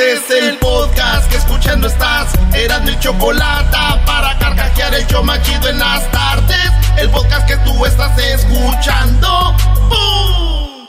Este 0.00 0.12
es 0.14 0.30
el 0.44 0.56
podcast 0.56 1.30
que 1.30 1.36
escuchando 1.36 1.86
estás. 1.86 2.32
Eran 2.54 2.84
mi 2.86 2.98
chocolate 3.00 3.76
para 4.06 4.38
carcajear 4.38 4.94
el 4.94 5.06
yo 5.08 5.22
machido 5.22 5.68
en 5.68 5.78
las 5.78 6.10
tardes. 6.10 6.72
El 6.96 7.10
podcast 7.10 7.46
que 7.46 7.58
tú 7.58 7.84
estás 7.84 8.16
escuchando. 8.16 9.54
¡Bum! 9.90 10.86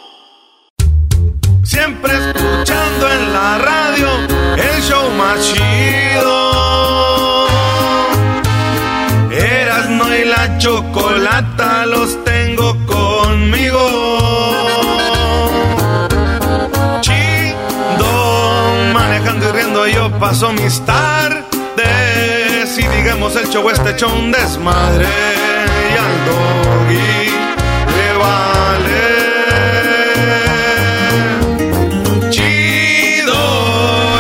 Siempre 1.62 2.14
escuchando 2.14 3.12
en 3.12 3.34
la 3.34 3.58
radio 3.58 4.08
el 4.56 4.82
show 4.82 5.12
machido. 5.12 6.52
Eras 9.30 9.90
no 9.90 10.16
y 10.16 10.24
la 10.24 10.58
chocolata 10.58 11.86
los 11.86 12.24
paso 20.22 20.54
mis 20.54 20.80
tardes 20.86 21.48
y 22.78 22.88
digamos 22.96 23.36
el 23.36 23.50
show 23.50 23.68
este 23.72 23.90
hecho 23.90 24.08
desmadre 24.32 25.08
y 25.08 25.98
al 25.98 26.26
doggy 26.28 27.32
le 27.96 28.14
vale. 28.20 29.02
Chido 32.30 33.40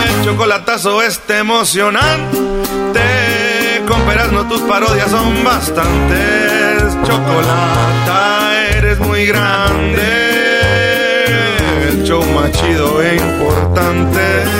el 0.07 0.25
chocolatazo 0.25 1.03
este 1.03 1.37
emocionante. 1.37 2.49
Con 3.87 4.01
no 4.33 4.47
tus 4.47 4.61
parodias 4.61 5.11
son 5.11 5.43
bastantes. 5.43 6.97
Chocolata 7.03 8.57
eres 8.75 8.97
muy 8.97 9.27
grande. 9.27 10.01
El 11.89 12.03
show 12.05 12.23
más 12.33 12.51
chido 12.53 13.03
e 13.03 13.17
importante. 13.17 14.51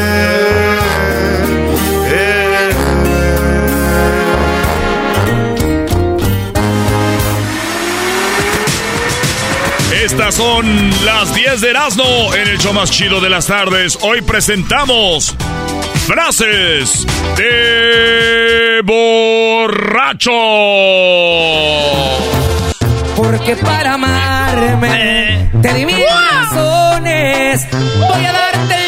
Estas 10.12 10.36
son 10.36 10.90
las 11.06 11.34
10 11.34 11.62
de 11.62 11.70
Erasmo 11.70 12.36
en 12.36 12.46
el 12.46 12.58
show 12.58 12.74
más 12.74 12.92
chido 12.92 13.22
de 13.22 13.30
las 13.30 13.48
tardes. 13.48 13.98
Hoy 14.02 14.20
presentamos 14.22 15.34
frases 16.06 17.08
de 17.38 18.82
borracho. 18.84 20.32
Porque 23.16 23.56
para 23.56 23.94
amarme 23.94 25.50
te 25.62 25.74
di 25.76 25.86
mil 25.86 26.04
razones. 26.06 27.66
Voy 27.72 28.26
a 28.26 28.34
darte 28.34 28.81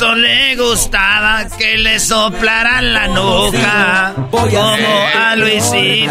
garbanzo 0.00 0.14
le 0.16 0.56
gustaba 0.56 1.46
que 1.56 1.78
le 1.78 2.00
soplaran 2.00 2.92
la 2.94 3.08
nuca. 3.08 4.14
Como 4.30 4.58
a 5.14 5.36
Luisito. 5.36 6.10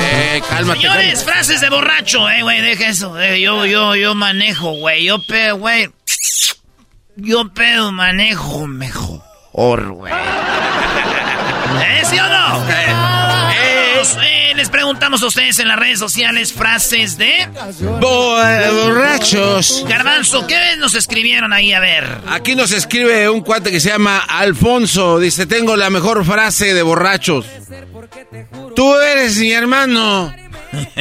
Eh, 0.00 0.42
cálmate. 0.48 0.80
Señores, 0.80 1.24
frases 1.24 1.60
de 1.60 1.70
borracho, 1.70 2.28
eh, 2.30 2.42
güey, 2.42 2.60
deja 2.60 2.88
eso. 2.88 3.18
eh, 3.20 3.40
yo, 3.40 3.66
yo, 3.66 3.96
yo 3.96 4.14
manejo, 4.14 4.72
güey. 4.72 5.04
Yo 5.04 5.20
pedo, 5.22 5.56
güey. 5.58 5.90
Yo 7.16 7.48
pedo, 7.52 7.90
manejo 7.90 8.66
mejor, 8.66 9.92
güey. 9.92 10.12
¿Eh, 11.82 12.02
sí 12.04 12.18
o 12.18 12.28
no? 12.28 12.64
Pues, 12.64 14.16
eh, 14.50 14.54
les 14.54 14.68
preguntamos 14.68 15.22
a 15.22 15.26
ustedes 15.26 15.58
en 15.58 15.68
las 15.68 15.78
redes 15.78 15.98
sociales 15.98 16.52
frases 16.52 17.16
de... 17.18 17.48
Bo- 18.00 18.42
eh, 18.42 18.70
borrachos. 18.70 19.84
Garbanzo, 19.88 20.46
¿qué 20.46 20.76
nos 20.78 20.94
escribieron 20.94 21.52
ahí? 21.52 21.72
A 21.72 21.80
ver. 21.80 22.06
Aquí 22.28 22.54
nos 22.54 22.72
escribe 22.72 23.28
un 23.28 23.40
cuate 23.42 23.70
que 23.70 23.80
se 23.80 23.88
llama 23.90 24.18
Alfonso. 24.18 25.18
Dice, 25.18 25.46
tengo 25.46 25.76
la 25.76 25.90
mejor 25.90 26.24
frase 26.24 26.74
de 26.74 26.82
borrachos. 26.82 27.46
Tú 28.74 28.94
eres 28.96 29.36
mi 29.38 29.52
hermano. 29.52 30.34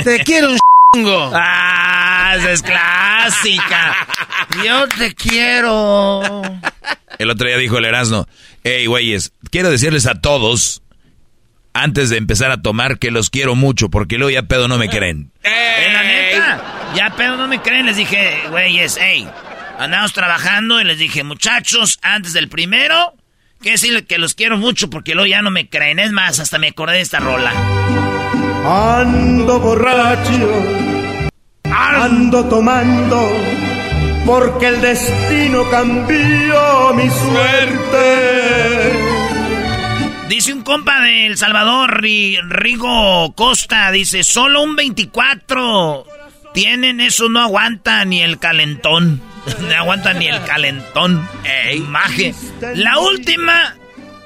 Te 0.04 0.20
quiero 0.24 0.52
un 0.52 0.58
chingo. 0.94 1.32
Ah, 1.34 2.34
esa 2.38 2.52
es 2.52 2.62
clásica. 2.64 4.08
Yo 4.66 4.88
te 4.88 5.14
quiero. 5.14 6.42
El 7.20 7.30
otro 7.32 7.48
día 7.48 7.58
dijo 7.58 7.78
el 7.78 7.86
Erasmo, 7.86 8.28
hey, 8.64 8.86
güeyes, 8.86 9.32
quiero 9.52 9.70
decirles 9.72 10.06
a 10.06 10.22
todos, 10.22 10.82
antes 11.84 12.10
de 12.10 12.18
empezar 12.18 12.52
a 12.52 12.62
tomar, 12.62 13.00
que 13.00 13.12
los 13.12 13.30
quiero 13.30 13.56
mucho, 13.56 13.90
porque 13.90 14.18
luego 14.18 14.32
ya 14.32 14.44
pedo 14.44 14.68
no 14.68 14.78
me 14.78 14.90
creen. 14.90 15.32
En 15.44 15.94
la 15.94 16.04
neta, 16.04 16.62
ya 16.96 17.14
pero 17.16 17.38
no 17.38 17.48
me 17.48 17.62
creen, 17.62 17.86
les 17.86 17.96
dije, 17.96 18.42
güeyes, 18.50 18.98
hey, 19.00 19.28
andamos 19.78 20.12
trabajando 20.12 20.82
y 20.82 20.84
les 20.84 20.98
dije, 20.98 21.24
muchachos, 21.24 22.00
antes 22.02 22.34
del 22.34 22.50
primero, 22.50 23.14
que 23.62 23.72
decirle 23.72 24.06
que 24.06 24.18
los 24.18 24.34
quiero 24.34 24.58
mucho 24.58 24.90
porque 24.90 25.14
luego 25.14 25.28
ya 25.28 25.42
no 25.42 25.52
me 25.52 25.70
creen. 25.70 26.00
Es 26.00 26.12
más, 26.12 26.40
hasta 26.40 26.58
me 26.58 26.70
acordé 26.70 26.96
de 26.96 27.02
esta 27.02 27.20
rola. 27.20 27.54
Ando 28.66 29.60
borracho, 29.60 30.64
ando 31.72 32.46
tomando, 32.46 33.32
porque 34.26 34.68
el 34.68 34.82
destino 34.82 35.70
cambió 35.70 36.94
mi 36.96 37.10
suerte. 37.10 37.98
Dice 40.30 40.54
un 40.54 40.62
compa 40.64 41.00
de 41.02 41.28
El 41.28 41.38
Salvador, 41.38 42.02
Ri- 42.02 42.40
Rigo 42.50 43.34
Costa, 43.34 43.92
dice, 43.92 44.24
solo 44.24 44.62
un 44.62 44.76
24 44.76 46.06
tienen 46.54 47.00
eso, 47.02 47.30
no 47.30 47.42
aguanta 47.42 48.04
ni 48.06 48.22
el 48.22 48.40
calentón. 48.40 49.22
No 49.62 49.74
aguanta 49.76 50.12
ni 50.14 50.28
el 50.28 50.44
calentón. 50.44 51.26
Ey, 51.46 51.80
maje. 51.80 52.36
La 52.76 53.00
última 53.00 53.76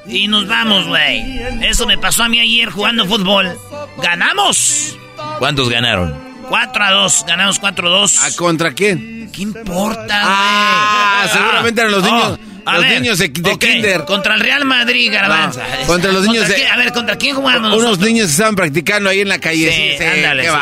y 0.07 0.27
nos 0.27 0.47
vamos, 0.47 0.87
güey. 0.87 1.39
Eso 1.63 1.85
me 1.85 1.99
pasó 1.99 2.23
a 2.23 2.27
mí 2.29 2.39
ayer 2.39 2.71
jugando 2.71 3.05
fútbol. 3.05 3.55
¡Ganamos! 4.01 4.97
¿Cuántos 5.37 5.69
ganaron? 5.69 6.15
4 6.49 6.83
a 6.83 6.91
2, 6.91 7.25
ganamos 7.27 7.59
4 7.59 7.87
a 7.87 7.91
2. 7.99 8.23
¿A 8.23 8.35
contra 8.35 8.73
quién? 8.73 9.29
¿Qué 9.31 9.43
importa, 9.43 10.05
güey? 10.05 10.35
Ah, 10.35 11.27
seguramente 11.31 11.81
eran 11.81 11.91
los 11.93 12.03
niños, 12.03 12.39
a 12.65 12.73
los 12.75 12.81
ver, 12.83 13.01
niños 13.01 13.17
de, 13.17 13.31
kinder. 13.31 14.05
Contra 14.05 14.35
el 14.35 14.41
Real 14.41 14.65
Madrid, 14.65 15.11
Garbanza. 15.11 15.63
No, 15.81 15.87
contra 15.87 16.11
los 16.11 16.25
niños 16.27 16.47
de-? 16.47 16.67
A 16.67 16.77
ver, 16.77 16.91
¿contra 16.91 17.15
quién 17.17 17.35
jugamos 17.35 17.71
Unos 17.73 17.81
nosotros? 17.83 18.07
niños 18.07 18.27
que 18.27 18.31
estaban 18.31 18.55
practicando 18.55 19.09
ahí 19.09 19.21
en 19.21 19.29
la 19.29 19.39
calle. 19.39 19.71
Sí, 19.97 20.03
ándale, 20.03 20.43
qué 20.43 20.49
sí. 20.49 20.55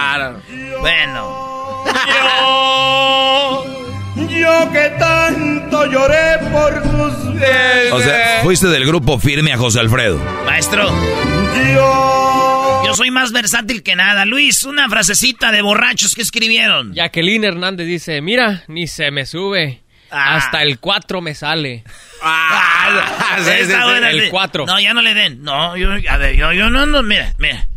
Bueno. 0.80 1.40
Yo 4.30 4.72
que 4.72 4.90
tanto 5.00 5.86
lloré 5.92 6.38
por 6.52 6.82
tus 6.82 7.14
O 7.94 8.02
sea, 8.02 8.40
fuiste 8.44 8.68
del 8.68 8.86
grupo 8.86 9.18
firme 9.20 9.54
a 9.54 9.58
José 9.58 9.80
Alfredo. 9.80 10.20
Maestro, 10.46 10.90
Yo. 11.74 12.84
yo 12.86 12.94
soy 12.96 13.12
más 13.12 13.32
versátil 13.32 13.84
que 13.84 13.96
nada. 13.96 14.26
Luis, 14.26 14.64
una 14.64 14.90
frasecita 14.90 15.52
de 15.52 15.62
borrachos 15.62 16.16
que 16.16 16.22
escribieron. 16.22 16.94
Jacqueline 16.94 17.44
Hernández 17.46 17.88
dice, 17.88 18.22
mira, 18.22 18.64
ni 18.68 18.88
se 18.88 19.12
me 19.12 19.26
sube. 19.26 19.84
Ah. 20.12 20.36
Hasta 20.38 20.62
el 20.64 20.80
4 20.80 21.22
me 21.22 21.36
sale. 21.36 21.84
Ah, 22.22 23.36
sí, 23.38 23.44
sí, 23.44 23.50
está 23.62 23.78
sí, 23.82 23.84
buena, 23.90 24.10
el 24.10 24.22
sí. 24.24 24.28
cuatro. 24.30 24.66
No, 24.66 24.80
ya 24.80 24.94
no 24.94 25.02
le 25.02 25.14
den. 25.14 25.44
No, 25.44 25.78
yo, 25.78 25.90
a 26.10 26.18
ver, 26.18 26.36
yo, 26.36 26.52
yo 26.54 26.70
no, 26.70 26.86
no, 26.86 27.04
mira, 27.04 27.34
mira. 27.38 27.68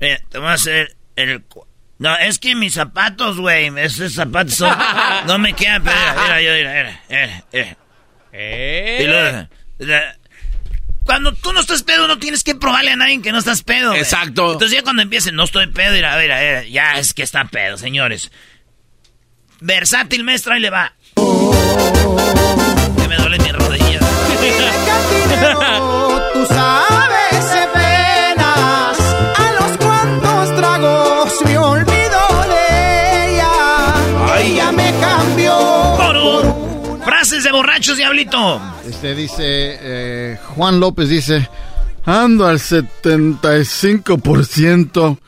Mira, 0.00 0.20
te 0.28 0.38
voy 0.38 0.48
a 0.48 0.52
hacer 0.52 0.96
el, 1.16 1.42
No, 1.98 2.16
es 2.18 2.38
que 2.38 2.54
mis 2.54 2.74
zapatos, 2.74 3.38
güey, 3.38 3.70
esos 3.78 4.12
zapatos 4.14 4.54
son, 4.54 4.76
no 5.26 5.38
me 5.38 5.52
quedan, 5.54 5.82
pero 5.82 5.96
mira, 5.96 6.36
mira, 6.38 6.54
mira, 6.54 7.00
mira, 7.08 7.44
mira, 7.52 7.76
¿Eh? 8.32 8.98
Y 9.02 9.06
luego, 9.06 9.48
la- 9.78 10.16
cuando 11.04 11.32
tú 11.32 11.52
no 11.52 11.60
estás 11.60 11.84
pedo, 11.84 12.08
no 12.08 12.18
tienes 12.18 12.42
que 12.42 12.56
probarle 12.56 12.90
a 12.90 12.96
nadie 12.96 13.22
que 13.22 13.30
no 13.30 13.38
estás 13.38 13.62
pedo. 13.62 13.90
güey. 13.90 14.00
Exacto. 14.00 14.52
Entonces 14.54 14.76
ya 14.76 14.82
cuando 14.82 15.02
empiecen, 15.02 15.36
no 15.36 15.44
estoy 15.44 15.68
pedo, 15.68 15.92
mira, 15.94 16.12
a 16.12 16.16
ver, 16.16 16.32
a 16.32 16.38
ver, 16.40 16.66
ya 16.68 16.98
es 16.98 17.14
que 17.14 17.22
está 17.22 17.44
pedo, 17.44 17.78
señores. 17.78 18.32
Versátil, 19.60 20.24
maestro, 20.24 20.52
ahí 20.52 20.60
le 20.60 20.68
va. 20.70 20.92
Que 22.96 23.08
me 23.08 23.16
duele 23.16 23.38
mi 23.38 23.52
rodilla. 23.52 24.00
Tú 26.34 26.46
sabes 26.46 27.52
de 27.52 27.66
penas 27.74 28.98
a 29.36 29.52
los 29.60 29.76
cuantos 29.78 30.56
tragos 30.56 31.32
me 31.44 31.58
olvido 31.58 32.18
de 32.48 33.34
ella. 33.34 33.52
Ella 34.40 34.72
me 34.72 34.92
cambió. 35.00 35.54
Por 35.96 36.16
un- 36.16 36.66
Frases 37.04 37.44
de 37.44 37.52
borrachos, 37.52 37.96
diablito. 37.96 38.60
Este 38.88 39.14
dice, 39.14 39.78
eh, 39.80 40.38
Juan 40.56 40.80
López 40.80 41.08
dice, 41.08 41.48
ando 42.04 42.46
al 42.46 42.58
75%, 42.58 45.18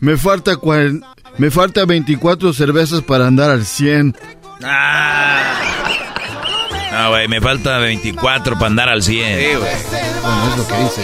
me 0.00 0.16
falta, 0.16 0.56
cuaren- 0.56 1.04
me 1.38 1.50
falta 1.50 1.84
24 1.84 2.52
cervezas 2.52 3.02
para 3.02 3.26
andar 3.28 3.50
al 3.50 3.64
100. 3.64 4.16
Ah, 4.64 5.52
Ah, 6.90 7.08
güey, 7.08 7.28
me 7.28 7.40
falta 7.40 7.78
24 7.78 8.54
para 8.54 8.66
andar 8.66 8.88
al 8.88 9.02
100. 9.02 9.58
Bueno, 9.58 9.66
es 10.50 10.56
lo 10.56 10.66
que 10.66 10.74
dice. 10.82 11.02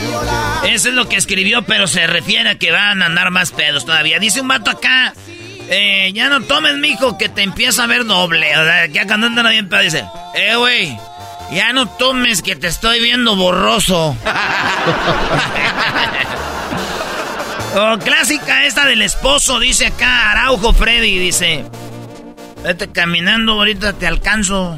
eso 0.75 0.89
es 0.89 0.95
lo 0.95 1.09
que 1.09 1.17
escribió, 1.17 1.63
pero 1.63 1.87
se 1.87 2.07
refiere 2.07 2.49
a 2.51 2.59
que 2.59 2.73
van 2.73 3.03
a 3.03 3.07
andar 3.07 3.31
más 3.31 3.53
pedos 3.53 3.85
todavía. 3.85 4.19
Dice 4.19 4.41
un 4.41 4.49
vato 4.49 4.71
acá, 4.71 5.13
eh, 5.69 6.11
ya 6.15 6.29
no 6.31 6.41
tomes, 6.43 6.79
mijo, 6.79 7.19
que 7.19 7.29
te 7.29 7.43
empieza 7.43 7.85
a 7.85 7.87
ver 7.87 8.07
doble. 8.07 8.57
O 8.57 8.65
sea, 8.65 8.87
ya 8.87 9.07
cuando 9.07 9.27
andan 9.27 9.47
bien 9.49 9.69
pedo, 9.69 9.83
dice, 9.83 10.05
eh, 10.35 10.57
güey, 10.57 10.97
ya 11.53 11.73
no 11.75 11.87
tomes, 11.87 12.41
que 12.43 12.57
te 12.57 12.69
estoy 12.69 13.01
viendo 13.01 13.37
borroso. 13.37 14.17
oh, 17.77 17.99
clásica 18.03 18.65
esta 18.65 18.87
del 18.87 19.03
esposo, 19.03 19.61
dice 19.61 19.87
acá 19.87 20.31
Araujo 20.33 20.73
Freddy, 20.73 21.19
dice, 21.19 21.67
vete 22.65 22.91
caminando, 22.91 23.53
ahorita 23.53 23.93
te 23.95 24.07
alcanzo. 24.07 24.77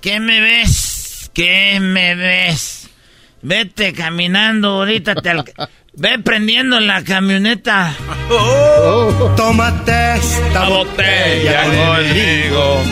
¿Qué 0.00 0.20
me 0.20 0.40
ves? 0.40 1.30
¿Qué 1.34 1.78
me 1.80 2.14
ves? 2.14 2.88
Vete 3.42 3.92
caminando, 3.92 4.70
ahorita 4.70 5.14
te 5.16 5.30
alca- 5.30 5.68
Ve 5.94 6.18
prendiendo 6.20 6.78
la 6.80 7.02
camioneta. 7.02 7.92
Tómate 9.36 10.14
esta 10.16 10.68
botella 10.68 11.64
conmigo. 11.64 12.82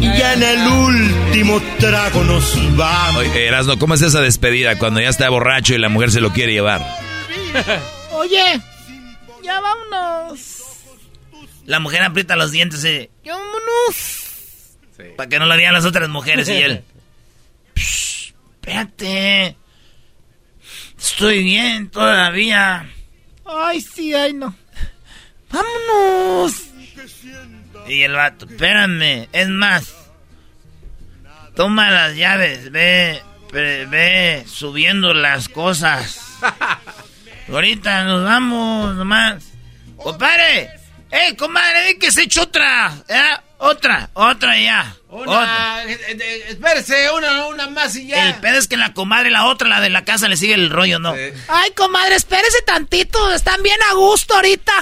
y 0.00 0.18
ya 0.18 0.34
en 0.34 0.42
el 0.42 0.66
último 0.68 1.62
trago 1.78 2.24
nos 2.24 2.76
vamos. 2.76 3.22
Oye, 3.22 3.46
Erasno, 3.46 3.78
¿cómo 3.78 3.94
es 3.94 4.02
esa 4.02 4.20
despedida 4.20 4.76
cuando 4.78 5.00
ya 5.00 5.08
está 5.08 5.28
borracho 5.30 5.74
y 5.74 5.78
la 5.78 5.88
mujer 5.88 6.10
se 6.10 6.20
lo 6.20 6.32
quiere 6.32 6.52
llevar? 6.52 6.84
Oye, 8.12 8.60
ya 9.42 9.60
vámonos. 9.60 10.63
La 11.64 11.80
mujer 11.80 12.02
aprieta 12.02 12.36
los 12.36 12.50
dientes 12.52 12.84
y... 12.84 13.10
"Ya 13.24 13.32
vámonos. 13.36 14.76
Para 15.16 15.28
que 15.28 15.38
no 15.38 15.46
la 15.46 15.56
vean 15.56 15.72
las 15.74 15.84
otras 15.84 16.08
mujeres 16.08 16.48
y 16.48 16.52
él... 16.52 16.84
"Psh, 17.74 18.32
espérate. 18.54 19.56
Estoy 20.98 21.42
bien 21.42 21.88
todavía. 21.90 22.88
Ay, 23.44 23.80
sí, 23.80 24.14
ay, 24.14 24.32
no. 24.32 24.54
Vámonos. 25.50 26.54
Y 27.86 28.02
el 28.02 28.12
vato, 28.12 28.46
espérame, 28.46 29.28
es 29.32 29.48
más. 29.48 29.94
Toma 31.54 31.90
las 31.90 32.16
llaves, 32.16 32.72
ve, 32.72 33.22
ve, 33.52 33.86
ve 33.86 34.44
subiendo 34.48 35.12
las 35.14 35.48
cosas. 35.48 36.20
Ahorita 37.48 38.04
nos 38.04 38.24
vamos 38.24 38.94
nomás. 38.96 39.52
¡Compadre! 39.96 40.70
¡Eh, 41.14 41.36
comadre! 41.36 41.84
¡Ve 41.84 41.98
que 41.98 42.10
se 42.10 42.22
echa 42.22 42.42
otra! 42.42 42.92
¿eh? 43.08 43.22
Otra, 43.58 44.10
otra 44.14 44.60
ya. 44.60 44.96
Otra. 45.08 45.84
eh, 45.86 45.96
eh, 46.08 46.44
espérese, 46.48 47.08
una, 47.12 47.46
una 47.46 47.68
más 47.70 47.94
y 47.94 48.08
ya. 48.08 48.30
El 48.30 48.34
pedo 48.34 48.58
es 48.58 48.66
que 48.66 48.76
la 48.76 48.92
comadre, 48.92 49.30
la 49.30 49.44
otra, 49.46 49.68
la 49.68 49.80
de 49.80 49.90
la 49.90 50.04
casa, 50.04 50.28
le 50.28 50.36
sigue 50.36 50.54
el 50.54 50.70
rollo, 50.70 50.98
¿no? 50.98 51.14
Ay, 51.48 51.70
comadre, 51.76 52.16
espérese 52.16 52.62
tantito. 52.66 53.32
Están 53.32 53.62
bien 53.62 53.78
a 53.90 53.94
gusto 53.94 54.34
ahorita. 54.34 54.72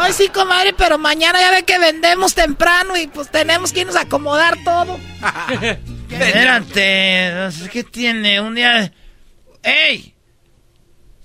Ay, 0.00 0.12
sí, 0.12 0.28
comadre, 0.28 0.74
pero 0.76 0.98
mañana 0.98 1.38
ya 1.40 1.52
ve 1.52 1.62
que 1.62 1.78
vendemos 1.78 2.34
temprano 2.34 2.96
y 2.96 3.06
pues 3.06 3.30
tenemos 3.30 3.72
que 3.72 3.80
irnos 3.80 3.96
a 3.96 4.00
acomodar 4.00 4.58
todo. 4.64 4.98
Espérate, 6.10 7.50
¿qué 7.72 7.84
tiene? 7.84 8.40
Un 8.40 8.56
día... 8.56 8.92
¡Ey! 9.62 10.14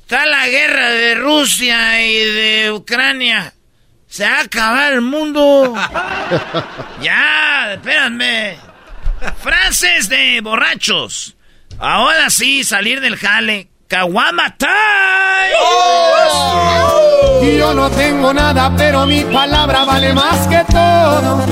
Está 0.01 0.25
la 0.25 0.47
guerra 0.47 0.89
de 0.91 1.15
Rusia 1.15 2.01
y 2.05 2.15
de 2.15 2.71
Ucrania. 2.71 3.53
Se 4.09 4.27
va 4.27 4.37
a 4.37 4.41
acabar 4.41 4.93
el 4.93 5.01
mundo. 5.01 5.75
ya, 7.01 7.73
espérame. 7.73 8.57
Frases 9.39 10.09
de 10.09 10.41
borrachos. 10.41 11.37
Ahora 11.77 12.31
sí, 12.31 12.63
salir 12.63 13.01
del 13.01 13.17
jale. 13.17 13.69
Kawama 13.87 14.57
time. 14.57 14.69
Yo 17.57 17.73
no 17.75 17.89
tengo 17.91 18.33
nada, 18.33 18.73
pero 18.75 19.05
mi 19.05 19.23
palabra 19.25 19.85
vale 19.85 20.13
más 20.13 20.47
que 20.47 20.63
todo. 20.71 21.45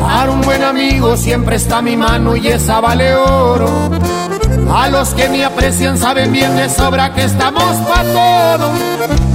Para 0.00 0.30
un 0.30 0.42
buen 0.42 0.62
amigo 0.62 1.16
siempre 1.16 1.56
está 1.56 1.82
mi 1.82 1.96
mano 1.96 2.36
y 2.36 2.46
esa 2.46 2.80
vale 2.80 3.14
oro. 3.16 3.91
A 4.74 4.88
los 4.88 5.10
que 5.10 5.28
me 5.28 5.44
aprecian 5.44 5.98
saben 5.98 6.32
bien 6.32 6.56
de 6.56 6.66
sobra 6.70 7.12
que 7.14 7.24
estamos 7.24 7.76
pa' 7.86 8.02
todo. 8.04 8.72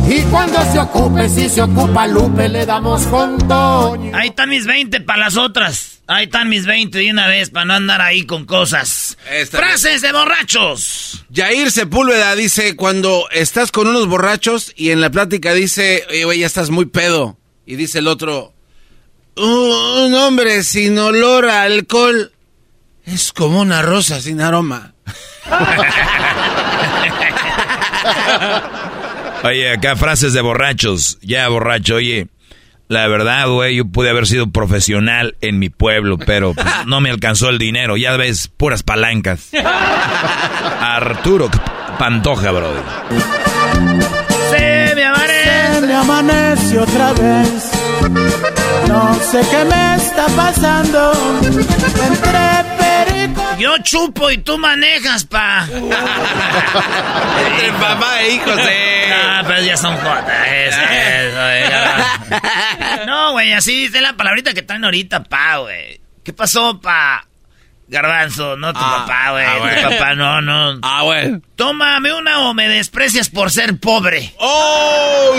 Y 0.09 0.21
cuando 0.31 0.59
se 0.71 0.79
ocupe, 0.79 1.29
si 1.29 1.47
se 1.47 1.61
ocupa 1.61 2.07
Lupe, 2.07 2.49
le 2.49 2.65
damos 2.65 3.03
con 3.05 3.37
Toño. 3.47 4.17
Ahí 4.17 4.29
están 4.29 4.49
mis 4.49 4.65
20 4.65 5.01
para 5.01 5.19
las 5.19 5.37
otras. 5.37 5.99
Ahí 6.07 6.25
están 6.25 6.49
mis 6.49 6.65
20 6.65 6.97
de 6.97 7.11
una 7.11 7.27
vez 7.27 7.51
para 7.51 7.65
no 7.65 7.75
andar 7.75 8.01
ahí 8.01 8.25
con 8.25 8.45
cosas. 8.45 9.15
Frases 9.51 10.01
de 10.01 10.11
borrachos. 10.11 11.23
Yair 11.29 11.69
Sepúlveda 11.69 12.35
dice, 12.35 12.75
cuando 12.75 13.27
estás 13.29 13.71
con 13.71 13.87
unos 13.87 14.07
borrachos 14.07 14.73
y 14.75 14.89
en 14.89 15.01
la 15.01 15.11
plática 15.11 15.53
dice, 15.53 16.03
oye, 16.09 16.25
güey, 16.25 16.39
ya 16.39 16.47
estás 16.47 16.71
muy 16.71 16.85
pedo. 16.87 17.37
Y 17.63 17.75
dice 17.75 17.99
el 17.99 18.07
otro, 18.07 18.55
un 19.35 20.15
hombre 20.15 20.63
sin 20.63 20.97
olor 20.97 21.45
a 21.45 21.61
alcohol 21.61 22.31
es 23.06 23.31
como 23.33 23.61
una 23.61 23.83
rosa 23.83 24.19
sin 24.19 24.41
aroma. 24.41 24.95
Oye, 29.44 29.71
acá 29.71 29.95
frases 29.95 30.33
de 30.33 30.42
borrachos. 30.42 31.18
Ya, 31.21 31.47
borracho, 31.47 31.95
oye. 31.95 32.28
La 32.90 33.06
verdad, 33.07 33.49
güey, 33.49 33.76
yo 33.76 33.85
pude 33.85 34.09
haber 34.09 34.28
sido 34.28 34.49
profesional 34.49 35.35
en 35.42 35.59
mi 35.59 35.69
pueblo, 35.69 36.18
pero 36.18 36.54
pues, 36.54 36.66
no 36.85 37.02
me 37.02 37.09
alcanzó 37.09 37.49
el 37.49 37.57
dinero. 37.57 37.97
Ya 37.97 38.16
ves, 38.16 38.47
puras 38.47 38.83
palancas. 38.83 39.49
Arturo 40.81 41.49
Pantoja, 41.99 42.52
brother. 42.52 42.81
Se 44.52 44.95
me 44.95 45.04
amaré. 45.04 45.73
Se 45.73 45.81
me 45.81 45.95
amanece 45.95 46.80
otra 46.80 47.11
vez. 47.14 47.71
No 48.87 49.14
sé 49.16 49.42
qué 49.52 49.66
me 49.66 49.95
está 49.95 50.28
pasando. 50.35 51.11
Entre. 51.44 52.86
Yo 53.59 53.78
chupo 53.80 54.30
y 54.31 54.38
tú 54.40 54.57
manejas, 54.57 55.26
pa. 55.26 55.68
Entre 57.47 57.71
papá 57.80 58.21
e 58.21 58.33
hijos, 58.36 58.59
eh. 58.69 59.12
Ah, 59.14 59.44
pero 59.47 59.62
ya 59.64 59.78
son 59.78 59.95
jotas. 59.97 60.47
Eso, 60.47 60.80
eso. 60.81 61.38
No, 63.06 63.31
güey, 63.31 63.54
así 63.54 63.74
dice 63.88 64.02
la 64.02 64.14
palabrita 64.14 64.54
que 64.54 64.62
traen 64.62 64.83
ahorita, 64.83 65.24
pa, 65.24 65.57
güey. 65.57 66.00
¿Qué 66.24 66.33
pasó, 66.33 66.80
pa? 66.81 67.26
Garbanzo, 67.88 68.57
no 68.57 68.74
tu 68.74 68.80
Ah, 68.81 69.06
papá, 69.07 69.31
güey. 69.31 69.45
ah, 69.45 69.88
tu 69.90 69.97
papá, 69.97 70.16
no, 70.16 70.42
no. 70.42 70.80
Ah, 70.83 71.04
güey. 71.04 71.40
Tómame 71.56 72.14
una 72.14 72.42
o 72.42 72.54
me 72.54 72.68
desprecias 72.68 73.30
por 73.30 73.50
ser 73.50 73.80
pobre. 73.80 74.33
¡Oh! 74.40 75.33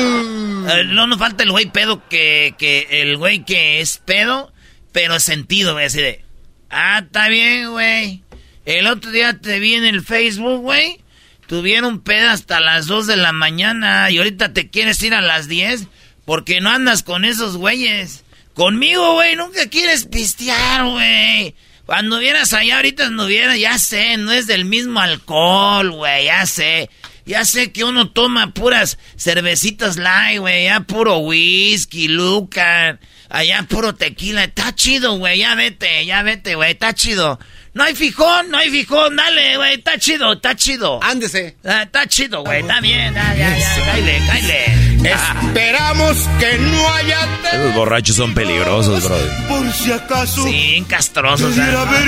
Eh, 0.71 0.85
no 0.87 1.07
nos 1.07 1.19
falta 1.19 1.43
el 1.43 1.51
güey 1.51 1.67
pedo 1.67 2.03
que, 2.09 2.55
que 2.59 3.03
el 3.03 3.19
güey 3.19 3.45
que 3.45 3.81
es 3.81 3.99
pedo, 3.99 4.51
pero 4.93 5.17
es 5.17 5.23
sentido, 5.23 5.75
güey, 5.75 5.87
así 5.87 6.01
de. 6.01 6.25
Ah, 6.71 7.03
está 7.05 7.29
bien, 7.29 7.71
güey. 7.71 8.23
El 8.65 8.87
otro 8.87 9.11
día 9.11 9.39
te 9.39 9.59
vi 9.59 9.75
en 9.75 9.85
el 9.85 10.03
Facebook, 10.03 10.61
güey. 10.61 11.01
Tuvieron 11.47 12.01
pedo 12.01 12.29
hasta 12.29 12.61
las 12.61 12.87
2 12.87 13.07
de 13.07 13.17
la 13.17 13.33
mañana 13.33 14.11
y 14.11 14.19
ahorita 14.19 14.53
te 14.53 14.69
quieres 14.69 15.03
ir 15.03 15.15
a 15.15 15.23
las 15.23 15.49
10 15.49 15.87
porque 16.27 16.61
no 16.61 16.71
andas 16.71 17.03
con 17.03 17.25
esos 17.25 17.57
güeyes. 17.57 18.25
Conmigo, 18.53 19.15
güey, 19.15 19.37
nunca 19.37 19.69
quieres 19.69 20.05
pistear, 20.05 20.85
güey. 20.85 21.55
Cuando 21.87 22.19
vieras 22.19 22.53
allá, 22.53 22.77
ahorita 22.77 23.09
no 23.09 23.25
vieras, 23.25 23.59
ya 23.59 23.79
sé, 23.79 24.19
no 24.19 24.31
es 24.33 24.47
del 24.47 24.67
mismo 24.67 25.01
alcohol, 25.01 25.91
güey, 25.91 26.27
ya 26.27 26.45
sé. 26.45 26.91
Ya 27.25 27.47
sé 27.47 27.73
que 27.73 27.85
uno 27.85 28.11
toma 28.11 28.53
puras 28.53 28.99
cervecitas 29.17 29.97
light, 29.97 30.41
güey. 30.41 30.65
Ya 30.65 30.81
puro 30.81 31.19
whisky, 31.19 32.09
Lucan. 32.09 33.01
Allá 33.31 33.63
puro 33.69 33.95
tequila. 33.95 34.45
Está 34.45 34.75
chido, 34.75 35.19
güey. 35.19 35.39
Ya 35.41 35.55
vete, 35.55 36.05
ya 36.07 36.23
vete, 36.23 36.55
güey. 36.55 36.73
Está 36.73 36.95
chido. 36.95 37.39
No 37.75 37.85
hay 37.85 37.95
fijón, 37.95 38.51
no 38.51 38.59
hay 38.59 38.71
fijón. 38.71 39.17
Dale, 39.17 39.57
güey. 39.57 39.75
Está 39.75 39.99
chido, 39.99 40.33
está 40.33 40.57
chido. 40.57 40.99
Ándese. 41.03 41.57
Ah, 41.65 41.83
está 41.83 42.07
chido, 42.07 42.43
güey. 42.43 42.61
Está 42.63 42.81
bien. 42.81 43.15
Ya, 43.15 43.35
ya, 43.37 43.57
ya. 43.59 43.85
Cáile, 43.85 44.23
cáile. 44.27 44.65
Esperamos 45.11 46.17
que 46.41 46.59
no 46.59 46.93
haya 46.95 47.29
Esos 47.53 47.75
borrachos 47.75 48.17
son 48.17 48.35
peligrosos, 48.35 49.05
brother. 49.05 49.31
por 49.47 49.73
si 49.73 49.93
acaso. 49.93 50.45
Sí, 50.45 50.51
bien 50.51 50.85
castrosos. 50.85 51.55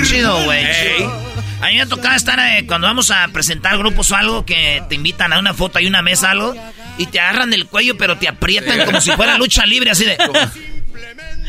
Chido, 0.09 0.43
güey. 0.43 0.65
A 1.61 1.67
mí 1.67 1.75
me 1.75 1.81
ha 1.81 1.85
tocado 1.85 2.15
estar 2.15 2.39
eh, 2.39 2.65
cuando 2.65 2.87
vamos 2.87 3.11
a 3.11 3.27
presentar 3.27 3.77
grupos 3.77 4.11
o 4.11 4.15
algo 4.15 4.45
que 4.45 4.81
te 4.89 4.95
invitan 4.95 5.31
a 5.31 5.37
una 5.37 5.53
foto 5.53 5.79
y 5.79 5.85
una 5.85 6.01
mesa 6.01 6.31
algo 6.31 6.55
y 6.97 7.05
te 7.05 7.19
agarran 7.19 7.53
el 7.53 7.67
cuello 7.67 7.95
pero 7.97 8.17
te 8.17 8.27
aprietan 8.27 8.83
como 8.83 8.99
si 8.99 9.11
fuera 9.11 9.37
lucha 9.37 9.63
libre 9.67 9.91
así 9.91 10.03
de... 10.05 10.17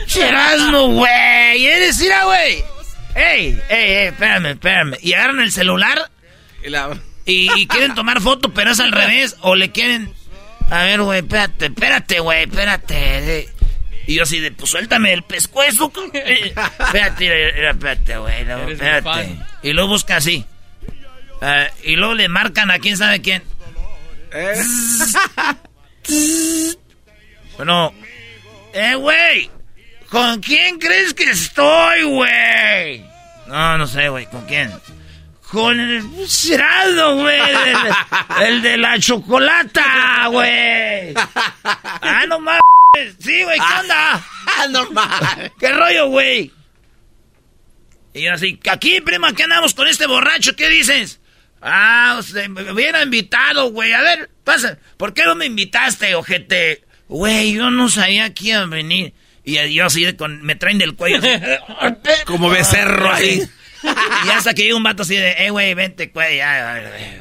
Serasno, 0.06 0.88
güey. 0.88 1.66
Eres 1.66 2.00
ira, 2.00 2.24
güey. 2.24 2.64
Ey, 3.14 3.60
ey, 3.68 3.90
ey, 3.92 4.06
espérame, 4.08 4.46
espérame. 4.52 4.96
Y 5.02 5.12
agarran 5.12 5.40
el 5.40 5.52
celular 5.52 6.10
Y 7.26 7.66
quieren 7.66 7.94
tomar 7.94 8.20
foto, 8.20 8.52
pero 8.52 8.70
es 8.72 8.80
al 8.80 8.92
revés. 9.00 9.36
O 9.40 9.54
le 9.54 9.70
quieren. 9.70 10.12
A 10.70 10.84
ver, 10.84 11.02
güey, 11.02 11.18
espérate, 11.20 11.66
espérate, 11.66 12.20
güey, 12.20 12.44
espérate. 12.44 13.48
Y 14.06 14.14
yo 14.16 14.22
así 14.24 14.40
de, 14.40 14.50
pues 14.50 14.70
suéltame 14.70 15.12
el 15.12 15.22
pescuezo. 15.22 15.92
eh, 16.14 16.52
Espérate, 16.80 17.68
espérate, 17.70 18.16
güey, 18.16 18.44
no, 18.44 18.68
espérate. 18.68 19.36
Y 19.62 19.72
luego 19.72 19.90
busca 19.90 20.16
así. 20.16 20.44
Ah, 21.40 21.66
y 21.84 21.96
luego 21.96 22.14
le 22.14 22.28
marcan 22.28 22.70
a 22.70 22.78
quién 22.78 22.96
sabe 22.96 23.20
quién. 23.20 23.42
Bueno, 27.56 27.92
eh, 28.72 28.94
güey, 28.94 29.50
¿con 30.12 30.40
quién 30.40 30.78
crees 30.78 31.14
que 31.14 31.24
estoy, 31.24 32.02
güey? 32.02 33.04
No, 33.46 33.78
no 33.78 33.86
sé, 33.86 34.10
güey, 34.10 34.26
¿con 34.26 34.44
quién? 34.44 34.70
Con 35.50 35.80
el 35.80 36.02
Geraldo, 36.28 37.16
güey, 37.16 37.40
el, 37.40 38.46
el 38.46 38.62
de 38.62 38.76
la 38.76 38.98
chocolata, 38.98 40.26
güey. 40.28 41.14
Ah, 41.64 42.24
no 42.28 42.38
mames. 42.38 42.60
Sí, 43.18 43.42
güey, 43.42 43.58
¿qué 43.58 43.80
onda? 43.80 44.22
Ah, 44.46 44.66
normal. 44.70 45.52
¿Qué 45.58 45.72
rollo, 45.72 46.08
güey? 46.08 46.52
Y 48.12 48.22
yo 48.22 48.34
así, 48.34 48.60
aquí, 48.70 49.00
prima, 49.00 49.32
¿qué 49.32 49.44
andamos 49.44 49.72
con 49.72 49.88
este 49.88 50.06
borracho? 50.06 50.54
¿Qué 50.54 50.68
dices? 50.68 51.20
Ah, 51.62 52.16
usted 52.18 52.48
me 52.48 52.70
hubiera 52.70 53.02
invitado, 53.02 53.70
güey. 53.70 53.92
A 53.94 54.02
ver, 54.02 54.28
pasa. 54.44 54.78
¿Por 54.98 55.14
qué 55.14 55.24
no 55.24 55.34
me 55.34 55.46
invitaste, 55.46 56.14
ojete? 56.14 56.82
Güey, 57.08 57.54
yo 57.54 57.70
no 57.70 57.88
sabía 57.88 58.34
que 58.34 58.52
a 58.52 58.66
venir. 58.66 59.14
Y 59.44 59.74
yo 59.74 59.86
así, 59.86 60.04
de 60.04 60.16
con, 60.16 60.42
me 60.42 60.54
traen 60.54 60.78
del 60.78 60.94
cuello. 60.94 61.18
así. 61.18 61.94
Como 62.26 62.48
becerro 62.48 63.12
ahí. 63.12 63.42
Y 63.82 64.30
hasta 64.30 64.54
que 64.54 64.62
llega 64.62 64.76
un 64.76 64.82
vato 64.82 65.02
así 65.02 65.16
de, 65.16 65.32
eh, 65.46 65.50
güey, 65.50 65.74
vente, 65.74 66.10
güey. 66.14 66.40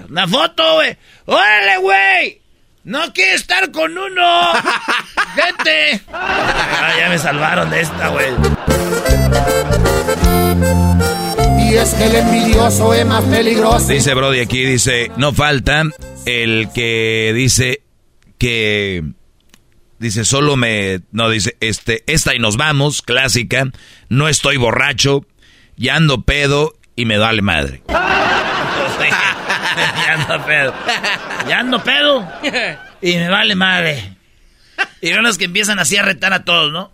Una 0.09 0.27
foto, 0.27 0.75
güey. 0.75 0.95
¡Órale, 1.25 1.77
güey! 1.77 2.41
No 2.83 3.13
quiere 3.13 3.33
estar 3.33 3.71
con 3.71 3.97
uno. 3.97 4.53
Vete. 5.35 6.01
Ah, 6.11 6.93
ya 6.99 7.09
me 7.09 7.17
salvaron 7.17 7.69
de 7.69 7.81
esta, 7.81 8.07
güey. 8.09 8.27
Y 11.59 11.75
es 11.75 11.93
que 11.93 12.05
el 12.05 12.15
envidioso 12.15 12.93
es 12.93 13.05
más 13.05 13.23
peligroso. 13.25 13.87
Dice 13.87 14.13
Brody 14.13 14.39
aquí, 14.39 14.63
dice, 14.65 15.11
no 15.17 15.31
falta 15.33 15.83
el 16.25 16.69
que 16.73 17.31
dice 17.35 17.83
que... 18.37 19.03
Dice, 20.01 20.25
solo 20.25 20.55
me... 20.55 21.01
No, 21.11 21.29
dice, 21.29 21.55
este, 21.59 22.03
esta 22.07 22.33
y 22.33 22.39
nos 22.39 22.57
vamos, 22.57 23.03
clásica. 23.03 23.69
No 24.09 24.27
estoy 24.27 24.57
borracho, 24.57 25.27
ya 25.77 25.95
ando 25.95 26.23
pedo 26.23 26.73
y 26.95 27.05
me 27.05 27.19
vale 27.19 27.43
madre. 27.43 27.83
ya 27.87 27.99
ando 30.15 30.43
pedo. 30.43 30.73
Ya 31.47 31.59
ando 31.59 31.83
pedo. 31.83 32.27
Y 32.99 33.13
me 33.13 33.29
vale 33.29 33.53
madre. 33.53 34.17
Y 35.01 35.09
son 35.09 35.21
los 35.23 35.37
que 35.37 35.45
empiezan 35.45 35.77
así 35.77 35.97
a 35.97 36.01
retar 36.01 36.33
a 36.33 36.45
todos, 36.45 36.73
¿no? 36.73 36.91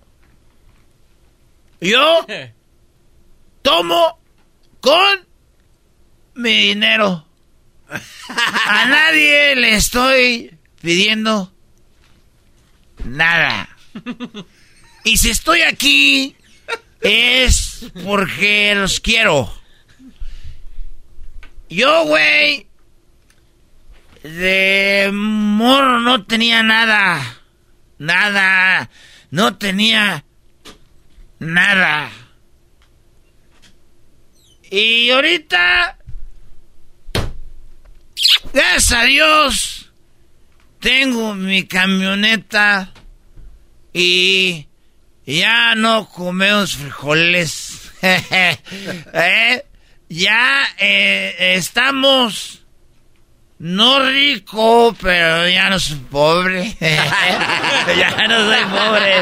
Yo 1.80 2.26
tomo 3.62 4.20
con 4.82 5.26
mi 6.36 6.58
dinero. 6.58 7.26
A 7.90 8.86
nadie 8.86 9.56
le 9.56 9.76
estoy 9.76 10.58
pidiendo 10.82 11.54
nada. 13.08 13.70
Y 15.04 15.18
si 15.18 15.30
estoy 15.30 15.62
aquí 15.62 16.36
es 17.02 17.86
porque 18.04 18.74
los 18.76 19.00
quiero. 19.00 19.54
Yo, 21.70 22.06
güey, 22.06 22.68
de 24.24 25.10
morro 25.14 26.00
no 26.00 26.26
tenía 26.26 26.64
nada. 26.64 27.42
Nada. 27.98 28.90
No 29.32 29.58
tenía 29.58 30.24
nada. 31.40 32.12
Y 34.70 35.10
ahorita, 35.10 35.98
gracias 38.54 38.92
a 38.92 39.04
Dios, 39.04 39.77
tengo 40.80 41.34
mi 41.36 41.68
camioneta 41.68 42.92
y 43.94 44.68
ya 45.26 45.76
no 45.76 46.10
comemos 46.10 46.76
frijoles. 46.76 47.92
¿Eh? 48.02 49.66
Ya 50.10 50.68
eh, 50.78 51.56
estamos 51.56 52.62
no 53.60 54.00
rico, 54.00 54.96
pero 55.02 55.48
ya 55.50 55.70
no 55.70 55.80
soy 55.80 55.98
pobre. 56.12 56.76
ya 56.80 58.28
no 58.28 58.46
soy 58.46 58.64
pobre. 58.66 59.16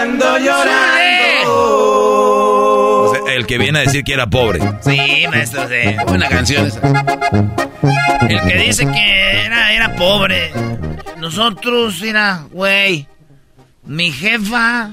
ando 0.00 0.34
O 0.34 0.38
sea, 0.38 0.94
el 3.28 3.46
que 3.46 3.58
viene 3.58 3.80
a 3.80 3.82
decir 3.82 4.04
que 4.04 4.14
era 4.14 4.26
pobre. 4.28 4.60
Sí, 4.80 5.26
maestro, 5.30 5.66
sí. 5.68 5.96
Buena 6.06 6.28
canción 6.28 6.66
esa. 6.66 6.80
El 8.28 8.40
que 8.40 8.58
dice 8.58 8.86
que 8.86 9.44
era, 9.44 9.72
era 9.72 9.94
pobre. 9.96 10.52
Nosotros, 11.18 12.02
era, 12.02 12.44
güey, 12.50 13.06
mi 13.84 14.10
jefa 14.12 14.92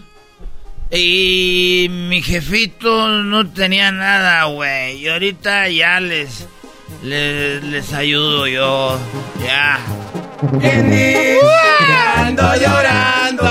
y 0.90 1.88
mi 1.90 2.22
jefito 2.22 3.08
no 3.24 3.50
tenían 3.50 3.98
nada, 3.98 4.46
güey. 4.46 4.98
Y 4.98 5.08
ahorita 5.08 5.70
ya 5.70 6.00
les, 6.00 6.48
les, 7.04 7.64
les 7.64 7.94
ayudo 7.94 8.48
yo. 8.48 9.00
Ya. 9.44 9.80
ando 12.18 12.56
llorando. 12.56 13.48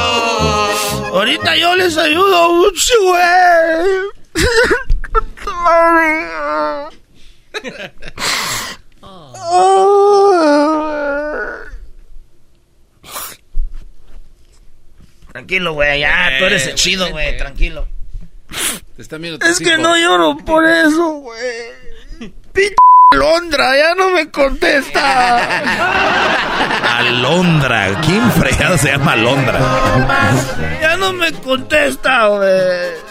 Ahorita 1.14 1.56
yo 1.56 1.76
les 1.76 1.96
ayudo 1.96 2.54
mucho, 2.54 2.92
güey. 3.02 4.19
Tranquilo, 15.32 15.74
güey, 15.74 16.00
ya, 16.00 16.36
tú 16.38 16.44
eres 16.44 16.66
el 16.66 16.74
chido, 16.74 17.08
güey, 17.10 17.36
tranquilo. 17.36 17.86
Te 18.96 19.02
están 19.02 19.22
viendo 19.22 19.44
Es 19.46 19.60
que 19.60 19.78
no 19.78 19.96
lloro 19.96 20.36
por 20.38 20.66
eso, 20.66 21.12
güey. 21.14 21.40
Pinche 22.52 22.74
Londra, 23.14 23.76
ya 23.76 23.94
no 23.94 24.10
me 24.10 24.30
contesta. 24.30 25.68
Alondra. 26.98 28.00
¿Quién 28.04 28.30
fregado 28.32 28.76
se 28.76 28.92
llama 28.92 29.12
Alondra? 29.12 29.58
Ya 30.80 30.96
no 30.96 31.12
me 31.12 31.32
contesta, 31.32 32.26
güey. 32.26 33.09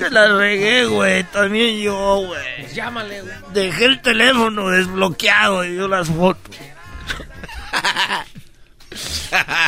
Que 0.00 0.10
la 0.10 0.28
regué, 0.28 0.86
güey. 0.86 1.24
También 1.24 1.78
yo, 1.78 2.22
güey. 2.26 2.66
Llámale, 2.74 3.20
güey. 3.20 3.34
Dejé 3.52 3.84
el 3.84 4.00
teléfono 4.00 4.70
desbloqueado 4.70 5.64
y 5.64 5.72
dio 5.74 5.88
las 5.88 6.08
fotos. 6.08 6.56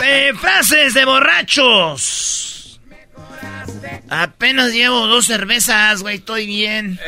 Eh, 0.04 0.32
frases 0.40 0.94
de 0.94 1.04
borrachos. 1.04 2.80
Apenas 4.10 4.72
llevo 4.72 5.06
dos 5.06 5.26
cervezas, 5.26 6.02
güey. 6.02 6.16
Estoy 6.16 6.46
bien. 6.46 6.98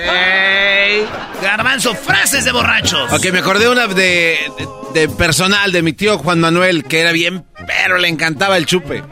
Garbanzo, 1.42 1.94
frases 1.94 2.44
de 2.44 2.52
borrachos. 2.52 3.12
Ok, 3.12 3.26
me 3.32 3.40
acordé 3.40 3.68
una 3.68 3.86
de, 3.88 3.94
de, 4.94 5.00
de 5.00 5.08
personal 5.08 5.72
de 5.72 5.82
mi 5.82 5.92
tío 5.92 6.18
Juan 6.18 6.40
Manuel, 6.40 6.84
que 6.84 7.00
era 7.00 7.12
bien, 7.12 7.44
pero 7.66 7.98
le 7.98 8.08
encantaba 8.08 8.56
el 8.56 8.66
chupe. 8.66 9.02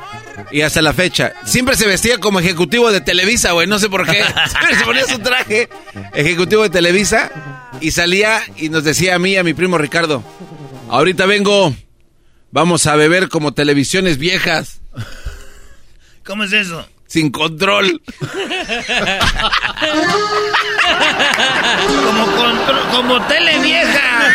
Y 0.50 0.60
hasta 0.62 0.82
la 0.82 0.92
fecha. 0.92 1.32
Siempre 1.44 1.76
se 1.76 1.86
vestía 1.86 2.18
como 2.18 2.40
ejecutivo 2.40 2.90
de 2.92 3.00
Televisa, 3.00 3.52
güey. 3.52 3.66
No 3.66 3.78
sé 3.78 3.88
por 3.88 4.04
qué. 4.06 4.22
Siempre 4.48 4.76
se 4.76 4.84
ponía 4.84 5.04
su 5.06 5.18
traje 5.18 5.68
ejecutivo 6.14 6.62
de 6.62 6.70
Televisa. 6.70 7.30
Y 7.80 7.90
salía 7.92 8.42
y 8.56 8.68
nos 8.68 8.84
decía 8.84 9.14
a 9.14 9.18
mí, 9.18 9.36
a 9.36 9.42
mi 9.44 9.54
primo 9.54 9.78
Ricardo, 9.78 10.22
ahorita 10.90 11.24
vengo, 11.26 11.74
vamos 12.50 12.86
a 12.86 12.96
beber 12.96 13.28
como 13.28 13.52
televisiones 13.54 14.18
viejas. 14.18 14.80
¿Cómo 16.24 16.44
es 16.44 16.52
eso? 16.52 16.86
Sin 17.06 17.30
control. 17.30 18.00
como, 22.04 22.26
contro- 22.36 22.90
como 22.92 23.20
tele 23.26 23.58
vieja. 23.58 24.32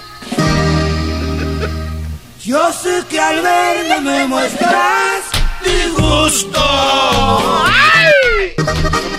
Yo 2.42 2.72
sé 2.72 3.04
que 3.10 3.20
al 3.20 3.42
verme 3.42 4.00
me 4.00 4.26
muestras 4.26 5.24
disgusto. 5.62 6.58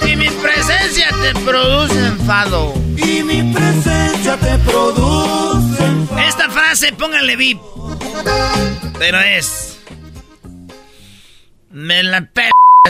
Y 0.08 0.16
mi 0.16 0.28
presencia 0.28 1.10
te 1.22 1.40
produce 1.42 2.08
enfado. 2.08 2.74
Y 2.98 3.22
mi 3.22 3.54
presencia 3.54 4.38
te 4.38 4.58
produce 4.60 5.84
Esta 6.28 6.50
frase, 6.50 6.94
pónganle 6.94 7.36
VIP. 7.36 7.62
Pero 8.98 9.20
es. 9.20 9.78
Me 11.70 12.02
la 12.02 12.22
p 12.22 12.50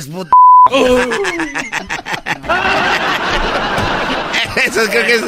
puta. 0.09 0.31
Creo 4.89 5.05
que 5.05 5.15
es, 5.15 5.23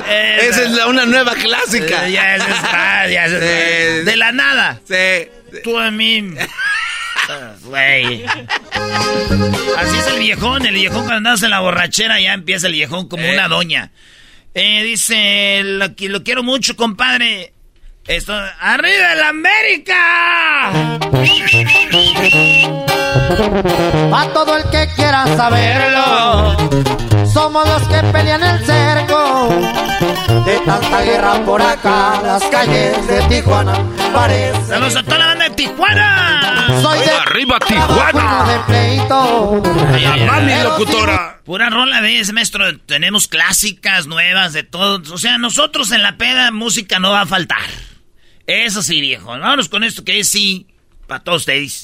esa 0.50 0.64
es 0.64 0.72
la- 0.72 0.88
una 0.88 1.06
nueva 1.06 1.34
clásica. 1.36 2.08
Eh, 2.08 2.12
ya 2.14 2.36
eso 2.36 2.48
está, 2.48 3.08
ya 3.08 3.26
eso 3.26 3.36
está. 3.38 3.46
De 4.12 4.16
la 4.18 4.32
nada. 4.32 4.80
Sí. 4.88 5.30
Tú 5.64 5.78
a 5.78 5.92
mí. 5.92 6.34
Güey. 7.64 8.26
Así 8.26 9.98
es 9.98 10.08
el 10.08 10.20
viejón. 10.20 10.66
El 10.66 10.76
viejón 10.76 11.06
cuando 11.06 11.16
andas 11.30 11.42
en 11.44 11.52
la 11.52 11.62
borrachera 11.62 12.20
ya 12.20 12.34
empieza 12.34 12.68
el 12.68 12.74
viejón 12.74 13.08
como 13.08 13.28
una 13.30 13.48
doña. 13.48 13.92
Eh, 14.54 14.84
dice, 14.84 15.62
lo 15.64 15.96
quiero 16.24 16.44
mucho, 16.44 16.76
compadre. 16.76 17.54
Esto, 18.06 18.34
¡Arriba 18.60 19.14
el 19.14 19.24
América! 19.24 20.70
A 24.14 24.28
todo 24.34 24.58
el 24.58 24.64
que 24.70 24.88
quiera 24.96 25.26
saberlo, 25.38 26.58
somos 27.34 27.68
los 27.68 27.88
que 27.88 28.00
pelean 28.12 28.44
el 28.44 28.66
cerco. 28.66 29.50
De 30.46 30.60
tanta 30.66 31.02
guerra 31.02 31.44
por 31.46 31.62
acá, 31.62 32.22
las 32.24 32.44
calles 32.46 33.08
de 33.08 33.22
Tijuana 33.24 33.74
parecen. 34.14 34.68
Saludos 34.68 34.96
a 34.96 35.04
toda 35.04 35.18
la 35.18 35.26
banda 35.28 35.50
de 35.50 35.56
Tijuana. 35.56 36.80
Soy 36.82 37.00
de 37.00 37.12
Arriba 37.12 37.58
Fuimos 37.66 38.48
de 38.48 38.60
pleito. 38.68 39.64
Pura 41.44 41.70
rola 41.70 42.02
ves, 42.02 42.32
maestro. 42.32 42.78
Tenemos 42.80 43.28
clásicas 43.28 44.08
nuevas 44.08 44.54
de 44.54 44.64
todos. 44.64 45.12
O 45.12 45.18
sea, 45.18 45.38
nosotros 45.38 45.92
en 45.92 46.04
la 46.04 46.18
peda 46.18 46.52
música 46.52 47.00
no 47.00 47.12
va 47.12 47.22
a 47.22 47.26
faltar. 47.26 47.70
Eso 48.46 48.82
sí, 48.82 49.02
viejo. 49.02 49.28
Vámonos 49.28 49.70
con 49.70 49.84
esto 49.84 50.04
que 50.04 50.20
es 50.20 50.30
sí 50.30 50.68
para 51.08 51.24
todos 51.24 51.42
ustedes. 51.42 51.84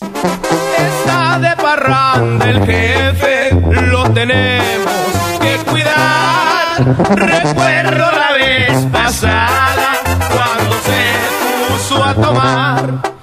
Está 0.77 1.39
de 1.39 1.55
parranda 1.55 2.49
el 2.49 2.65
jefe, 2.65 3.51
lo 3.91 4.11
tenemos 4.11 5.28
que 5.39 5.57
cuidar. 5.65 6.83
Recuerdo 7.15 8.11
la 8.11 8.31
vez 8.33 8.85
pasada 8.91 9.99
cuando 10.29 10.81
se 10.81 11.73
puso 11.73 12.03
a 12.03 12.13
tomar. 12.13 13.19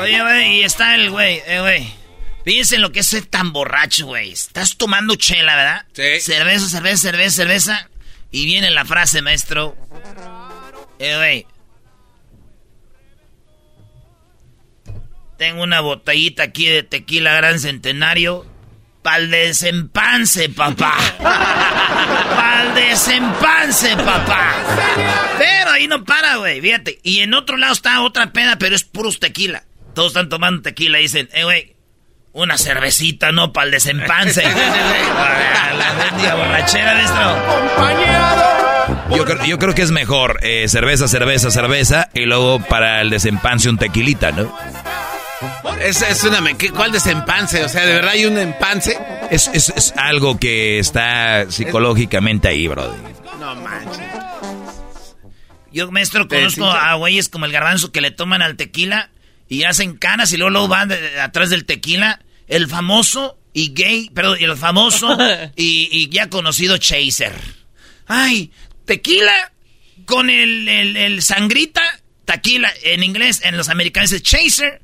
Oye, 0.00 0.22
güey, 0.22 0.60
y 0.60 0.64
está 0.64 0.94
el 0.94 1.10
güey, 1.10 1.42
eh, 1.46 1.60
güey. 1.60 1.92
Fíjense 2.44 2.76
en 2.76 2.82
lo 2.82 2.92
que 2.92 3.00
es 3.00 3.06
ser 3.06 3.26
tan 3.26 3.52
borracho, 3.52 4.06
güey. 4.06 4.30
Estás 4.30 4.76
tomando 4.76 5.16
chela, 5.16 5.56
¿verdad? 5.56 5.86
Sí. 5.92 6.20
Cerveza, 6.20 6.68
cerveza, 6.68 6.96
cerveza, 6.98 7.36
cerveza. 7.36 7.90
Y 8.30 8.44
viene 8.44 8.70
la 8.70 8.84
frase, 8.84 9.22
maestro. 9.22 9.76
Eh, 10.98 11.16
güey. 11.16 11.46
Tengo 15.38 15.62
una 15.62 15.80
botellita 15.80 16.44
aquí 16.44 16.66
de 16.66 16.82
tequila 16.82 17.34
gran 17.34 17.60
centenario. 17.60 18.46
Pa'l 19.06 19.30
desempance, 19.30 20.48
papá. 20.48 20.94
Pa'l 21.22 22.74
desempance, 22.74 23.96
papá. 23.98 24.50
Pero 25.38 25.70
ahí 25.70 25.86
no 25.86 26.04
para, 26.04 26.38
güey, 26.38 26.60
fíjate. 26.60 26.98
Y 27.04 27.20
en 27.20 27.32
otro 27.32 27.56
lado 27.56 27.72
está 27.72 28.00
otra 28.00 28.32
peda, 28.32 28.56
pero 28.58 28.74
es 28.74 28.82
puros 28.82 29.20
tequila. 29.20 29.62
Todos 29.94 30.08
están 30.08 30.28
tomando 30.28 30.62
tequila 30.62 30.98
y 30.98 31.02
dicen, 31.02 31.28
eh, 31.34 31.44
güey, 31.44 31.76
una 32.32 32.58
cervecita, 32.58 33.30
no, 33.30 33.52
pa'l 33.52 33.70
desempance. 33.70 34.42
la 36.22 36.34
borrachera, 36.34 36.94
maestro. 36.94 37.36
Yo 39.16 39.24
creo, 39.24 39.44
yo 39.44 39.58
creo 39.58 39.74
que 39.76 39.82
es 39.82 39.92
mejor 39.92 40.40
eh, 40.42 40.66
cerveza, 40.66 41.06
cerveza, 41.06 41.52
cerveza 41.52 42.10
y 42.12 42.24
luego 42.24 42.58
para 42.58 43.02
el 43.02 43.10
desempance 43.10 43.68
un 43.68 43.78
tequilita, 43.78 44.32
¿no? 44.32 44.52
Es, 45.82 46.02
es 46.02 46.22
una... 46.24 46.40
me- 46.40 46.56
¿qué- 46.56 46.70
¿Cuál 46.70 46.92
desempance? 46.92 47.62
O 47.64 47.68
sea, 47.68 47.84
¿de 47.86 47.94
verdad 47.94 48.12
hay 48.12 48.26
un 48.26 48.38
empance? 48.38 48.98
Es, 49.30 49.48
es, 49.52 49.68
es 49.70 49.92
algo 49.96 50.38
que 50.38 50.78
está 50.78 51.50
psicológicamente 51.50 52.48
ahí, 52.48 52.66
brother. 52.68 52.98
No 53.40 53.54
manches. 53.56 54.00
Yo, 55.72 55.90
maestro, 55.90 56.26
conozco 56.28 56.64
a 56.70 56.94
güeyes 56.94 57.28
como 57.28 57.44
el 57.44 57.52
garbanzo 57.52 57.92
que 57.92 58.00
le 58.00 58.10
toman 58.10 58.40
al 58.42 58.56
tequila 58.56 59.10
y 59.48 59.64
hacen 59.64 59.96
canas 59.96 60.32
y 60.32 60.36
luego, 60.38 60.50
luego 60.50 60.68
van 60.68 60.88
de- 60.88 61.20
atrás 61.20 61.50
del 61.50 61.64
tequila. 61.66 62.20
El 62.48 62.68
famoso 62.68 63.38
y 63.52 63.74
gay, 63.74 64.10
perdón, 64.14 64.38
el 64.40 64.56
famoso 64.56 65.16
y, 65.56 65.88
y 65.90 66.08
ya 66.08 66.28
conocido 66.30 66.78
chaser. 66.78 67.34
Ay, 68.06 68.52
tequila 68.86 69.52
con 70.06 70.30
el, 70.30 70.68
el- 70.68 70.96
el 70.96 71.22
sangrita, 71.22 71.82
tequila, 72.24 72.72
en 72.84 73.02
inglés, 73.02 73.40
en 73.44 73.56
los 73.56 73.68
americanos 73.68 74.12
es 74.12 74.22
chaser. 74.22 74.80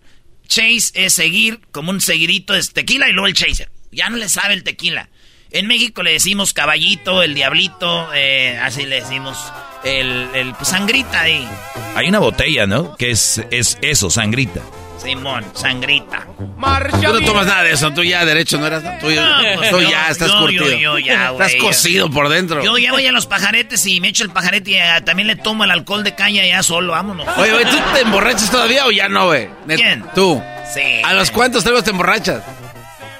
Chase 0.52 0.92
es 0.92 1.14
seguir, 1.14 1.60
como 1.70 1.90
un 1.90 2.02
seguidito 2.02 2.54
es 2.54 2.74
tequila 2.74 3.08
y 3.08 3.12
luego 3.12 3.26
el 3.26 3.32
chaser. 3.32 3.70
Ya 3.90 4.10
no 4.10 4.18
le 4.18 4.28
sabe 4.28 4.52
el 4.52 4.64
tequila. 4.64 5.08
En 5.50 5.66
México 5.66 6.02
le 6.02 6.12
decimos 6.12 6.52
caballito, 6.52 7.22
el 7.22 7.32
diablito, 7.32 8.12
eh, 8.12 8.58
así 8.60 8.84
le 8.84 8.96
decimos 8.96 9.38
el, 9.82 10.28
el 10.34 10.52
pues, 10.52 10.68
sangrita 10.68 11.22
ahí. 11.22 11.48
Hay 11.94 12.06
una 12.06 12.18
botella, 12.18 12.66
¿no? 12.66 12.96
Que 12.96 13.12
es, 13.12 13.42
es 13.50 13.78
eso, 13.80 14.10
sangrita. 14.10 14.60
Simón, 15.02 15.44
sangrita. 15.54 16.26
Tú 16.36 17.12
no 17.12 17.20
tomas 17.22 17.46
nada 17.46 17.62
de 17.64 17.72
eso, 17.72 17.90
tú 17.92 18.02
ya 18.04 18.24
derecho 18.24 18.58
no 18.58 18.66
eras. 18.66 18.82
Tú, 19.00 19.10
No, 19.10 19.22
pues 19.56 19.70
tú 19.70 19.80
yo- 19.80 19.90
ya 19.90 20.08
estás 20.10 20.28
yo- 20.28 20.38
curtido. 20.40 20.64
yo- 20.70 20.76
yo 20.76 20.98
ya, 20.98 21.30
güey, 21.30 21.46
estás 21.46 21.60
cocido 21.62 22.08
por 22.10 22.28
dentro. 22.28 22.62
Yo 22.62 22.78
ya 22.78 22.92
voy 22.92 23.06
a 23.06 23.12
los 23.12 23.26
pajaretes 23.26 23.84
y 23.86 24.00
me 24.00 24.08
echo 24.08 24.22
el 24.24 24.30
pajarete 24.30 24.70
y 24.70 24.74
eh, 24.76 24.82
también 25.04 25.26
le 25.26 25.36
tomo 25.36 25.64
el 25.64 25.70
alcohol 25.70 26.04
de 26.04 26.14
caña 26.14 26.44
ya 26.46 26.62
solo, 26.62 26.92
vámonos. 26.92 27.26
Oye, 27.36 27.52
güey, 27.52 27.64
¿tú 27.64 27.76
te 27.94 28.00
emborrachas 28.00 28.50
todavía 28.50 28.86
o 28.86 28.90
ya 28.92 29.08
no, 29.08 29.26
güey? 29.26 29.48
¿Quién? 29.66 30.04
Tú. 30.14 30.40
Sí. 30.72 31.02
¿A 31.04 31.12
los 31.14 31.30
cuántos 31.30 31.64
tragos 31.64 31.84
te 31.84 31.90
emborrachas? 31.90 32.42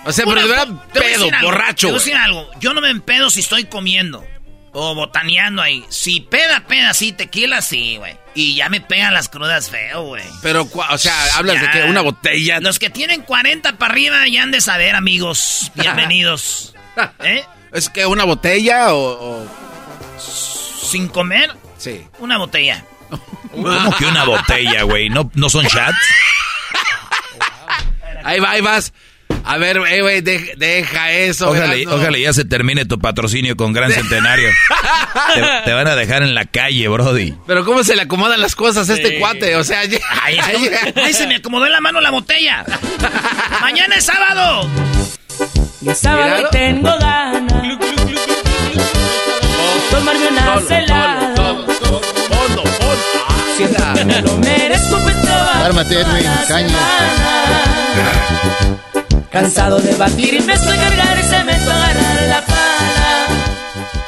O 0.04 0.12
sea, 0.12 0.24
pero 0.26 0.40
de 0.40 0.48
verdad, 0.48 0.68
pedo, 0.92 1.24
algo, 1.32 1.50
borracho. 1.50 1.86
Te 1.88 1.92
voy 1.92 2.00
a 2.00 2.02
güey. 2.02 2.04
decir 2.04 2.16
algo. 2.16 2.50
Yo 2.60 2.74
no 2.74 2.80
me 2.80 2.90
empedo 2.90 3.30
si 3.30 3.40
estoy 3.40 3.64
comiendo 3.64 4.24
o 4.72 4.94
botaneando 4.94 5.62
ahí. 5.62 5.84
Si 5.88 6.20
peda, 6.20 6.64
peda, 6.66 6.94
sí, 6.94 7.12
tequila, 7.12 7.62
sí, 7.62 7.96
güey. 7.98 8.16
Y 8.34 8.56
ya 8.56 8.68
me 8.68 8.80
pegan 8.80 9.12
las 9.12 9.28
crudas 9.28 9.70
feo, 9.70 10.02
güey. 10.02 10.24
Pero, 10.42 10.68
o 10.72 10.98
sea, 10.98 11.14
hablas 11.36 11.60
de 11.60 11.70
que 11.70 11.82
una 11.84 12.00
botella. 12.00 12.60
Los 12.60 12.78
que 12.78 12.90
tienen 12.90 13.22
40 13.22 13.76
para 13.76 13.92
arriba 13.92 14.26
ya 14.28 14.42
han 14.42 14.50
de 14.50 14.60
saber, 14.60 14.96
amigos. 14.96 15.70
Bienvenidos. 15.74 16.74
¿Eh? 17.20 17.44
¿Es 17.72 17.88
que 17.88 18.06
una 18.06 18.24
botella 18.24 18.94
o.? 18.94 19.46
¿Sin 20.18 21.08
comer? 21.08 21.54
Sí. 21.78 22.06
Una 22.18 22.38
botella. 22.38 22.84
¿Cómo 23.50 23.96
que 23.96 24.06
una 24.06 24.24
botella, 24.24 24.82
güey? 24.84 25.10
¿No, 25.10 25.30
¿No 25.34 25.48
son 25.48 25.66
shots? 25.66 25.96
Ahí 28.24 28.38
va, 28.38 28.52
ahí 28.52 28.60
vas. 28.60 28.92
A 29.44 29.58
ver, 29.58 29.76
eh, 29.88 30.02
güey, 30.02 30.20
de- 30.20 30.54
deja 30.56 31.12
eso. 31.12 31.50
Ojalá, 31.50 31.74
Erasmo. 31.74 31.94
ojalá 31.94 32.18
ya 32.18 32.32
se 32.32 32.44
termine 32.44 32.84
tu 32.84 32.98
patrocinio 32.98 33.56
con 33.56 33.72
Gran 33.72 33.90
Centenario. 33.92 34.48
te, 35.34 35.42
te 35.64 35.72
van 35.72 35.86
a 35.88 35.96
dejar 35.96 36.22
en 36.22 36.34
la 36.34 36.44
calle, 36.44 36.86
Brody. 36.88 37.34
Pero 37.46 37.64
¿cómo 37.64 37.82
se 37.84 37.96
le 37.96 38.02
acomodan 38.02 38.40
las 38.40 38.54
cosas 38.54 38.88
a 38.88 38.94
este 38.94 39.08
Sí. 39.10 39.18
cuate? 39.18 39.56
O 39.56 39.64
sea, 39.64 39.84
ya- 39.84 39.98
Ay, 40.22 40.38
ay, 40.96 41.12
se 41.12 41.26
me 41.26 41.36
acomodó 41.36 41.66
en 41.66 41.72
la 41.72 41.80
mano 41.80 42.00
la 42.00 42.10
botella. 42.10 42.64
Mañana 43.60 43.96
es 43.96 44.04
sábado. 44.04 44.68
Y 45.80 45.88
el 45.88 45.96
sábado 45.96 46.24
Míralo. 46.24 46.48
tengo 46.50 46.98
ganas. 46.98 47.62
Tomarme 49.90 50.28
una 50.28 50.60
celada. 50.60 51.34
Pues 53.56 54.82
Cálmate, 55.62 56.00
Edwin, 56.00 56.26
caña. 56.48 56.76
Cansado 59.32 59.78
de 59.78 59.94
batir 59.96 60.34
y 60.34 60.40
me 60.40 60.52
estoy 60.52 60.76
cargar 60.76 61.18
y 61.18 61.22
se 61.22 61.42
me 61.44 61.52
a 61.52 61.56
agarrar 61.56 62.22
la 62.28 62.42
pala. 62.42 63.28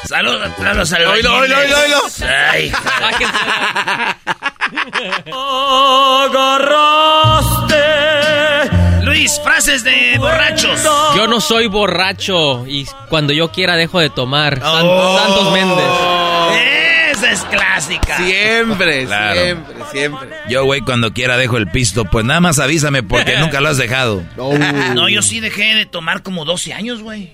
Saludos 0.07 0.51
a 0.63 0.73
los 0.73 0.91
Oilo, 0.93 1.37
oilo, 1.37 1.57
oilo, 1.57 1.77
oilo. 1.79 2.01
Ay, 2.51 2.71
Agarraste 6.55 7.75
Luis, 9.05 9.41
frases 9.43 9.83
de 9.83 10.17
borrachos. 10.19 10.79
Yo 11.15 11.27
no 11.27 11.41
soy 11.41 11.67
borracho 11.67 12.67
y 12.67 12.85
cuando 13.09 13.33
yo 13.33 13.51
quiera 13.51 13.75
dejo 13.75 13.99
de 13.99 14.11
tomar. 14.11 14.61
Oh. 14.63 15.17
Santos 15.17 15.51
Méndez. 15.53 15.85
Esa 16.51 16.94
es 17.35 17.41
clásica. 17.45 18.17
Siempre, 18.17 19.05
Claro. 19.07 19.39
siempre, 19.41 19.75
siempre. 19.91 20.29
Yo, 20.49 20.65
güey, 20.65 20.81
cuando 20.81 21.13
quiera 21.13 21.37
dejo 21.37 21.57
el 21.57 21.67
pisto. 21.67 22.05
Pues 22.05 22.25
nada 22.25 22.39
más 22.41 22.59
avísame 22.59 23.03
porque 23.03 23.37
nunca 23.39 23.61
lo 23.61 23.69
has 23.69 23.77
dejado. 23.77 24.23
No, 24.95 25.07
yo 25.09 25.21
sí 25.21 25.39
dejé 25.39 25.75
de 25.75 25.85
tomar 25.85 26.23
como 26.23 26.45
12 26.45 26.73
años, 26.73 27.01
güey. 27.01 27.33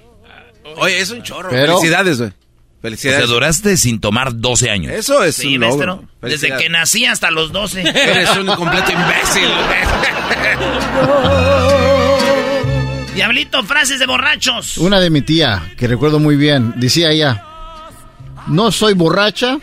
Oye, 0.78 1.00
es 1.00 1.10
un 1.12 1.24
chorro. 1.24 1.50
Pero- 1.50 1.78
Felicidades, 1.78 2.18
güey. 2.20 2.30
O 2.32 2.82
Felicidades. 2.82 3.20
sea, 3.20 3.28
duraste 3.28 3.78
sin 3.78 4.00
tomar 4.00 4.36
12 4.36 4.72
años. 4.72 4.92
Eso 4.92 5.24
es 5.24 5.36
Sí, 5.36 5.54
un 5.56 5.62
logro. 5.62 5.96
maestro. 5.98 6.48
Desde 6.50 6.58
que 6.58 6.68
nací 6.70 7.06
hasta 7.06 7.30
los 7.30 7.52
12. 7.52 7.82
Eres 7.82 8.36
un 8.38 8.48
completo 8.48 8.92
imbécil. 8.92 9.50
Diablito, 13.14 13.64
frases 13.64 14.00
de 14.00 14.06
borrachos. 14.08 14.78
Una 14.78 15.00
de 15.00 15.10
mi 15.10 15.22
tía, 15.22 15.62
que 15.78 15.88
recuerdo 15.88 16.20
muy 16.20 16.36
bien, 16.38 16.74
decía 16.78 17.12
ella, 17.12 17.44
no 18.48 18.72
soy 18.72 18.94
borracha, 18.94 19.58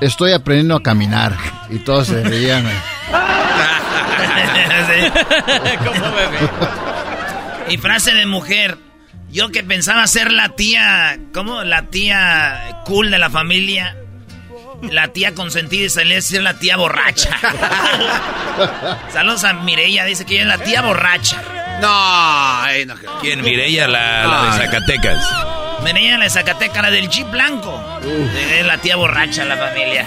estoy 0.00 0.32
aprendiendo 0.32 0.76
a 0.76 0.82
caminar. 0.82 1.36
Y 1.70 1.78
todos 1.78 2.08
se 2.08 2.22
reían. 2.22 2.64
güey. 2.64 2.76
Y 7.68 7.78
frase 7.78 8.14
de 8.14 8.26
mujer. 8.26 8.78
Yo 9.30 9.50
que 9.50 9.64
pensaba 9.64 10.06
ser 10.06 10.30
la 10.30 10.50
tía, 10.50 11.18
¿cómo? 11.34 11.64
La 11.64 11.86
tía 11.86 12.80
cool 12.84 13.10
de 13.10 13.18
la 13.18 13.28
familia. 13.28 13.96
La 14.82 15.08
tía 15.08 15.34
consentida 15.34 15.86
y 15.86 15.88
salía 15.88 16.18
a 16.18 16.22
ser 16.22 16.42
la 16.42 16.58
tía 16.58 16.76
borracha. 16.76 17.30
Saludos 19.12 19.42
a 19.44 19.54
Mireya, 19.54 20.04
dice 20.04 20.24
que 20.24 20.34
ella 20.34 20.42
es 20.42 20.48
la 20.58 20.64
tía 20.64 20.82
borracha. 20.82 21.42
No, 21.80 21.88
ay, 21.90 22.86
no. 22.86 22.94
¿Quién? 23.20 23.42
Mireya, 23.42 23.88
la, 23.88 24.26
la 24.26 24.42
de 24.44 24.64
Zacatecas. 24.64 25.26
Mireya, 25.92 26.18
la 26.18 26.24
de 26.24 26.30
Zacatecas, 26.30 26.82
la 26.82 26.90
del 26.90 27.08
Jeep 27.08 27.30
blanco. 27.30 27.80
Es 28.58 28.66
la 28.66 28.78
tía 28.78 28.96
borracha 28.96 29.42
de 29.44 29.48
la 29.48 29.56
familia. 29.56 30.06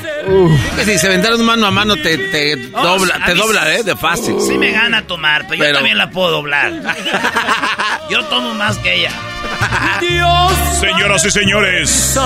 Que 0.75 0.85
si 0.85 0.97
se 0.97 1.07
aventaron 1.07 1.43
mano 1.45 1.67
a 1.67 1.71
mano 1.71 1.95
te, 1.95 2.17
te 2.17 2.69
Oh, 2.73 2.83
dobla, 2.83 3.25
te 3.25 3.33
dobla, 3.33 3.73
¿eh? 3.73 3.83
De 3.83 3.95
fácil. 3.95 4.35
Sí 4.41 4.57
me 4.57 4.71
gana 4.71 5.05
tomar, 5.07 5.45
pero, 5.47 5.65
yo 5.65 5.73
también 5.73 5.97
la 5.97 6.09
puedo 6.09 6.31
doblar. 6.31 6.71
yo 8.09 8.23
tomo 8.25 8.53
más 8.53 8.77
que 8.77 8.95
ella. 8.95 9.11
Señoras 10.79 11.25
y 11.25 11.31
señores, 11.31 12.19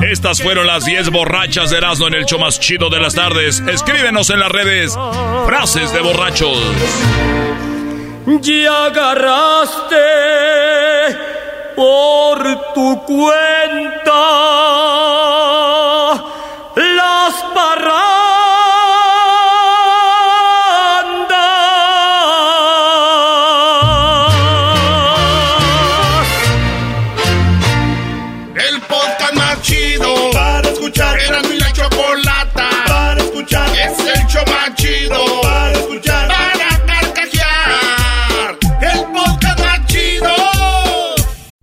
estas 0.00 0.42
fueron 0.42 0.66
las 0.66 0.84
10 0.84 1.10
borrachas 1.10 1.70
de 1.70 1.78
Erasmo 1.78 2.08
en 2.08 2.14
el 2.14 2.24
show 2.26 2.38
más 2.38 2.58
chido 2.58 2.90
de 2.90 3.00
las 3.00 3.14
tardes. 3.14 3.60
Escríbenos 3.60 4.30
en 4.30 4.40
las 4.40 4.50
redes 4.50 4.94
frases 5.46 5.92
de 5.92 6.00
borrachos. 6.00 6.58
Ya 8.40 8.86
agarraste 8.86 9.96
por 11.74 12.72
tu 12.74 13.02
cuenta 13.04 14.24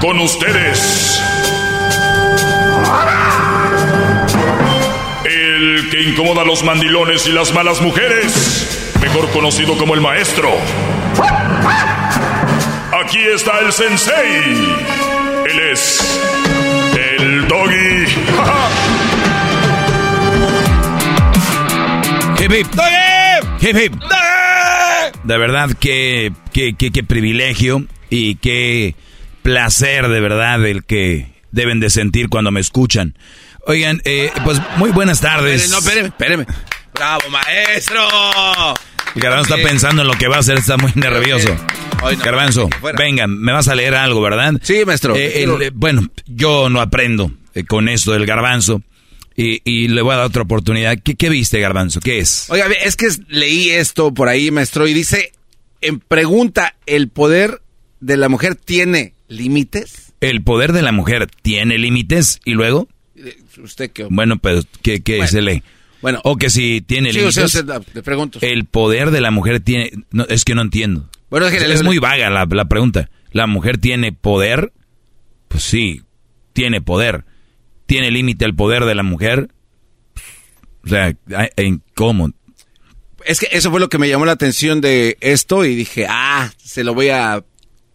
Con 0.00 0.18
ustedes. 0.18 1.22
El 5.24 5.88
que 5.90 6.02
incomoda 6.02 6.40
a 6.40 6.44
los 6.46 6.64
mandilones 6.64 7.26
y 7.26 7.32
las 7.32 7.52
malas 7.52 7.82
mujeres. 7.82 8.94
Mejor 9.02 9.30
conocido 9.30 9.76
como 9.76 9.94
el 9.94 10.00
maestro. 10.00 10.50
Aquí 13.04 13.18
está 13.34 13.58
el 13.58 13.72
sensei. 13.72 14.42
Él 15.50 15.60
es. 15.70 16.20
El 17.18 17.46
doggy. 17.46 18.04
Hip, 22.40 22.52
hip. 22.52 22.66
Hip, 23.60 23.76
hip. 23.76 23.94
De 25.24 25.36
verdad, 25.36 25.68
qué, 25.78 26.32
qué, 26.54 26.74
qué, 26.74 26.90
qué 26.90 27.04
privilegio 27.04 27.84
y 28.08 28.36
qué 28.36 28.94
placer 29.42 30.08
de 30.08 30.20
verdad 30.20 30.64
el 30.66 30.84
que 30.84 31.32
deben 31.50 31.80
de 31.80 31.90
sentir 31.90 32.28
cuando 32.28 32.50
me 32.50 32.60
escuchan. 32.60 33.16
Oigan, 33.66 34.00
eh, 34.04 34.30
pues 34.44 34.58
muy 34.76 34.90
buenas 34.90 35.20
tardes. 35.20 35.70
No, 35.70 35.78
espéreme, 35.78 36.08
espéreme. 36.08 36.46
¡Bravo, 36.94 37.22
maestro! 37.30 38.00
El 39.14 39.22
Garbanzo 39.22 39.54
está 39.54 39.68
pensando 39.68 40.02
en 40.02 40.08
lo 40.08 40.14
que 40.14 40.28
va 40.28 40.36
a 40.36 40.40
hacer, 40.40 40.58
está 40.58 40.76
muy 40.76 40.92
nervioso. 40.94 41.48
No, 42.00 42.16
Garbanzo, 42.24 42.68
venga, 42.96 43.26
me 43.26 43.52
vas 43.52 43.68
a 43.68 43.74
leer 43.74 43.94
algo, 43.94 44.20
¿verdad? 44.20 44.54
Sí, 44.62 44.84
maestro. 44.86 45.16
Eh, 45.16 45.42
el- 45.42 45.62
eh, 45.62 45.70
bueno, 45.74 46.08
yo 46.26 46.68
no 46.70 46.80
aprendo 46.80 47.30
eh, 47.54 47.64
con 47.64 47.88
esto 47.88 48.12
del 48.12 48.24
garbanzo 48.26 48.82
y, 49.36 49.60
y 49.64 49.88
le 49.88 50.00
voy 50.02 50.12
a 50.14 50.18
dar 50.18 50.26
otra 50.26 50.42
oportunidad. 50.42 50.96
¿Qué, 51.02 51.16
qué 51.16 51.28
viste, 51.28 51.60
garbanzo? 51.60 52.00
¿Qué 52.00 52.20
es? 52.20 52.46
Oiga, 52.50 52.66
es 52.82 52.96
que 52.96 53.08
leí 53.28 53.70
esto 53.70 54.14
por 54.14 54.28
ahí, 54.28 54.50
maestro, 54.50 54.86
y 54.86 54.94
dice, 54.94 55.32
en 55.80 55.98
pregunta, 56.00 56.76
el 56.86 57.08
poder 57.08 57.60
de 58.00 58.16
la 58.16 58.28
mujer 58.28 58.54
tiene 58.54 59.14
límites? 59.30 60.12
El 60.20 60.42
poder 60.42 60.72
de 60.74 60.82
la 60.82 60.92
mujer 60.92 61.26
tiene 61.42 61.78
límites 61.78 62.40
y 62.44 62.52
luego... 62.52 62.88
Eh, 63.16 63.38
¿Usted 63.62 63.90
qué? 63.90 64.04
Bueno, 64.10 64.38
pero 64.38 64.60
¿qué, 64.82 65.00
qué 65.00 65.26
se 65.26 65.40
lee? 65.40 65.62
Bueno. 66.02 66.20
O 66.24 66.36
que 66.36 66.50
si 66.50 66.80
tiene 66.82 67.12
Sí, 67.12 67.18
límites... 67.18 67.38
o 67.38 67.48
sea, 67.48 67.62
o 67.62 67.66
sea, 67.66 67.80
te 67.80 68.02
pregunto. 68.02 68.38
El 68.42 68.64
poder 68.66 69.10
de 69.10 69.20
la 69.22 69.30
mujer 69.30 69.60
tiene... 69.60 69.90
no, 70.10 70.24
es 70.28 70.44
que 70.44 70.54
no 70.54 70.62
entiendo. 70.62 71.08
Bueno, 71.30 71.46
es 71.46 71.52
que 71.58 71.66
le- 71.66 71.72
es 71.74 71.82
muy 71.82 71.98
vaga 71.98 72.28
la, 72.30 72.46
la 72.50 72.64
pregunta. 72.66 73.08
¿La 73.32 73.46
mujer 73.46 73.78
tiene 73.78 74.12
poder? 74.12 74.72
Pues 75.48 75.62
sí, 75.62 76.02
tiene 76.52 76.80
poder. 76.80 77.24
¿Tiene 77.86 78.10
límite 78.10 78.44
el 78.44 78.54
poder 78.54 78.84
de 78.84 78.94
la 78.94 79.02
mujer? 79.02 79.48
O 80.84 80.88
sea, 80.88 81.14
¿en 81.56 81.82
cómo? 81.94 82.30
Es 83.24 83.38
que 83.38 83.48
eso 83.52 83.70
fue 83.70 83.80
lo 83.80 83.88
que 83.88 83.98
me 83.98 84.08
llamó 84.08 84.24
la 84.24 84.32
atención 84.32 84.80
de 84.80 85.18
esto 85.20 85.64
y 85.64 85.74
dije, 85.74 86.06
ah, 86.08 86.50
se 86.56 86.84
lo 86.84 86.94
voy 86.94 87.10
a 87.10 87.44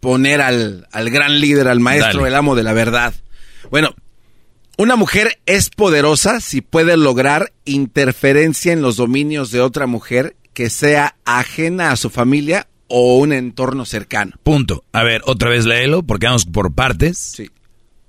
poner 0.06 0.40
al, 0.40 0.86
al 0.92 1.10
gran 1.10 1.40
líder, 1.40 1.66
al 1.66 1.80
maestro, 1.80 2.20
Dale. 2.20 2.28
el 2.28 2.34
amo 2.36 2.54
de 2.54 2.62
la 2.62 2.72
verdad. 2.72 3.12
Bueno, 3.72 3.92
una 4.78 4.94
mujer 4.94 5.40
es 5.46 5.68
poderosa 5.68 6.40
si 6.40 6.60
puede 6.60 6.96
lograr 6.96 7.52
interferencia 7.64 8.72
en 8.72 8.82
los 8.82 8.94
dominios 8.94 9.50
de 9.50 9.60
otra 9.60 9.88
mujer 9.88 10.36
que 10.52 10.70
sea 10.70 11.16
ajena 11.24 11.90
a 11.90 11.96
su 11.96 12.08
familia 12.08 12.68
o 12.86 13.16
un 13.16 13.32
entorno 13.32 13.84
cercano. 13.84 14.36
Punto. 14.44 14.84
A 14.92 15.02
ver, 15.02 15.22
otra 15.24 15.50
vez 15.50 15.66
léelo 15.66 16.04
porque 16.04 16.26
vamos 16.26 16.44
por 16.46 16.72
partes. 16.72 17.18
Sí. 17.18 17.50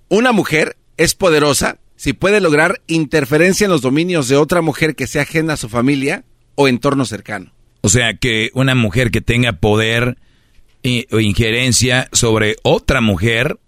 Una 0.07 0.31
mujer 0.33 0.77
es 0.97 1.15
poderosa 1.15 1.79
si 1.95 2.13
puede 2.13 2.41
lograr 2.41 2.79
interferencia 2.85 3.65
en 3.65 3.71
los 3.71 3.81
dominios 3.81 4.27
de 4.27 4.35
otra 4.35 4.61
mujer 4.61 4.95
que 4.95 5.07
sea 5.07 5.23
ajena 5.23 5.53
a 5.53 5.57
su 5.57 5.67
familia 5.67 6.25
o 6.53 6.67
entorno 6.67 7.05
cercano. 7.05 7.53
O 7.81 7.89
sea, 7.89 8.13
que 8.13 8.51
una 8.53 8.75
mujer 8.75 9.09
que 9.09 9.21
tenga 9.21 9.53
poder 9.53 10.19
injerencia 10.87 12.09
sobre 12.11 12.55
otra 12.63 13.01
mujer 13.01 13.59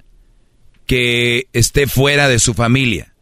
que 0.85 1.47
esté 1.53 1.87
fuera 1.87 2.27
de 2.27 2.39
su 2.39 2.53
familia 2.53 3.13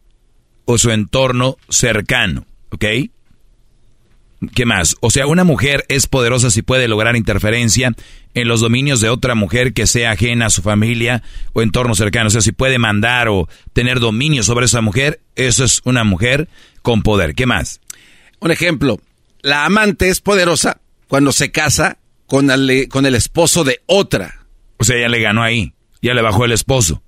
o 0.64 0.78
su 0.78 0.90
entorno 0.90 1.56
cercano, 1.68 2.46
¿ok? 2.70 2.84
¿Qué 4.54 4.66
más? 4.66 4.96
O 5.00 5.10
sea, 5.10 5.26
una 5.26 5.42
mujer 5.42 5.84
es 5.88 6.06
poderosa 6.06 6.50
si 6.50 6.62
puede 6.62 6.86
lograr 6.86 7.16
interferencia 7.16 7.92
en 8.34 8.48
los 8.48 8.60
dominios 8.60 9.00
de 9.00 9.08
otra 9.08 9.34
mujer 9.34 9.72
que 9.72 9.88
sea 9.88 10.12
ajena 10.12 10.46
a 10.46 10.50
su 10.50 10.62
familia 10.62 11.22
o 11.52 11.62
entorno 11.62 11.94
cercano. 11.96 12.28
O 12.28 12.30
sea, 12.30 12.40
si 12.40 12.52
puede 12.52 12.78
mandar 12.78 13.28
o 13.28 13.48
tener 13.72 13.98
dominio 13.98 14.44
sobre 14.44 14.66
esa 14.66 14.80
mujer, 14.80 15.20
eso 15.34 15.64
es 15.64 15.80
una 15.84 16.04
mujer 16.04 16.48
con 16.82 17.02
poder. 17.02 17.34
¿Qué 17.34 17.46
más? 17.46 17.80
Un 18.38 18.52
ejemplo, 18.52 19.00
la 19.42 19.64
amante 19.64 20.08
es 20.08 20.20
poderosa 20.20 20.80
cuando 21.08 21.32
se 21.32 21.50
casa 21.50 21.98
con 22.28 22.50
el, 22.52 22.86
con 22.88 23.06
el 23.06 23.16
esposo 23.16 23.64
de 23.64 23.80
otra. 23.86 24.46
O 24.76 24.84
sea, 24.84 25.00
ya 25.00 25.08
le 25.08 25.20
ganó 25.20 25.42
ahí, 25.42 25.72
ya 26.00 26.14
le 26.14 26.22
bajó 26.22 26.44
el 26.44 26.52
esposo. 26.52 27.02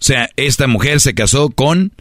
O 0.00 0.04
sea, 0.06 0.30
esta 0.36 0.66
mujer 0.66 1.00
se 1.00 1.12
casó 1.14 1.50
con 1.50 1.92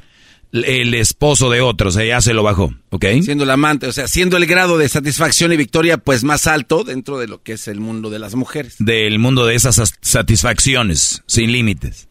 el 0.53 0.93
esposo 0.93 1.49
de 1.49 1.61
otro, 1.61 1.89
o 1.89 1.91
sea, 1.91 2.05
ya 2.05 2.21
se 2.21 2.33
lo 2.35 2.43
bajó, 2.43 2.73
¿ok? 2.91 3.05
Siendo 3.23 3.43
la 3.43 3.53
amante, 3.53 3.87
o 3.87 3.91
sea, 3.91 4.07
siendo 4.07 4.37
el 4.37 4.45
grado 4.45 4.77
de 4.77 4.87
satisfacción 4.87 5.51
y 5.51 5.57
victoria 5.57 5.97
pues 5.97 6.23
más 6.23 6.45
alto 6.45 6.83
dentro 6.83 7.17
de 7.17 7.27
lo 7.27 7.41
que 7.41 7.53
es 7.53 7.67
el 7.67 7.79
mundo 7.79 8.11
de 8.11 8.19
las 8.19 8.35
mujeres. 8.35 8.75
Del 8.77 9.17
mundo 9.17 9.45
de 9.47 9.55
esas 9.55 9.77
sas- 9.77 9.95
satisfacciones, 10.01 11.23
sin 11.25 11.51
límites. 11.51 12.07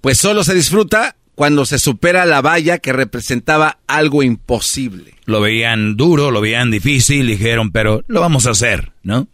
Pues 0.00 0.16
solo 0.18 0.42
se 0.42 0.54
disfruta 0.54 1.16
cuando 1.34 1.66
se 1.66 1.78
supera 1.78 2.24
la 2.24 2.40
valla 2.40 2.78
que 2.78 2.94
representaba 2.94 3.78
algo 3.86 4.22
imposible. 4.22 5.14
Lo 5.26 5.42
veían 5.42 5.96
duro, 5.96 6.30
lo 6.30 6.40
veían 6.40 6.70
difícil, 6.70 7.26
dijeron, 7.26 7.72
pero 7.72 8.02
lo 8.06 8.20
vamos 8.20 8.46
a 8.46 8.50
hacer, 8.52 8.92
¿no? 9.02 9.28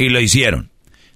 Y 0.00 0.08
lo 0.08 0.20
hicieron. 0.20 0.70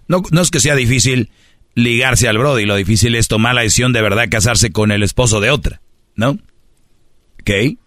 No, 0.08 0.22
no 0.30 0.42
es 0.42 0.50
que 0.50 0.60
sea 0.60 0.76
difícil 0.76 1.30
ligarse 1.74 2.28
al 2.28 2.38
Brody, 2.38 2.66
lo 2.66 2.76
difícil 2.76 3.14
es 3.14 3.28
tomar 3.28 3.54
la 3.54 3.62
decisión 3.62 3.92
de 3.92 4.02
verdad 4.02 4.28
casarse 4.30 4.70
con 4.70 4.92
el 4.92 5.02
esposo 5.02 5.40
de 5.40 5.50
otra, 5.50 5.80
¿no? 6.14 6.38
¿Ok? 7.40 7.78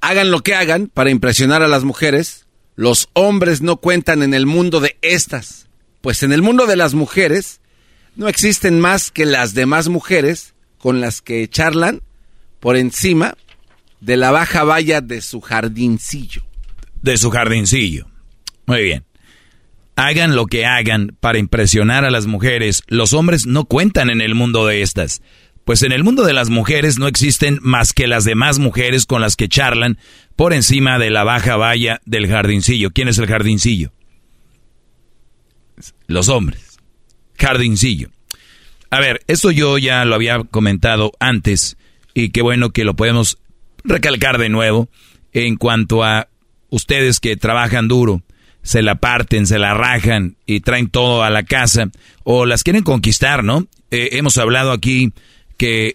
Hagan 0.00 0.30
lo 0.30 0.40
que 0.40 0.54
hagan 0.54 0.88
para 0.88 1.10
impresionar 1.10 1.62
a 1.62 1.68
las 1.68 1.84
mujeres, 1.84 2.46
los 2.74 3.08
hombres 3.12 3.60
no 3.62 3.76
cuentan 3.76 4.22
en 4.22 4.34
el 4.34 4.46
mundo 4.46 4.80
de 4.80 4.96
estas, 5.02 5.68
pues 6.00 6.22
en 6.22 6.32
el 6.32 6.42
mundo 6.42 6.66
de 6.66 6.76
las 6.76 6.94
mujeres 6.94 7.60
no 8.16 8.28
existen 8.28 8.80
más 8.80 9.10
que 9.10 9.26
las 9.26 9.54
demás 9.54 9.88
mujeres 9.88 10.54
con 10.78 11.00
las 11.00 11.20
que 11.20 11.46
charlan 11.48 12.02
por 12.58 12.76
encima 12.76 13.36
de 14.00 14.16
la 14.16 14.32
baja 14.32 14.64
valla 14.64 15.00
de 15.00 15.20
su 15.20 15.40
jardincillo. 15.40 16.42
de 17.02 17.16
su 17.16 17.30
jardincillo. 17.30 18.06
Muy 18.66 18.82
bien. 18.82 19.04
Hagan 19.96 20.34
lo 20.34 20.46
que 20.46 20.64
hagan 20.64 21.16
para 21.20 21.38
impresionar 21.38 22.04
a 22.04 22.10
las 22.10 22.26
mujeres, 22.26 22.82
los 22.86 23.12
hombres 23.12 23.46
no 23.46 23.66
cuentan 23.66 24.10
en 24.10 24.20
el 24.20 24.34
mundo 24.34 24.66
de 24.66 24.82
estas. 24.82 25.22
Pues 25.64 25.82
en 25.82 25.92
el 25.92 26.02
mundo 26.02 26.24
de 26.24 26.32
las 26.32 26.50
mujeres 26.50 26.98
no 26.98 27.06
existen 27.06 27.58
más 27.62 27.92
que 27.92 28.06
las 28.06 28.24
demás 28.24 28.58
mujeres 28.58 29.06
con 29.06 29.20
las 29.20 29.36
que 29.36 29.48
charlan 29.48 29.98
por 30.34 30.52
encima 30.52 30.98
de 30.98 31.10
la 31.10 31.24
baja 31.24 31.56
valla 31.56 32.00
del 32.04 32.26
jardincillo. 32.26 32.90
¿Quién 32.90 33.08
es 33.08 33.18
el 33.18 33.28
jardincillo? 33.28 33.92
Los 36.06 36.28
hombres. 36.28 36.78
Jardincillo. 37.38 38.08
A 38.90 39.00
ver, 39.00 39.22
esto 39.26 39.50
yo 39.50 39.78
ya 39.78 40.04
lo 40.04 40.14
había 40.14 40.42
comentado 40.44 41.12
antes 41.20 41.76
y 42.14 42.30
qué 42.30 42.42
bueno 42.42 42.70
que 42.70 42.84
lo 42.84 42.94
podemos 42.94 43.38
recalcar 43.84 44.38
de 44.38 44.48
nuevo 44.48 44.88
en 45.32 45.56
cuanto 45.56 46.04
a 46.04 46.28
ustedes 46.68 47.20
que 47.20 47.36
trabajan 47.36 47.88
duro, 47.88 48.22
se 48.62 48.82
la 48.82 48.96
parten, 48.96 49.46
se 49.46 49.58
la 49.58 49.74
rajan 49.74 50.36
y 50.46 50.60
traen 50.60 50.88
todo 50.88 51.22
a 51.22 51.30
la 51.30 51.42
casa 51.42 51.90
o 52.24 52.46
las 52.46 52.62
quieren 52.62 52.84
conquistar, 52.84 53.42
¿no? 53.42 53.66
Eh, 53.90 54.10
hemos 54.12 54.38
hablado 54.38 54.72
aquí 54.72 55.12
que 55.56 55.94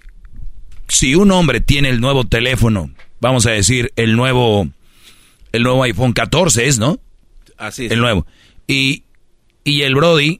si 0.87 1.15
un 1.15 1.31
hombre 1.31 1.61
tiene 1.61 1.89
el 1.89 1.99
nuevo 1.99 2.25
teléfono, 2.25 2.91
vamos 3.19 3.45
a 3.45 3.51
decir 3.51 3.91
el 3.95 4.15
nuevo 4.15 4.67
el 5.53 5.63
nuevo 5.63 5.83
iPhone 5.83 6.13
14 6.13 6.67
es, 6.67 6.77
¿no? 6.77 6.99
Así 7.57 7.85
es. 7.85 7.91
El 7.91 7.99
nuevo. 7.99 8.27
Y 8.67 9.03
y 9.63 9.81
el 9.81 9.95
Brody 9.95 10.39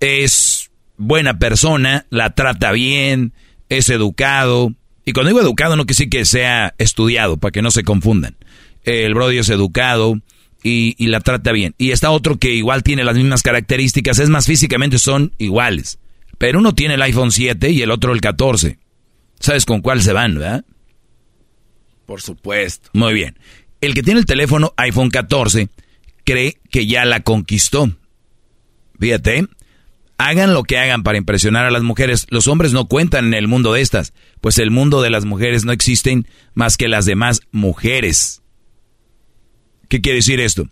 es 0.00 0.70
buena 0.96 1.38
persona, 1.38 2.06
la 2.10 2.34
trata 2.34 2.72
bien, 2.72 3.32
es 3.68 3.88
educado. 3.88 4.74
Y 5.04 5.12
cuando 5.12 5.30
digo 5.30 5.40
educado 5.40 5.76
no 5.76 5.84
quiere 5.84 5.94
decir 5.94 6.10
que 6.10 6.24
sea 6.24 6.74
estudiado, 6.78 7.36
para 7.36 7.52
que 7.52 7.62
no 7.62 7.70
se 7.70 7.84
confundan. 7.84 8.36
El 8.84 9.14
Brody 9.14 9.38
es 9.38 9.48
educado 9.48 10.20
y, 10.62 10.94
y 10.98 11.08
la 11.08 11.20
trata 11.20 11.52
bien. 11.52 11.74
Y 11.78 11.90
está 11.90 12.10
otro 12.10 12.38
que 12.38 12.54
igual 12.54 12.82
tiene 12.82 13.04
las 13.04 13.16
mismas 13.16 13.42
características, 13.42 14.18
es 14.18 14.28
más 14.28 14.46
físicamente 14.46 14.98
son 14.98 15.32
iguales. 15.38 15.98
Pero 16.38 16.58
uno 16.58 16.74
tiene 16.74 16.94
el 16.94 17.02
iPhone 17.02 17.32
7 17.32 17.70
y 17.70 17.82
el 17.82 17.90
otro 17.90 18.12
el 18.12 18.20
14. 18.20 18.78
¿Sabes 19.38 19.64
con 19.64 19.80
cuál 19.80 20.02
se 20.02 20.12
van, 20.12 20.34
verdad? 20.34 20.64
Por 22.06 22.20
supuesto. 22.20 22.90
Muy 22.92 23.14
bien. 23.14 23.38
El 23.80 23.94
que 23.94 24.02
tiene 24.02 24.20
el 24.20 24.26
teléfono 24.26 24.74
iPhone 24.76 25.10
14 25.10 25.68
cree 26.24 26.58
que 26.70 26.86
ya 26.86 27.04
la 27.04 27.20
conquistó. 27.20 27.90
Fíjate, 28.98 29.46
hagan 30.18 30.54
lo 30.54 30.62
que 30.62 30.78
hagan 30.78 31.02
para 31.02 31.18
impresionar 31.18 31.66
a 31.66 31.70
las 31.70 31.82
mujeres. 31.82 32.26
Los 32.30 32.46
hombres 32.46 32.72
no 32.72 32.86
cuentan 32.86 33.26
en 33.26 33.34
el 33.34 33.48
mundo 33.48 33.72
de 33.72 33.80
estas, 33.80 34.12
pues 34.40 34.58
el 34.58 34.70
mundo 34.70 35.02
de 35.02 35.10
las 35.10 35.24
mujeres 35.24 35.64
no 35.64 35.72
existen 35.72 36.26
más 36.54 36.76
que 36.76 36.88
las 36.88 37.04
demás 37.04 37.40
mujeres. 37.50 38.41
¿Qué 39.92 40.00
quiere 40.00 40.16
decir 40.20 40.40
esto? 40.40 40.66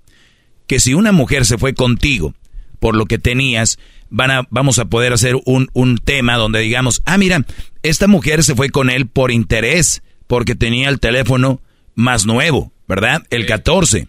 Que 0.67 0.81
si 0.81 0.95
una 0.95 1.13
mujer 1.13 1.45
se 1.45 1.59
fue 1.59 1.75
contigo 1.75 2.33
por 2.79 2.97
lo 2.97 3.05
que 3.05 3.19
tenías, 3.19 3.79
van 4.09 4.31
a, 4.31 4.47
vamos 4.49 4.79
a 4.79 4.87
poder 4.87 5.13
hacer 5.13 5.37
un, 5.45 5.69
un 5.75 5.99
tema 5.99 6.37
donde 6.37 6.61
digamos, 6.61 7.03
ah, 7.05 7.19
mira, 7.19 7.45
esta 7.83 8.07
mujer 8.07 8.43
se 8.45 8.55
fue 8.55 8.71
con 8.71 8.89
él 8.89 9.07
por 9.09 9.31
interés, 9.31 10.03
porque 10.27 10.55
tenía 10.55 10.89
el 10.89 11.01
teléfono 11.01 11.61
más 11.95 12.25
nuevo, 12.25 12.73
¿verdad? 12.89 13.23
El 13.29 13.45
14. 13.45 14.09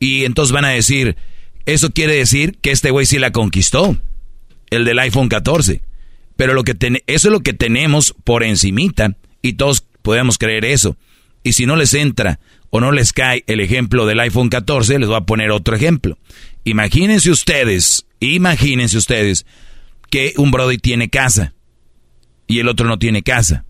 Y 0.00 0.24
entonces 0.24 0.50
van 0.52 0.64
a 0.64 0.70
decir, 0.70 1.14
eso 1.64 1.90
quiere 1.92 2.16
decir 2.16 2.58
que 2.60 2.72
este 2.72 2.90
güey 2.90 3.06
sí 3.06 3.20
la 3.20 3.30
conquistó, 3.30 3.96
el 4.70 4.84
del 4.84 4.98
iPhone 4.98 5.28
14. 5.28 5.82
Pero 6.36 6.52
lo 6.52 6.64
que 6.64 6.74
ten- 6.74 7.00
eso 7.06 7.28
es 7.28 7.32
lo 7.32 7.42
que 7.42 7.52
tenemos 7.52 8.12
por 8.24 8.42
encimita 8.42 9.14
y 9.40 9.52
todos 9.52 9.84
podemos 10.02 10.36
creer 10.36 10.64
eso. 10.64 10.96
Y 11.44 11.52
si 11.52 11.64
no 11.64 11.76
les 11.76 11.94
entra 11.94 12.40
o 12.70 12.80
no 12.80 12.92
les 12.92 13.12
cae 13.12 13.44
el 13.46 13.60
ejemplo 13.60 14.06
del 14.06 14.20
iPhone 14.20 14.48
14, 14.48 14.98
les 14.98 15.08
voy 15.08 15.16
a 15.16 15.22
poner 15.22 15.50
otro 15.50 15.74
ejemplo. 15.74 16.18
Imagínense 16.64 17.30
ustedes, 17.30 18.06
imagínense 18.20 18.98
ustedes 18.98 19.46
que 20.10 20.34
un 20.36 20.50
Brody 20.50 20.78
tiene 20.78 21.08
casa 21.08 21.54
y 22.46 22.58
el 22.58 22.68
otro 22.68 22.86
no 22.86 22.98
tiene 22.98 23.22
casa. 23.22 23.64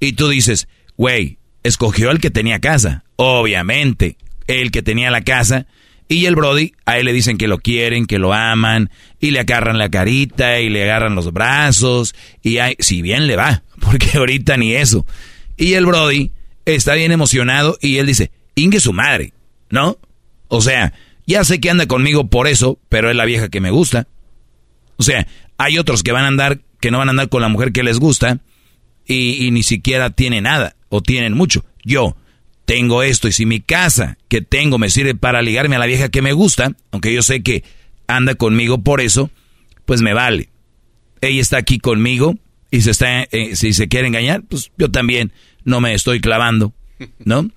Y 0.00 0.12
tú 0.12 0.28
dices, 0.28 0.68
güey, 0.96 1.38
escogió 1.62 2.10
el 2.10 2.20
que 2.20 2.30
tenía 2.30 2.60
casa. 2.60 3.04
Obviamente, 3.16 4.16
el 4.46 4.70
que 4.70 4.82
tenía 4.82 5.10
la 5.10 5.22
casa. 5.22 5.66
Y 6.08 6.26
el 6.26 6.36
Brody, 6.36 6.72
a 6.84 6.98
él 6.98 7.06
le 7.06 7.12
dicen 7.12 7.38
que 7.38 7.48
lo 7.48 7.58
quieren, 7.58 8.06
que 8.06 8.18
lo 8.18 8.32
aman, 8.32 8.90
y 9.20 9.32
le 9.32 9.40
agarran 9.40 9.78
la 9.78 9.88
carita, 9.88 10.60
y 10.60 10.68
le 10.68 10.84
agarran 10.84 11.16
los 11.16 11.32
brazos, 11.32 12.14
y 12.42 12.58
hay, 12.58 12.76
si 12.78 13.02
bien 13.02 13.26
le 13.26 13.34
va, 13.34 13.64
porque 13.80 14.10
ahorita 14.16 14.56
ni 14.56 14.74
eso. 14.74 15.04
Y 15.56 15.72
el 15.72 15.86
Brody 15.86 16.30
está 16.74 16.94
bien 16.94 17.12
emocionado, 17.12 17.78
y 17.80 17.96
él 17.96 18.06
dice, 18.06 18.30
ingue 18.54 18.80
su 18.80 18.92
madre, 18.92 19.32
¿no? 19.70 19.98
O 20.48 20.60
sea, 20.60 20.92
ya 21.26 21.44
sé 21.44 21.60
que 21.60 21.70
anda 21.70 21.86
conmigo 21.86 22.28
por 22.28 22.46
eso, 22.46 22.78
pero 22.88 23.10
es 23.10 23.16
la 23.16 23.24
vieja 23.24 23.48
que 23.48 23.60
me 23.60 23.70
gusta. 23.70 24.06
O 24.96 25.02
sea, 25.02 25.26
hay 25.58 25.78
otros 25.78 26.02
que 26.02 26.12
van 26.12 26.24
a 26.24 26.28
andar, 26.28 26.60
que 26.80 26.90
no 26.90 26.98
van 26.98 27.08
a 27.08 27.10
andar 27.10 27.28
con 27.28 27.42
la 27.42 27.48
mujer 27.48 27.72
que 27.72 27.82
les 27.82 27.98
gusta 27.98 28.40
y, 29.06 29.50
ni 29.50 29.62
siquiera 29.62 30.10
tienen 30.10 30.44
nada 30.44 30.76
o 30.88 31.02
tienen 31.02 31.34
mucho. 31.34 31.64
Yo 31.84 32.16
tengo 32.64 33.02
esto 33.02 33.28
y 33.28 33.32
si 33.32 33.46
mi 33.46 33.60
casa 33.60 34.18
que 34.28 34.40
tengo 34.40 34.78
me 34.78 34.90
sirve 34.90 35.14
para 35.14 35.42
ligarme 35.42 35.76
a 35.76 35.78
la 35.78 35.86
vieja 35.86 36.08
que 36.08 36.22
me 36.22 36.32
gusta, 36.32 36.72
aunque 36.90 37.12
yo 37.12 37.22
sé 37.22 37.42
que 37.42 37.64
anda 38.06 38.34
conmigo 38.34 38.82
por 38.82 39.00
eso, 39.00 39.30
pues 39.84 40.02
me 40.02 40.14
vale. 40.14 40.48
Ella 41.20 41.40
está 41.40 41.58
aquí 41.58 41.78
conmigo 41.78 42.36
y 42.70 42.82
se 42.82 42.90
está, 42.90 43.22
eh, 43.22 43.56
si 43.56 43.72
se 43.72 43.88
quiere 43.88 44.08
engañar, 44.08 44.42
pues 44.42 44.70
yo 44.76 44.90
también 44.90 45.32
no 45.66 45.80
me 45.80 45.92
estoy 45.92 46.20
clavando, 46.20 46.72
¿no? 47.24 47.50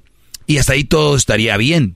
Y 0.47 0.57
hasta 0.57 0.73
ahí 0.73 0.83
todo 0.83 1.15
estaría 1.15 1.55
bien. 1.55 1.95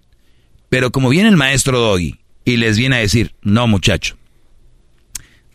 Pero 0.70 0.92
como 0.92 1.10
viene 1.10 1.28
el 1.28 1.36
maestro 1.36 1.80
Doggy 1.80 2.20
y 2.46 2.58
les 2.58 2.78
viene 2.78 2.96
a 2.96 3.00
decir, 3.00 3.36
no 3.42 3.68
muchacho, 3.68 4.16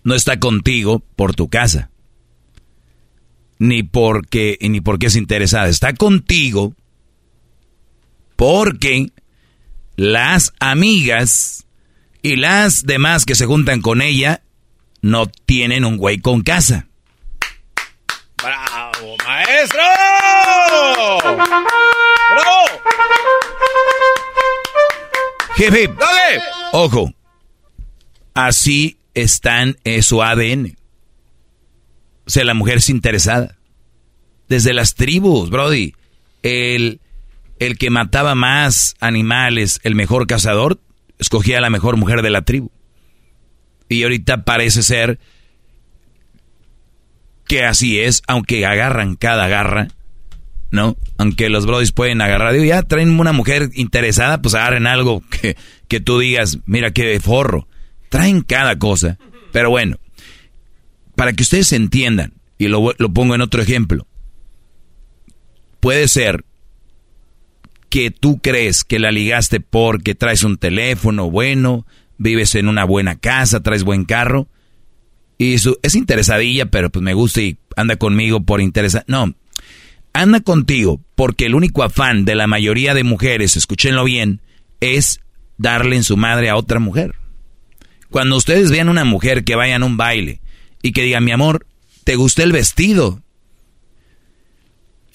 no 0.03 0.14
está 0.14 0.38
contigo 0.38 1.03
por 1.16 1.35
tu 1.35 1.49
casa, 1.49 1.90
ni 3.59 3.83
porque, 3.83 4.59
ni 4.61 4.81
porque 4.81 5.07
es 5.07 5.16
interesada, 5.16 5.68
está 5.68 5.94
contigo 5.94 6.75
porque 8.37 9.11
las 9.97 10.53
amigas 10.59 11.66
y 12.23 12.37
las 12.37 12.85
demás 12.85 13.25
que 13.25 13.37
se 13.37 13.47
juntan 13.47 13.81
con 13.81 14.03
ella 14.03 14.42
no 15.03 15.27
tienen 15.27 15.85
un 15.85 15.97
güey 15.97 16.18
con 16.18 16.42
casa. 16.42 16.88
¡Bravo, 18.42 19.16
maestro! 19.25 19.83
¡Bravo! 20.98 22.64
Jefe, 25.56 25.90
ojo, 26.72 27.12
así 28.34 28.98
están 29.14 29.76
en 29.84 30.02
su 30.02 30.22
ADN. 30.22 30.76
O 32.26 32.30
sea, 32.30 32.44
la 32.44 32.54
mujer 32.54 32.78
es 32.78 32.90
interesada. 32.90 33.56
Desde 34.48 34.72
las 34.72 34.94
tribus, 34.94 35.50
Brody. 35.50 35.94
El, 36.42 37.00
el 37.58 37.78
que 37.78 37.90
mataba 37.90 38.34
más 38.34 38.96
animales, 39.00 39.80
el 39.82 39.94
mejor 39.94 40.26
cazador, 40.26 40.80
escogía 41.18 41.58
a 41.58 41.61
la 41.61 41.70
mejor 41.70 41.96
mujer 41.96 42.22
de 42.22 42.30
la 42.30 42.42
tribu. 42.42 42.70
Y 43.88 44.02
ahorita 44.02 44.44
parece 44.44 44.82
ser 44.82 45.18
que 47.46 47.64
así 47.64 47.98
es, 47.98 48.22
aunque 48.26 48.66
agarran 48.66 49.16
cada 49.16 49.48
garra, 49.48 49.88
¿no? 50.70 50.96
Aunque 51.16 51.48
los 51.48 51.66
brodis 51.66 51.92
pueden 51.92 52.20
agarrar, 52.20 52.52
digo, 52.52 52.64
ya 52.64 52.83
traen 52.83 53.18
una 53.18 53.33
mujer 53.33 53.70
interesada, 53.74 54.40
pues 54.42 54.54
agarren 54.54 54.87
algo 54.87 55.22
que, 55.31 55.57
que 55.88 56.00
tú 56.00 56.18
digas, 56.18 56.59
mira 56.66 56.92
qué 56.92 57.18
forro. 57.20 57.68
Traen 58.09 58.40
cada 58.42 58.78
cosa. 58.78 59.18
Pero 59.52 59.70
bueno, 59.70 59.96
para 61.16 61.33
que 61.33 61.42
ustedes 61.42 61.72
entiendan, 61.72 62.35
y 62.59 62.68
lo, 62.68 62.92
lo 62.96 63.12
pongo 63.12 63.35
en 63.35 63.40
otro 63.40 63.62
ejemplo, 63.62 64.07
puede 65.81 66.09
ser 66.09 66.44
que 67.88 68.11
tú 68.11 68.38
crees 68.40 68.85
que 68.85 68.98
la 68.98 69.11
ligaste 69.11 69.61
porque 69.61 70.14
traes 70.14 70.44
un 70.44 70.59
teléfono 70.59 71.31
bueno, 71.31 71.87
vives 72.18 72.54
en 72.54 72.68
una 72.68 72.85
buena 72.85 73.16
casa, 73.16 73.62
traes 73.62 73.85
buen 73.85 74.04
carro, 74.04 74.48
y 75.38 75.59
su, 75.59 75.78
es 75.83 75.94
interesadilla, 75.94 76.66
pero 76.66 76.90
pues 76.90 77.02
me 77.02 77.14
gusta 77.14 77.40
y 77.40 77.59
anda 77.76 77.96
conmigo 77.96 78.40
por 78.40 78.61
interesa. 78.61 79.04
No, 79.07 79.35
anda 80.18 80.40
contigo 80.40 81.00
porque 81.14 81.46
el 81.46 81.54
único 81.54 81.83
afán 81.83 82.24
de 82.24 82.35
la 82.35 82.46
mayoría 82.46 82.94
de 82.94 83.04
mujeres, 83.04 83.57
escúchenlo 83.57 84.04
bien, 84.04 84.40
es 84.81 85.20
darle 85.57 85.96
en 85.96 86.04
su 86.04 86.16
madre 86.16 86.48
a 86.48 86.57
otra 86.57 86.81
mujer. 86.81 87.14
Cuando 88.11 88.37
ustedes 88.37 88.70
vean 88.70 88.88
una 88.88 89.04
mujer 89.04 89.44
que 89.44 89.54
vaya 89.54 89.76
a 89.76 89.85
un 89.85 89.96
baile 89.96 90.40
y 90.83 90.92
que 90.92 91.02
diga, 91.02 91.20
mi 91.20 91.31
amor, 91.31 91.66
¿te 92.04 92.16
gusta 92.16 92.42
el 92.42 92.52
vestido? 92.52 93.22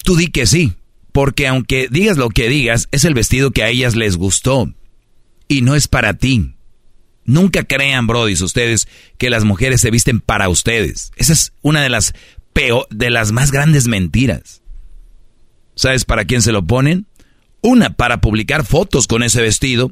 Tú 0.04 0.16
di 0.16 0.28
que 0.28 0.46
sí, 0.46 0.74
porque 1.12 1.48
aunque 1.48 1.88
digas 1.90 2.16
lo 2.16 2.28
que 2.30 2.48
digas, 2.48 2.88
es 2.90 3.04
el 3.04 3.14
vestido 3.14 3.50
que 3.50 3.62
a 3.62 3.68
ellas 3.68 3.96
les 3.96 4.16
gustó 4.16 4.72
y 5.48 5.62
no 5.62 5.74
es 5.74 5.88
para 5.88 6.14
ti. 6.14 6.54
Nunca 7.24 7.64
crean, 7.64 8.06
brodis, 8.06 8.42
ustedes 8.42 8.88
que 9.18 9.30
las 9.30 9.44
mujeres 9.44 9.80
se 9.80 9.90
visten 9.90 10.20
para 10.20 10.48
ustedes. 10.48 11.12
Esa 11.16 11.32
es 11.32 11.52
una 11.62 11.82
de 11.82 11.88
las 11.88 12.12
peor, 12.52 12.86
de 12.90 13.10
las 13.10 13.32
más 13.32 13.50
grandes 13.50 13.86
mentiras. 13.86 14.63
¿Sabes 15.74 16.04
para 16.04 16.24
quién 16.24 16.42
se 16.42 16.52
lo 16.52 16.64
ponen? 16.64 17.06
Una, 17.60 17.90
para 17.90 18.20
publicar 18.20 18.64
fotos 18.64 19.06
con 19.06 19.22
ese 19.22 19.40
vestido 19.40 19.90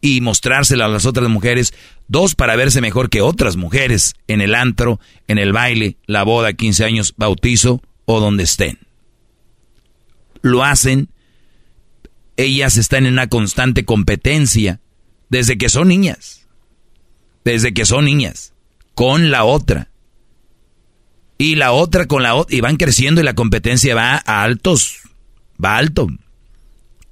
y 0.00 0.20
mostrárselo 0.20 0.84
a 0.84 0.88
las 0.88 1.06
otras 1.06 1.28
mujeres. 1.28 1.74
Dos, 2.08 2.34
para 2.34 2.56
verse 2.56 2.80
mejor 2.80 3.10
que 3.10 3.20
otras 3.20 3.56
mujeres 3.56 4.14
en 4.26 4.40
el 4.40 4.54
antro, 4.54 5.00
en 5.28 5.38
el 5.38 5.52
baile, 5.52 5.96
la 6.06 6.22
boda, 6.22 6.52
15 6.52 6.84
años, 6.84 7.14
bautizo 7.16 7.82
o 8.06 8.20
donde 8.20 8.44
estén. 8.44 8.78
Lo 10.42 10.64
hacen. 10.64 11.10
Ellas 12.36 12.76
están 12.78 13.04
en 13.04 13.12
una 13.12 13.28
constante 13.28 13.84
competencia 13.84 14.80
desde 15.28 15.58
que 15.58 15.68
son 15.68 15.88
niñas. 15.88 16.46
Desde 17.44 17.74
que 17.74 17.84
son 17.84 18.06
niñas. 18.06 18.54
Con 18.94 19.30
la 19.30 19.44
otra. 19.44 19.90
Y 21.38 21.56
la 21.56 21.72
otra 21.72 22.06
con 22.06 22.22
la 22.22 22.34
otra. 22.34 22.56
Y 22.56 22.60
van 22.60 22.76
creciendo 22.76 23.20
y 23.20 23.24
la 23.24 23.34
competencia 23.34 23.94
va 23.94 24.22
a 24.24 24.42
altos. 24.42 24.99
Va 25.62 25.76
alto. 25.76 26.08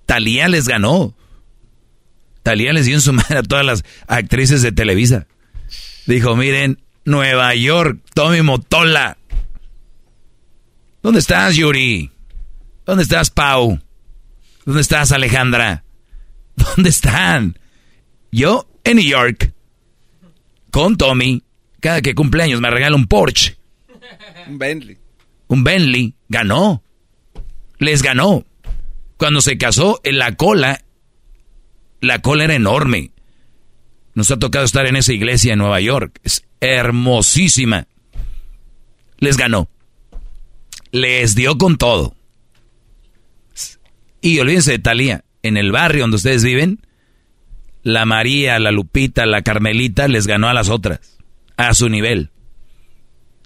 Talía 0.06 0.48
les 0.48 0.66
ganó. 0.66 1.14
Talía 2.42 2.72
les 2.72 2.86
dio 2.86 2.94
en 2.94 3.00
su 3.00 3.12
madre 3.14 3.38
a 3.38 3.42
todas 3.42 3.64
las 3.64 3.84
actrices 4.06 4.62
de 4.62 4.72
Televisa. 4.72 5.26
Dijo, 6.06 6.36
miren, 6.36 6.80
Nueva 7.04 7.54
York, 7.54 8.00
Tommy 8.14 8.42
Motola. 8.42 9.18
¿Dónde 11.02 11.20
estás, 11.20 11.56
Yuri? 11.56 12.10
¿Dónde 12.86 13.02
estás, 13.02 13.30
Pau? 13.30 13.78
¿Dónde 14.64 14.80
estás, 14.80 15.12
Alejandra? 15.12 15.84
¿Dónde 16.56 16.90
están? 16.90 17.58
Yo 18.32 18.68
en 18.84 18.96
New 18.96 19.06
York. 19.06 19.52
Con 20.70 20.96
Tommy. 20.96 21.42
Cada 21.80 22.02
que 22.02 22.14
cumpleaños 22.14 22.60
me 22.60 22.70
regala 22.70 22.96
un 22.96 23.06
Porsche. 23.06 23.56
Un 24.46 24.58
Bentley. 24.58 24.98
Un 25.46 25.64
Bentley. 25.64 26.14
Ganó. 26.28 26.82
Les 27.78 28.02
ganó. 28.02 28.44
Cuando 29.16 29.40
se 29.40 29.58
casó, 29.58 30.00
en 30.04 30.18
la 30.18 30.36
cola 30.36 30.82
la 32.00 32.20
cola 32.20 32.44
era 32.44 32.54
enorme. 32.54 33.10
Nos 34.14 34.30
ha 34.30 34.38
tocado 34.38 34.64
estar 34.64 34.86
en 34.86 34.96
esa 34.96 35.12
iglesia 35.12 35.52
en 35.52 35.58
Nueva 35.58 35.80
York. 35.80 36.20
Es 36.22 36.44
hermosísima. 36.60 37.86
Les 39.18 39.36
ganó. 39.36 39.68
Les 40.90 41.34
dio 41.34 41.58
con 41.58 41.76
todo. 41.76 42.14
Y 44.20 44.38
olvídense 44.38 44.72
de 44.72 44.78
Talía. 44.78 45.24
En 45.42 45.56
el 45.56 45.70
barrio 45.70 46.02
donde 46.02 46.16
ustedes 46.16 46.42
viven, 46.42 46.80
la 47.82 48.04
María, 48.04 48.58
la 48.58 48.72
Lupita, 48.72 49.24
la 49.24 49.42
Carmelita 49.42 50.08
les 50.08 50.26
ganó 50.26 50.48
a 50.48 50.54
las 50.54 50.68
otras. 50.68 51.18
A 51.56 51.74
su 51.74 51.88
nivel. 51.88 52.30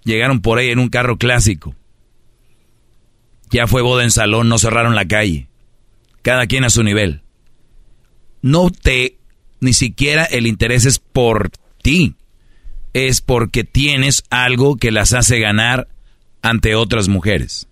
Llegaron 0.04 0.40
por 0.40 0.58
ahí 0.58 0.70
en 0.70 0.78
un 0.78 0.88
carro 0.88 1.16
clásico. 1.16 1.74
Ya 3.52 3.66
fue 3.66 3.82
boda 3.82 4.02
en 4.02 4.10
salón, 4.10 4.48
no 4.48 4.58
cerraron 4.58 4.94
la 4.94 5.06
calle. 5.06 5.46
Cada 6.22 6.46
quien 6.46 6.64
a 6.64 6.70
su 6.70 6.82
nivel 6.82 7.22
no 8.42 8.70
te, 8.70 9.18
ni 9.60 9.72
siquiera 9.72 10.24
el 10.24 10.46
interés 10.46 10.84
es 10.84 10.98
por 10.98 11.50
ti, 11.80 12.16
es 12.92 13.22
porque 13.22 13.64
tienes 13.64 14.24
algo 14.28 14.76
que 14.76 14.90
las 14.90 15.14
hace 15.14 15.38
ganar 15.38 15.88
ante 16.42 16.74
otras 16.74 17.08
mujeres. 17.08 17.68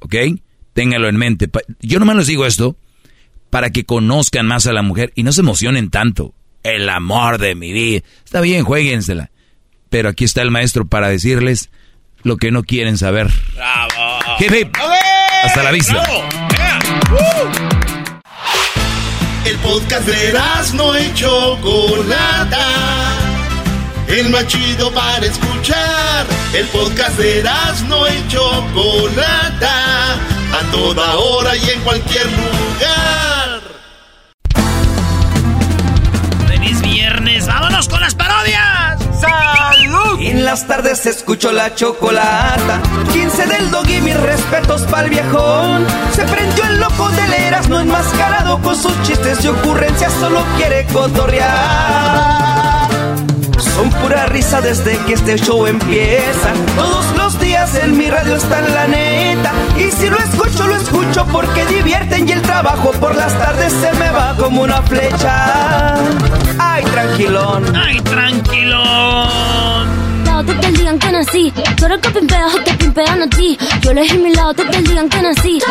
¿Ok? 0.00 0.14
Téngalo 0.72 1.08
en 1.08 1.16
mente. 1.16 1.48
Yo 1.80 1.98
nomás 1.98 2.16
les 2.16 2.26
digo 2.26 2.46
esto 2.46 2.76
para 3.50 3.70
que 3.70 3.84
conozcan 3.84 4.46
más 4.46 4.66
a 4.66 4.72
la 4.72 4.82
mujer 4.82 5.12
y 5.14 5.22
no 5.22 5.32
se 5.32 5.42
emocionen 5.42 5.90
tanto. 5.90 6.34
El 6.62 6.88
amor 6.88 7.38
de 7.38 7.54
mi 7.54 7.72
vida. 7.72 8.02
Está 8.24 8.40
bien, 8.40 8.64
jueguensela. 8.64 9.30
Pero 9.88 10.08
aquí 10.08 10.24
está 10.24 10.42
el 10.42 10.50
maestro 10.50 10.86
para 10.86 11.08
decirles 11.08 11.70
lo 12.22 12.36
que 12.36 12.50
no 12.50 12.62
quieren 12.62 12.98
saber. 12.98 13.28
¡Bravo! 13.54 14.18
Hasta 15.44 15.62
la 15.62 15.70
vista. 15.70 16.02
El 19.44 19.56
podcast 19.58 20.06
de 20.06 20.38
no 20.74 20.98
y 20.98 21.14
Chocolata. 21.14 22.66
El 24.06 24.28
más 24.30 24.46
chido 24.46 24.92
para 24.92 25.24
escuchar. 25.24 26.26
El 26.52 26.66
podcast 26.66 27.16
de 27.18 27.42
no 27.88 28.08
y 28.08 28.28
Chocolata. 28.28 30.14
A 30.52 30.70
toda 30.72 31.16
hora 31.16 31.56
y 31.56 31.70
en 31.70 31.80
cualquier 31.80 32.26
lugar. 32.26 33.60
Feliz 36.48 36.82
viernes. 36.82 37.46
¡Vámonos 37.46 37.88
con 37.88 38.00
las 38.00 38.14
parodias! 38.14 38.79
¡Salud! 39.20 40.20
En 40.20 40.44
las 40.44 40.66
tardes 40.66 41.06
escucho 41.06 41.52
la 41.52 41.74
chocolata. 41.74 42.80
15 43.12 43.46
del 43.46 43.70
dog 43.70 43.88
y 43.88 44.00
mis 44.00 44.18
respetos 44.18 44.82
pa'l 44.82 45.08
viejón. 45.10 45.86
Se 46.14 46.24
prendió 46.24 46.64
el 46.64 46.80
loco 46.80 47.08
del 47.10 47.32
Erasmo 47.32 47.78
enmascarado 47.78 48.60
con 48.62 48.76
sus 48.76 49.00
chistes 49.02 49.44
y 49.44 49.48
ocurrencias, 49.48 50.12
solo 50.14 50.42
quiere 50.56 50.86
cotorrear. 50.92 52.88
Son 53.58 53.90
pura 53.90 54.26
risa 54.26 54.60
desde 54.60 54.98
que 55.06 55.14
este 55.14 55.38
show 55.38 55.66
empieza. 55.66 56.52
Todos 56.76 57.04
los 57.16 57.40
días 57.40 57.49
en 57.60 57.96
mi 57.98 58.08
radio 58.08 58.36
está 58.36 58.62
la 58.62 58.86
neta. 58.86 59.52
Y 59.76 59.90
si 59.90 60.08
lo 60.08 60.16
escucho, 60.16 60.66
lo 60.66 60.76
escucho 60.76 61.26
porque 61.26 61.66
divierten 61.66 62.26
y 62.26 62.32
el 62.32 62.40
trabajo 62.40 62.90
por 62.92 63.14
las 63.14 63.38
tardes 63.38 63.70
se 63.72 63.92
me 63.98 64.08
va 64.10 64.34
como 64.38 64.62
una 64.62 64.80
flecha. 64.82 65.94
Ay, 66.58 66.82
tranquilón. 66.84 67.76
Ay, 67.76 68.00
tranquilón. 68.00 69.28
Te 70.46 70.66
el 70.68 70.76
día 70.76 70.98
que 70.98 71.12
nací. 71.12 71.52
Tú 71.76 71.84
eres 71.84 72.00
que 72.00 72.10
pimpeas 72.10 72.54
o 72.54 72.62
te 72.62 72.72
pimpean 72.74 73.22
a 73.22 73.26
ti. 73.28 73.58
Yo 73.82 73.90
elegí 73.90 74.16
mi 74.16 74.34
lado 74.34 74.54
te 74.54 74.62
el 74.62 74.84
día 74.84 75.06
que 75.08 75.22
nací. 75.22 75.58
Te 75.60 75.66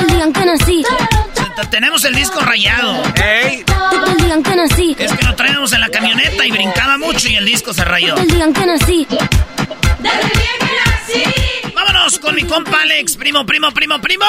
el 0.00 0.06
día 0.06 0.32
que 0.32 0.46
nací. 0.46 0.84
Tenemos 1.70 2.04
el 2.04 2.14
disco 2.14 2.40
rayado. 2.40 3.02
¡Ey! 3.16 3.64
Que 4.44 4.54
nací. 4.54 4.96
Es 4.98 5.12
que 5.12 5.24
lo 5.24 5.34
traíamos 5.34 5.72
en 5.72 5.80
la 5.80 5.88
camioneta 5.88 6.44
y 6.44 6.50
brincaba 6.50 6.98
mucho 6.98 7.28
y 7.28 7.36
el 7.36 7.46
disco 7.46 7.72
se 7.72 7.84
rayó. 7.84 8.14
Que 8.14 8.66
nací. 8.66 9.06
Vámonos 11.74 12.18
con 12.18 12.34
mi 12.34 12.42
compa 12.44 12.82
Alex. 12.82 13.16
Primo, 13.16 13.46
primo, 13.46 13.70
primo, 13.72 14.00
primo. 14.00 14.26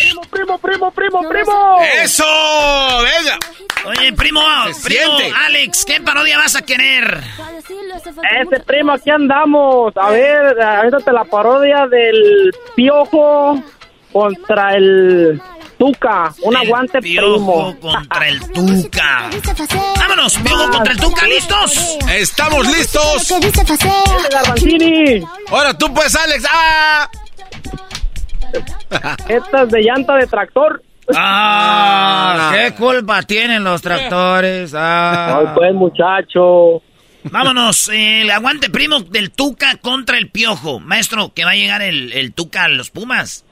Primo, 0.00 0.22
primo, 0.30 0.58
primo, 0.58 0.90
primo, 0.92 1.28
primo. 1.28 1.78
¡Eso! 2.02 2.24
¡Venga! 3.02 3.38
Oye, 3.86 4.12
primo, 4.14 4.40
primo, 4.82 5.18
Alex, 5.44 5.84
¿qué 5.84 6.00
parodia 6.00 6.38
vas 6.38 6.56
a 6.56 6.62
querer? 6.62 7.22
Ese 8.40 8.60
primo, 8.64 8.92
aquí 8.92 9.10
andamos. 9.10 9.94
A 9.96 10.10
ver, 10.10 10.56
te 11.04 11.12
la 11.12 11.24
parodia 11.24 11.86
del 11.86 12.50
piojo 12.74 13.62
contra 14.12 14.74
el 14.74 15.40
Tuca. 15.78 16.32
Un 16.42 16.56
aguante 16.56 17.00
piojo 17.00 17.74
contra 17.80 18.28
el 18.28 18.40
Tuca. 18.52 19.30
Vámonos, 19.98 20.36
piojo 20.38 20.70
contra 20.70 20.92
el 20.92 21.00
Tuca, 21.00 21.26
¿listos? 21.26 21.98
¡Estamos 22.08 22.66
listos! 22.66 23.32
Ahora 25.50 25.76
tú 25.76 25.92
pues, 25.92 26.14
Alex. 26.14 26.44
¡Ah! 26.50 27.08
Estas 29.28 29.70
de 29.70 29.82
llanta 29.82 30.16
de 30.16 30.26
tractor. 30.26 30.82
Ah, 31.14 32.52
qué 32.54 32.72
culpa 32.74 33.22
tienen 33.22 33.62
los 33.62 33.82
tractores. 33.82 34.72
Ah. 34.74 35.38
Ay, 35.38 35.46
pues, 35.54 35.74
muchacho. 35.74 36.82
Vámonos, 37.24 37.90
el 37.92 38.30
aguante 38.30 38.70
primo 38.70 39.00
del 39.00 39.30
Tuca 39.30 39.76
contra 39.76 40.18
el 40.18 40.30
Piojo. 40.30 40.78
Maestro, 40.80 41.32
que 41.32 41.44
va 41.44 41.52
a 41.52 41.56
llegar 41.56 41.82
el, 41.82 42.12
el 42.12 42.32
Tuca 42.34 42.64
a 42.64 42.68
los 42.68 42.90
Pumas. 42.90 43.44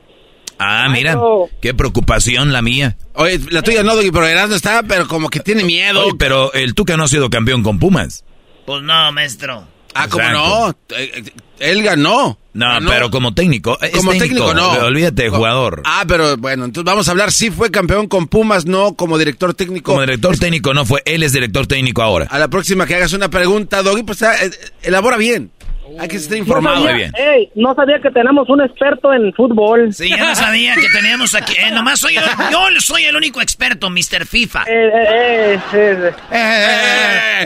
Ah, 0.64 0.88
mira, 0.88 1.18
qué 1.60 1.74
preocupación 1.74 2.52
la 2.52 2.62
mía. 2.62 2.96
Oye, 3.14 3.40
la 3.50 3.62
tuya 3.62 3.82
no, 3.82 3.92
pero 4.12 4.48
no 4.48 4.54
está, 4.54 4.82
pero 4.84 5.08
como 5.08 5.28
que 5.28 5.40
tiene 5.40 5.64
miedo. 5.64 6.04
Oye, 6.04 6.12
pero 6.18 6.52
el 6.52 6.74
Tuca 6.74 6.96
no 6.96 7.04
ha 7.04 7.08
sido 7.08 7.30
campeón 7.30 7.62
con 7.62 7.78
Pumas. 7.78 8.24
Pues 8.64 8.82
no, 8.82 9.12
maestro. 9.12 9.66
Ah, 9.94 10.08
¿cómo 10.08 10.28
no? 10.30 10.70
Eh, 10.70 10.74
eh, 11.16 11.32
él 11.58 11.82
ganó. 11.82 12.38
No, 12.54 12.78
pero 12.86 13.10
como 13.10 13.34
técnico. 13.34 13.78
como 13.94 14.12
técnico, 14.12 14.54
no. 14.54 14.70
Olvídate 14.72 15.24
de 15.24 15.30
jugador. 15.30 15.82
Ah, 15.84 16.04
pero 16.06 16.36
bueno, 16.36 16.64
entonces 16.64 16.84
vamos 16.84 17.08
a 17.08 17.10
hablar. 17.10 17.32
Sí 17.32 17.50
fue 17.50 17.70
campeón 17.70 18.08
con 18.08 18.28
Pumas, 18.28 18.66
no 18.66 18.94
como 18.94 19.18
director 19.18 19.54
técnico. 19.54 19.92
Como 19.92 20.02
director 20.02 20.38
técnico 20.38 20.74
no 20.74 20.84
fue. 20.84 21.02
Él 21.06 21.22
es 21.22 21.32
director 21.32 21.66
técnico 21.66 22.02
ahora. 22.02 22.26
A 22.30 22.38
la 22.38 22.48
próxima 22.48 22.86
que 22.86 22.94
hagas 22.94 23.12
una 23.14 23.30
pregunta, 23.30 23.82
Doggy, 23.82 24.02
pues 24.02 24.22
eh, 24.22 24.50
elabora 24.82 25.16
bien. 25.16 25.50
Hay 25.98 26.08
que 26.08 26.16
estar 26.16 26.38
informado. 26.38 26.76
No 26.76 26.82
sabía, 26.82 26.96
bien. 26.96 27.12
Ey, 27.16 27.50
no 27.54 27.74
sabía 27.74 28.00
que 28.00 28.10
tenemos 28.10 28.48
un 28.48 28.62
experto 28.62 29.12
en 29.12 29.32
fútbol. 29.34 29.92
Sí, 29.92 30.08
ya 30.08 30.24
no 30.24 30.34
sabía 30.34 30.74
que 30.74 30.88
teníamos 30.92 31.34
aquí. 31.34 31.54
Eh, 31.54 31.70
nomás 31.72 32.00
soy 32.00 32.14
yo, 32.14 32.20
yo 32.50 32.80
soy 32.80 33.04
el 33.04 33.16
único 33.16 33.40
experto, 33.40 33.90
Mr. 33.90 34.26
FIFA. 34.26 34.64
Eh, 34.66 35.58
eh, 35.72 36.10
eh, 36.32 37.40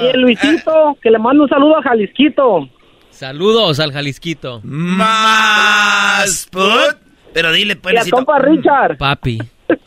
y 0.00 0.06
el 0.06 0.20
Luisito, 0.20 0.96
que 1.02 1.10
le 1.10 1.18
mando 1.18 1.44
un 1.44 1.48
saludo 1.48 1.78
a 1.78 1.82
Jalisquito. 1.82 2.68
Saludos 3.10 3.80
al 3.80 3.92
Jalisquito. 3.92 4.60
Más 4.62 6.48
put. 6.50 6.96
Pero 7.32 7.52
dile, 7.52 7.76
pues. 7.76 7.94
Y 7.94 7.98
a 7.98 8.04
compa 8.10 8.38
Richard. 8.38 8.98
Papi. 8.98 9.38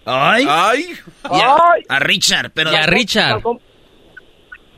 Ay. 0.10 0.46
Ay. 0.50 1.00
A, 1.88 2.00
Richard, 2.00 2.52
pero. 2.54 2.72
Y 2.72 2.76
a 2.76 2.86
Richard. 2.86 3.42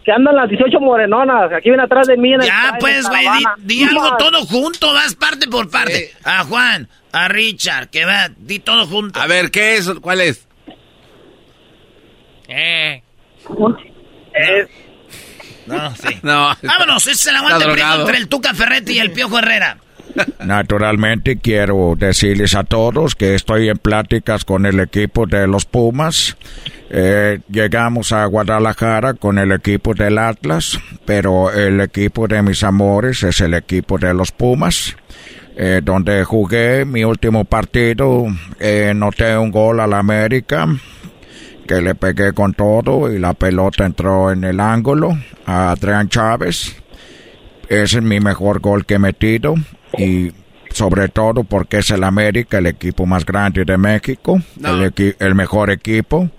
Que 0.03 0.11
andan 0.11 0.35
las 0.35 0.49
18 0.49 0.79
morenonas. 0.79 1.53
Aquí 1.53 1.69
viene 1.69 1.83
atrás 1.83 2.07
de 2.07 2.17
mí 2.17 2.33
en 2.33 2.41
el 2.41 2.47
Ya, 2.47 2.75
pues, 2.79 3.07
güey, 3.07 3.27
di, 3.59 3.83
algo 3.83 4.17
todo 4.17 4.45
junto, 4.45 4.93
vas 4.93 5.15
parte 5.15 5.47
por 5.47 5.69
parte. 5.69 6.11
A 6.23 6.43
Juan, 6.43 6.89
a 7.11 7.27
Richard, 7.27 7.89
que 7.89 8.05
va, 8.05 8.29
di 8.35 8.59
todo 8.59 8.87
junto. 8.87 9.19
A 9.21 9.27
ver, 9.27 9.51
¿qué 9.51 9.75
es? 9.75 9.89
¿Cuál 10.01 10.21
es? 10.21 10.47
Eh. 12.47 13.03
eh. 14.33 14.67
No, 15.67 15.95
sí. 15.95 16.19
No. 16.23 16.55
Vámonos, 16.61 17.03
ese 17.07 17.11
es 17.11 17.27
el 17.27 17.35
aguante 17.35 17.67
primo 17.71 17.93
entre 17.93 18.17
el 18.17 18.27
Tuca 18.27 18.53
Ferretti 18.53 18.93
y 18.93 18.99
el 18.99 19.11
Piojo 19.11 19.39
Herrera. 19.39 19.77
Naturalmente 20.45 21.37
quiero 21.37 21.95
decirles 21.97 22.55
a 22.55 22.63
todos 22.63 23.15
que 23.15 23.35
estoy 23.35 23.69
en 23.69 23.77
pláticas 23.77 24.45
con 24.45 24.65
el 24.65 24.79
equipo 24.79 25.25
de 25.25 25.47
los 25.47 25.65
Pumas. 25.65 26.37
Eh, 26.89 27.39
llegamos 27.49 28.11
a 28.11 28.25
Guadalajara 28.25 29.13
con 29.13 29.37
el 29.37 29.51
equipo 29.51 29.93
del 29.93 30.17
Atlas, 30.17 30.79
pero 31.05 31.51
el 31.51 31.79
equipo 31.79 32.27
de 32.27 32.41
mis 32.41 32.63
amores 32.63 33.23
es 33.23 33.39
el 33.41 33.53
equipo 33.53 33.97
de 33.97 34.13
los 34.13 34.31
Pumas. 34.31 34.95
Eh, 35.55 35.81
donde 35.83 36.23
jugué 36.23 36.85
mi 36.85 37.03
último 37.03 37.43
partido, 37.43 38.25
eh, 38.59 38.93
noté 38.95 39.37
un 39.37 39.51
gol 39.51 39.81
al 39.81 39.93
América, 39.93 40.65
que 41.67 41.81
le 41.81 41.93
pegué 41.93 42.33
con 42.33 42.53
todo 42.53 43.11
y 43.11 43.19
la 43.19 43.33
pelota 43.33 43.85
entró 43.85 44.31
en 44.31 44.43
el 44.43 44.59
ángulo 44.59 45.17
a 45.45 45.71
Adrián 45.71 46.09
Chávez. 46.09 46.75
Ese 47.67 47.97
es 47.97 48.03
mi 48.03 48.19
mejor 48.19 48.59
gol 48.59 48.85
que 48.85 48.95
he 48.95 48.99
metido 48.99 49.55
y 49.97 50.31
sobre 50.71 51.09
todo 51.09 51.43
porque 51.43 51.79
es 51.79 51.89
el 51.91 52.03
América, 52.03 52.57
el 52.59 52.67
equipo 52.67 53.05
más 53.05 53.25
grande 53.25 53.65
de 53.65 53.77
México, 53.77 54.41
el, 54.63 55.15
el 55.19 55.35
mejor 55.35 55.69
equipo, 55.69 56.29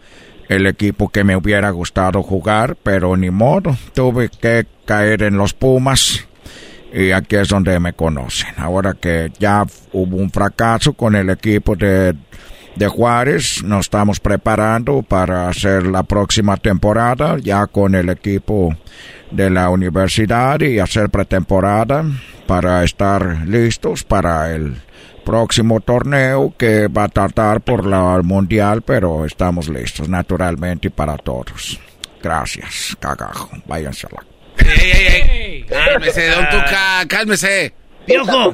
el 0.49 0.67
equipo 0.67 1.09
que 1.09 1.25
me 1.25 1.37
hubiera 1.37 1.71
gustado 1.71 2.23
jugar, 2.23 2.77
pero 2.83 3.17
ni 3.17 3.31
modo, 3.31 3.77
tuve 3.95 4.29
que 4.29 4.67
caer 4.85 5.23
en 5.23 5.37
los 5.37 5.53
Pumas 5.53 6.27
y 6.93 7.11
aquí 7.11 7.37
es 7.37 7.49
donde 7.49 7.79
me 7.81 7.95
conocen. 7.95 8.55
Ahora 8.57 8.95
que 8.95 9.33
ya 9.39 9.65
hubo 9.93 10.17
un 10.17 10.31
fracaso 10.31 10.93
con 10.93 11.15
el 11.15 11.31
equipo 11.31 11.75
de, 11.75 12.15
de 12.77 12.89
Juárez, 12.89 13.63
nos 13.63 13.87
estamos 13.87 14.21
preparando 14.21 15.03
para 15.03 15.49
hacer 15.49 15.87
la 15.87 16.03
próxima 16.03 16.57
temporada 16.57 17.37
ya 17.39 17.67
con 17.67 17.95
el 17.95 18.09
equipo 18.09 18.77
de 19.31 19.51
la 19.51 19.69
universidad 19.71 20.61
y 20.61 20.79
hacer 20.79 21.11
pretemporada 21.11 22.05
para 22.47 22.85
estar 22.85 23.47
listos 23.47 24.05
para 24.05 24.55
el 24.55 24.77
próximo 25.25 25.81
torneo 25.81 26.55
que 26.57 26.89
va 26.89 27.05
a 27.05 27.09
tratar 27.09 27.61
por 27.61 27.87
la 27.87 28.21
mundial, 28.23 28.83
pero 28.83 29.25
estamos 29.25 29.69
listos 29.69 30.09
naturalmente 30.09 30.91
para 30.91 31.17
todos. 31.17 31.79
Gracias, 32.23 32.97
cagajo. 33.01 33.51
Váyanse 33.67 34.07
a 34.07 34.11
la... 34.15 34.73
¡Ey, 34.73 35.65
cálmese 35.65 36.29
don 36.31 36.47
cálmese. 37.09 37.82
Piojo. 38.07 38.53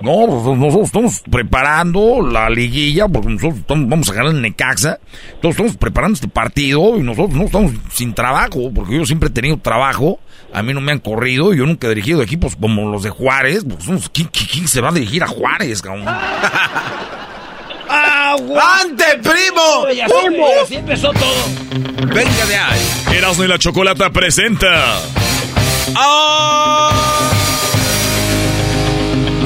No, 0.00 0.26
pues, 0.26 0.58
nosotros 0.58 0.86
estamos 0.86 1.22
preparando 1.30 2.20
la 2.22 2.48
liguilla, 2.48 3.08
porque 3.08 3.28
nosotros 3.28 3.62
vamos 3.66 4.08
a 4.10 4.14
ganar 4.14 4.32
el 4.32 4.42
Necaxa. 4.42 4.98
Entonces 5.34 5.50
estamos 5.50 5.76
preparando 5.76 6.14
este 6.14 6.28
partido 6.28 6.96
y 6.96 7.02
nosotros 7.02 7.36
no 7.36 7.44
estamos 7.44 7.72
sin 7.90 8.14
trabajo, 8.14 8.70
porque 8.74 8.96
yo 8.96 9.04
siempre 9.04 9.28
he 9.28 9.32
tenido 9.32 9.58
trabajo. 9.58 10.18
A 10.52 10.62
mí 10.62 10.72
no 10.72 10.80
me 10.80 10.92
han 10.92 11.00
corrido, 11.00 11.52
yo 11.52 11.66
nunca 11.66 11.86
he 11.86 11.90
dirigido 11.90 12.22
equipos 12.22 12.56
como 12.56 12.90
los 12.90 13.02
de 13.02 13.10
Juárez. 13.10 13.64
Pues, 13.64 14.10
¿quién, 14.10 14.30
se 14.68 14.80
va 14.80 14.88
a 14.88 14.92
dirigir 14.92 15.22
a 15.22 15.26
Juárez, 15.26 15.82
cabrón? 15.82 16.06
¡Aguante, 17.88 19.04
primo! 19.22 19.88
Y 19.94 20.00
así, 20.00 20.14
así, 20.62 20.74
empezó 20.76 21.12
todo. 21.12 21.44
Venga 22.08 22.46
de 22.46 22.56
ahí. 22.56 22.80
Erasmo 23.16 23.44
y 23.44 23.48
la 23.48 23.58
Chocolata 23.58 24.10
presenta. 24.10 24.98
¡Ah! 25.94 27.45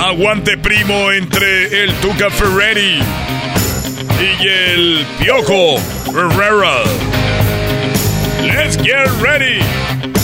Aguante 0.03 0.57
primo 0.57 1.13
entre 1.13 1.85
el 1.85 1.93
Tuca 1.97 2.31
Ferretti 2.31 3.01
y 4.19 4.49
el 4.49 5.07
Piojo 5.19 5.77
Herrera. 6.09 6.85
Let's 8.43 8.79
get 8.79 9.09
ready 9.21 9.59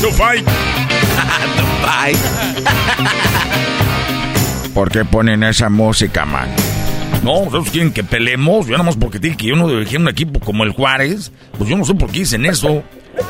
to 0.01 0.11
fight. 0.13 0.45
to 0.47 1.65
fight. 1.83 2.17
¿Por 4.75 4.91
qué 4.91 5.05
ponen 5.05 5.43
esa 5.43 5.69
música, 5.69 6.25
man? 6.25 6.49
No, 7.23 7.41
ustedes 7.41 7.71
quieren 7.71 7.93
que 7.93 8.03
peleemos. 8.03 8.67
Yo 8.67 8.73
nada 8.73 8.85
más 8.85 8.97
porque 8.97 9.21
tiene 9.21 9.37
que 9.37 9.47
yo 9.47 9.57
no 9.57 9.69
dirigí 9.69 9.97
un 9.97 10.09
equipo 10.09 10.41
como 10.41 10.65
el 10.65 10.71
Juárez. 10.71 11.33
Pues 11.59 11.69
yo 11.69 11.77
no 11.77 11.85
sé 11.85 11.93
por 11.95 12.11
qué 12.11 12.21
dicen 12.21 12.47
eso. 12.47 12.83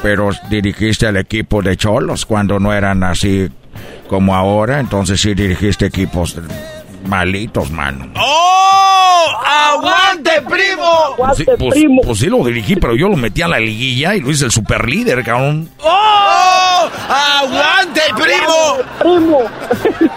Pero 0.03 0.31
dirigiste 0.51 1.07
al 1.07 1.17
equipo 1.17 1.63
de 1.63 1.77
Cholos 1.77 2.27
cuando 2.27 2.59
no 2.59 2.73
eran 2.73 3.03
así 3.03 3.49
como 4.09 4.35
ahora, 4.35 4.81
entonces 4.81 5.21
sí 5.21 5.35
dirigiste 5.35 5.87
equipos 5.87 6.37
malitos, 7.07 7.71
mano. 7.71 8.09
¡Oh! 8.17 9.27
¡Aguante, 9.45 10.31
primo! 10.49 11.15
Pues 11.17 11.37
sí, 11.37 11.45
pues, 11.59 11.85
pues 12.05 12.19
sí 12.19 12.27
lo 12.27 12.45
dirigí, 12.45 12.77
pero 12.77 12.97
yo 12.97 13.09
lo 13.09 13.17
metí 13.17 13.43
a 13.43 13.49
la 13.49 13.59
liguilla 13.59 14.15
y 14.15 14.21
lo 14.21 14.31
hice 14.31 14.45
el 14.47 14.51
super 14.51 14.89
líder, 14.89 15.25
cabrón. 15.25 15.69
¡Oh! 15.81 16.89
¡Aguante, 17.09 18.01
primo! 18.15 18.77
Primo. 19.01 19.39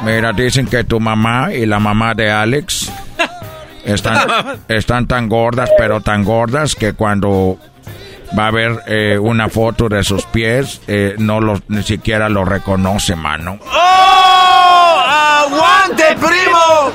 Mira, 0.03 0.33
dicen 0.33 0.67
que 0.67 0.83
tu 0.83 0.99
mamá 0.99 1.53
y 1.53 1.65
la 1.65 1.79
mamá 1.79 2.13
de 2.13 2.31
Alex 2.31 2.91
están, 3.85 4.27
están 4.67 5.07
tan 5.07 5.27
gordas, 5.29 5.69
pero 5.77 6.01
tan 6.01 6.23
gordas 6.23 6.75
que 6.75 6.93
cuando 6.93 7.57
va 8.37 8.47
a 8.47 8.51
ver 8.51 8.79
eh, 8.87 9.17
una 9.19 9.49
foto 9.49 9.89
de 9.89 10.03
sus 10.03 10.25
pies, 10.25 10.81
eh, 10.87 11.15
no 11.17 11.39
los, 11.41 11.61
ni 11.67 11.83
siquiera 11.83 12.29
lo 12.29 12.45
reconoce, 12.45 13.15
mano. 13.15 13.57
¡Oh! 13.71 15.01
¡Aguante, 15.05 16.03
primo! 16.15 16.91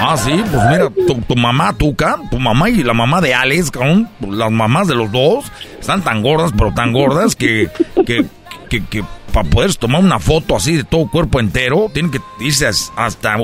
Ah, 0.00 0.16
sí, 0.16 0.42
pues 0.50 0.62
mira, 0.70 0.90
tu, 1.06 1.20
tu 1.22 1.36
mamá, 1.36 1.72
Tuca, 1.72 2.16
tu 2.30 2.38
mamá 2.38 2.68
y 2.70 2.82
la 2.82 2.94
mamá 2.94 3.20
de 3.20 3.34
Alex, 3.34 3.70
cabrón, 3.70 4.08
pues 4.20 4.32
las 4.32 4.50
mamás 4.50 4.86
de 4.88 4.94
los 4.94 5.10
dos, 5.10 5.44
están 5.80 6.02
tan 6.02 6.22
gordas, 6.22 6.52
pero 6.56 6.72
tan 6.72 6.92
gordas 6.92 7.34
que, 7.36 7.68
que, 8.06 8.24
que, 8.70 8.84
que 8.84 9.04
para 9.32 9.48
poder 9.48 9.74
tomar 9.74 10.00
una 10.02 10.18
foto 10.18 10.56
así 10.56 10.76
de 10.76 10.84
todo 10.84 11.08
cuerpo 11.10 11.40
entero, 11.40 11.90
tienen 11.92 12.10
que 12.12 12.20
irse 12.40 12.66
as- 12.66 12.92
hasta 12.96 13.36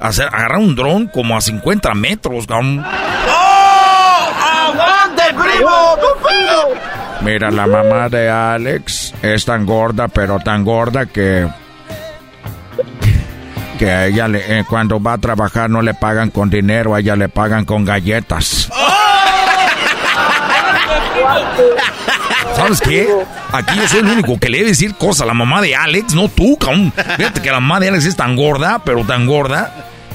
hacer, 0.00 0.26
agarrar 0.28 0.58
un 0.58 0.74
dron 0.74 1.06
como 1.08 1.36
a 1.36 1.40
50 1.40 1.94
metros, 1.94 2.46
cabrón. 2.46 2.84
¡Oh! 2.84 3.51
¡Aguante, 5.36 6.06
primo! 6.22 6.80
Mira, 7.22 7.50
la 7.50 7.66
mamá 7.66 8.08
de 8.08 8.28
Alex 8.30 9.14
es 9.22 9.44
tan 9.44 9.64
gorda, 9.66 10.08
pero 10.08 10.38
tan 10.40 10.64
gorda 10.64 11.06
que. 11.06 11.48
Que 13.78 13.90
a 13.90 14.06
ella 14.06 14.28
le- 14.28 14.60
eh, 14.60 14.64
cuando 14.68 15.00
va 15.02 15.14
a 15.14 15.18
trabajar 15.18 15.68
no 15.70 15.82
le 15.82 15.94
pagan 15.94 16.30
con 16.30 16.50
dinero, 16.50 16.94
a 16.94 17.00
ella 17.00 17.16
le 17.16 17.28
pagan 17.28 17.64
con 17.64 17.84
galletas. 17.84 18.68
¿Sabes 22.56 22.80
qué? 22.80 23.08
Aquí 23.52 23.76
yo 23.76 23.88
soy 23.88 24.00
el 24.00 24.06
único 24.06 24.38
que 24.38 24.48
le 24.48 24.58
debe 24.58 24.70
decir 24.70 24.94
cosas 24.94 25.22
a 25.22 25.26
la 25.26 25.34
mamá 25.34 25.60
de 25.60 25.74
Alex, 25.74 26.14
no 26.14 26.28
tú, 26.28 26.56
cabrón. 26.58 26.92
Fíjate 27.16 27.40
que 27.42 27.50
la 27.50 27.60
mamá 27.60 27.80
de 27.80 27.88
Alex 27.88 28.04
es 28.06 28.16
tan 28.16 28.36
gorda, 28.36 28.80
pero 28.84 29.04
tan 29.04 29.26
gorda, 29.26 29.72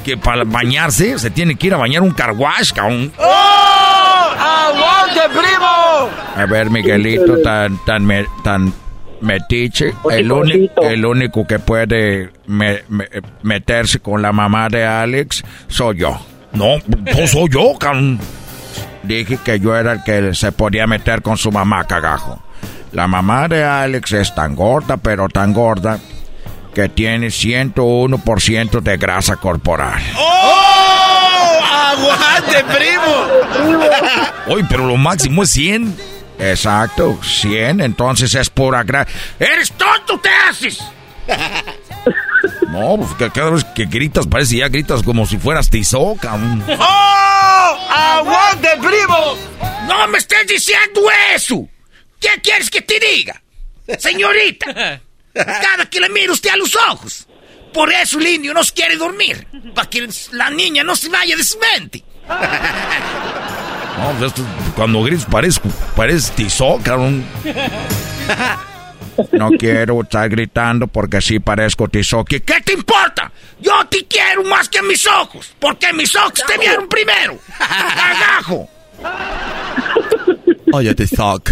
que 0.07 0.15
para 0.17 0.45
bañarse 0.45 1.19
se 1.19 1.29
tiene 1.29 1.55
que 1.55 1.67
ir 1.67 1.73
a 1.73 1.77
bañar 1.77 2.01
un 2.01 2.11
carwash, 2.11 2.71
cabrón. 2.71 3.11
¡Oh! 3.17 3.23
¡Aguante, 4.39 5.19
primo! 5.37 6.09
A 6.37 6.45
ver, 6.49 6.69
Miguelito, 6.69 7.41
tan, 7.41 7.77
tan, 7.85 8.05
me- 8.05 8.25
tan 8.41 8.71
metiche, 9.19 9.93
el, 10.09 10.31
uni- 10.31 10.71
el 10.81 11.05
único 11.05 11.45
que 11.45 11.59
puede 11.59 12.29
me- 12.45 12.83
me- 12.87 13.09
meterse 13.43 13.99
con 13.99 14.21
la 14.21 14.31
mamá 14.31 14.69
de 14.69 14.85
Alex 14.85 15.43
soy 15.67 15.97
yo. 15.97 16.17
No, 16.53 16.77
no 16.87 17.27
soy 17.27 17.49
yo, 17.49 17.73
cabrón. 17.77 18.17
Dije 19.03 19.37
que 19.43 19.59
yo 19.59 19.75
era 19.75 19.91
el 19.91 20.03
que 20.05 20.33
se 20.33 20.53
podía 20.53 20.87
meter 20.87 21.21
con 21.21 21.35
su 21.37 21.51
mamá, 21.51 21.83
cagajo. 21.83 22.41
La 22.93 23.07
mamá 23.07 23.49
de 23.49 23.61
Alex 23.65 24.13
es 24.13 24.33
tan 24.33 24.55
gorda, 24.55 24.95
pero 24.95 25.27
tan 25.27 25.51
gorda, 25.53 25.99
que 26.77 26.89
tiene 26.89 27.29
101% 27.29 28.81
de 28.81 28.97
grasa 28.97 29.37
corporal. 29.37 29.99
¡Oh! 30.15 31.59
¡Aguante, 31.63 32.63
primo! 32.65 33.73
Oye, 34.53 34.63
pero 34.69 34.85
lo 34.85 34.95
máximo 34.95 35.41
es 35.41 35.49
100. 35.49 35.97
Exacto, 36.37 37.17
100, 37.23 37.81
entonces 37.81 38.35
es 38.35 38.51
pura 38.51 38.83
grasa. 38.83 39.09
¡Eres 39.39 39.71
tonto, 39.71 40.19
te 40.19 40.29
haces! 40.29 40.77
No, 42.69 42.97
pues 42.97 43.31
cada 43.33 43.49
vez 43.49 43.63
que 43.75 43.85
gritas 43.85 44.27
parece 44.27 44.57
ya 44.57 44.67
gritas 44.67 45.01
como 45.01 45.25
si 45.25 45.37
fueras 45.37 45.69
tizoc, 45.69 46.19
cabrón. 46.19 46.63
¡Oh! 46.77 47.77
¡Aguante, 47.89 48.69
primo! 48.79 49.35
¡No 49.87 50.07
me 50.09 50.19
estés 50.19 50.45
diciendo 50.45 51.01
eso! 51.33 51.67
¿Qué 52.19 52.29
quieres 52.43 52.69
que 52.69 52.81
te 52.81 52.99
diga? 52.99 53.41
Señorita, 53.97 55.01
cada 55.61 55.89
que 55.89 55.99
le 55.99 56.09
mire 56.09 56.31
usted 56.31 56.49
a 56.49 56.57
los 56.57 56.75
ojos. 56.89 57.27
Por 57.73 57.91
eso 57.91 58.19
el 58.19 58.27
indio 58.27 58.53
no 58.53 58.61
quiere 58.73 58.97
dormir. 58.97 59.47
Para 59.75 59.89
que 59.89 60.07
la 60.31 60.49
niña 60.49 60.83
no 60.83 60.95
se 60.95 61.09
vaya 61.09 61.35
de 61.35 61.43
su 61.43 61.57
mente. 61.59 62.03
No, 63.97 64.11
pues 64.11 64.31
esto, 64.31 64.43
cuando 64.75 65.01
gritas 65.01 65.25
parece, 65.25 65.59
parece 65.95 66.31
tizoc, 66.33 66.83
cabrón. 66.83 67.25
No 69.31 69.49
quiero 69.49 70.03
estar 70.03 70.29
gritando 70.29 70.85
porque 70.85 71.19
sí 71.21 71.39
parezco 71.39 71.87
tizoc. 71.87 72.27
¿Qué? 72.27 72.41
¿Qué 72.41 72.61
te 72.61 72.73
importa? 72.73 73.31
Yo 73.59 73.83
te 73.89 74.05
quiero 74.05 74.43
más 74.43 74.69
que 74.69 74.77
a 74.77 74.83
mis 74.83 75.07
ojos. 75.07 75.55
Porque 75.59 75.91
mis 75.91 76.15
ojos 76.15 76.33
te 76.45 76.55
vieron 76.59 76.87
primero. 76.87 77.39
¡Cagajo! 77.57 78.69
Oye, 80.71 80.93
Tizoc. 80.93 81.51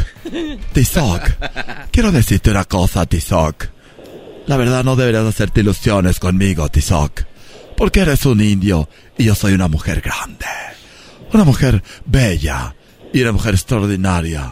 Tizoc. 0.73 1.21
Quiero 1.91 2.11
decirte 2.11 2.51
una 2.51 2.65
cosa, 2.65 3.05
Tizoc. 3.05 3.65
La 4.47 4.57
verdad 4.57 4.83
no 4.83 4.95
deberías 4.95 5.25
hacerte 5.25 5.61
ilusiones 5.61 6.19
conmigo, 6.19 6.69
Tizoc. 6.69 7.23
Porque 7.75 8.01
eres 8.01 8.25
un 8.25 8.41
indio 8.41 8.87
y 9.17 9.25
yo 9.25 9.35
soy 9.35 9.53
una 9.53 9.67
mujer 9.67 10.01
grande. 10.01 10.45
Una 11.33 11.43
mujer 11.43 11.83
bella 12.05 12.75
y 13.11 13.21
una 13.21 13.31
mujer 13.31 13.55
extraordinaria. 13.55 14.51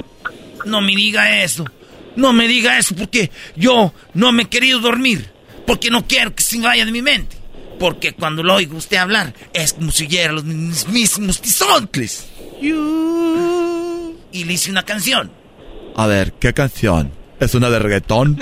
No 0.66 0.82
me 0.82 0.96
diga 0.96 1.44
eso. 1.44 1.66
No 2.16 2.34
me 2.34 2.48
diga 2.48 2.78
eso 2.78 2.96
porque 2.96 3.32
yo 3.56 3.94
no 4.14 4.32
me 4.32 4.44
he 4.44 4.50
querido 4.50 4.80
dormir. 4.80 5.32
Porque 5.66 5.90
no 5.90 6.06
quiero 6.06 6.36
que 6.36 6.44
se 6.44 6.60
vaya 6.60 6.86
de 6.86 6.92
mi 6.92 7.02
mente. 7.02 7.38
Porque 7.80 8.14
cuando 8.14 8.44
lo 8.44 8.56
oigo 8.56 8.78
usted 8.78 8.98
hablar 8.98 9.34
es 9.54 9.74
como 9.74 9.92
si 9.92 10.06
oyera 10.06 10.34
los 10.34 10.44
mismos 10.44 11.42
tizoncles. 11.42 12.28
Y 12.62 14.44
le 14.44 14.54
hice 14.54 14.72
una 14.72 14.84
canción. 14.84 15.32
A 15.96 16.08
ver, 16.08 16.34
¿qué 16.34 16.54
canción? 16.54 17.12
¿Es 17.40 17.56
una 17.56 17.70
de 17.70 17.80
reggaetón? 17.80 18.40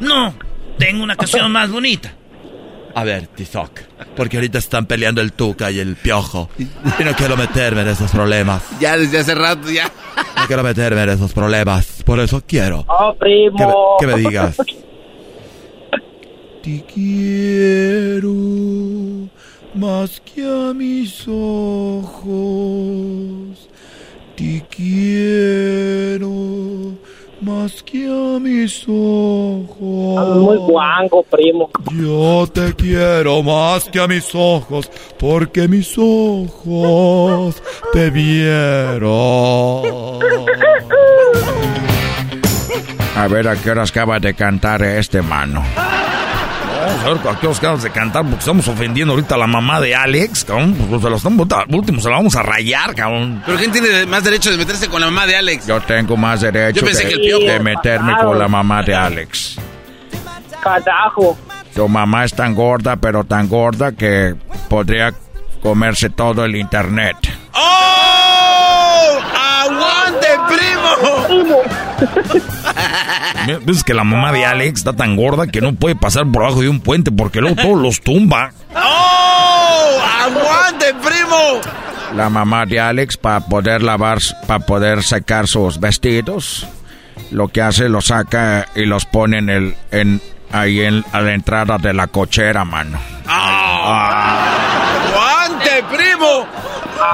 No, 0.00 0.34
tengo 0.78 1.02
una 1.02 1.16
canción 1.16 1.50
más 1.52 1.70
bonita. 1.70 2.12
A 2.94 3.04
ver, 3.04 3.26
Tizoc. 3.28 3.80
Porque 4.16 4.36
ahorita 4.38 4.58
están 4.58 4.86
peleando 4.86 5.20
el 5.20 5.32
Tuca 5.32 5.70
y 5.70 5.78
el 5.78 5.94
Piojo. 5.96 6.48
Y 6.58 6.64
no 7.04 7.12
quiero 7.16 7.36
meterme 7.36 7.82
en 7.82 7.88
esos 7.88 8.10
problemas. 8.10 8.62
Ya 8.80 8.96
desde 8.96 9.18
hace 9.18 9.34
rato, 9.34 9.70
ya. 9.70 9.90
No 10.36 10.46
quiero 10.46 10.62
meterme 10.64 11.02
en 11.02 11.10
esos 11.10 11.32
problemas. 11.32 12.02
Por 12.04 12.18
eso 12.18 12.42
quiero 12.46 12.84
Oh, 12.88 13.14
que 13.20 13.28
me, 13.28 13.50
primo. 13.50 13.96
que 14.00 14.06
me 14.06 14.14
digas. 14.18 14.56
Te 16.62 16.84
quiero 16.92 18.32
más 19.74 20.20
que 20.20 20.42
a 20.44 20.72
mis 20.74 21.24
ojos. 21.28 22.28
Te 24.36 24.64
quiero 24.68 26.28
más 27.40 27.82
que 27.82 28.06
a 28.06 28.38
mis 28.40 28.84
ojos. 28.88 30.36
Muy 30.36 30.56
guango, 30.56 31.22
primo. 31.24 31.70
Yo 31.92 32.46
te 32.52 32.74
quiero 32.74 33.42
más 33.42 33.88
que 33.88 34.00
a 34.00 34.06
mis 34.06 34.34
ojos, 34.34 34.90
porque 35.18 35.68
mis 35.68 35.96
ojos 35.98 37.62
te 37.92 38.10
vieron. 38.10 39.08
A 43.16 43.26
ver 43.28 43.48
a 43.48 43.56
qué 43.56 43.70
horas 43.70 43.90
acaba 43.90 44.20
de 44.20 44.34
cantar 44.34 44.82
este 44.82 45.22
mano. 45.22 45.64
Vamos 46.88 47.04
a 47.04 47.08
ver 47.08 47.36
a 47.36 47.38
qué 47.40 47.46
horas 47.46 47.58
acabas 47.58 47.82
de 47.82 47.90
cantar 47.90 48.22
porque 48.22 48.38
estamos 48.38 48.66
ofendiendo 48.66 49.12
ahorita 49.12 49.34
a 49.34 49.38
la 49.38 49.46
mamá 49.46 49.78
de 49.78 49.94
Alex, 49.94 50.44
cabrón. 50.44 50.74
Pues 50.88 51.02
se 51.02 51.10
lo 51.10 51.16
estamos, 51.16 51.46
último 51.68 52.00
se 52.00 52.08
la 52.08 52.16
vamos 52.16 52.34
a 52.34 52.42
rayar, 52.42 52.94
cabrón. 52.94 53.42
Pero 53.44 53.58
¿quién 53.58 53.72
tiene 53.72 54.06
más 54.06 54.24
derecho 54.24 54.50
de 54.50 54.56
meterse 54.56 54.88
con 54.88 55.00
la 55.00 55.08
mamá 55.08 55.26
de 55.26 55.36
Alex? 55.36 55.66
Yo 55.66 55.80
tengo 55.82 56.16
más 56.16 56.40
derecho 56.40 56.80
Yo 56.80 56.86
pensé 56.86 57.04
de, 57.04 57.08
que 57.10 57.14
el 57.16 57.20
Piojo. 57.20 57.44
de 57.44 57.60
meterme 57.60 58.16
con 58.16 58.38
la 58.38 58.48
mamá 58.48 58.82
de 58.82 58.94
Alex. 58.94 59.58
Carajo. 60.62 61.36
Tu 61.74 61.86
mamá 61.86 62.24
es 62.24 62.32
tan 62.32 62.54
gorda, 62.54 62.96
pero 62.96 63.24
tan 63.24 63.48
gorda 63.48 63.92
que 63.92 64.34
podría 64.68 65.12
comerse 65.62 66.08
todo 66.08 66.44
el 66.44 66.56
internet. 66.56 67.16
¡Oh! 67.52 69.18
¡Aguante, 69.36 70.28
primo! 70.48 71.62
¿Ves 73.64 73.84
que 73.84 73.94
la 73.94 74.04
mamá 74.04 74.32
de 74.32 74.44
Alex 74.44 74.80
está 74.80 74.92
tan 74.92 75.16
gorda 75.16 75.46
que 75.46 75.60
no 75.60 75.74
puede 75.74 75.96
pasar 75.96 76.26
por 76.26 76.44
abajo 76.44 76.60
de 76.60 76.68
un 76.68 76.80
puente 76.80 77.10
porque 77.10 77.40
luego 77.40 77.56
todos 77.56 77.78
los 77.80 78.00
tumba? 78.00 78.52
¡Oh! 78.74 79.98
¡Aguante, 80.22 80.94
primo! 81.02 81.60
La 82.14 82.28
mamá 82.28 82.66
de 82.66 82.80
Alex 82.80 83.16
para 83.16 83.40
poder 83.40 83.82
lavar, 83.82 84.18
para 84.46 84.64
poder 84.64 85.02
secar 85.02 85.46
sus 85.46 85.80
vestidos, 85.80 86.66
lo 87.30 87.48
que 87.48 87.62
hace 87.62 87.88
lo 87.88 88.00
saca 88.00 88.66
y 88.74 88.86
los 88.86 89.04
pone 89.04 89.38
en 89.38 89.50
el, 89.50 89.76
en 89.90 90.20
ahí 90.50 90.80
en 90.80 91.04
a 91.12 91.20
la 91.20 91.34
entrada 91.34 91.78
de 91.78 91.92
la 91.92 92.06
cochera, 92.06 92.64
mano. 92.64 92.98
¡Aguante, 93.26 94.64
primo! 95.90 96.46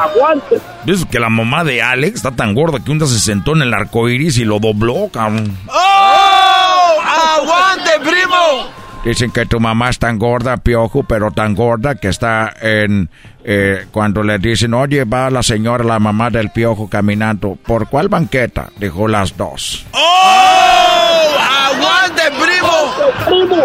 ¡Aguante! 0.04 0.60
¿Ves 0.84 1.04
que 1.10 1.18
la 1.18 1.28
mamá 1.28 1.64
de 1.64 1.82
Alex 1.82 2.16
está 2.16 2.30
tan 2.30 2.54
gorda 2.54 2.78
que 2.84 2.90
un 2.90 2.98
día 2.98 3.08
se 3.08 3.18
sentó 3.20 3.52
en 3.54 3.62
el 3.62 3.72
arco 3.74 4.08
iris 4.08 4.38
y 4.38 4.44
lo 4.44 4.58
dobló, 4.58 5.08
cabrón? 5.12 5.56
¡Oh! 5.68 7.00
¡Aguante, 7.38 7.90
primo! 8.00 8.70
Dicen 9.04 9.30
que 9.30 9.44
tu 9.44 9.60
mamá 9.60 9.90
es 9.90 9.98
tan 9.98 10.18
gorda, 10.18 10.56
piojo, 10.56 11.04
pero 11.04 11.30
tan 11.30 11.54
gorda 11.54 11.94
que 11.94 12.08
está 12.08 12.54
en... 12.60 13.10
eh, 13.44 13.86
cuando 13.90 14.22
le 14.22 14.38
dicen, 14.38 14.72
oye, 14.72 15.04
va 15.04 15.28
la 15.28 15.42
señora, 15.42 15.84
la 15.84 15.98
mamá 15.98 16.30
del 16.30 16.50
piojo 16.50 16.88
caminando. 16.88 17.58
¿Por 17.66 17.88
cuál 17.88 18.08
banqueta? 18.08 18.70
Dijo 18.78 19.06
las 19.06 19.36
dos. 19.36 19.84
¡Oh! 19.92 21.36
¡Aguante, 21.68 22.22
primo! 22.40 23.64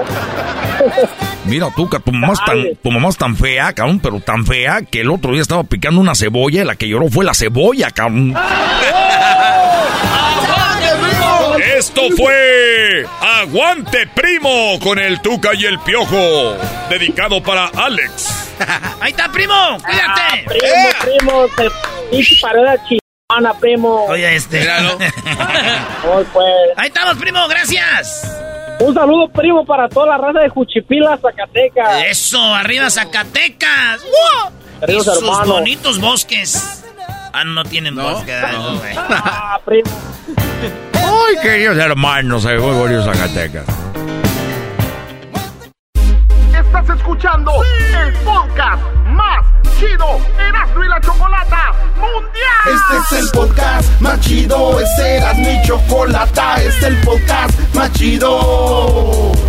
Mira 1.50 1.68
tú, 1.76 1.90
que 1.90 2.00
tu 2.00 2.12
mamá, 2.12 2.34
es 2.34 2.46
tan, 2.46 2.76
tu 2.76 2.92
mamá 2.92 3.10
es 3.10 3.18
tan 3.18 3.36
fea, 3.36 3.74
cabrón, 3.74 4.00
pero 4.00 4.20
tan 4.20 4.46
fea 4.46 4.84
que 4.84 5.02
el 5.02 5.10
otro 5.10 5.32
día 5.32 5.42
estaba 5.42 5.64
picando 5.64 6.00
una 6.00 6.14
cebolla 6.14 6.62
y 6.62 6.66
la 6.66 6.76
que 6.76 6.88
lloró 6.88 7.10
fue 7.10 7.26
la 7.26 7.34
cebolla, 7.34 7.90
cabrón. 7.90 8.36
Esto 11.76 12.02
fue 12.16 13.06
Aguante 13.22 14.06
Primo 14.14 14.78
con 14.80 15.00
el 15.00 15.22
Tuca 15.22 15.54
y 15.56 15.66
el 15.66 15.80
Piojo, 15.80 16.56
dedicado 16.90 17.42
para 17.42 17.66
Alex. 17.68 18.52
Ahí 19.02 19.12
está, 19.12 19.32
primo, 19.32 19.78
cuídate. 19.84 20.46
Primo, 20.46 20.90
primo, 21.02 21.48
te 21.56 21.70
pinche 22.12 22.36
parodia 22.42 22.78
chingona, 22.86 23.54
primo. 23.60 24.06
Oye, 24.06 24.36
este. 24.36 24.68
Hoy, 26.06 26.26
pues. 26.32 26.46
Ahí 26.78 26.88
estamos, 26.88 27.18
primo, 27.18 27.48
gracias. 27.48 28.49
Un 28.80 28.94
saludo, 28.94 29.28
primo, 29.30 29.66
para 29.66 29.90
toda 29.90 30.08
la 30.08 30.18
raza 30.18 30.40
de 30.40 30.50
Juchipila, 30.50 31.18
Zacatecas. 31.18 32.04
Eso, 32.10 32.42
arriba 32.42 32.90
Zacatecas. 32.90 34.02
¡Wow! 34.04 34.52
Y 34.88 34.94
sus 35.02 35.18
hermanos. 35.18 35.48
bonitos 35.48 36.00
bosques. 36.00 36.84
Ah, 37.34 37.44
no 37.44 37.64
tienen 37.64 37.96
bosques. 37.96 38.36
ay, 38.44 38.56
no, 38.56 38.78
güey. 38.78 38.96
Ah, 38.98 39.60
primo. 39.66 39.90
Ay, 40.94 41.36
queridos 41.42 41.78
hermanos, 41.78 42.44
muy 42.46 42.54
bonito 42.76 43.04
Zacatecas. 43.04 43.66
Estás 46.70 46.98
escuchando 46.98 47.52
el 48.00 48.14
podcast 48.18 48.84
más 49.08 49.44
chido 49.80 50.20
Erasmo 50.38 50.84
y 50.84 50.88
la 50.88 51.02
Chocolata 51.02 51.74
Mundial. 51.96 52.68
Este 52.68 53.18
es 53.18 53.24
el 53.24 53.32
podcast 53.32 54.00
más 54.00 54.20
chido, 54.20 54.80
es 54.80 55.00
Erasmo 55.00 55.50
y 55.50 55.68
Chocolata, 55.68 56.58
este 56.58 56.68
es 56.68 56.84
el 56.84 56.98
podcast 57.02 57.60
más 57.74 57.92
chido. 57.94 59.49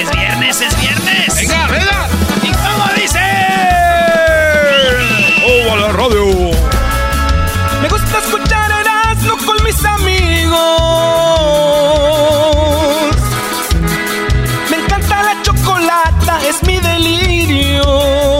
Es 0.00 0.10
viernes, 0.10 0.60
es 0.60 0.80
viernes. 0.80 1.34
Venga, 1.36 1.66
venga. 1.68 2.08
¿Y 2.42 2.50
cómo 2.50 2.84
dice? 2.96 3.20
¡Oh, 5.46 5.72
a 5.72 5.76
la 5.76 5.92
radio! 5.92 6.50
Me 7.82 7.88
gusta 7.88 8.18
escuchar 8.18 8.70
Erasmo 8.80 9.36
con 9.46 9.62
mis 9.64 9.84
amigos. 9.84 10.60
Me 14.70 14.76
encanta 14.76 15.22
la 15.22 15.42
chocolata, 15.42 16.40
es 16.48 16.62
mi 16.64 16.78
delirio. 16.78 18.31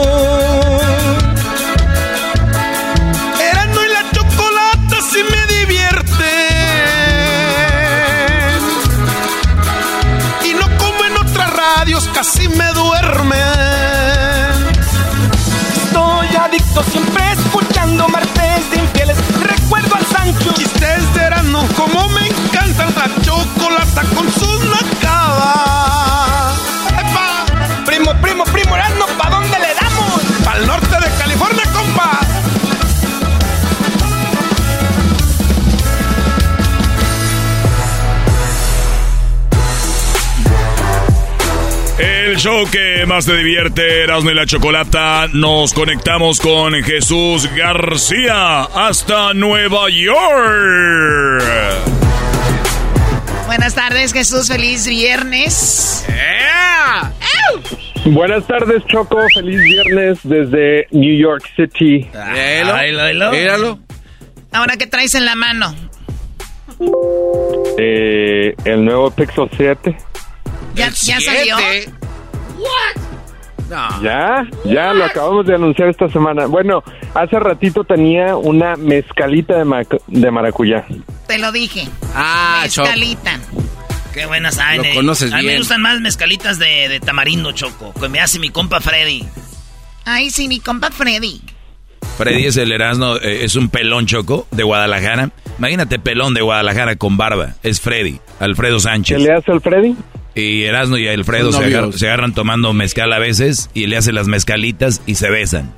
Casi 12.23 12.47
me 12.47 12.71
duermen. 12.71 13.37
Estoy 15.75 16.27
adicto 16.37 16.81
siempre 16.83 17.21
escuchando 17.33 18.07
martes 18.07 18.71
de 18.71 18.77
infieles. 18.77 19.17
Recuerdo 19.41 19.95
al 19.95 20.05
Sancho. 20.05 20.53
Chistes 20.53 21.13
de 21.15 21.21
Erasmo, 21.21 21.67
como 21.75 22.07
me 22.09 22.27
encanta 22.27 22.85
la 22.85 23.09
chocolata 23.21 24.03
con 24.15 24.31
sus 24.31 24.42
El 42.33 42.39
show 42.39 42.67
que 42.67 43.05
más 43.05 43.27
te 43.27 43.37
divierte, 43.37 44.01
Erasmo 44.05 44.31
y 44.31 44.33
la 44.33 44.47
Chocolata. 44.47 45.27
Nos 45.33 45.71
conectamos 45.71 46.39
con 46.39 46.73
Jesús 46.81 47.47
García 47.55 48.63
hasta 48.63 49.35
Nueva 49.35 49.87
York. 49.91 51.43
Buenas 53.45 53.75
tardes, 53.75 54.13
Jesús. 54.13 54.47
Feliz 54.47 54.87
viernes. 54.87 56.07
Buenas 58.05 58.47
tardes, 58.47 58.83
Choco. 58.87 59.19
Feliz 59.35 59.61
viernes 59.61 60.17
desde 60.23 60.87
New 60.89 61.15
York 61.15 61.47
City. 61.55 62.09
Míralo. 63.31 63.79
Ahora, 64.51 64.75
¿qué 64.77 64.87
traes 64.87 65.13
en 65.13 65.25
la 65.25 65.35
mano? 65.35 65.75
Eh, 67.77 68.55
el 68.65 68.83
nuevo 68.83 69.11
Pixel 69.11 69.47
7. 69.55 69.95
¿Ya, 70.73 70.89
ya 70.89 71.19
salió? 71.21 71.57
Ya, 74.03 74.45
ya 74.65 74.93
lo 74.93 75.05
acabamos 75.05 75.47
de 75.47 75.55
anunciar 75.55 75.89
esta 75.89 76.07
semana. 76.09 76.45
Bueno, 76.45 76.83
hace 77.15 77.39
ratito 77.39 77.83
tenía 77.83 78.35
una 78.35 78.75
mezcalita 78.75 79.57
de, 79.57 79.65
ma- 79.65 79.81
de 80.07 80.31
maracuyá. 80.31 80.85
Te 81.27 81.39
lo 81.39 81.51
dije. 81.51 81.87
Ah, 82.13 82.65
Choco. 82.69 82.87
Mezcalita. 82.87 83.39
Qué 84.13 84.27
buenas 84.27 84.55
saben. 84.55 84.77
Lo 84.77 84.83
eh. 84.83 84.93
conoces 84.93 85.33
A 85.33 85.37
mí 85.37 85.43
me 85.43 85.47
bien. 85.49 85.59
gustan 85.61 85.81
más 85.81 85.99
mezcalitas 86.01 86.59
de, 86.59 86.87
de 86.87 86.99
tamarindo, 86.99 87.51
Choco. 87.51 87.93
Que 87.99 88.09
me 88.09 88.19
hace 88.19 88.37
mi 88.37 88.49
compa 88.49 88.79
Freddy. 88.79 89.25
Ay, 90.05 90.29
sí, 90.29 90.47
mi 90.47 90.59
compa 90.59 90.91
Freddy. 90.91 91.41
Freddy 92.17 92.45
es 92.45 92.57
el 92.57 92.71
Erasmo, 92.71 93.15
eh, 93.15 93.43
es 93.43 93.55
un 93.55 93.69
pelón 93.69 94.05
choco 94.05 94.45
de 94.51 94.61
Guadalajara. 94.61 95.31
Imagínate 95.57 95.97
pelón 95.97 96.35
de 96.35 96.41
Guadalajara 96.41 96.95
con 96.95 97.17
barba. 97.17 97.55
Es 97.63 97.81
Freddy, 97.81 98.19
Alfredo 98.39 98.79
Sánchez. 98.79 99.17
¿Qué 99.17 99.23
le 99.23 99.33
hace 99.33 99.51
al 99.51 99.61
Freddy? 99.61 99.95
Y 100.35 100.63
Erasmo 100.63 100.97
y 100.97 101.07
Alfredo 101.07 101.51
se, 101.51 102.07
agarran 102.07 102.33
tomando 102.33 102.73
mezcal 102.73 103.13
a 103.13 103.19
veces 103.19 103.69
y 103.73 103.87
le 103.87 103.97
hace 103.97 104.11
las 104.11 104.27
mezcalitas 104.27 105.01
y 105.05 105.15
se 105.15 105.29
besan. 105.29 105.73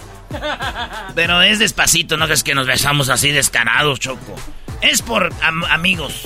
Pero 1.14 1.41
es 1.41 1.60
despacito, 1.60 2.18
no 2.18 2.26
es 2.26 2.43
que 2.43 2.56
nos 2.56 2.68
besamos 2.68 3.10
así 3.10 3.32
descarados, 3.32 3.99
Choco. 3.99 4.36
Es 4.82 5.01
por 5.01 5.32
amigos. 5.70 6.22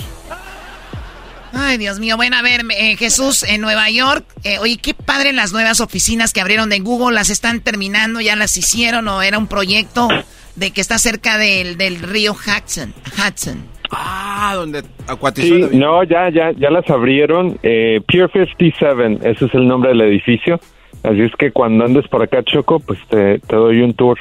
Ay, 1.52 1.78
Dios 1.78 1.98
mío. 1.98 2.16
Bueno, 2.16 2.36
a 2.36 2.42
ver, 2.42 2.64
eh, 2.70 2.96
Jesús, 2.96 3.42
en 3.42 3.60
Nueva 3.60 3.90
York. 3.90 4.24
Eh, 4.44 4.58
oye, 4.58 4.76
qué 4.76 4.94
padre 4.94 5.32
las 5.32 5.52
nuevas 5.52 5.80
oficinas 5.80 6.32
que 6.32 6.40
abrieron 6.40 6.68
de 6.68 6.78
Google. 6.78 7.14
¿Las 7.14 7.30
están 7.30 7.60
terminando? 7.60 8.20
¿Ya 8.20 8.36
las 8.36 8.56
hicieron? 8.56 9.08
¿O 9.08 9.22
era 9.22 9.38
un 9.38 9.48
proyecto 9.48 10.08
de 10.54 10.70
que 10.70 10.80
está 10.80 10.98
cerca 10.98 11.38
del, 11.38 11.76
del 11.76 12.00
río 12.00 12.34
Hudson? 12.34 12.94
Hudson. 13.18 13.79
Ah, 13.90 14.52
donde 14.54 14.84
acuatizó. 15.06 15.68
Sí, 15.68 15.76
no, 15.76 16.04
ya, 16.04 16.30
ya, 16.30 16.52
ya 16.52 16.70
las 16.70 16.88
abrieron. 16.88 17.58
Eh, 17.62 18.00
Pier 18.06 18.30
57, 18.32 19.28
ese 19.28 19.46
es 19.46 19.54
el 19.54 19.66
nombre 19.66 19.90
del 19.90 20.02
edificio. 20.02 20.60
Así 21.02 21.22
es 21.22 21.32
que 21.36 21.50
cuando 21.50 21.84
andes 21.84 22.06
por 22.08 22.22
acá, 22.22 22.42
Choco, 22.44 22.78
pues 22.80 22.98
te, 23.08 23.38
te 23.40 23.56
doy 23.56 23.80
un 23.80 23.94
tour. 23.94 24.18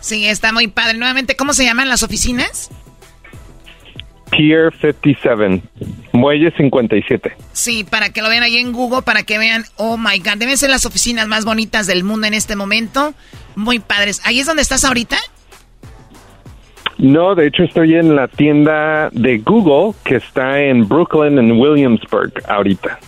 Sí, 0.00 0.26
está 0.26 0.52
muy 0.52 0.68
padre. 0.68 0.96
Nuevamente, 0.96 1.36
¿cómo 1.36 1.52
se 1.52 1.64
llaman 1.64 1.88
las 1.88 2.02
oficinas? 2.02 2.70
Pier 4.30 4.72
57, 4.80 5.62
Muelle 6.12 6.52
57. 6.56 7.36
Sí, 7.52 7.84
para 7.84 8.10
que 8.10 8.22
lo 8.22 8.28
vean 8.28 8.44
ahí 8.44 8.56
en 8.56 8.72
Google, 8.72 9.02
para 9.02 9.24
que 9.24 9.38
vean, 9.38 9.64
oh 9.76 9.96
my 9.96 10.18
God, 10.20 10.36
deben 10.38 10.56
ser 10.56 10.70
las 10.70 10.86
oficinas 10.86 11.26
más 11.26 11.44
bonitas 11.44 11.86
del 11.86 12.04
mundo 12.04 12.26
en 12.26 12.34
este 12.34 12.56
momento. 12.56 13.12
Muy 13.56 13.80
padres. 13.80 14.20
¿Ahí 14.24 14.38
es 14.38 14.46
donde 14.46 14.62
estás 14.62 14.84
ahorita? 14.84 15.18
No, 17.00 17.34
de 17.34 17.46
hecho 17.46 17.62
estoy 17.62 17.94
en 17.94 18.14
la 18.14 18.28
tienda 18.28 19.08
de 19.12 19.38
Google 19.38 19.94
que 20.04 20.16
está 20.16 20.60
en 20.60 20.86
Brooklyn, 20.86 21.38
en 21.38 21.52
Williamsburg, 21.52 22.32
ahorita. 22.46 22.98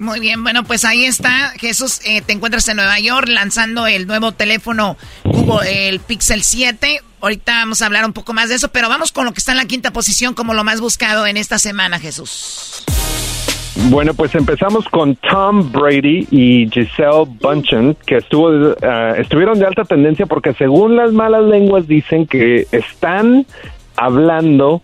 Muy 0.00 0.18
bien, 0.18 0.42
bueno, 0.42 0.64
pues 0.64 0.84
ahí 0.84 1.04
está, 1.04 1.52
Jesús, 1.56 2.00
eh, 2.04 2.20
te 2.20 2.32
encuentras 2.32 2.68
en 2.68 2.76
Nueva 2.76 2.98
York 2.98 3.28
lanzando 3.28 3.86
el 3.86 4.06
nuevo 4.08 4.32
teléfono 4.32 4.96
Google, 5.24 5.88
el 5.88 6.00
Pixel 6.00 6.42
7. 6.42 7.00
Ahorita 7.20 7.52
vamos 7.52 7.80
a 7.80 7.86
hablar 7.86 8.04
un 8.04 8.12
poco 8.12 8.32
más 8.32 8.48
de 8.48 8.56
eso, 8.56 8.68
pero 8.68 8.88
vamos 8.88 9.12
con 9.12 9.24
lo 9.24 9.32
que 9.32 9.38
está 9.38 9.52
en 9.52 9.58
la 9.58 9.66
quinta 9.66 9.92
posición 9.92 10.34
como 10.34 10.54
lo 10.54 10.64
más 10.64 10.80
buscado 10.80 11.26
en 11.26 11.36
esta 11.36 11.58
semana, 11.58 12.00
Jesús. 12.00 12.84
Bueno, 13.90 14.12
pues 14.14 14.34
empezamos 14.34 14.88
con 14.88 15.16
Tom 15.16 15.70
Brady 15.72 16.26
y 16.30 16.68
Giselle 16.70 17.26
Bunchen, 17.40 17.96
que 18.06 18.16
estuvo, 18.16 18.52
eh, 18.52 19.14
estuvieron 19.18 19.58
de 19.58 19.66
alta 19.66 19.84
tendencia 19.84 20.26
porque 20.26 20.52
según 20.54 20.96
las 20.96 21.12
malas 21.12 21.44
lenguas 21.44 21.86
dicen 21.86 22.26
que 22.26 22.66
están 22.72 23.46
hablando 23.96 24.82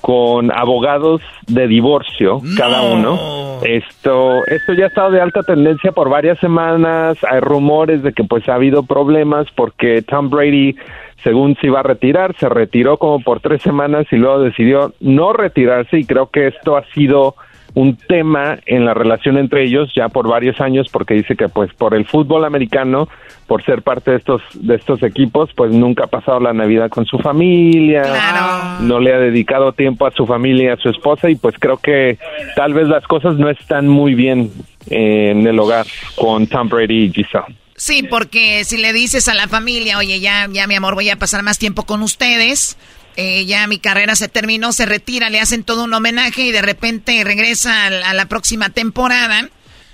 con 0.00 0.52
abogados 0.52 1.22
de 1.46 1.66
divorcio 1.66 2.42
cada 2.58 2.82
uno. 2.82 3.60
Esto 3.62 4.44
esto 4.46 4.74
ya 4.74 4.84
ha 4.84 4.88
estado 4.88 5.10
de 5.10 5.22
alta 5.22 5.42
tendencia 5.42 5.92
por 5.92 6.10
varias 6.10 6.38
semanas. 6.40 7.16
Hay 7.26 7.40
rumores 7.40 8.02
de 8.02 8.12
que 8.12 8.22
pues 8.22 8.46
ha 8.50 8.56
habido 8.56 8.82
problemas 8.82 9.46
porque 9.56 10.02
Tom 10.02 10.28
Brady 10.28 10.76
según 11.22 11.56
se 11.56 11.68
iba 11.68 11.80
a 11.80 11.82
retirar, 11.82 12.36
se 12.38 12.50
retiró 12.50 12.98
como 12.98 13.18
por 13.20 13.40
tres 13.40 13.62
semanas 13.62 14.06
y 14.12 14.16
luego 14.16 14.40
decidió 14.40 14.92
no 15.00 15.32
retirarse 15.32 15.98
y 15.98 16.04
creo 16.04 16.28
que 16.28 16.48
esto 16.48 16.76
ha 16.76 16.84
sido 16.92 17.34
un 17.74 17.96
tema 17.96 18.58
en 18.66 18.84
la 18.84 18.94
relación 18.94 19.36
entre 19.36 19.64
ellos 19.64 19.90
ya 19.94 20.08
por 20.08 20.28
varios 20.28 20.60
años 20.60 20.88
porque 20.90 21.14
dice 21.14 21.36
que 21.36 21.48
pues 21.48 21.72
por 21.74 21.94
el 21.94 22.06
fútbol 22.06 22.44
americano 22.44 23.08
por 23.46 23.64
ser 23.64 23.82
parte 23.82 24.12
de 24.12 24.16
estos 24.18 24.42
de 24.54 24.76
estos 24.76 25.02
equipos 25.02 25.50
pues 25.54 25.72
nunca 25.72 26.04
ha 26.04 26.06
pasado 26.06 26.40
la 26.40 26.52
navidad 26.52 26.88
con 26.88 27.04
su 27.04 27.18
familia 27.18 28.78
no 28.80 29.00
le 29.00 29.12
ha 29.12 29.18
dedicado 29.18 29.72
tiempo 29.72 30.06
a 30.06 30.12
su 30.12 30.26
familia 30.26 30.64
y 30.64 30.68
a 30.68 30.76
su 30.76 30.88
esposa 30.88 31.28
y 31.28 31.34
pues 31.34 31.56
creo 31.58 31.76
que 31.78 32.18
tal 32.54 32.74
vez 32.74 32.88
las 32.88 33.04
cosas 33.06 33.36
no 33.36 33.50
están 33.50 33.88
muy 33.88 34.14
bien 34.14 34.50
en 34.90 35.46
el 35.46 35.58
hogar 35.58 35.86
con 36.16 36.46
Tom 36.46 36.68
Brady 36.68 37.04
y 37.04 37.12
Giselle. 37.12 37.56
Sí, 37.76 38.04
porque 38.04 38.64
si 38.64 38.76
le 38.76 38.92
dices 38.92 39.26
a 39.28 39.34
la 39.34 39.48
familia, 39.48 39.98
oye, 39.98 40.20
ya, 40.20 40.48
ya 40.50 40.66
mi 40.66 40.76
amor, 40.76 40.94
voy 40.94 41.10
a 41.10 41.16
pasar 41.16 41.42
más 41.42 41.58
tiempo 41.58 41.84
con 41.84 42.02
ustedes, 42.02 42.76
eh, 43.16 43.44
ya 43.46 43.66
mi 43.66 43.78
carrera 43.78 44.16
se 44.16 44.28
terminó, 44.28 44.72
se 44.72 44.86
retira, 44.86 45.30
le 45.30 45.40
hacen 45.40 45.64
todo 45.64 45.84
un 45.84 45.94
homenaje 45.94 46.42
y 46.42 46.52
de 46.52 46.62
repente 46.62 47.22
regresa 47.24 47.86
a, 47.86 48.14
la 48.14 48.26
próxima 48.26 48.70
temporada, 48.70 49.48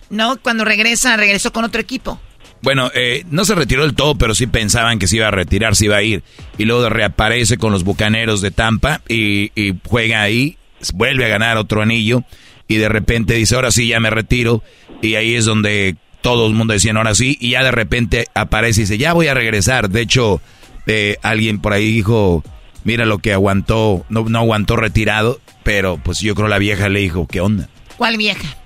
¿no? 0.09 0.39
Cuando 0.39 0.64
regresa, 0.64 1.16
regresó 1.16 1.53
con 1.53 1.64
otro 1.64 1.81
equipo. 1.81 2.21
Bueno, 2.62 2.91
eh, 2.95 3.25
no 3.31 3.45
se 3.45 3.55
retiró 3.55 3.83
del 3.83 3.95
todo, 3.95 4.16
pero 4.16 4.35
sí 4.35 4.47
pensaban 4.47 4.99
que 4.99 5.07
se 5.07 5.16
iba 5.16 5.29
a 5.29 5.31
retirar, 5.31 5.77
se 5.77 5.87
iba 5.87 5.97
a 5.97 6.03
ir. 6.03 6.23
Y 6.59 6.64
luego 6.64 6.89
reaparece 6.91 7.57
con 7.57 7.73
los 7.73 7.85
Bucaneros 7.85 8.43
de 8.43 8.51
Tampa 8.51 9.01
y, 9.09 9.51
y 9.55 9.75
juega 9.87 10.23
ahí, 10.23 10.59
vuelve 10.93 11.25
a 11.25 11.29
ganar 11.29 11.57
otro 11.57 11.81
anillo 11.81 12.25
y 12.71 12.77
de 12.77 12.89
repente 12.89 13.35
dice, 13.35 13.57
ahora 13.57 13.73
sí, 13.73 13.89
ya 13.89 13.99
me 13.99 14.11
retiro. 14.11 14.62
Y 15.03 15.16
ahí 15.16 15.35
es 15.35 15.45
donde 15.45 15.97
todo 16.21 16.47
el 16.47 16.55
mundo 16.55 16.73
decía, 16.73 16.93
ahora 16.95 17.16
sí, 17.16 17.37
y 17.41 17.51
ya 17.51 17.64
de 17.64 17.73
repente 17.73 18.27
aparece 18.33 18.83
y 18.83 18.85
dice, 18.85 18.97
ya 18.97 19.12
voy 19.12 19.27
a 19.27 19.35
regresar. 19.35 19.91
De 19.91 20.03
hecho, 20.03 20.41
eh, 20.87 21.16
alguien 21.23 21.61
por 21.61 21.73
ahí 21.73 21.91
dijo, 21.91 22.45
Mira 22.85 23.05
lo 23.05 23.18
que 23.18 23.33
aguantó, 23.33 24.05
no, 24.09 24.24
no 24.28 24.39
aguantó 24.39 24.76
retirado, 24.76 25.41
pero 25.62 25.99
pues 26.03 26.20
yo 26.20 26.35
creo 26.35 26.49
la 26.49 26.59
vieja 26.59 26.89
le 26.89 27.01
dijo, 27.01 27.26
¿qué 27.26 27.41
onda? 27.41 27.68
¿Cuál 27.97 28.16
vieja? 28.16 28.57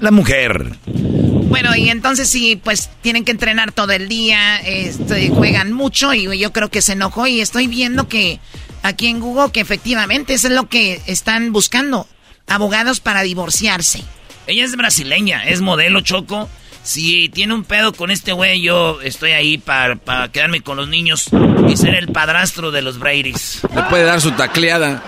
La 0.00 0.10
mujer. 0.10 0.76
Bueno, 0.86 1.76
y 1.76 1.88
entonces 1.88 2.28
sí, 2.28 2.60
pues 2.62 2.90
tienen 3.02 3.24
que 3.24 3.30
entrenar 3.30 3.72
todo 3.72 3.92
el 3.92 4.08
día, 4.08 4.58
este, 4.58 5.28
juegan 5.28 5.72
mucho 5.72 6.12
y 6.14 6.38
yo 6.38 6.52
creo 6.52 6.70
que 6.70 6.82
se 6.82 6.92
enojó 6.92 7.26
y 7.26 7.40
estoy 7.40 7.68
viendo 7.68 8.08
que 8.08 8.40
aquí 8.82 9.06
en 9.06 9.20
Google 9.20 9.52
que 9.52 9.60
efectivamente 9.60 10.34
eso 10.34 10.48
es 10.48 10.54
lo 10.54 10.68
que 10.68 11.00
están 11.06 11.52
buscando, 11.52 12.08
abogados 12.46 13.00
para 13.00 13.22
divorciarse. 13.22 14.02
Ella 14.46 14.64
es 14.64 14.76
brasileña, 14.76 15.44
es 15.44 15.60
modelo 15.60 16.00
choco 16.00 16.48
si 16.84 17.30
tiene 17.30 17.54
un 17.54 17.64
pedo 17.64 17.92
con 17.92 18.10
este 18.10 18.32
güey, 18.32 18.60
yo 18.60 19.00
estoy 19.00 19.32
ahí 19.32 19.58
para, 19.58 19.98
quedarme 20.30 20.60
con 20.60 20.76
los 20.76 20.86
niños 20.86 21.28
y 21.66 21.76
ser 21.76 21.94
el 21.94 22.08
padrastro 22.08 22.70
de 22.70 22.82
los 22.82 22.98
Brady's. 22.98 23.62
Le 23.74 23.82
puede 23.84 24.04
dar 24.04 24.20
su 24.20 24.30
tacleada. 24.32 25.02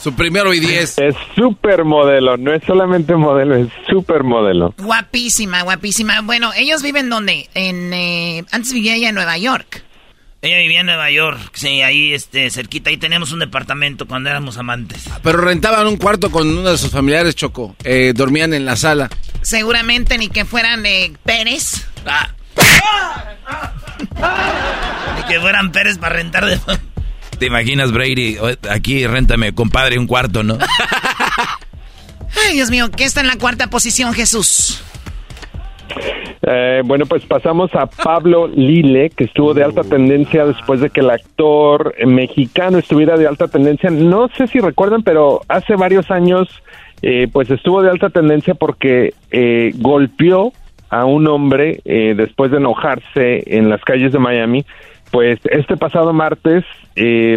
Su 0.00 0.14
primero 0.14 0.52
y 0.52 0.58
diez. 0.58 0.98
Es 0.98 1.14
súper 1.36 1.84
modelo, 1.84 2.36
no 2.36 2.52
es 2.52 2.62
solamente 2.66 3.14
modelo, 3.14 3.54
es 3.54 3.68
súper 3.88 4.24
modelo. 4.24 4.74
Guapísima, 4.76 5.62
guapísima. 5.62 6.20
Bueno, 6.22 6.50
¿ellos 6.56 6.82
viven 6.82 7.08
dónde? 7.08 7.48
En, 7.54 7.92
eh, 7.94 8.44
antes 8.50 8.72
vivía 8.72 8.96
ella 8.96 9.10
en 9.10 9.14
Nueva 9.14 9.38
York. 9.38 9.84
Ella 10.44 10.58
vivía 10.58 10.80
en 10.80 10.86
Nueva 10.86 11.08
York, 11.08 11.38
sí, 11.52 11.82
ahí 11.82 12.12
este, 12.12 12.50
cerquita, 12.50 12.90
ahí 12.90 12.96
teníamos 12.96 13.30
un 13.30 13.38
departamento 13.38 14.08
cuando 14.08 14.28
éramos 14.28 14.58
amantes. 14.58 15.04
Pero 15.22 15.40
rentaban 15.40 15.86
un 15.86 15.96
cuarto 15.96 16.32
con 16.32 16.48
uno 16.48 16.68
de 16.68 16.78
sus 16.78 16.90
familiares, 16.90 17.36
Choco. 17.36 17.76
Eh, 17.84 18.12
dormían 18.12 18.52
en 18.52 18.64
la 18.64 18.74
sala. 18.74 19.08
Seguramente 19.42 20.18
ni 20.18 20.26
que 20.26 20.44
fueran 20.44 20.84
eh, 20.84 21.12
Pérez. 21.24 21.86
Ah. 22.04 22.34
ni 25.16 25.32
que 25.32 25.40
fueran 25.40 25.70
Pérez 25.70 25.98
para 25.98 26.16
rentar 26.16 26.46
de... 26.46 26.58
¿Te 27.38 27.46
imaginas, 27.46 27.92
Brady? 27.92 28.36
Aquí, 28.68 29.06
réntame, 29.06 29.54
compadre, 29.54 29.96
un 29.96 30.08
cuarto, 30.08 30.42
¿no? 30.42 30.58
Ay, 32.48 32.54
Dios 32.54 32.68
mío, 32.68 32.90
¿qué 32.90 33.04
está 33.04 33.20
en 33.20 33.28
la 33.28 33.36
cuarta 33.36 33.70
posición, 33.70 34.12
Jesús? 34.12 34.82
Eh, 36.44 36.82
bueno, 36.84 37.06
pues 37.06 37.24
pasamos 37.24 37.72
a 37.74 37.86
Pablo 37.86 38.48
Lile, 38.48 39.10
que 39.10 39.24
estuvo 39.24 39.54
de 39.54 39.62
alta 39.62 39.84
tendencia 39.84 40.44
después 40.44 40.80
de 40.80 40.90
que 40.90 41.00
el 41.00 41.10
actor 41.10 41.94
mexicano 42.04 42.78
estuviera 42.78 43.16
de 43.16 43.28
alta 43.28 43.46
tendencia. 43.46 43.90
No 43.90 44.28
sé 44.36 44.48
si 44.48 44.58
recuerdan, 44.58 45.04
pero 45.04 45.42
hace 45.46 45.76
varios 45.76 46.10
años, 46.10 46.48
eh, 47.00 47.28
pues 47.32 47.48
estuvo 47.48 47.80
de 47.82 47.90
alta 47.90 48.10
tendencia 48.10 48.54
porque 48.54 49.14
eh, 49.30 49.70
golpeó 49.76 50.52
a 50.90 51.04
un 51.06 51.26
hombre 51.26 51.80
después 51.84 52.50
de 52.50 52.58
enojarse 52.58 53.44
en 53.46 53.70
las 53.70 53.80
calles 53.82 54.12
de 54.12 54.18
Miami. 54.18 54.66
Pues 55.10 55.40
este 55.44 55.78
pasado 55.78 56.12
martes, 56.12 56.64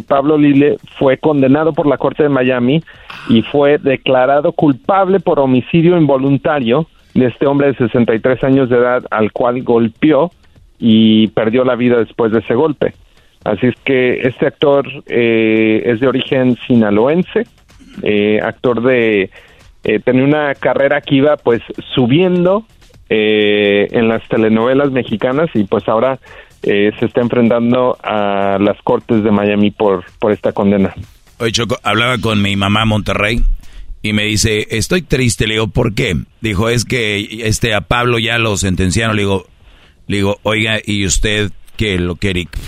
Pablo 0.09 0.37
Lile 0.37 0.75
fue 0.99 1.17
condenado 1.17 1.71
por 1.71 1.87
la 1.87 1.97
Corte 1.97 2.23
de 2.23 2.27
Miami 2.27 2.83
y 3.29 3.43
fue 3.43 3.77
declarado 3.77 4.51
culpable 4.51 5.21
por 5.21 5.39
homicidio 5.39 5.97
involuntario 5.97 6.85
de 7.15 7.27
este 7.27 7.47
hombre 7.47 7.67
de 7.67 7.77
63 7.77 8.43
años 8.43 8.69
de 8.69 8.77
edad 8.77 9.03
al 9.09 9.31
cual 9.31 9.63
golpeó 9.63 10.31
y 10.77 11.27
perdió 11.29 11.63
la 11.63 11.75
vida 11.75 11.97
después 11.97 12.31
de 12.31 12.39
ese 12.39 12.53
golpe. 12.53 12.93
Así 13.45 13.67
es 13.67 13.75
que 13.85 14.27
este 14.27 14.47
actor 14.47 14.85
eh, 15.07 15.81
es 15.85 15.99
de 16.01 16.07
origen 16.07 16.57
sinaloense, 16.67 17.47
eh, 18.03 18.39
actor 18.43 18.83
de... 18.83 19.29
Eh, 19.83 19.99
tenía 19.99 20.23
una 20.23 20.55
carrera 20.55 20.99
que 20.99 21.15
iba 21.15 21.37
pues 21.37 21.61
subiendo 21.93 22.65
en 23.07 24.07
las 24.07 24.27
telenovelas 24.27 24.89
mexicanas 24.89 25.47
y 25.53 25.63
pues 25.65 25.87
ahora 25.87 26.17
se 26.63 27.05
está 27.05 27.21
enfrentando 27.21 27.95
a 28.01 28.57
las 28.59 28.81
cortes 28.81 29.23
de 29.23 29.29
Miami 29.29 29.69
por, 29.69 30.03
por 30.17 30.31
esta 30.31 30.53
condena. 30.53 30.91
Oye, 31.37 31.51
Choco, 31.51 31.77
hablaba 31.83 32.17
con 32.17 32.41
mi 32.41 32.55
mamá 32.55 32.83
Monterrey 32.85 33.43
y 34.05 34.13
me 34.13 34.25
dice, 34.25 34.67
estoy 34.69 35.01
triste. 35.01 35.47
Le 35.47 35.55
digo, 35.55 35.67
¿por 35.67 35.95
qué? 35.95 36.15
Dijo, 36.39 36.69
es 36.69 36.85
que 36.85 37.47
este 37.47 37.73
a 37.73 37.81
Pablo 37.81 38.19
ya 38.19 38.37
lo 38.37 38.55
sentenciaron. 38.55 39.15
Le 39.15 39.23
digo, 39.23 39.47
le 40.05 40.17
digo 40.17 40.39
oiga, 40.43 40.79
¿y 40.85 41.07
usted 41.07 41.51
qué 41.75 41.97
lo? 41.97 42.15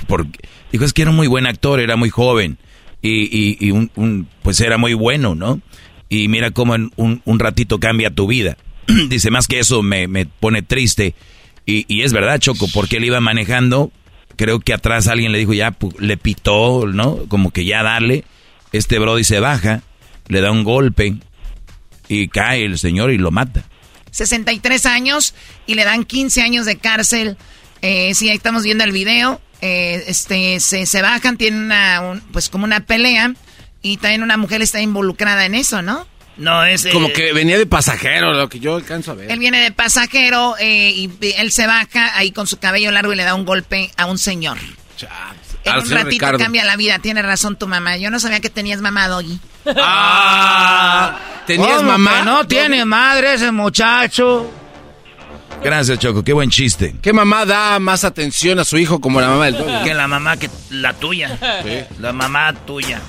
Porque, 0.07 0.39
dijo, 0.71 0.83
es 0.83 0.93
que 0.93 1.03
era 1.03 1.11
un 1.11 1.17
muy 1.17 1.27
buen 1.27 1.45
actor, 1.45 1.79
era 1.79 1.95
muy 1.95 2.09
joven. 2.09 2.57
Y, 3.03 3.55
y, 3.63 3.69
un, 3.69 4.27
pues 4.41 4.59
era 4.61 4.79
muy 4.79 4.95
bueno, 4.95 5.35
¿no? 5.35 5.61
Y 6.09 6.27
mira 6.27 6.49
cómo 6.49 6.73
en 6.73 6.91
un, 6.95 7.21
un 7.23 7.37
ratito 7.37 7.79
cambia 7.79 8.09
tu 8.09 8.25
vida. 8.25 8.57
Dice, 9.09 9.29
más 9.29 9.45
que 9.47 9.59
eso 9.59 9.83
me, 9.83 10.07
me 10.07 10.25
pone 10.25 10.63
triste. 10.63 11.13
Y, 11.67 11.85
y, 11.87 12.01
es 12.01 12.13
verdad, 12.13 12.39
Choco, 12.39 12.65
porque 12.73 12.97
él 12.97 13.05
iba 13.05 13.19
manejando. 13.19 13.91
Creo 14.37 14.59
que 14.59 14.73
atrás 14.73 15.07
alguien 15.07 15.33
le 15.33 15.37
dijo, 15.37 15.53
ya, 15.53 15.77
le 15.99 16.17
pitó, 16.17 16.87
¿no? 16.87 17.27
Como 17.27 17.51
que 17.51 17.63
ya 17.63 17.83
dale 17.83 18.23
Este 18.71 18.97
Brody 18.97 19.23
se 19.23 19.39
baja, 19.39 19.83
le 20.29 20.41
da 20.41 20.51
un 20.51 20.63
golpe 20.63 21.15
y 22.07 22.27
cae 22.27 22.65
el 22.65 22.79
señor 22.79 23.11
y 23.11 23.17
lo 23.17 23.31
mata. 23.31 23.63
63 24.11 24.85
años 24.85 25.33
y 25.65 25.75
le 25.75 25.85
dan 25.85 26.03
15 26.03 26.41
años 26.41 26.65
de 26.65 26.77
cárcel. 26.77 27.37
Eh, 27.81 28.13
sí, 28.15 28.29
ahí 28.29 28.35
estamos 28.35 28.63
viendo 28.63 28.83
el 28.83 28.91
video. 28.91 29.41
Eh, 29.61 30.03
este, 30.07 30.59
se, 30.59 31.01
bajan, 31.01 31.37
tienen 31.37 31.61
una, 31.65 32.21
pues 32.31 32.49
como 32.49 32.65
una 32.65 32.81
pelea 32.81 33.33
y 33.81 33.97
también 33.97 34.23
una 34.23 34.37
mujer 34.37 34.61
está 34.61 34.81
involucrada 34.81 35.45
en 35.45 35.55
eso, 35.55 35.81
¿no? 35.81 36.07
No, 36.37 36.63
es... 36.63 36.87
Como 36.91 37.11
que 37.11 37.33
venía 37.33 37.57
de 37.57 37.65
pasajero, 37.65 38.33
lo 38.33 38.47
que 38.47 38.59
yo 38.59 38.75
alcanzo 38.75 39.11
a 39.11 39.15
ver. 39.15 39.31
Él 39.31 39.39
viene 39.39 39.59
de 39.59 39.71
pasajero 39.71 40.55
eh, 40.59 40.91
y 40.91 41.09
él 41.37 41.51
se 41.51 41.65
baja 41.65 42.15
ahí 42.15 42.31
con 42.31 42.45
su 42.45 42.57
cabello 42.57 42.91
largo 42.91 43.13
y 43.13 43.15
le 43.15 43.23
da 43.23 43.33
un 43.33 43.45
golpe 43.45 43.91
a 43.97 44.05
un 44.05 44.19
señor. 44.19 44.57
En 45.63 45.75
un 45.75 45.89
ratito 45.89 46.25
cambia 46.37 46.63
la 46.63 46.75
vida, 46.75 46.99
tiene 46.99 47.21
razón 47.21 47.57
tu 47.57 47.67
mamá. 47.67 47.97
Yo 47.97 48.11
no 48.11 48.19
sabía 48.19 48.39
que 48.39 48.49
tenías 48.49 48.81
mamá, 48.81 49.07
Doggy. 49.07 49.39
Ah, 49.75 51.17
¿tenías 51.45 51.83
mamá? 51.83 52.21
no 52.23 52.45
tiene 52.45 52.85
madre 52.85 53.33
ese 53.33 53.51
muchacho. 53.51 54.49
Gracias, 55.63 55.99
Choco. 55.99 56.23
Qué 56.23 56.33
buen 56.33 56.49
chiste. 56.49 56.95
¿Qué 57.01 57.13
mamá 57.13 57.45
da 57.45 57.79
más 57.79 58.03
atención 58.03 58.59
a 58.59 58.65
su 58.65 58.77
hijo 58.77 59.01
como 59.01 59.19
la 59.19 59.27
mamá 59.29 59.45
del 59.45 59.57
Doggy? 59.57 59.83
Que 59.83 59.93
la 59.93 60.07
mamá 60.07 60.37
que 60.37 60.49
la 60.69 60.93
tuya. 60.93 61.37
La 61.99 62.13
mamá 62.13 62.53
tuya. 62.53 63.01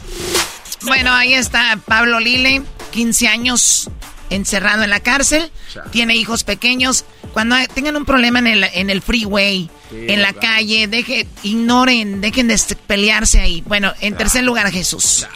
Bueno, 0.82 1.12
ahí 1.12 1.34
está 1.34 1.78
Pablo 1.86 2.20
Lile, 2.20 2.62
15 2.92 3.28
años 3.28 3.90
encerrado 4.30 4.84
en 4.84 4.90
la 4.90 5.00
cárcel. 5.00 5.50
Tiene 5.90 6.16
hijos 6.16 6.44
pequeños. 6.44 7.04
Cuando 7.32 7.56
tengan 7.74 7.96
un 7.96 8.04
problema 8.04 8.38
en 8.38 8.46
el, 8.46 8.64
en 8.64 8.90
el 8.90 9.02
freeway, 9.02 9.70
en 9.90 10.22
la 10.22 10.32
calle, 10.32 10.86
deje, 10.86 11.26
ignoren, 11.42 12.20
dejen 12.20 12.48
de 12.48 12.58
pelearse 12.86 13.40
ahí. 13.40 13.62
Bueno, 13.66 13.92
en 14.00 14.16
tercer 14.16 14.44
lugar, 14.44 14.70
Jesús. 14.70 15.26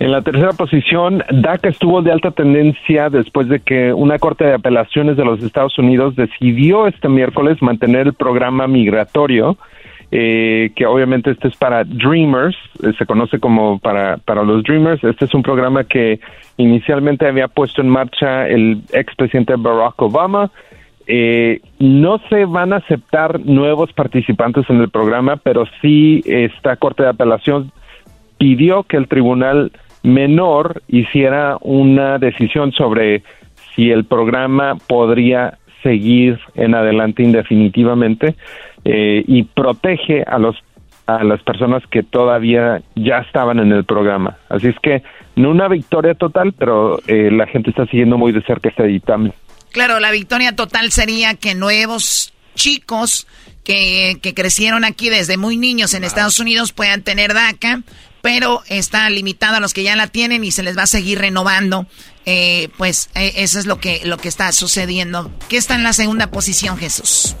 En 0.00 0.12
la 0.12 0.22
tercera 0.22 0.54
posición, 0.54 1.22
DACA 1.30 1.68
estuvo 1.68 2.00
de 2.00 2.10
alta 2.10 2.30
tendencia 2.30 3.10
después 3.10 3.48
de 3.48 3.60
que 3.60 3.92
una 3.92 4.18
corte 4.18 4.46
de 4.46 4.54
apelaciones 4.54 5.18
de 5.18 5.26
los 5.26 5.42
Estados 5.42 5.78
Unidos 5.78 6.16
decidió 6.16 6.86
este 6.86 7.10
miércoles 7.10 7.60
mantener 7.60 8.06
el 8.06 8.14
programa 8.14 8.66
migratorio, 8.66 9.58
eh, 10.10 10.72
que 10.74 10.86
obviamente 10.86 11.30
este 11.30 11.48
es 11.48 11.56
para 11.58 11.84
Dreamers, 11.84 12.56
eh, 12.82 12.94
se 12.96 13.04
conoce 13.04 13.40
como 13.40 13.78
para, 13.78 14.16
para 14.16 14.42
los 14.42 14.62
Dreamers. 14.62 15.04
Este 15.04 15.26
es 15.26 15.34
un 15.34 15.42
programa 15.42 15.84
que 15.84 16.18
inicialmente 16.56 17.26
había 17.26 17.48
puesto 17.48 17.82
en 17.82 17.90
marcha 17.90 18.48
el 18.48 18.80
expresidente 18.94 19.52
Barack 19.58 20.00
Obama. 20.00 20.50
Eh, 21.06 21.60
no 21.78 22.22
se 22.30 22.46
van 22.46 22.72
a 22.72 22.76
aceptar 22.76 23.38
nuevos 23.40 23.92
participantes 23.92 24.64
en 24.70 24.80
el 24.80 24.88
programa, 24.88 25.36
pero 25.36 25.66
sí 25.82 26.22
esta 26.24 26.76
Corte 26.76 27.02
de 27.02 27.10
Apelación 27.10 27.70
pidió 28.38 28.84
que 28.84 28.96
el 28.96 29.06
tribunal 29.06 29.70
menor 30.02 30.82
hiciera 30.88 31.56
una 31.60 32.18
decisión 32.18 32.72
sobre 32.72 33.22
si 33.74 33.90
el 33.90 34.04
programa 34.04 34.76
podría 34.86 35.58
seguir 35.82 36.38
en 36.54 36.74
adelante 36.74 37.22
indefinitivamente 37.22 38.34
eh, 38.84 39.24
y 39.26 39.42
protege 39.44 40.22
a 40.22 40.38
los 40.38 40.56
a 41.06 41.24
las 41.24 41.42
personas 41.42 41.82
que 41.90 42.04
todavía 42.04 42.82
ya 42.94 43.18
estaban 43.18 43.58
en 43.58 43.72
el 43.72 43.84
programa. 43.84 44.38
Así 44.48 44.68
es 44.68 44.76
que 44.80 45.02
no 45.34 45.50
una 45.50 45.66
victoria 45.66 46.14
total, 46.14 46.52
pero 46.52 47.00
eh, 47.08 47.30
la 47.32 47.48
gente 47.48 47.70
está 47.70 47.84
siguiendo 47.86 48.16
muy 48.16 48.30
de 48.30 48.42
cerca 48.42 48.68
este 48.68 48.84
dictamen. 48.84 49.32
Claro, 49.72 49.98
la 49.98 50.12
victoria 50.12 50.54
total 50.54 50.92
sería 50.92 51.34
que 51.34 51.56
nuevos 51.56 52.32
chicos 52.54 53.26
que, 53.64 54.18
que 54.22 54.34
crecieron 54.34 54.84
aquí 54.84 55.10
desde 55.10 55.36
muy 55.36 55.56
niños 55.56 55.94
en 55.94 56.04
Estados 56.04 56.38
Unidos 56.38 56.72
puedan 56.72 57.02
tener 57.02 57.34
DACA, 57.34 57.82
pero 58.22 58.60
está 58.68 59.08
limitado 59.10 59.56
a 59.56 59.60
los 59.60 59.74
que 59.74 59.82
ya 59.82 59.96
la 59.96 60.06
tienen 60.06 60.44
y 60.44 60.50
se 60.50 60.62
les 60.62 60.76
va 60.76 60.82
a 60.82 60.86
seguir 60.86 61.18
renovando. 61.18 61.86
Eh, 62.26 62.68
pues 62.76 63.10
eh, 63.14 63.32
eso 63.36 63.58
es 63.58 63.66
lo 63.66 63.78
que, 63.78 64.02
lo 64.04 64.16
que 64.16 64.28
está 64.28 64.52
sucediendo. 64.52 65.30
¿Qué 65.48 65.56
está 65.56 65.74
en 65.74 65.82
la 65.82 65.92
segunda 65.92 66.30
posición, 66.30 66.76
Jesús? 66.76 67.36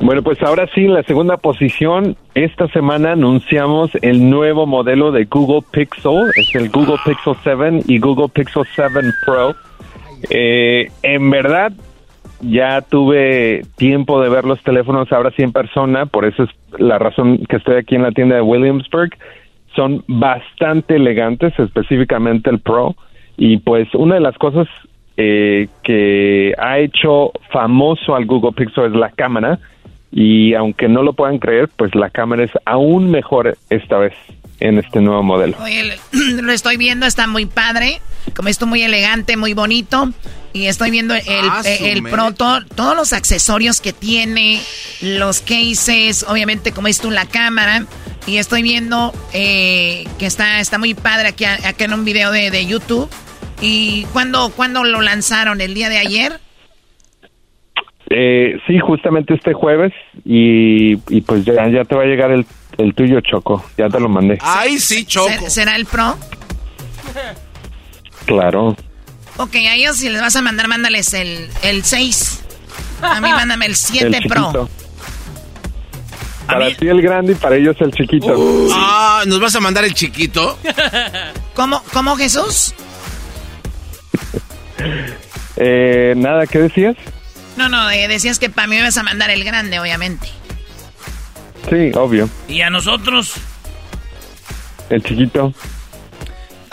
Bueno, 0.00 0.22
pues 0.22 0.40
ahora 0.42 0.68
sí, 0.74 0.84
en 0.84 0.94
la 0.94 1.02
segunda 1.02 1.38
posición, 1.38 2.16
esta 2.34 2.68
semana 2.68 3.12
anunciamos 3.12 3.90
el 4.00 4.30
nuevo 4.30 4.64
modelo 4.64 5.10
de 5.10 5.24
Google 5.24 5.66
Pixel, 5.72 6.30
es 6.36 6.54
el 6.54 6.70
Google 6.70 6.98
Pixel 7.04 7.34
7 7.42 7.84
y 7.88 7.98
Google 7.98 8.28
Pixel 8.28 8.62
7 8.76 8.90
Pro. 9.26 9.56
Eh, 10.30 10.88
en 11.02 11.30
verdad, 11.30 11.72
ya 12.40 12.80
tuve 12.82 13.62
tiempo 13.76 14.20
de 14.22 14.28
ver 14.28 14.44
los 14.44 14.62
teléfonos 14.62 15.12
ahora 15.12 15.32
sí 15.36 15.42
en 15.42 15.52
persona, 15.52 16.06
por 16.06 16.26
eso 16.26 16.44
es 16.44 16.50
la 16.78 16.98
razón 17.00 17.44
que 17.48 17.56
estoy 17.56 17.76
aquí 17.76 17.96
en 17.96 18.02
la 18.04 18.12
tienda 18.12 18.36
de 18.36 18.42
Williamsburg 18.42 19.10
son 19.74 20.04
bastante 20.06 20.96
elegantes, 20.96 21.58
específicamente 21.58 22.50
el 22.50 22.60
Pro. 22.60 22.94
Y 23.36 23.58
pues 23.58 23.94
una 23.94 24.14
de 24.14 24.20
las 24.20 24.36
cosas 24.36 24.66
eh, 25.16 25.68
que 25.82 26.54
ha 26.58 26.78
hecho 26.78 27.32
famoso 27.50 28.14
al 28.14 28.26
Google 28.26 28.52
Pixel 28.52 28.86
es 28.86 28.92
la 28.92 29.10
cámara. 29.10 29.58
Y 30.10 30.54
aunque 30.54 30.88
no 30.88 31.02
lo 31.02 31.12
puedan 31.12 31.38
creer, 31.38 31.68
pues 31.76 31.94
la 31.94 32.10
cámara 32.10 32.44
es 32.44 32.52
aún 32.64 33.10
mejor 33.10 33.56
esta 33.68 33.98
vez 33.98 34.14
en 34.60 34.78
este 34.78 35.00
nuevo 35.00 35.22
modelo. 35.22 35.56
lo 36.12 36.52
estoy 36.52 36.76
viendo, 36.76 37.06
está 37.06 37.26
muy 37.26 37.46
padre, 37.46 38.00
como 38.34 38.48
esto 38.48 38.66
muy 38.66 38.82
elegante, 38.82 39.36
muy 39.36 39.54
bonito. 39.54 40.10
Y 40.52 40.66
estoy 40.66 40.90
viendo 40.90 41.14
el, 41.14 41.22
ah, 41.26 41.62
el, 41.64 42.02
Pro, 42.02 42.32
todos 42.32 42.96
los 42.96 43.12
accesorios 43.12 43.80
que 43.80 43.92
tiene, 43.92 44.60
los 45.02 45.40
cases, 45.40 46.24
obviamente 46.26 46.72
como 46.72 46.88
es 46.88 47.00
tú 47.00 47.10
la 47.10 47.26
cámara. 47.26 47.84
Y 48.26 48.38
estoy 48.38 48.62
viendo 48.62 49.12
eh, 49.32 50.06
que 50.18 50.26
está, 50.26 50.60
está 50.60 50.78
muy 50.78 50.94
padre 50.94 51.28
aquí, 51.28 51.44
acá 51.44 51.84
en 51.84 51.94
un 51.94 52.04
video 52.04 52.30
de, 52.30 52.66
YouTube. 52.66 53.08
¿Y 53.60 54.04
cuándo, 54.12 54.50
cuándo 54.54 54.84
lo 54.84 55.00
lanzaron? 55.00 55.60
¿El 55.60 55.74
día 55.74 55.88
de 55.88 55.98
ayer? 55.98 56.40
Eh, 58.10 58.58
sí, 58.66 58.78
justamente 58.78 59.34
este 59.34 59.52
jueves. 59.52 59.92
Y, 60.24 60.96
pues 61.22 61.44
ya, 61.44 61.68
ya 61.68 61.84
te 61.84 61.94
va 61.94 62.02
a 62.02 62.06
llegar 62.06 62.30
el, 62.30 62.46
el 62.78 62.94
tuyo, 62.94 63.20
Choco. 63.20 63.64
Ya 63.76 63.88
te 63.88 64.00
lo 64.00 64.08
mandé. 64.08 64.38
¡Ay, 64.40 64.78
sí, 64.78 65.04
Choco! 65.04 65.48
¿Será 65.50 65.76
el 65.76 65.86
Pro? 65.86 66.16
Claro. 68.26 68.76
Ok, 69.36 69.54
a 69.56 69.74
ellos 69.74 69.96
si 69.96 70.08
les 70.08 70.20
vas 70.20 70.34
a 70.36 70.42
mandar, 70.42 70.68
mándales 70.68 71.12
el, 71.14 71.48
el 71.62 71.84
6. 71.84 72.40
A 73.02 73.20
mí 73.20 73.30
mándame 73.30 73.66
el 73.66 73.76
7 73.76 74.22
Pro. 74.28 74.68
Para 76.46 76.74
ti 76.74 76.88
el 76.88 77.02
grande 77.02 77.32
y 77.32 77.34
para 77.34 77.56
ellos 77.56 77.76
el 77.80 77.92
chiquito. 77.92 78.68
ah, 78.72 79.22
¿nos 79.26 79.38
vas 79.38 79.54
a 79.54 79.60
mandar 79.60 79.84
el 79.84 79.92
chiquito? 79.94 80.58
¿Cómo, 81.54 81.82
cómo 81.92 82.16
Jesús? 82.16 82.74
eh, 85.56 86.14
nada, 86.16 86.46
¿qué 86.46 86.58
decías? 86.60 86.96
No, 87.56 87.68
no, 87.68 87.90
eh, 87.90 88.08
decías 88.08 88.38
que 88.38 88.48
para 88.48 88.66
mí 88.66 88.76
me 88.76 88.82
vas 88.82 88.96
a 88.96 89.02
mandar 89.02 89.30
el 89.30 89.44
grande, 89.44 89.78
obviamente. 89.78 90.28
Sí, 91.70 91.90
obvio. 91.94 92.28
¿Y 92.48 92.60
a 92.62 92.70
nosotros? 92.70 93.34
El 94.90 95.02
chiquito. 95.02 95.52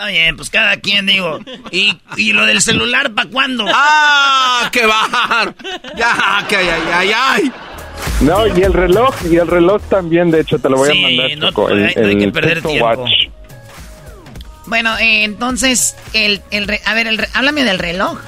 Oye, 0.00 0.32
pues 0.34 0.50
cada 0.50 0.76
quien, 0.78 1.06
digo. 1.06 1.40
¿Y, 1.70 1.96
y 2.16 2.32
lo 2.32 2.44
del 2.46 2.60
celular 2.60 3.12
para 3.14 3.30
cuándo? 3.30 3.64
¡Ah! 3.68 4.68
¡Qué 4.72 4.84
bajar! 4.86 5.54
¡Ya! 5.96 6.44
¡Que 6.48 6.56
ay, 6.56 6.68
ay, 6.68 6.82
ay! 6.92 7.10
ay. 7.14 7.52
No, 8.20 8.46
y 8.46 8.62
el 8.62 8.72
reloj, 8.72 9.14
y 9.30 9.36
el 9.36 9.46
reloj 9.46 9.82
también, 9.88 10.30
de 10.30 10.40
hecho, 10.40 10.58
te 10.58 10.68
lo 10.68 10.76
voy 10.76 10.90
a 10.90 10.94
mandar. 10.94 11.38
No, 11.38 11.68
el, 11.68 11.94
no 11.94 12.08
hay 12.08 12.18
que 12.18 12.28
perder 12.28 12.62
tiempo. 12.62 13.04
Bueno, 14.66 14.96
eh, 14.98 15.24
entonces, 15.24 15.96
el, 16.12 16.42
el, 16.50 16.80
a 16.84 16.94
ver, 16.94 17.06
el, 17.06 17.26
háblame 17.34 17.64
del 17.64 17.78
reloj. 17.78 18.18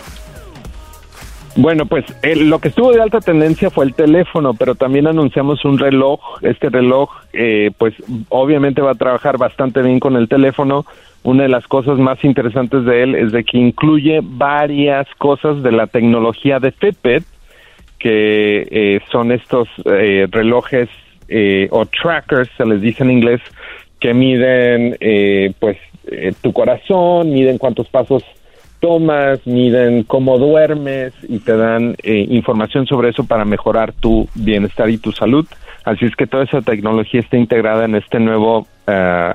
Bueno, 1.60 1.86
pues 1.86 2.04
lo 2.36 2.60
que 2.60 2.68
estuvo 2.68 2.92
de 2.92 3.02
alta 3.02 3.18
tendencia 3.18 3.68
fue 3.68 3.84
el 3.84 3.92
teléfono, 3.92 4.54
pero 4.54 4.76
también 4.76 5.08
anunciamos 5.08 5.64
un 5.64 5.76
reloj. 5.76 6.20
Este 6.42 6.68
reloj, 6.68 7.10
eh, 7.32 7.72
pues 7.76 7.94
obviamente 8.28 8.80
va 8.80 8.92
a 8.92 8.94
trabajar 8.94 9.38
bastante 9.38 9.82
bien 9.82 9.98
con 9.98 10.14
el 10.14 10.28
teléfono. 10.28 10.86
Una 11.24 11.42
de 11.42 11.48
las 11.48 11.66
cosas 11.66 11.98
más 11.98 12.22
interesantes 12.22 12.84
de 12.84 13.02
él 13.02 13.16
es 13.16 13.32
de 13.32 13.42
que 13.42 13.58
incluye 13.58 14.20
varias 14.22 15.08
cosas 15.18 15.60
de 15.64 15.72
la 15.72 15.88
tecnología 15.88 16.60
de 16.60 16.70
Fitbit, 16.70 17.24
que 17.98 18.68
eh, 18.70 19.00
son 19.10 19.32
estos 19.32 19.66
eh, 19.84 20.28
relojes 20.30 20.88
eh, 21.26 21.66
o 21.72 21.86
trackers, 21.86 22.50
se 22.56 22.66
les 22.66 22.80
dice 22.80 23.02
en 23.02 23.10
inglés, 23.10 23.40
que 23.98 24.14
miden 24.14 24.96
pues 25.58 25.76
tu 26.40 26.52
corazón, 26.52 27.32
miden 27.32 27.58
cuántos 27.58 27.88
pasos 27.88 28.22
tomas, 28.80 29.46
miden 29.46 30.04
cómo 30.04 30.38
duermes 30.38 31.12
y 31.28 31.38
te 31.40 31.56
dan 31.56 31.96
información 32.04 32.86
sobre 32.86 33.10
eso 33.10 33.24
para 33.24 33.44
mejorar 33.44 33.92
tu 33.92 34.28
bienestar 34.34 34.88
y 34.90 34.98
tu 34.98 35.12
salud. 35.12 35.46
Así 35.84 36.04
es 36.04 36.14
que 36.16 36.26
toda 36.26 36.44
esa 36.44 36.60
tecnología 36.60 37.20
está 37.20 37.36
integrada 37.36 37.84
en 37.84 37.94
este 37.94 38.20
nuevo 38.20 38.66
uh, 38.86 39.32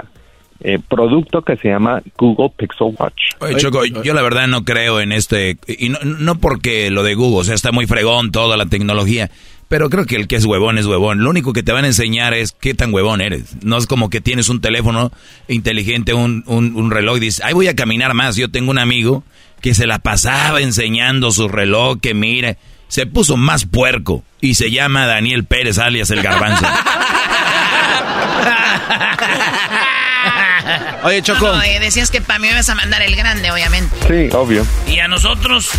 eh, 0.66 0.80
producto 0.88 1.41
que 1.41 1.58
se 1.58 1.68
llama 1.68 2.02
Google 2.18 2.52
Pixel 2.56 2.96
Watch. 2.98 3.22
Oye, 3.39 3.58
Choco, 3.58 3.84
yo 3.86 4.14
la 4.14 4.22
verdad 4.22 4.48
no 4.48 4.64
creo 4.64 5.02
en 5.02 5.12
este, 5.12 5.58
y 5.68 5.89
no, 5.89 6.00
no 6.04 6.36
porque 6.36 6.89
lo 6.89 7.04
de 7.04 7.16
Google, 7.16 7.39
o 7.39 7.44
sea, 7.44 7.56
está 7.56 7.72
muy 7.72 7.86
fregón 7.86 8.32
toda 8.32 8.56
la 8.56 8.68
tecnología, 8.68 9.30
Pero 9.74 9.89
creo 9.89 10.05
que 10.05 10.17
el 10.17 10.28
que 10.28 10.36
es 10.36 10.45
huevón 10.45 10.78
es 10.78 10.86
huevón. 10.86 11.24
Lo 11.24 11.32
único 11.32 11.51
que 11.51 11.63
te 11.63 11.71
van 11.71 11.84
a 11.84 11.88
enseñar 11.88 12.36
es 12.36 12.51
qué 12.51 12.76
tan 12.76 12.93
huevón 12.93 13.21
eres. 13.21 13.55
No 13.63 13.80
es 13.80 13.88
como 13.88 14.11
que 14.11 14.21
tienes 14.21 14.49
un 14.49 14.61
teléfono 14.61 15.11
inteligente, 15.47 16.13
un, 16.13 16.43
un, 16.45 16.91
reloj 16.91 17.17
y 17.17 17.21
dices, 17.21 17.41
ay, 17.43 17.55
voy 17.55 17.67
a 17.67 17.76
caminar 17.76 18.13
más. 18.13 18.36
Yo 18.36 18.51
tengo 18.51 18.69
un 18.69 18.78
amigo 18.78 19.24
que 19.61 19.74
se 19.74 19.88
la 19.88 19.97
pasaba 19.97 20.61
enseñando 20.61 21.32
su 21.32 21.47
reloj, 21.47 21.97
que 21.99 22.13
mire, 22.13 22.59
se 22.88 23.07
puso 23.07 23.36
más 23.36 23.65
puerco 23.65 24.24
y 24.41 24.53
se 24.53 24.69
llama 24.69 25.07
Daniel 25.07 25.43
Pérez, 25.43 25.80
alias 25.80 26.11
el 26.11 26.21
garbanzo. 26.21 26.67
Oye, 31.03 31.24
Choco. 31.24 31.51
decías 31.80 32.11
que 32.11 32.21
para 32.21 32.38
mí 32.38 32.45
me 32.45 32.53
ibas 32.53 32.69
a 32.69 32.76
mandar 32.76 33.01
el 33.01 33.15
grande, 33.15 33.49
obviamente. 33.49 33.89
Sí, 34.07 34.30
obvio. 34.36 34.67
¿Y 34.88 34.99
a 34.99 35.07
nosotros? 35.07 35.71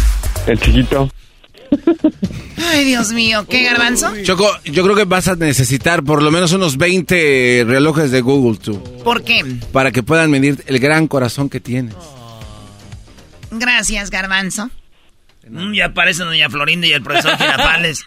El 0.48 0.58
chiquito. 0.58 1.08
Ay, 2.56 2.84
Dios 2.84 3.12
mío, 3.12 3.46
¿qué 3.48 3.62
garbanzo? 3.62 4.12
Choco, 4.22 4.48
yo 4.64 4.82
creo 4.82 4.96
que 4.96 5.04
vas 5.04 5.28
a 5.28 5.36
necesitar 5.36 6.02
por 6.02 6.22
lo 6.22 6.30
menos 6.30 6.52
unos 6.52 6.76
20 6.76 7.64
relojes 7.66 8.10
de 8.10 8.20
Google, 8.20 8.58
tú. 8.58 8.82
¿Por 9.04 9.22
qué? 9.22 9.44
Para 9.72 9.92
que 9.92 10.02
puedan 10.02 10.30
medir 10.30 10.62
el 10.66 10.78
gran 10.78 11.08
corazón 11.08 11.48
que 11.48 11.60
tienes. 11.60 11.94
Gracias, 13.50 14.10
garbanzo. 14.10 14.70
Mm, 15.48 15.74
ya 15.74 15.86
aparecen 15.86 16.26
doña 16.26 16.48
Florinda 16.48 16.86
y 16.86 16.92
el 16.92 17.02
profesor 17.02 17.32
Girafales. 17.38 18.04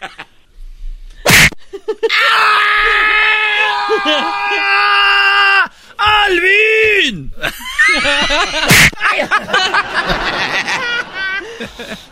¡Alvin! 5.98 7.32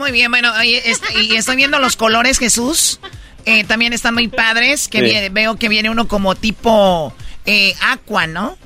Muy 0.00 0.12
bien, 0.12 0.30
bueno, 0.30 0.50
este, 0.62 1.22
y 1.22 1.36
estoy 1.36 1.56
viendo 1.56 1.78
los 1.78 1.94
colores, 1.94 2.38
Jesús. 2.38 3.00
Eh, 3.44 3.64
también 3.64 3.92
están 3.92 4.14
muy 4.14 4.28
padres. 4.28 4.88
Que 4.88 5.28
veo 5.28 5.56
que 5.56 5.68
viene 5.68 5.90
uno 5.90 6.08
como 6.08 6.34
tipo 6.34 7.12
eh, 7.44 7.74
aqua, 7.82 8.26
¿no? 8.26 8.56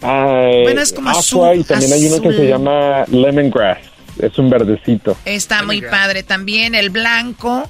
bueno, 0.00 0.80
es 0.80 0.92
como 0.92 1.10
azul, 1.10 1.56
y 1.58 1.64
también 1.64 1.92
hay 1.92 2.06
uno 2.06 2.22
que 2.22 2.32
se 2.32 2.46
llama 2.46 3.04
lemongrass. 3.08 3.78
Es 4.20 4.38
un 4.38 4.48
verdecito. 4.48 5.16
Está 5.24 5.64
muy 5.64 5.82
padre 5.82 6.22
también 6.22 6.76
el 6.76 6.90
blanco 6.90 7.68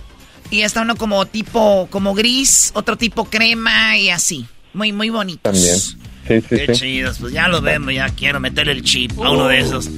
y 0.51 0.61
está 0.61 0.83
uno 0.83 0.97
como 0.97 1.25
tipo 1.25 1.89
como 1.91 2.13
gris, 2.13 2.71
otro 2.75 2.99
tipo 2.99 3.25
crema 3.25 3.97
y 3.97 4.11
así. 4.11 4.45
Muy 4.75 4.93
muy 4.93 5.09
bonitos. 5.09 5.43
También. 5.43 5.77
Sí, 5.77 6.41
sí, 6.47 6.67
Qué 6.67 6.73
chidos, 6.75 7.17
pues 7.19 7.33
ya 7.33 7.49
lo 7.49 7.63
vemos, 7.63 7.95
ya 7.95 8.11
quiero 8.11 8.41
meterle 8.41 8.73
el 8.73 8.83
chip 8.83 9.13
a 9.19 9.31
uno 9.31 9.49
de 9.49 9.61
esos. 9.61 9.89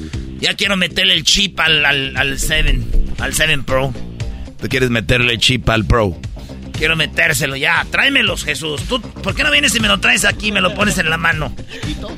Ya 0.40 0.54
quiero 0.54 0.76
meterle 0.76 1.14
el 1.14 1.24
chip 1.24 1.58
al, 1.60 1.84
al, 1.84 2.16
al 2.16 2.38
7, 2.38 2.78
al 3.18 3.34
7 3.34 3.58
Pro. 3.66 3.92
¿Tú 4.60 4.68
quieres 4.68 4.90
meterle 4.90 5.32
el 5.32 5.38
chip 5.38 5.68
al 5.68 5.84
Pro? 5.84 6.16
Quiero 6.72 6.96
metérselo 6.96 7.56
ya. 7.56 7.84
Tráemelos, 7.90 8.44
Jesús. 8.44 8.82
¿Tú, 8.84 9.00
¿Por 9.00 9.34
qué 9.34 9.42
no 9.42 9.50
vienes 9.50 9.74
y 9.74 9.80
me 9.80 9.88
lo 9.88 9.98
traes 9.98 10.24
aquí 10.24 10.48
y 10.48 10.52
me 10.52 10.60
lo 10.60 10.74
pones 10.74 10.98
en 10.98 11.10
la 11.10 11.16
mano? 11.16 11.52
¿Chiquito? 11.72 12.16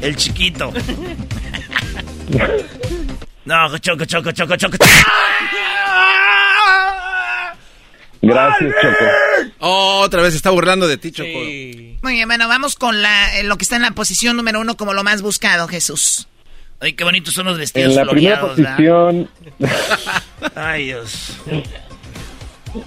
El 0.00 0.16
chiquito. 0.16 0.72
no, 3.44 3.78
choco, 3.78 4.04
choco, 4.04 4.32
choco, 4.32 4.56
choco. 4.56 4.76
Gracias, 8.22 8.74
Choco. 8.82 9.04
Oh, 9.60 10.00
otra 10.04 10.22
vez 10.22 10.34
está 10.34 10.50
burlando 10.50 10.86
de 10.86 10.98
ti, 10.98 11.12
Choco. 11.12 11.28
Muy 11.28 12.12
bien, 12.14 12.28
bueno, 12.28 12.48
vamos 12.48 12.76
con 12.76 13.02
la, 13.02 13.38
eh, 13.38 13.44
lo 13.44 13.56
que 13.56 13.62
está 13.64 13.76
en 13.76 13.82
la 13.82 13.92
posición 13.92 14.36
número 14.36 14.60
uno 14.60 14.76
como 14.76 14.92
lo 14.94 15.04
más 15.04 15.22
buscado, 15.22 15.68
Jesús. 15.68 16.28
Ay, 16.80 16.94
qué 16.94 17.04
bonitos 17.04 17.34
son 17.34 17.44
los 17.44 17.58
vestidos 17.58 17.90
En 17.90 17.96
la 17.96 18.10
primera 18.10 18.40
posición... 18.40 19.28
Ay, 20.54 20.86
Dios. 20.86 21.36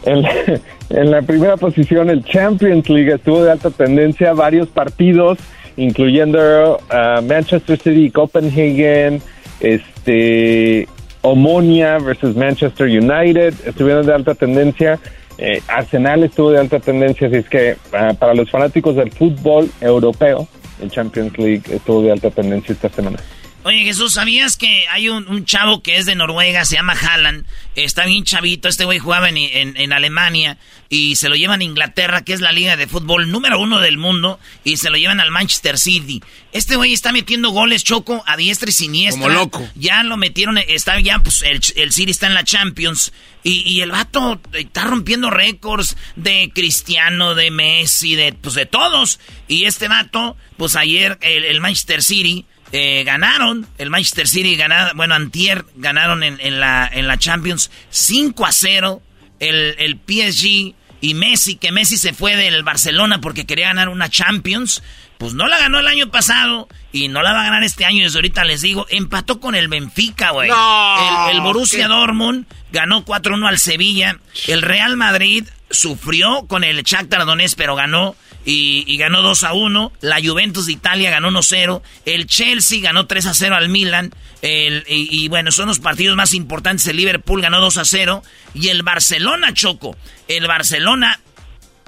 En 0.06 1.12
la, 1.12 1.22
primera 1.22 1.58
posición, 1.58 2.10
el 2.10 2.24
Champions 2.24 2.90
League 2.90 3.14
estuvo 3.14 3.44
de 3.44 3.52
alta 3.52 3.70
tendencia, 3.70 4.34
varios 4.34 4.68
partidos, 4.70 5.38
incluyendo 5.78 6.78
uh, 6.78 7.22
Manchester 7.22 7.78
City, 7.78 8.10
Copenhagen, 8.10 9.22
este, 9.60 10.88
Omonia 11.22 12.00
versus 12.00 12.36
Manchester 12.36 12.88
United, 12.88 13.54
estuvieron 13.66 14.06
de 14.06 14.14
alta 14.14 14.36
tendencia. 14.36 15.00
Eh, 15.38 15.62
Arsenal 15.68 16.24
estuvo 16.24 16.52
de 16.52 16.60
alta 16.60 16.80
tendencia, 16.80 17.28
así 17.28 17.38
es 17.38 17.50
que 17.50 17.76
ah, 17.94 18.14
para 18.18 18.34
los 18.34 18.52
fanáticos 18.52 18.96
del 18.96 19.12
fútbol 19.12 19.70
europeo, 19.82 20.48
el 20.82 20.92
Champions 20.92 21.38
League 21.38 21.64
estuvo 21.70 22.02
de 22.02 22.12
alta 22.12 22.30
tendencia 22.30 22.74
esta 22.74 22.90
semana. 22.90 23.18
Oye 23.66 23.86
Jesús, 23.86 24.14
¿sabías 24.14 24.58
que 24.58 24.88
hay 24.90 25.08
un, 25.08 25.46
chavo 25.46 25.82
que 25.82 25.98
es 25.98 26.06
de 26.06 26.16
Noruega, 26.16 26.66
se 26.66 26.76
llama 26.76 26.98
Haaland? 27.00 27.46
Está 27.76 28.06
bien 28.06 28.26
chavito, 28.26 28.68
este 28.68 28.84
güey 28.84 29.00
jugaba 29.00 29.30
en, 29.30 29.38
en, 29.38 29.94
Alemania 29.94 30.58
y 30.90 31.16
se 31.16 31.30
lo 31.30 31.36
llevan 31.36 31.62
a 31.62 31.64
Inglaterra, 31.64 32.26
que 32.26 32.34
es 32.34 32.42
la 32.42 32.52
liga 32.52 32.76
de 32.76 32.88
fútbol 32.88 33.32
número 33.32 33.62
uno 33.62 33.80
del 33.80 33.98
mundo, 33.98 34.38
y 34.66 34.78
se 34.78 34.90
lo 34.90 34.98
llevan 34.98 35.22
al 35.22 35.32
Manchester 35.32 35.78
City. 35.78 36.22
Este 36.52 36.76
güey 36.76 36.92
está 36.92 37.14
metiendo 37.14 37.52
goles 37.52 37.86
choco 37.86 38.22
a 38.28 38.36
diestra 38.36 38.70
y 38.70 38.74
siniestra. 38.74 39.24
Como 39.24 39.34
loco. 39.34 39.70
Ya 39.76 40.04
lo 40.04 40.18
metieron, 40.18 40.58
está 40.58 41.00
ya, 41.00 41.20
pues 41.20 41.42
el, 41.44 41.62
el 41.78 41.94
City 41.94 42.12
está 42.12 42.28
en 42.28 42.34
la 42.34 42.44
Champions 42.44 43.14
y, 43.44 43.62
y 43.62 43.80
el 43.80 43.92
vato 43.92 44.42
está 44.52 44.84
rompiendo 44.84 45.30
récords 45.30 45.96
de 46.18 46.52
Cristiano, 46.54 47.34
de 47.34 47.50
Messi, 47.50 48.16
de, 48.16 48.34
pues 48.34 48.56
de 48.56 48.66
todos. 48.66 49.22
Y 49.48 49.66
este 49.66 49.88
vato, 49.88 50.36
pues 50.58 50.76
ayer 50.76 51.18
el 51.22 51.62
Manchester 51.62 52.04
City 52.04 52.46
eh, 52.76 53.04
ganaron, 53.04 53.68
el 53.78 53.92
Manchester 53.92 54.28
City 54.28 54.56
ganaron, 54.56 54.98
bueno, 54.98 55.14
Antier 55.14 55.64
ganaron 55.76 56.24
en, 56.24 56.60
la, 56.60 56.90
en 56.92 57.08
la 57.08 57.20
Champions 57.20 57.70
5 57.92 58.46
a 58.46 58.52
0. 58.52 59.02
El, 59.40 59.76
el 59.78 60.00
PSG 60.08 60.74
y 61.00 61.14
Messi, 61.14 61.58
que 61.58 61.72
Messi 61.72 61.98
se 61.98 62.14
fue 62.14 62.36
del 62.36 62.64
Barcelona 62.64 63.22
porque 63.22 63.46
quería 63.46 63.68
ganar 63.68 63.90
una 63.90 64.10
Champions, 64.10 64.82
pues 65.20 65.34
no 65.36 65.48
la 65.48 65.60
ganó 65.60 65.80
el 65.80 65.88
año 65.88 66.10
pasado 66.10 66.68
y 66.92 67.10
no 67.10 67.22
la 67.22 67.34
va 67.34 67.42
a 67.42 67.44
ganar 67.44 67.64
este 67.64 67.86
año. 67.86 68.04
Desde 68.04 68.18
ahorita 68.18 68.44
les 68.44 68.62
digo, 68.62 68.88
empató 68.90 69.40
con 69.40 69.54
el 69.54 69.68
Benfica, 69.68 70.32
güey. 70.32 70.50
el, 70.50 71.42
Borussia 71.42 71.88
Dortmund 71.88 72.48
ganó 72.72 73.06
4-1 73.06 73.48
al 73.48 73.60
Sevilla. 73.60 74.18
El 74.48 74.64
Real 74.64 74.98
Madrid 74.98 75.46
sufrió 75.70 76.48
con 76.48 76.64
el 76.64 76.82
Shakhtar 76.82 77.26
Donetsk, 77.26 77.56
pero 77.58 77.76
ganó 77.76 78.16
y, 78.46 78.98
ganó 78.98 79.22
2 79.22 79.44
a 79.44 79.54
1. 79.54 79.92
La 80.02 80.20
Juventus 80.24 80.66
de 80.66 80.74
Italia 80.74 81.10
ganó 81.10 81.30
1 81.30 81.44
0. 81.44 81.84
El 82.06 82.28
Chelsea 82.28 82.82
ganó 82.82 83.08
3 83.08 83.26
a 83.28 83.34
0 83.34 83.56
al 83.56 83.70
Milan. 83.70 84.14
El, 84.42 84.84
y, 84.88 85.28
bueno, 85.30 85.52
son 85.52 85.68
los 85.68 85.80
partidos 85.80 86.16
más 86.16 86.34
importantes. 86.34 86.86
El 86.88 86.98
Liverpool 86.98 87.42
ganó 87.42 87.62
2 87.62 87.78
a 87.78 87.86
0. 87.86 88.24
Y 88.54 88.70
el 88.70 88.84
Barcelona, 88.84 89.54
Choco. 89.54 89.96
El 90.28 90.48
Barcelona 90.48 91.20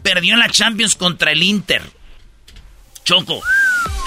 perdió 0.02 0.34
en 0.34 0.40
la 0.40 0.50
Champions 0.50 0.96
contra 0.96 1.32
el 1.32 1.44
Inter. 1.44 1.82
Choco. 3.04 3.42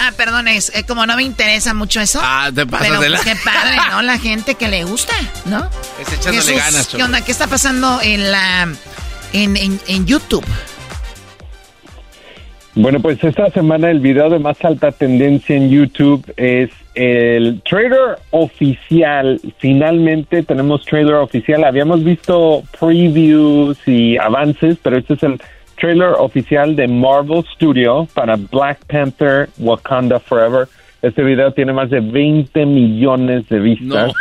Ah, 0.01 0.12
perdón, 0.16 0.49
es, 0.49 0.72
eh, 0.74 0.84
como 0.86 1.07
no 1.07 1.16
me 1.16 1.22
interesa 1.22 1.74
mucho 1.74 2.01
eso. 2.01 2.20
Ah, 2.22 2.51
te 2.55 2.66
pasas 2.66 2.88
pero, 2.88 3.01
de 3.01 3.09
la... 3.11 3.20
Qué 3.20 3.36
padre, 3.36 3.76
¿no? 3.90 4.03
La 4.03 4.18
gente 4.18 4.55
que 4.55 4.68
le 4.68 4.84
gusta, 4.84 5.14
¿no? 5.44 5.68
Es 6.01 6.12
echándole 6.12 6.57
ganas, 6.57 6.86
Choco. 6.86 6.96
¿Qué 6.99 7.03
onda? 7.05 7.20
¿Qué 7.20 7.32
está 7.32 7.46
pasando 7.46 8.01
en 8.01 8.30
la... 8.30 8.68
en, 9.32 9.57
en, 9.57 9.80
en 9.86 10.07
YouTube? 10.07 10.46
Bueno, 12.81 13.01
pues 13.01 13.22
esta 13.24 13.51
semana 13.51 13.91
el 13.91 13.99
video 13.99 14.31
de 14.31 14.39
más 14.39 14.64
alta 14.64 14.93
tendencia 14.93 15.57
en 15.57 15.68
YouTube 15.68 16.24
es 16.37 16.70
el 16.95 17.61
trailer 17.68 18.20
oficial. 18.31 19.41
Finalmente 19.59 20.45
tenemos 20.45 20.85
trailer 20.85 21.14
oficial. 21.14 21.64
Habíamos 21.64 22.05
visto 22.05 22.62
previews 22.79 23.76
y 23.89 24.16
avances, 24.16 24.79
pero 24.81 24.97
este 24.97 25.14
es 25.14 25.22
el 25.24 25.41
trailer 25.76 26.11
oficial 26.18 26.76
de 26.76 26.87
Marvel 26.87 27.43
Studio 27.53 28.07
para 28.14 28.37
Black 28.37 28.79
Panther 28.87 29.49
Wakanda 29.59 30.20
Forever. 30.20 30.68
Este 31.03 31.24
video 31.24 31.53
tiene 31.53 31.72
más 31.72 31.91
de 31.91 31.99
20 31.99 32.64
millones 32.64 33.49
de 33.49 33.59
vistas 33.59 34.12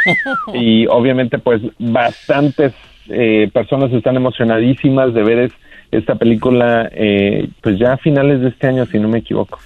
y 0.56 0.88
obviamente 0.88 1.38
pues 1.38 1.62
bastantes 1.78 2.74
eh, 3.08 3.52
personas 3.54 3.94
están 3.94 4.16
emocionadísimas 4.16 5.14
de 5.14 5.24
ver 5.24 5.40
este 5.42 5.67
esta 5.92 6.16
película, 6.16 6.90
eh, 6.92 7.50
pues 7.62 7.80
ya 7.80 7.94
a 7.94 7.98
finales 7.98 8.42
de 8.42 8.50
este 8.50 8.68
año, 8.68 8.86
si 8.86 9.00
no 9.00 9.08
me 9.08 9.20
equivoco. 9.20 9.60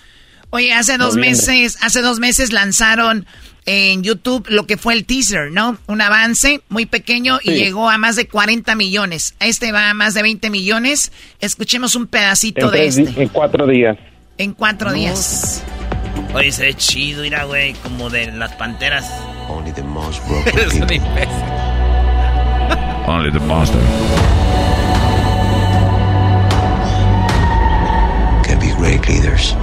Oye, 0.52 0.74
hace 0.74 0.98
dos 0.98 1.16
meses, 1.16 1.78
hace 1.82 2.02
dos 2.02 2.20
meses 2.20 2.52
lanzaron 2.52 3.26
en 3.66 4.04
YouTube 4.04 4.46
lo 4.50 4.66
que 4.66 4.76
fue 4.76 4.94
el 4.94 5.06
teaser, 5.06 5.52
¿no? 5.52 5.78
Un 5.88 6.02
avance 6.02 6.62
muy 6.68 6.86
pequeño 6.86 7.40
y 7.42 7.52
llegó 7.52 7.90
a 7.90 7.98
más 7.98 8.18
de 8.18 8.28
40 8.28 8.76
millones. 8.76 9.36
Este 9.40 9.72
va 9.72 9.90
a 9.90 9.94
más 9.94 10.14
de 10.14 10.24
20 10.24 10.50
millones. 10.50 11.14
Escuchemos 11.40 11.96
un 11.96 12.08
pedacito 12.08 12.70
de 12.70 12.88
este. 12.88 13.22
En 13.22 13.30
cuatro 13.30 13.66
días. 13.66 13.98
En 14.38 14.54
cuatro 14.54 14.92
días. 14.92 15.64
Oye, 16.34 16.52
se 16.52 16.64
ve 16.64 16.74
chido, 16.74 17.24
mira, 17.24 17.46
güey, 17.46 17.74
como 17.76 18.10
de 18.10 18.32
las 18.32 18.52
panteras. 18.54 19.10
Only 19.50 19.72
the 19.72 19.84
most 19.84 20.22
broken 20.28 20.54
Only 23.08 23.32
the 23.32 23.40
monster. 23.40 24.41
great 28.82 29.08
leaders. 29.08 29.56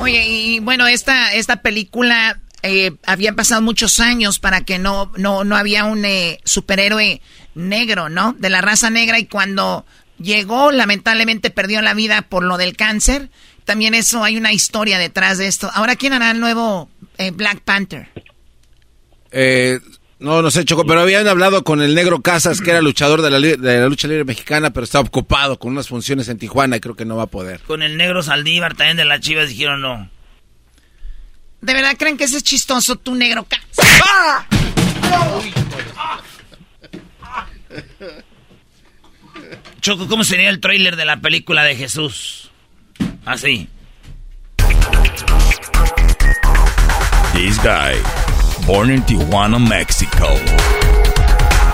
Oye, 0.00 0.24
y 0.28 0.60
bueno, 0.60 0.86
esta, 0.86 1.34
esta 1.34 1.56
película 1.56 2.40
eh, 2.62 2.92
habían 3.06 3.34
pasado 3.34 3.60
muchos 3.60 3.98
años 4.00 4.38
para 4.38 4.60
que 4.60 4.78
no, 4.78 5.10
no, 5.16 5.44
no 5.44 5.56
había 5.56 5.84
un 5.84 6.04
eh, 6.04 6.40
superhéroe 6.44 7.20
negro, 7.54 8.08
¿no? 8.08 8.34
De 8.38 8.50
la 8.50 8.60
raza 8.60 8.90
negra 8.90 9.18
y 9.18 9.26
cuando 9.26 9.84
llegó, 10.18 10.70
lamentablemente 10.70 11.50
perdió 11.50 11.82
la 11.82 11.94
vida 11.94 12.22
por 12.22 12.44
lo 12.44 12.56
del 12.56 12.76
cáncer 12.76 13.30
también 13.64 13.94
eso, 13.94 14.22
hay 14.22 14.36
una 14.36 14.52
historia 14.52 14.98
detrás 14.98 15.38
de 15.38 15.46
esto. 15.46 15.70
Ahora, 15.72 15.96
¿quién 15.96 16.12
hará 16.12 16.30
el 16.30 16.40
nuevo 16.40 16.90
eh, 17.16 17.30
Black 17.30 17.60
Panther? 17.60 18.08
Eh, 19.30 19.80
no, 20.18 20.42
no 20.42 20.50
sé, 20.50 20.64
Choco, 20.64 20.86
pero 20.86 21.00
habían 21.00 21.26
hablado 21.26 21.64
con 21.64 21.82
el 21.82 21.94
negro 21.94 22.22
Casas, 22.22 22.60
que 22.60 22.70
era 22.70 22.80
luchador 22.80 23.20
de 23.22 23.30
la, 23.30 23.40
de 23.40 23.80
la 23.80 23.88
lucha 23.88 24.06
libre 24.06 24.24
mexicana, 24.24 24.70
pero 24.70 24.84
estaba 24.84 25.06
ocupado 25.06 25.58
con 25.58 25.72
unas 25.72 25.88
funciones 25.88 26.28
en 26.28 26.38
Tijuana 26.38 26.76
y 26.76 26.80
creo 26.80 26.94
que 26.94 27.04
no 27.04 27.16
va 27.16 27.24
a 27.24 27.26
poder. 27.26 27.60
Con 27.60 27.82
el 27.82 27.96
negro 27.96 28.22
Saldívar 28.22 28.74
también 28.74 28.96
de 28.96 29.04
las 29.04 29.20
chivas 29.20 29.48
dijeron 29.48 29.80
no. 29.80 30.08
¿De 31.60 31.72
verdad 31.72 31.96
creen 31.98 32.16
que 32.16 32.24
ese 32.24 32.36
es 32.36 32.42
chistoso, 32.42 32.96
tu 32.96 33.14
negro 33.14 33.44
Casas? 33.44 34.00
¡Ah! 34.04 34.46
Choco, 39.80 40.06
¿cómo 40.08 40.24
sería 40.24 40.48
el 40.48 40.60
tráiler 40.60 40.96
de 40.96 41.04
la 41.04 41.20
película 41.20 41.64
de 41.64 41.76
Jesús? 41.76 42.50
Así. 43.26 43.68
This 47.32 47.56
guy, 47.58 47.96
born 48.66 48.90
in 48.90 49.00
Tijuana, 49.00 49.58
Mexico, 49.58 50.28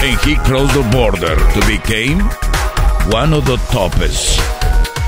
and 0.00 0.18
he 0.20 0.36
crossed 0.46 0.74
the 0.74 0.88
border 0.92 1.34
to 1.34 1.60
become 1.66 2.20
one 3.10 3.32
of 3.34 3.44
the 3.46 3.56
toppest 3.74 4.38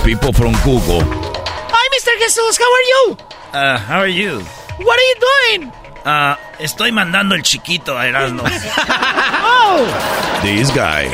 people 0.05 0.32
from 0.32 0.53
Google. 0.64 1.03
Hi, 1.07 1.88
Mr. 1.95 2.12
Jesus, 2.18 2.59
how 2.59 2.70
are 2.74 2.86
you? 2.93 3.16
Uh, 3.53 3.78
how 3.78 3.99
are 3.99 4.09
you? 4.09 4.40
What 4.40 4.99
are 4.99 5.03
you 5.03 5.16
doing? 5.20 5.72
Uh, 6.05 6.36
estoy 6.59 6.90
mandando 6.90 7.36
el 7.36 7.43
chiquito 7.43 7.97
a 7.97 8.07
Erasmo. 8.09 8.43
oh! 8.47 10.40
This 10.43 10.74
guy 10.74 11.07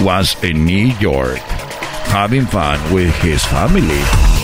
was 0.00 0.40
in 0.44 0.64
New 0.64 0.94
York 1.00 1.38
having 2.08 2.46
fun 2.46 2.78
with 2.94 3.12
his 3.16 3.44
family. 3.46 4.37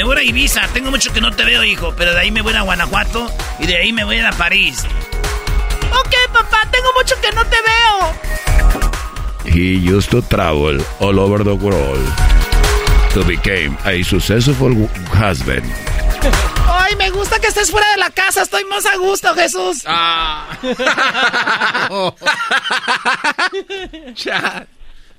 Me 0.00 0.04
voy 0.04 0.16
a 0.16 0.22
Ibiza. 0.22 0.66
Tengo 0.72 0.90
mucho 0.90 1.12
que 1.12 1.20
no 1.20 1.30
te 1.30 1.44
veo, 1.44 1.62
hijo. 1.62 1.92
Pero 1.94 2.14
de 2.14 2.20
ahí 2.20 2.30
me 2.30 2.40
voy 2.40 2.54
a 2.54 2.62
Guanajuato 2.62 3.30
y 3.58 3.66
de 3.66 3.76
ahí 3.76 3.92
me 3.92 4.02
voy 4.02 4.18
a 4.18 4.30
París. 4.30 4.82
Ok, 5.92 6.14
papá, 6.32 6.66
tengo 6.70 6.88
mucho 6.96 7.14
que 7.20 7.30
no 7.32 7.44
te 7.44 7.56
veo. 7.60 8.14
He 9.44 9.76
used 9.76 10.10
to 10.10 10.22
travel 10.22 10.82
all 11.00 11.18
over 11.18 11.44
the 11.44 11.52
world 11.52 12.02
to 13.12 13.22
become 13.24 13.76
a 13.84 14.02
successful 14.02 14.88
husband. 15.12 15.70
Ay, 16.66 16.96
me 16.96 17.10
gusta 17.10 17.38
que 17.38 17.48
estés 17.48 17.70
fuera 17.70 17.90
de 17.90 17.98
la 17.98 18.08
casa. 18.08 18.40
Estoy 18.40 18.64
más 18.64 18.86
a 18.86 18.96
gusto, 18.96 19.34
Jesús. 19.34 19.82
Ah. 19.84 20.48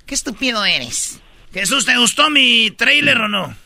Qué 0.06 0.14
estúpido 0.16 0.64
eres. 0.64 1.20
Jesús, 1.54 1.86
¿te 1.86 1.96
gustó 1.96 2.30
mi 2.30 2.72
trailer 2.72 3.18
o 3.18 3.28
no? 3.28 3.61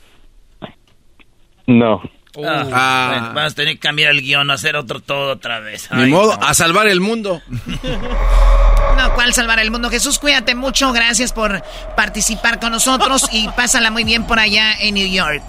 No. 1.67 2.03
Ah, 2.45 2.67
Ah. 2.73 3.09
bueno, 3.13 3.35
vas 3.35 3.53
a 3.53 3.57
tener 3.57 3.75
que 3.75 3.81
cambiar 3.81 4.11
el 4.11 4.21
guion, 4.21 4.51
hacer 4.51 4.77
otro 4.77 5.01
todo 5.01 5.33
otra 5.33 5.61
vez. 5.61 5.89
Ni 5.93 6.03
Ay, 6.05 6.11
modo, 6.11 6.37
no. 6.37 6.47
a 6.47 6.53
salvar 6.55 6.87
el 6.87 7.01
mundo. 7.01 7.41
No, 8.97 9.15
¿cuál 9.15 9.33
salvar 9.33 9.59
el 9.59 9.71
mundo? 9.71 9.89
Jesús, 9.91 10.19
cuídate 10.19 10.55
mucho. 10.55 10.93
Gracias 10.93 11.33
por 11.33 11.63
participar 11.97 12.61
con 12.61 12.73
nosotros 12.73 13.27
y 13.33 13.49
pásala 13.49 13.91
muy 13.91 14.05
bien 14.05 14.25
por 14.27 14.39
allá 14.39 14.75
en 14.81 14.95
New 14.95 15.09
York. 15.11 15.43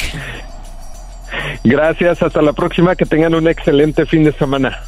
Gracias, 1.63 2.22
hasta 2.22 2.41
la 2.41 2.53
próxima, 2.53 2.95
que 2.95 3.05
tengan 3.05 3.36
un 3.36 3.47
excelente 3.47 4.05
fin 4.05 4.24
de 4.24 4.32
semana. 4.34 4.80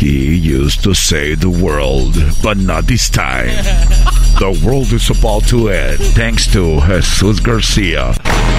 He 0.00 0.36
used 0.36 0.82
to 0.82 0.94
save 0.94 1.38
the 1.40 1.46
world, 1.48 2.14
but 2.42 2.56
not 2.58 2.86
this 2.86 3.10
time. 3.10 3.50
The 4.38 4.50
world 4.66 4.92
is 4.92 5.08
about 5.08 5.46
to 5.48 5.70
end 5.70 5.98
thanks 6.14 6.46
to 6.52 6.80
Jesus 6.82 7.40
Garcia 7.40 8.12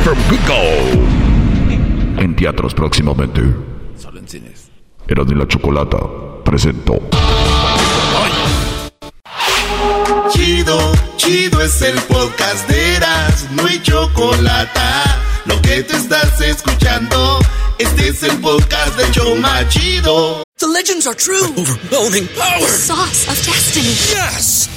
from 0.03 0.17
Google. 0.27 1.36
En 2.17 2.35
teatros 2.35 2.73
próximamente. 2.73 3.41
Solo 3.97 4.19
en 4.19 4.27
cines. 4.27 4.69
Era 5.07 5.23
de 5.23 5.35
la 5.35 5.47
Chocolata 5.47 5.97
presentó. 6.43 6.99
Chido, 10.31 10.91
chido 11.17 11.61
es 11.61 11.81
el 11.81 11.97
podcast 12.01 12.67
de 12.69 12.95
Eras, 12.95 13.47
no 13.51 13.65
hay 13.65 13.81
chocolate. 13.81 14.79
Lo 15.45 15.61
que 15.61 15.83
te 15.83 15.95
estás 15.95 16.41
escuchando, 16.41 17.39
este 17.77 18.09
es 18.09 18.23
el 18.23 18.37
podcast 18.39 18.97
de 18.97 19.11
Choma 19.11 19.67
Chido. 19.69 20.43
The 20.57 20.67
legends 20.67 21.05
are 21.05 21.15
true. 21.15 21.53
overwhelming 21.55 22.27
power! 22.35 22.59
The 22.59 22.67
sauce 22.67 23.27
of 23.29 23.45
destiny. 23.45 23.93
Yes! 24.09 24.76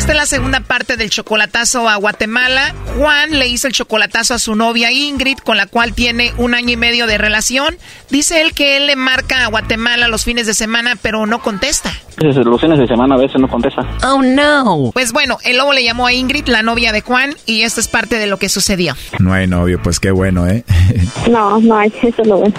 Esta 0.00 0.12
es 0.12 0.16
la 0.16 0.24
segunda 0.24 0.60
parte 0.60 0.96
del 0.96 1.10
chocolatazo 1.10 1.86
a 1.86 1.96
Guatemala. 1.96 2.74
Juan 2.96 3.38
le 3.38 3.48
hizo 3.48 3.66
el 3.66 3.74
chocolatazo 3.74 4.32
a 4.32 4.38
su 4.38 4.54
novia 4.54 4.90
Ingrid, 4.90 5.36
con 5.36 5.58
la 5.58 5.66
cual 5.66 5.92
tiene 5.92 6.32
un 6.38 6.54
año 6.54 6.70
y 6.70 6.76
medio 6.78 7.06
de 7.06 7.18
relación. 7.18 7.76
Dice 8.08 8.40
él 8.40 8.54
que 8.54 8.78
él 8.78 8.86
le 8.86 8.96
marca 8.96 9.44
a 9.44 9.48
Guatemala 9.48 10.08
los 10.08 10.24
fines 10.24 10.46
de 10.46 10.54
semana, 10.54 10.96
pero 11.02 11.26
no 11.26 11.42
contesta. 11.42 11.92
Los 12.16 12.60
fines 12.62 12.78
de 12.78 12.86
semana 12.86 13.16
a 13.16 13.18
veces 13.18 13.38
no 13.42 13.48
contesta. 13.48 13.86
Oh 14.02 14.22
no. 14.22 14.90
Pues 14.94 15.12
bueno, 15.12 15.36
el 15.44 15.58
lobo 15.58 15.74
le 15.74 15.84
llamó 15.84 16.06
a 16.06 16.14
Ingrid, 16.14 16.48
la 16.48 16.62
novia 16.62 16.92
de 16.92 17.02
Juan, 17.02 17.34
y 17.44 17.60
esto 17.60 17.80
es 17.80 17.88
parte 17.88 18.18
de 18.18 18.26
lo 18.26 18.38
que 18.38 18.48
sucedió. 18.48 18.94
No 19.18 19.34
hay 19.34 19.46
novio, 19.46 19.80
pues 19.82 20.00
qué 20.00 20.12
bueno, 20.12 20.46
¿eh? 20.46 20.64
No, 21.30 21.60
no 21.60 21.76
hay, 21.76 21.92
eso 22.02 22.22
es 22.22 22.26
lo 22.26 22.38
bueno. 22.38 22.54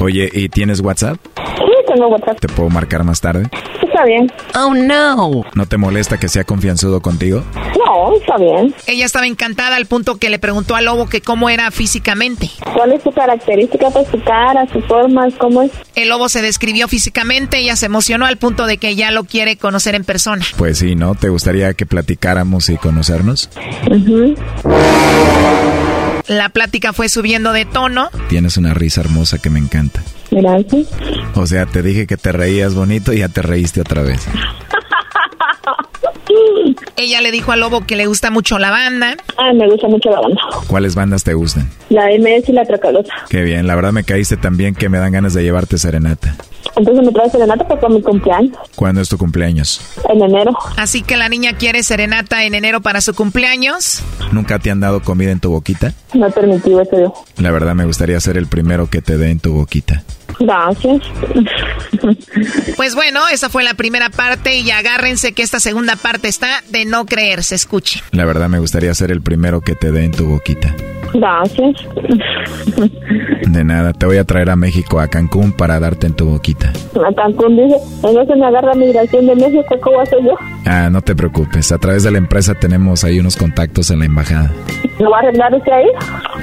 Oye, 0.00 0.28
¿y 0.32 0.48
tienes 0.48 0.80
WhatsApp? 0.80 1.16
sí, 1.36 1.72
tengo 1.86 2.08
WhatsApp. 2.08 2.40
¿Te 2.40 2.48
puedo 2.48 2.68
marcar 2.70 3.04
más 3.04 3.20
tarde? 3.20 3.48
Está 3.90 4.04
bien. 4.04 4.30
Oh 4.54 4.72
no. 4.72 5.42
¿No 5.54 5.66
te 5.66 5.76
molesta 5.76 6.16
que 6.16 6.28
sea 6.28 6.44
confianzudo 6.44 7.02
contigo? 7.02 7.42
No, 7.84 8.14
está 8.14 8.36
bien. 8.36 8.72
Ella 8.86 9.04
estaba 9.04 9.26
encantada 9.26 9.74
al 9.74 9.86
punto 9.86 10.16
que 10.16 10.30
le 10.30 10.38
preguntó 10.38 10.76
al 10.76 10.84
lobo 10.84 11.08
que 11.08 11.20
cómo 11.22 11.50
era 11.50 11.72
físicamente. 11.72 12.50
¿Cuál 12.72 12.92
es 12.92 13.02
su 13.02 13.10
característica? 13.10 13.90
Pues 13.90 14.06
su 14.08 14.22
cara, 14.22 14.64
su 14.72 14.80
forma, 14.82 15.26
¿cómo 15.38 15.62
es? 15.62 15.72
El 15.96 16.08
lobo 16.08 16.28
se 16.28 16.40
describió 16.40 16.86
físicamente, 16.86 17.58
ella 17.58 17.74
se 17.74 17.86
emocionó 17.86 18.26
al 18.26 18.36
punto 18.36 18.66
de 18.66 18.78
que 18.78 18.94
ya 18.94 19.10
lo 19.10 19.24
quiere 19.24 19.56
conocer 19.56 19.96
en 19.96 20.04
persona. 20.04 20.44
Pues 20.56 20.78
sí, 20.78 20.94
¿no? 20.94 21.16
¿Te 21.16 21.28
gustaría 21.28 21.74
que 21.74 21.84
platicáramos 21.84 22.68
y 22.68 22.76
conocernos? 22.76 23.50
La 26.30 26.48
plática 26.48 26.92
fue 26.92 27.08
subiendo 27.08 27.52
de 27.52 27.64
tono. 27.64 28.08
Tienes 28.28 28.56
una 28.56 28.72
risa 28.72 29.00
hermosa 29.00 29.38
que 29.38 29.50
me 29.50 29.58
encanta. 29.58 30.00
Gracias. 30.30 30.86
O 31.34 31.44
sea, 31.44 31.66
te 31.66 31.82
dije 31.82 32.06
que 32.06 32.16
te 32.16 32.30
reías 32.30 32.76
bonito 32.76 33.12
y 33.12 33.18
ya 33.18 33.28
te 33.28 33.42
reíste 33.42 33.80
otra 33.80 34.02
vez. 34.02 34.28
Ella 36.96 37.20
le 37.20 37.32
dijo 37.32 37.50
al 37.50 37.58
lobo 37.58 37.84
que 37.84 37.96
le 37.96 38.06
gusta 38.06 38.30
mucho 38.30 38.60
la 38.60 38.70
banda. 38.70 39.16
Ah, 39.38 39.52
me 39.52 39.68
gusta 39.68 39.88
mucho 39.88 40.08
la 40.08 40.20
banda. 40.20 40.40
¿Cuáles 40.68 40.94
bandas 40.94 41.24
te 41.24 41.34
gustan? 41.34 41.68
La 41.88 42.06
MS 42.16 42.48
y 42.48 42.52
la 42.52 42.64
Tracalosa. 42.64 43.12
Qué 43.28 43.42
bien, 43.42 43.66
la 43.66 43.74
verdad 43.74 43.90
me 43.90 44.04
caíste 44.04 44.36
tan 44.36 44.56
bien 44.56 44.76
que 44.76 44.88
me 44.88 44.98
dan 44.98 45.10
ganas 45.10 45.34
de 45.34 45.42
llevarte 45.42 45.78
serenata. 45.78 46.36
Entonces 46.76 47.04
me 47.04 47.12
trae 47.12 47.30
serenata 47.30 47.66
para 47.66 47.88
mi 47.88 48.02
cumpleaños. 48.02 48.56
¿Cuándo 48.74 49.00
es 49.00 49.08
tu 49.08 49.18
cumpleaños? 49.18 49.80
En 50.08 50.22
enero. 50.22 50.52
Así 50.76 51.02
que 51.02 51.16
la 51.16 51.28
niña 51.28 51.54
quiere 51.54 51.82
serenata 51.82 52.44
en 52.44 52.54
enero 52.54 52.80
para 52.80 53.00
su 53.00 53.14
cumpleaños. 53.14 54.02
¿Nunca 54.32 54.58
te 54.58 54.70
han 54.70 54.80
dado 54.80 55.02
comida 55.02 55.30
en 55.30 55.40
tu 55.40 55.50
boquita? 55.50 55.92
No 56.14 56.26
he 56.26 56.30
permitido 56.30 56.80
eso 56.80 56.98
yo. 56.98 57.14
La 57.36 57.50
verdad 57.50 57.74
me 57.74 57.84
gustaría 57.84 58.18
ser 58.20 58.36
el 58.36 58.46
primero 58.46 58.88
que 58.88 59.02
te 59.02 59.16
dé 59.18 59.30
en 59.30 59.40
tu 59.40 59.52
boquita. 59.52 60.02
Gracias. 60.38 61.02
Pues 62.76 62.94
bueno, 62.94 63.20
esa 63.30 63.50
fue 63.50 63.62
la 63.62 63.74
primera 63.74 64.08
parte 64.08 64.56
y 64.56 64.70
agárrense 64.70 65.32
que 65.32 65.42
esta 65.42 65.60
segunda 65.60 65.96
parte 65.96 66.28
está 66.28 66.62
de 66.70 66.86
no 66.86 67.04
creer, 67.04 67.42
se 67.44 67.56
escuche. 67.56 68.02
La 68.12 68.24
verdad 68.24 68.48
me 68.48 68.58
gustaría 68.58 68.94
ser 68.94 69.10
el 69.10 69.20
primero 69.20 69.60
que 69.60 69.74
te 69.74 69.92
dé 69.92 70.04
en 70.04 70.12
tu 70.12 70.26
boquita. 70.26 70.74
Gracias. 71.14 71.76
De 73.48 73.64
nada, 73.64 73.92
te 73.92 74.06
voy 74.06 74.18
a 74.18 74.24
traer 74.24 74.50
a 74.50 74.56
México, 74.56 75.00
a 75.00 75.08
Cancún, 75.08 75.52
para 75.52 75.80
darte 75.80 76.06
en 76.06 76.14
tu 76.14 76.26
boquita. 76.26 76.72
A 76.94 77.12
Cancún 77.14 77.56
dice, 77.56 77.76
no 78.02 78.24
se 78.24 78.36
me 78.36 78.46
agarra 78.46 78.74
migración 78.74 79.26
de 79.26 79.34
México, 79.34 79.74
¿cómo 79.82 80.00
hacer 80.00 80.18
yo? 80.24 80.34
Ah, 80.66 80.88
no 80.90 81.02
te 81.02 81.14
preocupes, 81.14 81.72
a 81.72 81.78
través 81.78 82.04
de 82.04 82.10
la 82.10 82.18
empresa 82.18 82.54
tenemos 82.54 83.04
ahí 83.04 83.18
unos 83.18 83.36
contactos 83.36 83.90
en 83.90 84.00
la 84.00 84.04
embajada. 84.04 84.52
¿No 85.00 85.10
va 85.10 85.16
a 85.16 85.20
arreglar 85.20 85.54
ese 85.54 85.72
ahí? 85.72 85.86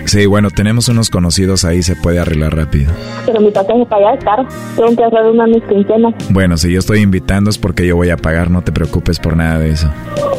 Sí, 0.05 0.25
bueno, 0.25 0.49
tenemos 0.49 0.89
unos 0.89 1.09
conocidos 1.09 1.63
ahí, 1.63 1.83
se 1.83 1.95
puede 1.95 2.19
arreglar 2.19 2.55
rápido. 2.55 2.91
Pero 3.25 3.39
mi 3.41 3.51
pasaje 3.51 3.85
para 3.85 4.09
allá 4.09 4.17
es 4.17 4.23
caro. 4.23 4.47
Tengo 4.75 4.95
que 4.95 5.03
hacer 5.03 5.25
una 5.25 5.47
mis 5.47 5.63
quincenas. 5.63 6.13
Bueno, 6.29 6.57
si 6.57 6.71
yo 6.71 6.79
estoy 6.79 7.01
invitando 7.01 7.49
es 7.49 7.57
porque 7.57 7.85
yo 7.85 7.95
voy 7.95 8.09
a 8.09 8.17
pagar, 8.17 8.49
no 8.49 8.63
te 8.63 8.71
preocupes 8.71 9.19
por 9.19 9.37
nada 9.37 9.59
de 9.59 9.71
eso. 9.71 9.87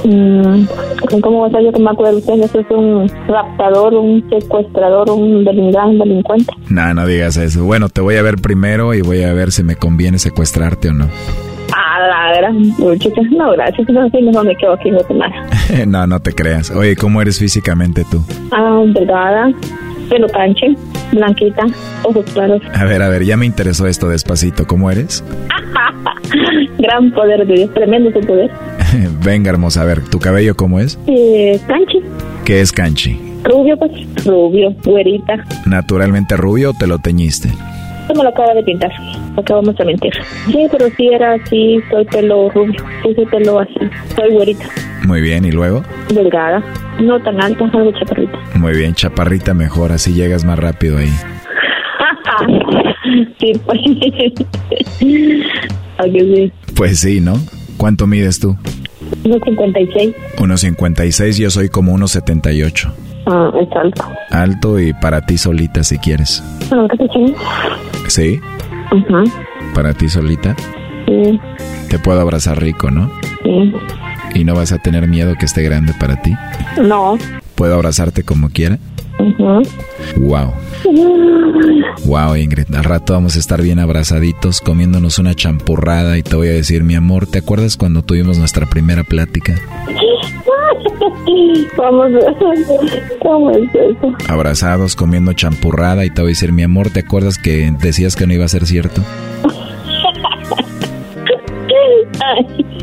Mm, 0.04 0.66
¿Cómo 1.20 1.42
va 1.42 1.46
a 1.48 1.50
ser 1.50 1.64
yo 1.64 1.72
que 1.72 1.80
me 1.80 1.90
acuerdo 1.90 2.18
usted? 2.18 2.34
Eso 2.42 2.60
es 2.60 2.66
un 2.70 3.10
raptador, 3.28 3.94
un 3.94 4.17
secuestrador, 4.28 5.10
un 5.10 5.44
gran 5.44 5.98
delincuente. 5.98 6.52
No, 6.68 6.94
no 6.94 7.06
digas 7.06 7.36
eso. 7.36 7.64
Bueno, 7.64 7.88
te 7.88 8.00
voy 8.00 8.16
a 8.16 8.22
ver 8.22 8.36
primero 8.36 8.94
y 8.94 9.02
voy 9.02 9.22
a 9.22 9.32
ver 9.32 9.52
si 9.52 9.62
me 9.62 9.76
conviene 9.76 10.18
secuestrarte 10.18 10.88
o 10.88 10.94
no. 10.94 11.04
A 11.04 12.00
la 12.00 12.38
gran 12.38 12.56
muchacha. 12.78 13.20
No, 13.36 13.52
gracias. 13.52 13.88
No, 13.88 14.08
sí, 14.10 14.22
mejor 14.22 14.46
me 14.46 14.56
quedo 14.56 14.72
aquí 14.72 14.88
en 14.88 14.94
Guatemala. 14.94 15.46
no, 15.86 16.06
no 16.06 16.20
te 16.20 16.32
creas. 16.32 16.70
Oye, 16.70 16.96
¿cómo 16.96 17.20
eres 17.20 17.38
físicamente 17.38 18.04
tú? 18.10 18.22
Ah, 18.52 18.82
delgada, 18.86 19.50
pelo 20.08 20.26
canche, 20.28 20.74
blanquita, 21.12 21.66
ojos 22.02 22.24
claros. 22.32 22.62
A 22.74 22.84
ver, 22.84 23.02
a 23.02 23.08
ver, 23.08 23.24
ya 23.24 23.36
me 23.36 23.46
interesó 23.46 23.86
esto 23.86 24.08
despacito. 24.08 24.66
¿Cómo 24.66 24.90
eres? 24.90 25.24
Gran 26.78 27.10
poder 27.12 27.46
de 27.46 27.54
Dios, 27.54 27.74
tremendo 27.74 28.10
su 28.12 28.26
poder. 28.26 28.50
Venga, 29.24 29.50
hermosa, 29.50 29.82
a 29.82 29.84
ver, 29.84 30.02
¿tu 30.04 30.18
cabello 30.18 30.54
cómo 30.54 30.80
es? 30.80 30.98
Eh, 31.06 31.60
canche, 31.66 32.00
¿Qué 32.44 32.60
es 32.60 32.72
canchi? 32.72 33.27
Rubio, 33.48 33.76
pues, 33.78 33.92
rubio, 34.24 34.74
güerita. 34.84 35.44
¿Naturalmente 35.66 36.36
rubio 36.36 36.70
o 36.70 36.74
te 36.74 36.86
lo 36.86 36.98
teñiste? 36.98 37.48
Esto 37.48 38.14
me 38.14 38.22
lo 38.24 38.30
acaba 38.30 38.54
de 38.54 38.62
pintar, 38.62 38.90
acabamos 39.36 39.76
de 39.76 39.84
mentir. 39.84 40.12
Sí, 40.46 40.66
pero 40.70 40.86
sí 40.96 41.08
era 41.08 41.34
así, 41.34 41.78
soy 41.90 42.04
pelo 42.06 42.48
rubio, 42.50 42.80
sí, 43.02 43.14
soy 43.14 43.26
pelo 43.26 43.58
así, 43.60 43.74
soy 44.16 44.30
güerita, 44.32 44.64
Muy 45.06 45.20
bien, 45.20 45.44
¿y 45.44 45.52
luego? 45.52 45.82
delgada, 46.14 46.62
no 47.00 47.20
tan 47.20 47.38
alta, 47.40 47.64
algo 47.72 47.92
chaparrita. 47.92 48.38
Muy 48.54 48.74
bien, 48.76 48.94
chaparrita 48.94 49.52
mejor, 49.52 49.92
así 49.92 50.14
llegas 50.14 50.44
más 50.44 50.58
rápido 50.58 50.96
ahí. 50.98 51.10
sí, 53.40 53.52
pues. 53.66 53.80
¿A 55.98 56.04
que 56.04 56.20
sí? 56.20 56.52
Pues 56.74 57.00
sí, 57.00 57.20
¿no? 57.20 57.34
¿Cuánto 57.76 58.06
mides 58.06 58.40
tú? 58.40 58.56
1.56. 59.24 60.14
1.56, 60.38 61.38
yo 61.38 61.50
soy 61.50 61.68
como 61.68 61.92
1.78. 61.96 62.90
Ah, 63.30 63.50
es 63.60 63.68
alto. 63.76 64.04
Alto 64.30 64.78
y 64.80 64.92
para 64.94 65.20
ti 65.20 65.36
solita 65.38 65.84
si 65.84 65.98
quieres. 65.98 66.42
¿Sí? 68.08 68.40
Ajá. 68.86 69.24
Para 69.74 69.92
ti 69.94 70.08
solita. 70.08 70.56
Sí, 71.06 71.40
Te 71.90 71.98
puedo 71.98 72.20
abrazar 72.20 72.60
rico, 72.60 72.90
¿no? 72.90 73.10
sí. 73.42 73.72
Y 74.34 74.44
no 74.44 74.54
vas 74.54 74.72
a 74.72 74.78
tener 74.78 75.08
miedo 75.08 75.34
que 75.38 75.46
esté 75.46 75.62
grande 75.62 75.94
para 75.98 76.20
ti. 76.20 76.34
No. 76.82 77.16
¿Puedo 77.54 77.74
abrazarte 77.74 78.22
como 78.24 78.50
quiera? 78.50 78.78
Wow. 80.16 80.54
Wow, 82.04 82.36
Ingrid. 82.36 82.74
Al 82.74 82.84
rato 82.84 83.14
vamos 83.14 83.36
a 83.36 83.38
estar 83.38 83.60
bien 83.62 83.78
abrazaditos, 83.78 84.60
comiéndonos 84.60 85.18
una 85.18 85.34
champurrada 85.34 86.18
y 86.18 86.22
te 86.22 86.36
voy 86.36 86.48
a 86.48 86.52
decir, 86.52 86.84
mi 86.84 86.94
amor, 86.94 87.26
¿te 87.26 87.38
acuerdas 87.38 87.76
cuando 87.76 88.02
tuvimos 88.02 88.38
nuestra 88.38 88.66
primera 88.66 89.04
plática? 89.04 89.60
Vamos. 91.76 92.10
¿Cómo 93.22 93.50
es 93.50 93.68
eso? 93.74 94.14
Abrazados, 94.28 94.96
comiendo 94.96 95.32
champurrada 95.32 96.04
y 96.04 96.10
te 96.10 96.22
voy 96.22 96.30
a 96.30 96.32
decir, 96.32 96.52
mi 96.52 96.62
amor, 96.62 96.90
¿te 96.90 97.00
acuerdas 97.00 97.38
que 97.38 97.72
decías 97.80 98.16
que 98.16 98.26
no 98.26 98.34
iba 98.34 98.44
a 98.44 98.48
ser 98.48 98.66
cierto? 98.66 99.02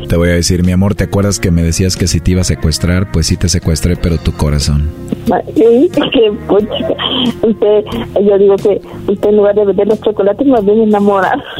Te 0.08 0.16
voy 0.16 0.30
a 0.30 0.34
decir, 0.34 0.64
mi 0.64 0.72
amor, 0.72 0.94
¿te 0.94 1.04
acuerdas 1.04 1.40
que 1.40 1.50
me 1.50 1.62
decías 1.62 1.96
que 1.96 2.06
si 2.06 2.20
te 2.20 2.32
iba 2.32 2.40
a 2.40 2.44
secuestrar? 2.44 3.10
Pues 3.10 3.26
sí 3.26 3.36
te 3.36 3.48
secuestré, 3.48 3.96
pero 3.96 4.18
tu 4.18 4.32
corazón. 4.32 4.90
Sí, 5.54 5.90
qué 6.12 6.32
pucha. 6.46 6.88
Usted, 7.42 7.84
yo 8.22 8.38
digo 8.38 8.56
que 8.56 8.80
usted 9.10 9.28
en 9.28 9.36
lugar 9.36 9.54
de 9.54 9.64
vender 9.66 9.88
los 9.88 10.00
chocolates 10.00 10.46
más 10.46 10.64
bien 10.64 10.80
enamorar. 10.82 11.42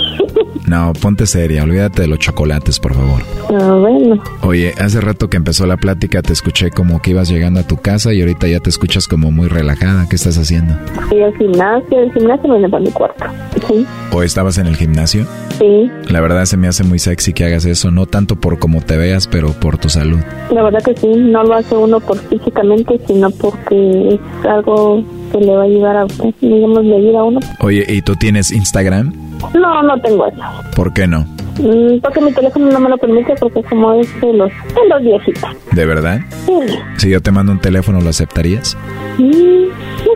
No, 0.66 0.92
ponte 1.00 1.26
seria, 1.26 1.62
olvídate 1.62 2.02
de 2.02 2.08
los 2.08 2.18
chocolates, 2.18 2.80
por 2.80 2.92
favor. 2.92 3.22
Ah, 3.50 3.76
bueno. 3.80 4.20
Oye, 4.42 4.74
hace 4.80 5.00
rato 5.00 5.30
que 5.30 5.36
empezó 5.36 5.64
la 5.64 5.76
plática 5.76 6.22
te 6.22 6.32
escuché 6.32 6.70
como 6.72 7.00
que 7.00 7.10
ibas 7.12 7.28
llegando 7.28 7.60
a 7.60 7.62
tu 7.62 7.76
casa 7.76 8.12
y 8.12 8.20
ahorita 8.20 8.48
ya 8.48 8.58
te 8.58 8.70
escuchas 8.70 9.06
como 9.06 9.30
muy 9.30 9.46
relajada. 9.46 10.08
¿Qué 10.10 10.16
estás 10.16 10.36
haciendo? 10.38 10.74
Fui 11.08 11.22
al 11.22 11.32
gimnasio, 11.36 12.00
el 12.00 12.12
gimnasio 12.12 12.48
me 12.48 12.54
viene 12.54 12.68
para 12.68 12.82
mi 12.82 12.90
cuarto. 12.90 13.24
Sí, 13.68 13.86
¿O 14.12 14.22
estabas 14.24 14.58
en 14.58 14.66
el 14.66 14.74
gimnasio? 14.76 15.24
sí. 15.58 15.88
La 16.08 16.20
verdad 16.20 16.44
se 16.46 16.56
me 16.56 16.66
hace 16.66 16.82
muy 16.82 16.98
sexy 16.98 17.32
que 17.32 17.44
hagas 17.44 17.64
eso, 17.64 17.92
no 17.92 18.06
tanto 18.06 18.34
por 18.36 18.58
cómo 18.58 18.80
te 18.80 18.96
veas, 18.96 19.28
pero 19.28 19.52
por 19.52 19.78
tu 19.78 19.88
salud. 19.88 20.18
La 20.50 20.64
verdad 20.64 20.82
que 20.82 20.96
sí, 20.96 21.06
no 21.14 21.44
lo 21.44 21.54
hace 21.54 21.76
uno 21.76 22.00
por 22.00 22.18
físicamente, 22.18 23.00
sino 23.06 23.30
porque 23.56 24.14
es 24.14 24.46
algo 24.48 25.02
que 25.32 25.38
le 25.38 25.52
va 25.54 25.62
a 25.62 25.64
ayudar 25.64 25.96
a, 25.96 26.06
digamos, 26.40 26.84
de 26.84 26.98
vida 27.00 27.20
a 27.20 27.24
uno. 27.24 27.40
Oye, 27.60 27.84
¿y 27.88 28.02
tú 28.02 28.14
tienes 28.16 28.52
Instagram? 28.52 29.12
No, 29.54 29.82
no 29.82 30.00
tengo 30.00 30.26
eso. 30.26 30.40
¿Por 30.74 30.92
qué 30.92 31.06
no? 31.06 31.20
Mm, 31.58 32.00
Porque 32.02 32.20
mi 32.20 32.32
teléfono 32.32 32.70
no 32.70 32.80
me 32.80 32.88
lo 32.90 32.98
permite 32.98 33.34
porque 33.40 33.62
como 33.62 33.94
es 33.94 34.20
de 34.20 34.32
los, 34.32 34.50
de 34.50 34.88
los 34.90 35.02
viejitos. 35.02 35.50
¿De 35.72 35.86
verdad? 35.86 36.20
Sí. 36.44 36.52
Si 36.98 37.10
yo 37.10 37.20
te 37.20 37.30
mando 37.30 37.52
un 37.52 37.60
teléfono, 37.60 38.00
¿lo 38.00 38.10
aceptarías? 38.10 38.76
Mm, 39.18 39.64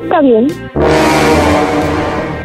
está 0.03 0.21
bien. 0.21 0.47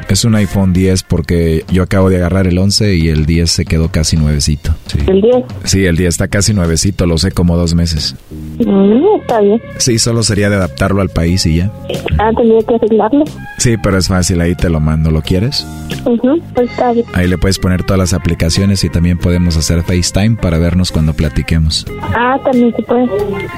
Es 0.08 0.24
un 0.24 0.36
iPhone 0.36 0.72
10 0.72 1.04
porque 1.04 1.66
yo 1.72 1.82
acabo 1.84 2.10
de 2.10 2.18
agarrar 2.18 2.46
el 2.48 2.58
11 2.58 2.96
y 2.96 3.10
el 3.10 3.26
10 3.26 3.50
se 3.50 3.66
quedó 3.66 3.90
casi 3.90 4.18
nuevecito. 4.18 4.74
Sí. 4.86 5.00
El 5.08 5.22
10. 5.22 5.36
Sí, 5.64 5.86
el 5.86 5.98
10 5.98 6.10
está 6.10 6.28
casi 6.28 6.54
nuevecito, 6.54 7.06
lo 7.08 7.18
sé 7.18 7.32
como 7.32 7.58
dos 7.58 7.74
meses. 7.74 8.16
Mm, 8.60 9.22
está 9.22 9.42
bien. 9.42 9.62
Sí, 9.78 9.98
solo 9.98 10.22
sería 10.24 10.50
de 10.50 10.58
adaptarlo 10.58 11.02
al 11.02 11.10
país 11.10 11.46
y 11.48 11.58
ya. 11.58 11.72
Ah, 12.20 12.32
tendría 12.38 12.62
que 12.68 12.76
arreglarlo. 12.76 13.26
Sí, 13.58 13.76
pero 13.82 13.98
es 13.98 14.08
fácil, 14.08 14.42
ahí 14.42 14.54
te 14.56 14.70
lo 14.70 14.80
mando, 14.80 15.10
¿lo 15.10 15.22
quieres? 15.22 15.66
Ujú, 16.06 16.40
pues 16.54 16.70
está 16.70 16.92
bien. 16.94 17.06
Ahí 17.14 17.28
le 17.28 17.38
puedes 17.40 17.58
poner 17.58 17.84
todas 17.84 17.98
las 18.00 18.14
aplicaciones 18.14 18.84
y 18.84 18.90
también 18.90 19.18
podemos 19.18 19.58
hacer 19.58 19.82
FaceTime 19.82 20.38
para 20.38 20.60
vernos 20.60 20.92
cuando 20.92 21.14
platiquemos. 21.14 21.86
Ah, 22.16 22.40
también 22.44 22.74
se 22.76 22.84
puede. 22.84 23.08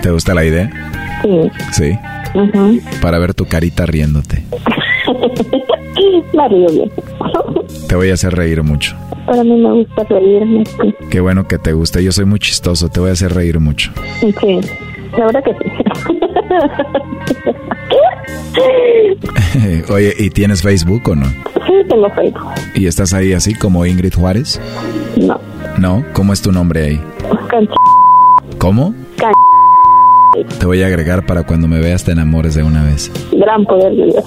¿Te 0.02 0.11
gusta 0.11 0.34
la 0.34 0.45
idea? 0.45 0.72
Sí. 1.24 1.52
Sí. 1.74 1.99
Ujú. 2.34 2.80
Para 3.02 3.19
ver 3.19 3.34
tu 3.34 3.45
carita 3.45 3.86
riéndote. 3.86 4.44
Me 6.34 6.48
río 6.49 6.68
bien. 6.69 6.91
Te 7.88 7.95
voy 7.95 8.10
a 8.10 8.14
hacer 8.14 8.34
reír 8.36 8.61
mucho. 8.64 8.95
Para 9.26 9.44
mí 9.44 9.56
me 9.61 9.72
gusta 9.74 10.03
reírme. 10.10 10.64
sí. 10.65 10.95
Qué 11.10 11.19
bueno 11.19 11.48
que 11.48 11.57
te 11.57 11.74
guste. 11.74 12.03
Yo 12.03 12.11
soy 12.11 12.26
muy 12.26 12.40
chistoso, 12.40 12.90
te 12.90 12.99
voy 12.99 13.10
a 13.10 13.14
hacer 13.14 13.34
reír 13.34 13.60
mucho. 13.60 13.91
Sí, 14.19 14.60
la 15.18 15.26
verdad 15.26 15.44
que 15.44 15.53
sí. 15.53 15.72
Oye, 19.94 20.14
¿y 20.18 20.30
tienes 20.30 20.61
Facebook 20.61 21.02
o 21.10 21.15
no? 21.15 21.26
Sí, 21.28 21.74
tengo 21.90 22.10
Facebook. 22.11 22.52
¿Y 22.76 22.88
estás 22.88 23.14
ahí 23.14 23.34
así 23.34 23.53
como 23.56 23.86
Ingrid 23.86 24.14
Juárez? 24.14 24.60
No. 25.18 25.40
¿No? 25.78 26.03
¿Cómo 26.14 26.34
es 26.34 26.41
tu 26.41 26.52
nombre 26.52 26.84
ahí? 26.86 27.02
Cancha. 27.49 27.74
¿Cómo? 28.57 28.94
Can- 29.18 29.32
Te 30.46 30.66
voy 30.66 30.82
a 30.82 30.88
agregar 30.88 31.26
para 31.26 31.44
cuando 31.44 31.68
me 31.68 31.80
veas 31.80 32.04
te 32.04 32.12
enamores 32.12 32.56
de 32.56 32.64
una 32.64 32.84
vez. 32.84 33.12
Gran 33.32 33.66
poder 33.66 33.94
de 33.96 34.06
Dios. 34.06 34.26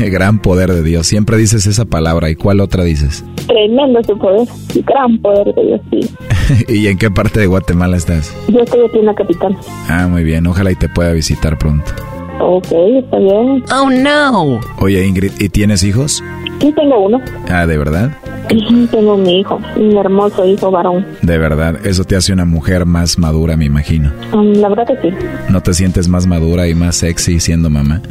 Gran 0.10 0.38
poder 0.40 0.72
de 0.72 0.82
Dios. 0.82 1.06
Siempre 1.06 1.36
dices 1.36 1.66
esa 1.66 1.84
palabra. 1.84 2.30
¿Y 2.30 2.36
cuál 2.36 2.60
otra 2.60 2.84
dices? 2.84 3.24
Tremendo 3.46 4.02
su 4.04 4.16
poder. 4.18 4.48
Gran 4.86 5.18
poder 5.18 5.54
de 5.54 5.62
Dios, 5.64 5.80
sí. 5.90 6.64
¿Y 6.68 6.86
en 6.88 6.98
qué 6.98 7.10
parte 7.10 7.40
de 7.40 7.46
Guatemala 7.46 7.96
estás? 7.96 8.34
Yo 8.48 8.60
estoy 8.60 8.80
aquí 8.86 8.98
en 8.98 9.06
la 9.06 9.14
capital. 9.14 9.56
Ah, 9.88 10.06
muy 10.08 10.24
bien. 10.24 10.46
Ojalá 10.46 10.70
y 10.72 10.76
te 10.76 10.88
pueda 10.88 11.12
visitar 11.12 11.58
pronto. 11.58 11.92
Ok, 12.40 12.72
está 12.72 13.18
bien. 13.18 13.62
Oh 13.72 13.90
no. 13.90 14.60
Oye, 14.78 15.06
Ingrid, 15.06 15.32
¿y 15.38 15.48
tienes 15.50 15.84
hijos? 15.84 16.22
Sí, 16.60 16.72
tengo 16.72 16.98
uno. 17.06 17.20
Ah, 17.48 17.66
¿de 17.66 17.78
verdad? 17.78 18.10
Ujú, 18.54 18.86
Tengo 18.88 19.16
mi 19.16 19.40
hijo, 19.40 19.60
un 19.76 19.96
hermoso 19.96 20.44
hijo 20.44 20.70
varón. 20.70 21.06
De 21.22 21.38
verdad. 21.38 21.76
Eso 21.86 22.04
te 22.04 22.16
hace 22.16 22.32
una 22.32 22.44
mujer 22.44 22.84
más 22.84 23.18
madura, 23.18 23.56
me 23.56 23.64
imagino. 23.64 24.10
Mm, 24.32 24.60
La 24.60 24.68
verdad 24.68 24.86
que 24.86 25.08
sí. 25.10 25.16
¿No 25.48 25.60
te 25.62 25.72
sientes 25.72 26.08
más 26.08 26.26
madura 26.26 26.66
y 26.68 26.74
más 26.74 26.96
sexy 26.96 27.40
siendo 27.40 27.70
mamá? 27.70 28.02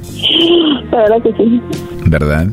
La 0.92 0.98
verdad 1.00 1.22
que 1.24 1.34
sí. 1.34 1.62
¿Verdad? 2.06 2.48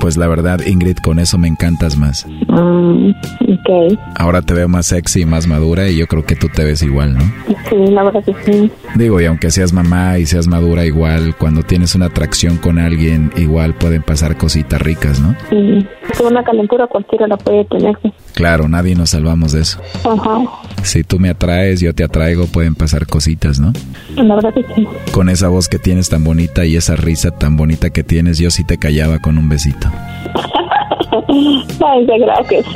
Pues 0.00 0.16
la 0.16 0.26
verdad, 0.28 0.60
Ingrid, 0.66 0.96
con 0.98 1.18
eso 1.18 1.38
me 1.38 1.48
encantas 1.48 1.96
más. 1.96 2.26
Mm, 2.48 3.10
ok. 3.10 3.98
Ahora 4.16 4.42
te 4.42 4.54
veo 4.54 4.68
más 4.68 4.86
sexy 4.86 5.22
y 5.22 5.24
más 5.24 5.46
madura 5.46 5.88
y 5.88 5.96
yo 5.96 6.06
creo 6.06 6.24
que 6.24 6.36
tú 6.36 6.48
te 6.48 6.64
ves 6.64 6.82
igual, 6.82 7.14
¿no? 7.14 7.20
Sí, 7.68 7.76
la 7.90 8.02
verdad 8.02 8.24
que 8.24 8.34
sí. 8.44 8.70
Digo, 8.94 9.20
y 9.20 9.26
aunque 9.26 9.50
seas 9.50 9.72
mamá 9.72 10.18
y 10.18 10.26
seas 10.26 10.46
madura 10.46 10.84
igual, 10.84 11.34
cuando 11.36 11.62
tienes 11.62 11.94
una 11.94 12.06
atracción 12.06 12.56
con 12.56 12.78
alguien, 12.78 13.32
igual 13.36 13.74
pueden 13.74 14.02
pasar 14.02 14.36
cositas 14.36 14.80
ricas, 14.80 15.20
¿no? 15.20 15.34
Sí. 15.48 15.86
Una 16.22 16.42
calentura 16.42 16.86
cualquiera 16.86 17.26
la 17.26 17.36
puede 17.36 17.64
tener. 17.66 17.96
Claro, 18.34 18.68
nadie 18.68 18.94
nos 18.94 19.10
salvamos 19.10 19.52
de 19.52 19.62
eso. 19.62 19.80
Ajá. 20.04 20.38
Si 20.82 21.04
tú 21.04 21.18
me 21.18 21.30
atraes, 21.30 21.80
yo 21.80 21.94
te 21.94 22.04
atraigo, 22.04 22.46
pueden 22.46 22.74
pasar 22.74 23.06
cositas, 23.06 23.60
¿no? 23.60 23.72
La 24.16 24.34
verdad 24.36 24.54
que 24.54 24.64
sí. 24.74 24.86
Con 25.12 25.28
esa 25.28 25.48
voz 25.48 25.68
que 25.68 25.78
tienes 25.78 26.08
tan 26.08 26.24
bonita 26.24 26.64
y 26.64 26.76
esa 26.76 26.96
risa 26.96 27.30
tan 27.30 27.56
bonita 27.56 27.90
que 27.90 28.02
tienes, 28.02 28.38
yo 28.38 28.50
sí 28.50 28.64
te 28.64 28.78
callaba 28.78 29.18
con 29.18 29.38
un 29.38 29.48
besito. 29.48 29.90
Ay, 31.28 32.06
gracias. 32.20 32.66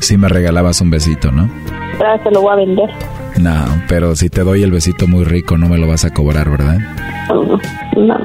Sí 0.00 0.16
me 0.16 0.28
regalabas 0.28 0.80
un 0.80 0.90
besito, 0.90 1.30
¿no? 1.32 1.48
Gracias, 1.98 2.32
lo 2.32 2.42
voy 2.42 2.52
a 2.52 2.56
vender. 2.56 2.90
No, 3.38 3.64
pero 3.88 4.16
si 4.16 4.30
te 4.30 4.42
doy 4.42 4.62
el 4.62 4.70
besito 4.70 5.06
muy 5.06 5.24
rico, 5.24 5.56
no 5.58 5.68
me 5.68 5.78
lo 5.78 5.86
vas 5.86 6.04
a 6.04 6.12
cobrar, 6.12 6.50
¿verdad? 6.50 6.78
No. 7.96 8.16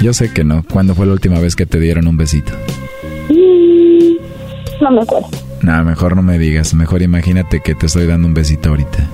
Yo 0.00 0.12
sé 0.12 0.32
que 0.32 0.44
no. 0.44 0.62
¿Cuándo 0.70 0.94
fue 0.94 1.06
la 1.06 1.12
última 1.12 1.38
vez 1.38 1.56
que 1.56 1.66
te 1.66 1.78
dieron 1.78 2.08
un 2.08 2.16
besito? 2.16 2.52
Mm, 3.28 4.82
no 4.82 4.90
me 4.90 5.02
acuerdo. 5.02 5.28
No, 5.62 5.84
mejor 5.84 6.16
no 6.16 6.22
me 6.22 6.38
digas. 6.38 6.74
Mejor 6.74 7.02
imagínate 7.02 7.60
que 7.60 7.74
te 7.74 7.86
estoy 7.86 8.06
dando 8.06 8.28
un 8.28 8.34
besito 8.34 8.70
ahorita. 8.70 9.08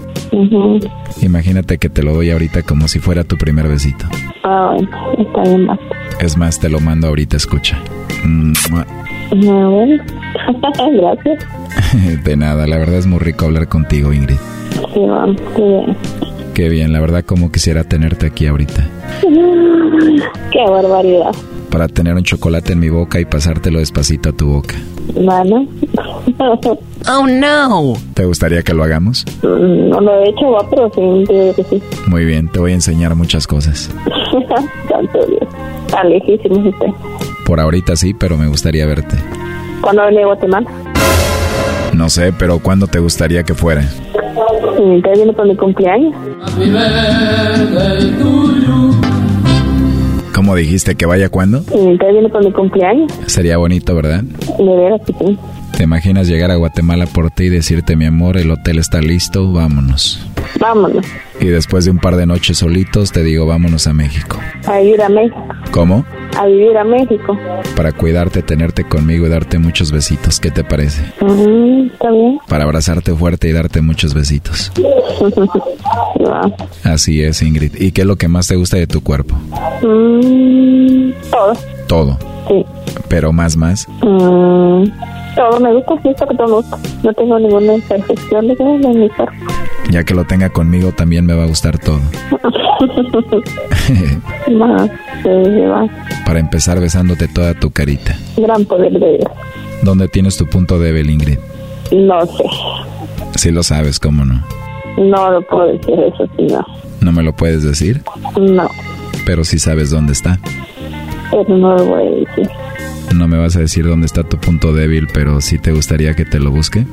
Imagínate 1.20 1.78
que 1.78 1.88
te 1.88 2.02
lo 2.02 2.14
doy 2.14 2.30
ahorita 2.30 2.62
como 2.62 2.88
si 2.88 2.98
fuera 2.98 3.24
tu 3.24 3.36
primer 3.36 3.68
besito. 3.68 4.06
Ah, 4.44 4.74
está 5.18 5.42
bien, 5.42 5.66
basta. 5.66 5.84
Es 6.20 6.36
más, 6.36 6.58
te 6.58 6.68
lo 6.68 6.80
mando 6.80 7.08
ahorita, 7.08 7.36
escucha. 7.36 7.78
Ah, 9.34 9.66
bueno, 9.66 9.96
gracias. 11.00 11.46
De 12.22 12.36
nada, 12.36 12.66
la 12.66 12.76
verdad 12.76 12.96
es 12.96 13.06
muy 13.06 13.18
rico 13.18 13.46
hablar 13.46 13.66
contigo, 13.66 14.12
Ingrid. 14.12 14.36
Sí, 14.92 15.00
qué 15.56 15.62
bien. 15.62 15.96
Qué 16.52 16.68
bien, 16.68 16.92
la 16.92 17.00
verdad 17.00 17.24
como 17.24 17.50
quisiera 17.50 17.82
tenerte 17.82 18.26
aquí 18.26 18.46
ahorita. 18.46 18.86
Qué 19.22 20.70
barbaridad. 20.70 21.34
Para 21.70 21.88
tener 21.88 22.14
un 22.14 22.24
chocolate 22.24 22.74
en 22.74 22.80
mi 22.80 22.90
boca 22.90 23.20
y 23.20 23.24
pasártelo 23.24 23.78
despacito 23.78 24.28
a 24.28 24.32
tu 24.32 24.48
boca. 24.48 24.74
Bueno. 25.14 25.66
Oh 26.38 27.26
no. 27.26 27.94
¿Te 28.14 28.24
gustaría 28.24 28.62
que 28.62 28.74
lo 28.74 28.82
hagamos? 28.82 29.24
No 29.42 30.00
lo 30.00 30.22
he 30.22 30.30
hecho, 30.30 30.50
va, 30.50 30.68
pero 30.68 30.90
sí, 30.94 31.24
que 31.28 31.64
sí. 31.68 31.82
Muy 32.06 32.24
bien, 32.24 32.48
te 32.48 32.58
voy 32.58 32.72
a 32.72 32.74
enseñar 32.74 33.14
muchas 33.14 33.46
cosas. 33.46 33.90
Santo 34.88 35.26
Dios. 35.26 35.48
Está 35.86 36.04
lejísimo 36.04 36.68
usted. 36.68 36.86
Por 37.46 37.60
ahorita 37.60 37.96
sí, 37.96 38.14
pero 38.14 38.36
me 38.36 38.48
gustaría 38.48 38.86
verte. 38.86 39.16
¿Cuándo 39.80 40.06
viene 40.06 40.22
a 40.22 40.26
Guatemala? 40.26 40.70
No 41.92 42.08
sé, 42.08 42.32
pero 42.32 42.58
¿cuándo 42.60 42.86
te 42.86 42.98
gustaría 42.98 43.42
que 43.42 43.54
fuera? 43.54 43.82
Entonces 44.78 45.18
viene 45.18 45.32
por 45.32 45.46
mi 45.46 45.56
cumpleaños. 45.56 46.14
¿Cómo 50.34 50.54
dijiste 50.56 50.94
que 50.94 51.04
vaya 51.04 51.28
cuándo? 51.28 51.58
Entonces 51.58 52.12
viene 52.12 52.28
por 52.30 52.44
mi 52.44 52.52
cumpleaños. 52.52 53.12
Sería 53.26 53.58
bonito, 53.58 53.94
¿verdad? 53.94 54.22
De 54.22 54.64
veras 54.64 55.00
que 55.06 55.12
sí. 55.12 55.38
¿Te 55.76 55.84
imaginas 55.84 56.28
llegar 56.28 56.50
a 56.50 56.56
Guatemala 56.56 57.06
por 57.06 57.30
ti 57.30 57.44
y 57.44 57.48
decirte, 57.48 57.96
mi 57.96 58.04
amor, 58.04 58.36
el 58.36 58.50
hotel 58.50 58.78
está 58.78 59.00
listo, 59.00 59.52
vámonos? 59.52 60.24
Vámonos. 60.60 61.04
Y 61.40 61.46
después 61.46 61.84
de 61.84 61.90
un 61.90 61.98
par 61.98 62.16
de 62.16 62.26
noches 62.26 62.58
solitos 62.58 63.10
te 63.10 63.24
digo, 63.24 63.46
vámonos 63.46 63.86
a 63.86 63.92
México. 63.92 64.38
A 64.66 64.78
vivir 64.78 65.02
a 65.02 65.08
México. 65.08 65.44
¿Cómo? 65.72 66.04
A 66.38 66.46
vivir 66.46 66.76
a 66.76 66.84
México. 66.84 67.36
Para 67.74 67.92
cuidarte, 67.92 68.42
tenerte 68.42 68.84
conmigo 68.84 69.26
y 69.26 69.28
darte 69.28 69.58
muchos 69.58 69.90
besitos. 69.90 70.38
¿Qué 70.38 70.50
te 70.50 70.62
parece? 70.62 71.02
Está 71.04 72.10
bien. 72.10 72.38
Para 72.46 72.64
abrazarte 72.64 73.12
fuerte 73.14 73.48
y 73.48 73.52
darte 73.52 73.80
muchos 73.80 74.14
besitos. 74.14 74.70
Así 76.84 77.22
es, 77.22 77.42
Ingrid. 77.42 77.74
¿Y 77.80 77.92
qué 77.92 78.02
es 78.02 78.06
lo 78.06 78.16
que 78.16 78.28
más 78.28 78.46
te 78.46 78.56
gusta 78.56 78.76
de 78.76 78.86
tu 78.86 79.02
cuerpo? 79.02 79.34
Mm, 79.82 81.12
todo. 81.30 81.54
Todo. 81.92 82.16
Sí. 82.48 82.64
Pero 83.08 83.34
más, 83.34 83.54
más. 83.54 83.86
Mm, 84.00 84.84
todo 85.36 85.60
me 85.60 85.74
gusta, 85.74 85.92
sí, 86.02 86.08
esto 86.08 86.26
que 86.26 86.34
todo 86.36 86.46
me 86.46 86.54
gusta. 86.54 86.78
No 87.02 87.12
tengo 87.12 87.38
ninguna 87.38 87.74
imperfección 87.74 88.48
de 88.48 88.54
en 88.58 88.98
mi 88.98 89.10
cuerpo. 89.10 89.34
Ya 89.90 90.02
que 90.02 90.14
lo 90.14 90.24
tenga 90.24 90.48
conmigo, 90.48 90.92
también 90.92 91.26
me 91.26 91.34
va 91.34 91.42
a 91.44 91.46
gustar 91.46 91.78
todo. 91.78 92.00
Más, 94.56 94.90
sí, 95.22 95.60
va. 95.66 95.86
Para 96.24 96.38
empezar 96.40 96.80
besándote 96.80 97.28
toda 97.28 97.52
tu 97.52 97.70
carita. 97.70 98.16
Gran 98.38 98.64
poder 98.64 98.92
de 98.92 99.18
Dios. 99.18 99.30
¿Dónde 99.82 100.08
tienes 100.08 100.38
tu 100.38 100.46
punto 100.46 100.78
débil, 100.78 101.10
Ingrid? 101.10 101.40
No 101.92 102.24
sé. 102.24 102.44
Si 103.34 103.50
lo 103.50 103.62
sabes, 103.62 104.00
¿cómo 104.00 104.24
no? 104.24 104.42
No 104.96 105.30
lo 105.30 105.42
puedo 105.42 105.66
decir 105.66 106.00
eso, 106.00 106.26
sí, 106.38 106.46
no. 106.46 106.64
No 107.02 107.12
me 107.12 107.22
lo 107.22 107.36
puedes 107.36 107.62
decir, 107.62 108.02
No, 108.40 108.66
pero 109.26 109.44
sí 109.44 109.58
sabes 109.58 109.90
dónde 109.90 110.14
está. 110.14 110.38
Pero 111.32 111.56
no 111.56 111.76
lo 111.76 111.84
voy 111.86 112.06
a 112.06 112.10
decir. 112.10 112.48
No 113.14 113.26
me 113.26 113.38
vas 113.38 113.56
a 113.56 113.60
decir 113.60 113.84
dónde 113.84 114.06
está 114.06 114.22
tu 114.22 114.38
punto 114.38 114.72
débil, 114.72 115.08
pero 115.12 115.40
sí 115.40 115.58
te 115.58 115.72
gustaría 115.72 116.14
que 116.14 116.24
te 116.24 116.38
lo 116.38 116.50
busque. 116.50 116.86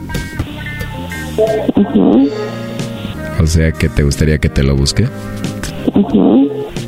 O 3.40 3.48
sea, 3.48 3.72
que 3.72 3.90
te 3.90 4.04
gustaría 4.04 4.38
que 4.40 4.50
te 4.50 4.64
lo 4.64 4.76
busque. 4.76 5.08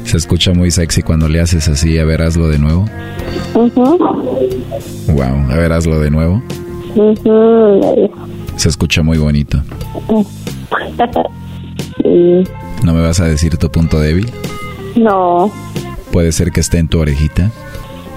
Se 0.04 0.18
escucha 0.18 0.54
muy 0.54 0.72
sexy 0.72 1.02
cuando 1.02 1.30
le 1.30 1.40
haces 1.40 1.68
así. 1.68 1.98
A 2.00 2.06
ver, 2.06 2.22
hazlo 2.22 2.48
de 2.48 2.60
nuevo. 2.60 2.86
Wow, 3.54 5.50
a 5.50 5.56
ver, 5.56 5.72
hazlo 5.72 6.00
de 6.00 6.10
nuevo. 6.10 6.42
Se 8.58 8.70
escucha 8.70 9.04
muy 9.04 9.18
bonito. 9.18 9.62
¿No 12.84 12.94
me 12.94 13.02
vas 13.02 13.20
a 13.20 13.26
decir 13.26 13.58
tu 13.58 13.70
punto 13.70 14.00
débil? 14.00 14.30
No, 14.96 15.52
Puede 16.12 16.32
ser 16.32 16.52
que 16.52 16.60
esté 16.60 16.78
en 16.80 16.88
tu 16.88 17.00
orejita. 17.00 17.50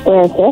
puede 0.05 0.29
ser. 0.29 0.45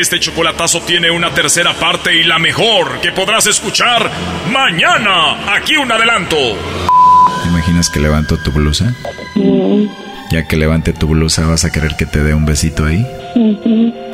Este 0.00 0.20
chocolatazo 0.20 0.80
tiene 0.82 1.10
una 1.10 1.30
tercera 1.30 1.72
parte 1.72 2.14
y 2.14 2.22
la 2.24 2.38
mejor 2.38 3.00
que 3.00 3.12
podrás 3.12 3.46
escuchar 3.46 4.10
mañana. 4.52 5.54
Aquí 5.54 5.76
un 5.76 5.90
adelanto. 5.90 6.36
¿Te 6.36 7.48
imaginas 7.48 7.88
que 7.88 8.00
levanto 8.00 8.36
tu 8.36 8.52
blusa? 8.52 8.94
Mm, 9.34 9.86
Ya 10.30 10.46
que 10.46 10.56
levante 10.56 10.92
tu 10.92 11.06
blusa, 11.08 11.46
¿vas 11.46 11.64
a 11.64 11.70
querer 11.72 11.96
que 11.96 12.04
te 12.04 12.22
dé 12.22 12.34
un 12.34 12.44
besito 12.44 12.84
ahí? 12.84 13.06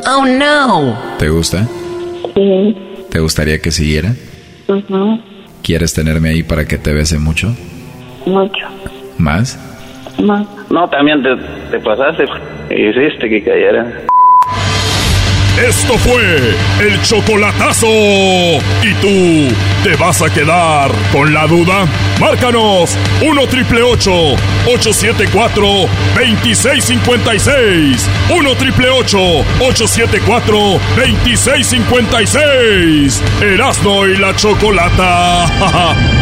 Oh 0.06 0.24
no. 0.24 0.96
¿Te 1.18 1.28
gusta? 1.30 1.66
Sí, 2.34 2.76
¿Te 3.10 3.18
gustaría 3.18 3.60
que 3.60 3.72
siguiera? 3.72 4.14
¿Quieres 5.62 5.92
tenerme 5.94 6.30
ahí 6.30 6.42
para 6.42 6.64
que 6.66 6.78
te 6.78 6.92
bese 6.92 7.18
mucho? 7.18 7.54
mucho. 8.24 8.66
¿Más? 9.22 9.56
Más. 10.20 10.44
No, 10.68 10.90
también 10.90 11.22
te, 11.22 11.36
te 11.70 11.78
pasaste. 11.78 12.24
Hiciste 12.70 13.28
que 13.28 13.44
cayera. 13.44 13.86
Esto 15.64 15.96
fue 15.98 16.56
el 16.80 17.00
chocolatazo. 17.02 17.86
¿Y 17.86 18.94
tú 19.00 19.54
te 19.84 19.94
vas 19.94 20.20
a 20.22 20.28
quedar 20.28 20.90
con 21.12 21.32
la 21.32 21.46
duda? 21.46 21.86
Márcanos 22.18 22.98
1 23.24 23.46
triple 23.46 23.82
874 23.82 25.62
2656. 26.16 28.10
1 28.28 28.54
triple 28.56 28.88
874 28.88 30.58
2656. 30.96 33.22
Erasno 33.40 34.08
y 34.08 34.16
la 34.16 34.34
chocolata. 34.34 36.10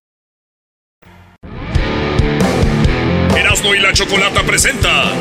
Erasno 3.35 3.75
y 3.75 3.79
la 3.79 3.93
chocolata 3.93 4.43
presenta 4.43 5.11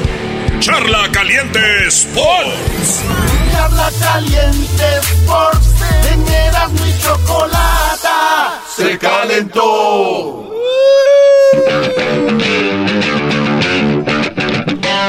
Charla 0.60 1.08
Caliente 1.12 1.60
Sports. 1.88 3.02
Charla 3.52 3.90
Caliente 4.00 4.84
Sports. 5.02 5.68
En 6.12 6.28
Erasmo 6.28 6.86
y 6.86 7.02
Chocolata 7.02 8.60
se 8.76 8.98
calentó. 8.98 10.46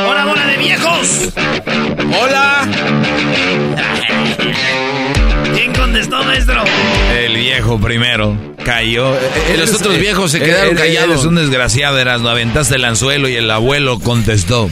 ¡Hola, 0.07 0.25
bola 0.25 0.45
de 0.47 0.57
viejos! 0.57 1.29
¡Hola! 2.21 2.67
¿Quién 5.91 6.03
contestó, 6.05 6.23
maestro? 6.23 6.63
El 7.19 7.35
viejo 7.35 7.77
primero 7.77 8.37
cayó. 8.63 9.13
Y 9.53 9.57
los 9.57 9.73
otros 9.73 9.97
viejos 9.99 10.31
se 10.31 10.39
quedaron 10.39 10.73
callados. 10.73 11.09
Eres 11.09 11.25
un 11.25 11.35
desgraciado, 11.35 11.99
eras, 11.99 12.21
no 12.21 12.29
aventaste 12.29 12.75
el 12.75 12.85
anzuelo 12.85 13.27
y 13.27 13.35
el 13.35 13.51
abuelo 13.51 13.99
contestó. 13.99 14.69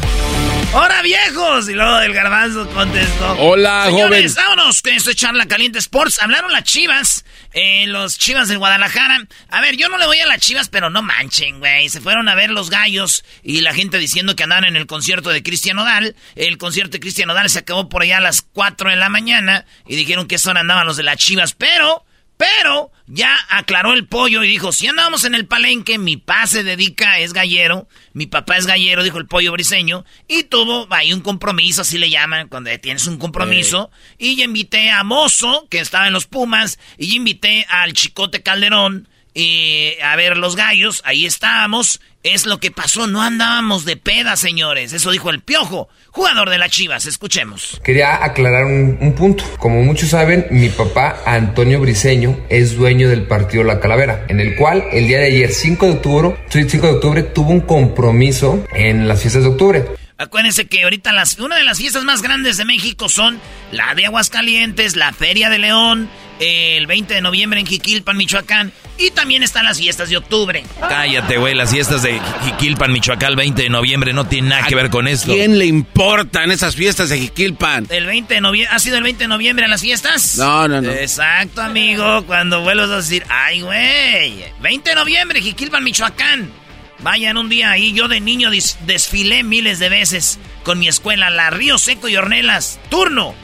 ¡Hola, 0.71 1.01
viejos! 1.01 1.67
Y 1.67 1.73
luego 1.73 1.99
el 2.01 2.13
garbanzo 2.13 2.69
contestó. 2.69 3.31
Hola, 3.39 3.85
Señores, 3.87 4.35
joven. 4.35 4.45
vámonos 4.45 4.81
con 4.83 4.93
esto 4.93 5.09
de 5.09 5.15
charla 5.15 5.47
caliente 5.47 5.79
sports. 5.79 6.21
Hablaron 6.21 6.51
las 6.51 6.63
chivas, 6.63 7.25
eh, 7.53 7.87
los 7.87 8.19
chivas 8.19 8.49
de 8.49 8.55
Guadalajara. 8.55 9.17
A 9.49 9.61
ver, 9.61 9.77
yo 9.77 9.89
no 9.89 9.97
le 9.97 10.05
voy 10.05 10.19
a 10.19 10.27
las 10.27 10.39
chivas, 10.39 10.69
pero 10.69 10.91
no 10.91 11.01
manchen, 11.01 11.57
güey. 11.57 11.89
Se 11.89 12.01
fueron 12.01 12.29
a 12.29 12.35
ver 12.35 12.51
los 12.51 12.69
gallos 12.69 13.25
y 13.41 13.61
la 13.61 13.73
gente 13.73 13.97
diciendo 13.97 14.35
que 14.35 14.43
andaban 14.43 14.65
en 14.65 14.75
el 14.75 14.85
concierto 14.85 15.31
de 15.31 15.41
Cristian 15.41 15.79
Odal. 15.79 16.15
El 16.35 16.59
concierto 16.59 16.91
de 16.91 16.99
Cristian 16.99 17.31
Odal 17.31 17.49
se 17.49 17.59
acabó 17.59 17.89
por 17.89 18.03
allá 18.03 18.17
a 18.17 18.21
las 18.21 18.43
4 18.43 18.91
de 18.91 18.95
la 18.95 19.09
mañana 19.09 19.65
y 19.87 19.95
dijeron 19.95 20.27
que 20.27 20.35
eso 20.35 20.51
andaban 20.51 20.85
los 20.85 20.97
de 20.97 21.03
las 21.03 21.17
chivas, 21.17 21.53
pero... 21.53 22.05
Pero 22.39 22.89
ya 23.05 23.37
aclaró 23.49 23.91
el 23.91 24.07
pollo 24.07 24.45
y 24.45 24.47
dijo, 24.47 24.71
si 24.71 24.87
andamos 24.87 25.25
en 25.25 25.35
el 25.35 25.45
palenque, 25.45 25.97
mi 25.97 26.15
pa 26.15 26.47
se 26.47 26.63
dedica, 26.63 27.19
es 27.19 27.33
gallero, 27.33 27.89
mi 28.13 28.27
papá 28.27 28.55
es 28.55 28.65
gallero, 28.65 29.03
dijo 29.03 29.17
el 29.17 29.27
pollo 29.27 29.51
briseño, 29.51 30.05
y 30.25 30.43
tuvo 30.43 30.87
ahí 30.89 31.11
un 31.11 31.19
compromiso, 31.19 31.81
así 31.81 31.97
le 31.97 32.09
llaman, 32.09 32.47
cuando 32.47 32.69
tienes 32.79 33.07
un 33.07 33.17
compromiso, 33.17 33.91
y 34.17 34.41
invité 34.41 34.89
a 34.89 35.03
Mozo, 35.03 35.67
que 35.69 35.79
estaba 35.79 36.07
en 36.07 36.13
los 36.13 36.27
Pumas, 36.27 36.79
y 36.97 37.13
invité 37.13 37.65
al 37.67 37.91
Chicote 37.91 38.41
Calderón, 38.41 39.09
y 39.33 39.95
a 40.01 40.15
ver 40.15 40.37
los 40.37 40.55
gallos, 40.55 41.01
ahí 41.03 41.25
estábamos, 41.25 41.99
es 42.23 42.45
lo 42.45 42.59
que 42.59 42.71
pasó, 42.71 43.07
no 43.07 43.21
andábamos 43.21 43.85
de 43.85 43.95
peda, 43.95 44.35
señores, 44.35 44.91
eso 44.93 45.11
dijo 45.11 45.29
el 45.29 45.41
piojo, 45.41 45.87
jugador 46.11 46.49
de 46.49 46.57
las 46.57 46.69
Chivas, 46.69 47.05
escuchemos. 47.05 47.79
Quería 47.83 48.23
aclarar 48.23 48.65
un, 48.65 48.97
un, 48.99 49.13
punto. 49.13 49.43
Como 49.57 49.81
muchos 49.83 50.09
saben, 50.09 50.47
mi 50.51 50.69
papá, 50.69 51.21
Antonio 51.25 51.79
Briseño, 51.79 52.37
es 52.49 52.75
dueño 52.75 53.09
del 53.09 53.23
partido 53.23 53.63
La 53.63 53.79
Calavera, 53.79 54.25
en 54.27 54.39
el 54.39 54.55
cual 54.55 54.83
el 54.91 55.07
día 55.07 55.19
de 55.19 55.27
ayer, 55.27 55.51
5 55.51 55.85
de 55.85 55.91
octubre, 55.93 56.35
5 56.49 56.87
de 56.87 56.93
octubre 56.93 57.23
tuvo 57.23 57.51
un 57.51 57.61
compromiso 57.61 58.63
en 58.73 59.07
las 59.07 59.21
fiestas 59.21 59.43
de 59.43 59.49
octubre. 59.49 59.85
Acuérdense 60.19 60.67
que 60.67 60.83
ahorita 60.83 61.13
las, 61.13 61.39
una 61.39 61.55
de 61.55 61.63
las 61.63 61.77
fiestas 61.77 62.03
más 62.03 62.21
grandes 62.21 62.57
de 62.57 62.65
México 62.65 63.07
son 63.07 63.39
la 63.71 63.95
de 63.95 64.05
Aguascalientes, 64.05 64.97
la 64.97 65.13
Feria 65.13 65.49
de 65.49 65.59
León, 65.59 66.09
el 66.41 66.87
20 66.87 67.13
de 67.13 67.21
noviembre 67.21 67.61
en 67.61 67.65
Jiquilpan, 67.65 68.17
Michoacán. 68.17 68.73
Y 68.97 69.11
también 69.11 69.43
están 69.43 69.63
las 69.63 69.77
fiestas 69.77 70.09
de 70.09 70.17
octubre. 70.17 70.61
Cállate, 70.81 71.37
güey. 71.37 71.55
Las 71.55 71.71
fiestas 71.71 72.01
de 72.01 72.19
Jiquilpan, 72.43 72.91
Michoacán, 72.91 73.29
el 73.29 73.35
20 73.37 73.63
de 73.63 73.69
noviembre 73.69 74.11
no 74.11 74.27
tienen 74.27 74.49
nada 74.49 74.67
que 74.67 74.75
ver 74.75 74.89
con 74.89 75.07
esto. 75.07 75.31
¿Quién 75.31 75.57
le 75.57 75.65
importan 75.67 76.51
esas 76.51 76.75
fiestas 76.75 77.07
de 77.07 77.17
Jiquilpan? 77.19 77.87
El 77.89 78.05
20 78.05 78.33
de 78.33 78.41
noviembre. 78.41 78.75
¿Ha 78.75 78.79
sido 78.79 78.97
el 78.97 79.03
20 79.03 79.23
de 79.23 79.27
noviembre 79.29 79.63
en 79.63 79.71
las 79.71 79.79
fiestas? 79.79 80.37
No, 80.37 80.67
no, 80.67 80.81
no. 80.81 80.91
Exacto, 80.91 81.61
amigo. 81.61 82.25
Cuando 82.25 82.59
vuelvas 82.59 82.89
a 82.89 82.97
decir, 82.97 83.23
ay, 83.29 83.61
güey. 83.61 84.43
20 84.59 84.89
de 84.89 84.95
noviembre, 84.97 85.41
Jiquilpan, 85.41 85.81
Michoacán. 85.81 86.51
Vayan 87.01 87.37
un 87.37 87.49
día 87.49 87.71
ahí. 87.71 87.93
Yo 87.93 88.07
de 88.07 88.19
niño 88.19 88.49
desfilé 88.85 89.43
miles 89.43 89.79
de 89.79 89.89
veces 89.89 90.39
con 90.63 90.79
mi 90.79 90.87
escuela, 90.87 91.29
la 91.29 91.49
Río 91.49 91.77
Seco 91.77 92.07
y 92.07 92.15
Hornelas. 92.15 92.79
Turno. 92.89 93.35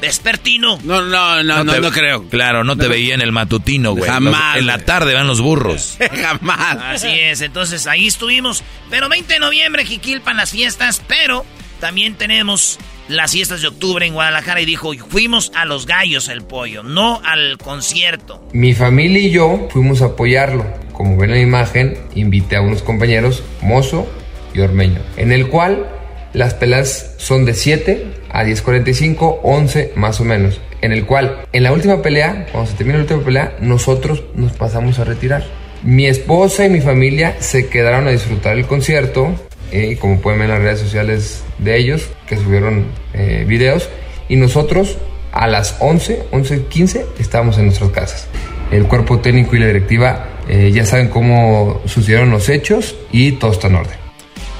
Vespertino. 0.00 0.78
No, 0.82 1.02
no, 1.02 1.42
no, 1.42 1.64
no, 1.64 1.72
te, 1.72 1.80
no, 1.80 1.90
creo. 1.90 2.28
Claro, 2.28 2.62
no 2.64 2.76
te 2.76 2.88
veía 2.88 3.14
en 3.14 3.22
el 3.22 3.32
matutino, 3.32 3.92
güey. 3.92 4.10
Jamás. 4.10 4.58
en 4.58 4.66
la 4.66 4.78
tarde 4.78 5.14
van 5.14 5.26
los 5.26 5.40
burros. 5.40 5.96
Jamás. 6.20 6.78
Así 6.82 7.08
es, 7.08 7.40
entonces 7.40 7.86
ahí 7.86 8.08
estuvimos. 8.08 8.62
Pero 8.90 9.08
20 9.08 9.32
de 9.32 9.40
noviembre, 9.40 9.86
Jiquilpan, 9.86 10.36
las 10.36 10.50
fiestas. 10.50 11.00
Pero 11.06 11.46
también 11.84 12.14
tenemos 12.14 12.78
las 13.08 13.32
fiestas 13.32 13.60
de 13.60 13.68
octubre 13.68 14.06
en 14.06 14.14
Guadalajara. 14.14 14.62
Y 14.62 14.64
dijo, 14.64 14.94
fuimos 15.10 15.52
a 15.54 15.66
los 15.66 15.84
gallos 15.84 16.30
el 16.30 16.40
pollo, 16.40 16.82
no 16.82 17.20
al 17.22 17.58
concierto. 17.58 18.42
Mi 18.54 18.72
familia 18.72 19.20
y 19.20 19.30
yo 19.30 19.68
fuimos 19.70 20.00
a 20.00 20.06
apoyarlo. 20.06 20.64
Como 20.94 21.18
ven 21.18 21.28
en 21.28 21.36
la 21.36 21.42
imagen, 21.42 21.98
invité 22.14 22.56
a 22.56 22.62
unos 22.62 22.82
compañeros, 22.82 23.42
Mozo 23.60 24.08
y 24.54 24.60
Ormeño, 24.60 25.00
en 25.18 25.30
el 25.30 25.48
cual 25.48 25.86
las 26.32 26.54
peleas 26.54 27.16
son 27.18 27.44
de 27.44 27.52
7 27.52 28.06
a 28.30 28.44
10.45, 28.44 29.40
11 29.42 29.92
más 29.94 30.22
o 30.22 30.24
menos. 30.24 30.62
En 30.80 30.90
el 30.92 31.04
cual, 31.04 31.44
en 31.52 31.64
la 31.64 31.72
última 31.74 32.00
pelea, 32.00 32.46
cuando 32.50 32.70
se 32.70 32.78
termina 32.78 32.96
la 32.96 33.02
última 33.04 33.22
pelea, 33.22 33.56
nosotros 33.60 34.22
nos 34.34 34.52
pasamos 34.52 34.98
a 35.00 35.04
retirar. 35.04 35.44
Mi 35.82 36.06
esposa 36.06 36.64
y 36.64 36.70
mi 36.70 36.80
familia 36.80 37.36
se 37.40 37.68
quedaron 37.68 38.08
a 38.08 38.10
disfrutar 38.10 38.56
el 38.56 38.66
concierto, 38.66 39.34
eh, 39.74 39.96
como 39.98 40.20
pueden 40.20 40.38
ver 40.38 40.50
en 40.50 40.54
las 40.54 40.62
redes 40.62 40.80
sociales 40.80 41.44
de 41.58 41.76
ellos, 41.76 42.08
que 42.28 42.36
subieron 42.36 42.86
eh, 43.12 43.44
videos, 43.46 43.88
y 44.28 44.36
nosotros 44.36 44.96
a 45.32 45.48
las 45.48 45.76
11, 45.80 46.26
11.15 46.30 47.06
estábamos 47.18 47.58
en 47.58 47.66
nuestras 47.66 47.90
casas. 47.90 48.28
El 48.70 48.86
cuerpo 48.86 49.20
técnico 49.20 49.56
y 49.56 49.58
la 49.58 49.66
directiva 49.66 50.28
eh, 50.48 50.70
ya 50.72 50.86
saben 50.86 51.08
cómo 51.08 51.82
sucedieron 51.86 52.30
los 52.30 52.48
hechos 52.48 52.94
y 53.10 53.32
todo 53.32 53.50
está 53.50 53.66
en 53.66 53.74
orden. 53.74 53.98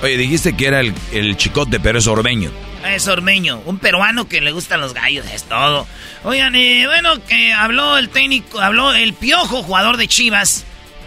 Oye, 0.03 0.17
dijiste 0.17 0.55
que 0.55 0.67
era 0.67 0.81
el, 0.81 0.93
el 1.13 1.37
chicote, 1.37 1.79
pero 1.79 2.01
es 2.01 2.09
ormeño. 2.09 2.51
Es 2.85 3.07
ormeño, 3.07 3.63
un 3.65 3.79
peruano 3.79 4.29
que 4.29 4.41
le 4.41 4.51
gustan 4.51 4.81
los 4.81 4.95
gallos, 4.95 5.25
es 5.33 5.45
todo. 5.45 5.87
Oigan, 6.25 6.57
eh, 6.57 6.87
bueno, 6.87 7.25
que 7.25 7.53
habló 7.53 7.97
el 7.97 8.09
técnico, 8.09 8.61
habló 8.61 8.93
el 8.93 9.15
piojo, 9.15 9.63
jugador 9.63 9.97
de 9.97 10.09
Chivas, 10.09 10.65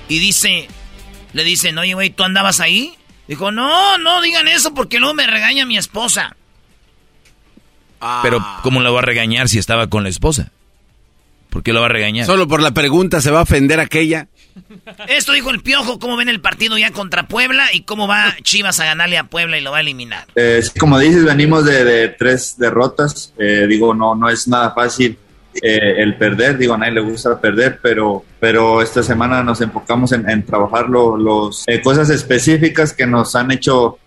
y 0.07 0.19
dice, 0.19 0.67
le 1.33 1.43
dicen, 1.43 1.77
oye, 1.77 1.93
güey, 1.93 2.09
¿tú 2.09 2.23
andabas 2.23 2.61
ahí? 2.61 2.97
Dijo, 3.27 3.51
no, 3.51 3.97
no 3.97 4.21
digan 4.21 4.47
eso 4.47 4.73
porque 4.73 4.99
luego 4.99 5.13
me 5.13 5.27
regaña 5.27 5.65
mi 5.65 5.77
esposa. 5.77 6.35
Ah. 7.99 8.19
Pero, 8.23 8.45
¿cómo 8.63 8.81
la 8.81 8.89
va 8.89 8.99
a 8.99 9.03
regañar 9.03 9.49
si 9.49 9.57
estaba 9.59 9.87
con 9.87 10.03
la 10.03 10.09
esposa? 10.09 10.51
¿Por 11.49 11.63
qué 11.63 11.73
lo 11.73 11.79
va 11.79 11.87
a 11.87 11.89
regañar? 11.89 12.25
Solo 12.25 12.47
por 12.47 12.61
la 12.61 12.71
pregunta 12.71 13.21
se 13.21 13.31
va 13.31 13.39
a 13.39 13.43
ofender 13.43 13.79
aquella. 13.79 14.27
Esto 15.07 15.33
dijo 15.33 15.49
el 15.49 15.61
Piojo, 15.61 15.99
cómo 15.99 16.17
ven 16.17 16.29
el 16.29 16.41
partido 16.41 16.77
ya 16.77 16.91
contra 16.91 17.27
Puebla 17.27 17.73
y 17.73 17.81
cómo 17.81 18.07
va 18.07 18.35
Chivas 18.43 18.79
a 18.79 18.85
ganarle 18.85 19.17
a 19.17 19.23
Puebla 19.25 19.57
y 19.57 19.61
lo 19.61 19.71
va 19.71 19.77
a 19.77 19.81
eliminar. 19.81 20.27
Eh, 20.35 20.61
como 20.79 20.99
dices, 20.99 21.23
venimos 21.23 21.65
de, 21.65 21.83
de 21.83 22.09
tres 22.09 22.55
derrotas. 22.57 23.33
Eh, 23.37 23.65
digo, 23.67 23.93
no, 23.93 24.15
no 24.15 24.29
es 24.29 24.47
nada 24.47 24.71
fácil 24.71 25.17
eh, 25.61 25.95
el 25.97 26.15
perder. 26.15 26.57
Digo, 26.57 26.73
a 26.73 26.77
nadie 26.77 26.93
le 26.93 27.01
gusta 27.01 27.39
perder, 27.39 27.79
pero, 27.81 28.23
pero 28.39 28.81
esta 28.81 29.03
semana 29.03 29.43
nos 29.43 29.61
enfocamos 29.61 30.11
en, 30.11 30.45
trabajar 30.45 30.89
lo, 30.89 31.17
los 31.17 31.63
eh, 31.67 31.81
cosas 31.81 32.09
específicas 32.09 32.93
que 32.93 33.07
nos 33.07 33.35
han 33.35 33.51
hecho 33.51 33.99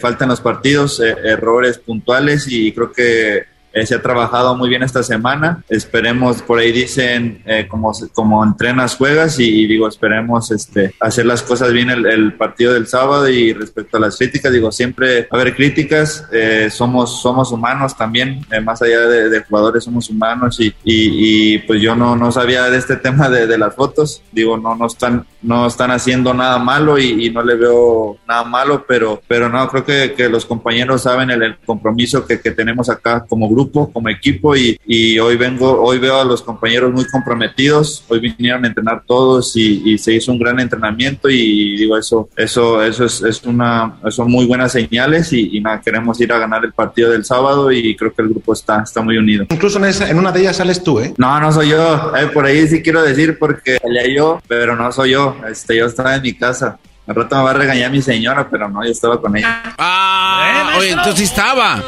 falta 0.00 0.24
en 0.24 0.30
los 0.30 0.40
partidos, 0.40 0.98
errores 0.98 1.78
puntuales 1.78 2.48
y 2.50 2.72
creo 2.72 2.90
que 2.90 3.44
eh, 3.78 3.86
se 3.86 3.94
ha 3.94 4.02
trabajado 4.02 4.56
muy 4.56 4.68
bien 4.68 4.82
esta 4.82 5.02
semana. 5.02 5.64
Esperemos, 5.68 6.42
por 6.42 6.58
ahí 6.58 6.72
dicen, 6.72 7.42
eh, 7.46 7.66
como, 7.68 7.92
como 8.12 8.44
entrenas, 8.44 8.96
juegas 8.96 9.38
y, 9.38 9.62
y, 9.62 9.66
digo, 9.66 9.88
esperemos 9.88 10.50
este, 10.50 10.94
hacer 11.00 11.26
las 11.26 11.42
cosas 11.42 11.72
bien 11.72 11.90
el, 11.90 12.06
el, 12.06 12.32
partido 12.34 12.74
del 12.74 12.86
sábado 12.86 13.28
y 13.28 13.52
respecto 13.52 13.96
a 13.96 14.00
las 14.00 14.16
críticas, 14.16 14.52
digo, 14.52 14.70
siempre 14.70 15.28
a 15.30 15.34
haber 15.34 15.54
críticas, 15.54 16.26
eh, 16.32 16.68
somos, 16.70 17.20
somos 17.20 17.50
humanos 17.52 17.96
también, 17.96 18.44
eh, 18.50 18.60
más 18.60 18.80
allá 18.82 19.00
de, 19.06 19.28
de, 19.28 19.42
jugadores 19.44 19.84
somos 19.84 20.08
humanos 20.10 20.60
y, 20.60 20.68
y, 20.84 21.54
y, 21.54 21.58
pues 21.60 21.80
yo 21.80 21.94
no, 21.94 22.16
no 22.16 22.30
sabía 22.32 22.64
de 22.70 22.78
este 22.78 22.96
tema 23.08 23.28
de, 23.28 23.46
de, 23.46 23.58
las 23.58 23.74
fotos, 23.74 24.22
digo, 24.32 24.56
no, 24.56 24.74
no, 24.74 24.86
están, 24.86 25.26
no 25.42 25.66
están 25.66 25.90
haciendo 25.90 26.34
nada 26.34 26.58
malo 26.58 26.98
y, 26.98 27.28
no 27.28 27.42
le 27.42 27.56
veo 27.56 28.16
nada 28.26 28.44
malo, 28.44 28.84
pero, 28.88 29.20
pero 29.28 29.48
no, 29.48 29.68
creo 29.68 29.84
que, 29.84 30.14
que 30.16 30.28
los 30.28 30.46
compañeros 30.46 31.02
saben 31.02 31.30
el, 31.30 31.42
el 31.42 31.58
compromiso 31.58 32.26
que, 32.26 32.40
que 32.40 32.52
tenemos 32.52 32.88
acá 32.88 33.24
como 33.28 33.48
grupo 33.48 33.67
grupo, 33.68 33.92
como 33.92 34.08
equipo 34.08 34.56
y, 34.56 34.78
y, 34.86 35.18
hoy 35.18 35.36
vengo, 35.36 35.80
hoy 35.82 35.98
veo 35.98 36.20
a 36.20 36.24
los 36.24 36.42
compañeros 36.42 36.92
muy 36.92 37.06
comprometidos, 37.06 38.04
hoy 38.08 38.20
vinieron 38.20 38.64
a 38.64 38.68
entrenar 38.68 39.02
todos 39.06 39.56
y, 39.56 39.82
y 39.84 39.98
se 39.98 40.14
hizo 40.14 40.32
un 40.32 40.38
gran 40.38 40.58
entrenamiento 40.60 41.28
y 41.28 41.76
digo 41.76 41.96
eso, 41.96 42.28
eso, 42.36 42.82
eso 42.82 43.04
es, 43.04 43.22
es 43.22 43.42
una, 43.44 43.96
son 44.10 44.30
muy 44.30 44.46
buenas 44.46 44.72
señales 44.72 45.32
y, 45.32 45.56
y, 45.56 45.60
nada, 45.60 45.80
queremos 45.80 46.20
ir 46.20 46.32
a 46.32 46.38
ganar 46.38 46.64
el 46.64 46.72
partido 46.72 47.10
del 47.10 47.24
sábado 47.24 47.70
y 47.70 47.94
creo 47.96 48.12
que 48.12 48.22
el 48.22 48.28
grupo 48.28 48.52
está, 48.52 48.82
está 48.82 49.02
muy 49.02 49.16
unido. 49.16 49.46
Incluso 49.50 49.78
en, 49.78 49.86
esa, 49.86 50.08
en 50.08 50.18
una 50.18 50.32
de 50.32 50.40
ellas 50.40 50.56
sales 50.56 50.82
tú, 50.82 51.00
¿eh? 51.00 51.14
No, 51.16 51.38
no 51.40 51.52
soy 51.52 51.70
yo, 51.70 52.12
eh, 52.16 52.26
por 52.32 52.46
ahí 52.46 52.66
sí 52.66 52.82
quiero 52.82 53.02
decir 53.02 53.38
porque 53.38 53.78
salía 53.78 54.14
yo, 54.14 54.40
pero 54.48 54.76
no 54.76 54.90
soy 54.92 55.12
yo, 55.12 55.36
este, 55.48 55.76
yo 55.76 55.86
estaba 55.86 56.16
en 56.16 56.22
mi 56.22 56.34
casa. 56.34 56.78
Al 57.08 57.14
rato 57.14 57.36
me 57.36 57.42
va 57.42 57.50
a 57.50 57.54
regañar 57.54 57.90
mi 57.90 58.02
señora, 58.02 58.46
pero 58.50 58.68
no, 58.68 58.84
yo 58.84 58.90
estaba 58.90 59.18
con 59.18 59.34
ella. 59.34 59.74
Ah, 59.78 60.72
¿Eh, 60.74 60.78
oye, 60.78 60.90
entonces 60.90 61.16
sí 61.16 61.24
estaba. 61.24 61.82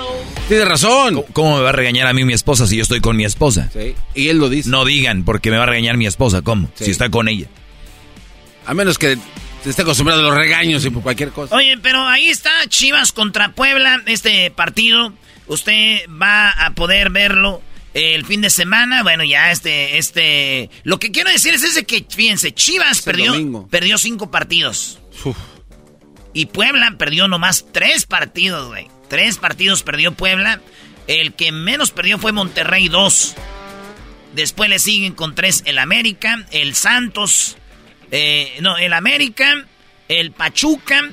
Tienes 0.48 0.66
razón. 0.66 1.16
¿Cómo, 1.16 1.26
¿Cómo, 1.34 1.56
me 1.58 1.62
va 1.62 1.68
a 1.68 1.72
regañar 1.72 2.06
a 2.06 2.14
mí 2.14 2.24
mi 2.24 2.32
esposa 2.32 2.66
si 2.66 2.76
yo 2.76 2.82
estoy 2.82 3.02
con 3.02 3.16
mi 3.16 3.26
esposa? 3.26 3.68
Sí. 3.70 3.94
Y 4.14 4.28
él 4.28 4.38
lo 4.38 4.48
dice. 4.48 4.70
No 4.70 4.86
digan, 4.86 5.24
porque 5.24 5.50
me 5.50 5.58
va 5.58 5.64
a 5.64 5.66
regañar 5.66 5.98
mi 5.98 6.06
esposa. 6.06 6.40
¿Cómo? 6.40 6.70
Sí. 6.74 6.86
Si 6.86 6.90
está 6.90 7.10
con 7.10 7.28
ella. 7.28 7.48
A 8.64 8.72
menos 8.72 8.98
que 8.98 9.18
está 9.66 9.82
acostumbrado 9.82 10.22
a 10.22 10.24
los 10.24 10.34
regaños 10.34 10.86
y 10.86 10.90
por 10.90 11.02
cualquier 11.02 11.30
cosa. 11.32 11.54
Oye, 11.54 11.76
pero 11.82 12.00
ahí 12.06 12.30
está 12.30 12.50
Chivas 12.68 13.12
contra 13.12 13.52
Puebla, 13.52 14.02
este 14.06 14.50
partido. 14.50 15.12
Usted 15.48 16.08
va 16.10 16.50
a 16.50 16.70
poder 16.70 17.10
verlo 17.10 17.60
el 17.92 18.24
fin 18.24 18.40
de 18.40 18.48
semana. 18.48 19.02
Bueno, 19.02 19.22
ya 19.24 19.50
este, 19.50 19.98
este. 19.98 20.70
Lo 20.82 20.98
que 20.98 21.10
quiero 21.10 21.30
decir 21.30 21.52
es 21.52 21.62
ese 21.62 21.84
que, 21.84 22.06
fíjense, 22.08 22.52
Chivas 22.54 23.02
perdió, 23.02 23.68
perdió 23.68 23.98
cinco 23.98 24.30
partidos. 24.30 24.99
Y 26.32 26.46
Puebla 26.46 26.94
perdió 26.98 27.28
nomás 27.28 27.66
tres 27.72 28.06
partidos, 28.06 28.68
güey. 28.68 28.88
Tres 29.08 29.38
partidos 29.38 29.82
perdió 29.82 30.12
Puebla. 30.12 30.60
El 31.06 31.34
que 31.34 31.50
menos 31.50 31.90
perdió 31.90 32.18
fue 32.18 32.32
Monterrey, 32.32 32.88
dos. 32.88 33.34
Después 34.34 34.70
le 34.70 34.78
siguen 34.78 35.14
con 35.14 35.34
tres 35.34 35.62
el 35.66 35.78
América, 35.78 36.46
el 36.52 36.76
Santos, 36.76 37.56
eh, 38.12 38.58
no, 38.60 38.76
el 38.78 38.92
América, 38.92 39.66
el 40.08 40.30
Pachuca 40.30 41.10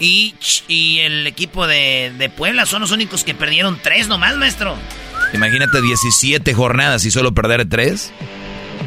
y, 0.00 0.34
y 0.66 0.98
el 0.98 1.28
equipo 1.28 1.68
de, 1.68 2.12
de, 2.18 2.28
Puebla. 2.28 2.66
Son 2.66 2.80
los 2.80 2.90
únicos 2.90 3.22
que 3.22 3.34
perdieron 3.34 3.78
tres 3.80 4.08
nomás, 4.08 4.36
maestro. 4.36 4.76
Imagínate 5.32 5.80
17 5.80 6.54
jornadas 6.54 7.04
y 7.04 7.12
solo 7.12 7.32
perder 7.34 7.68
tres. 7.68 8.12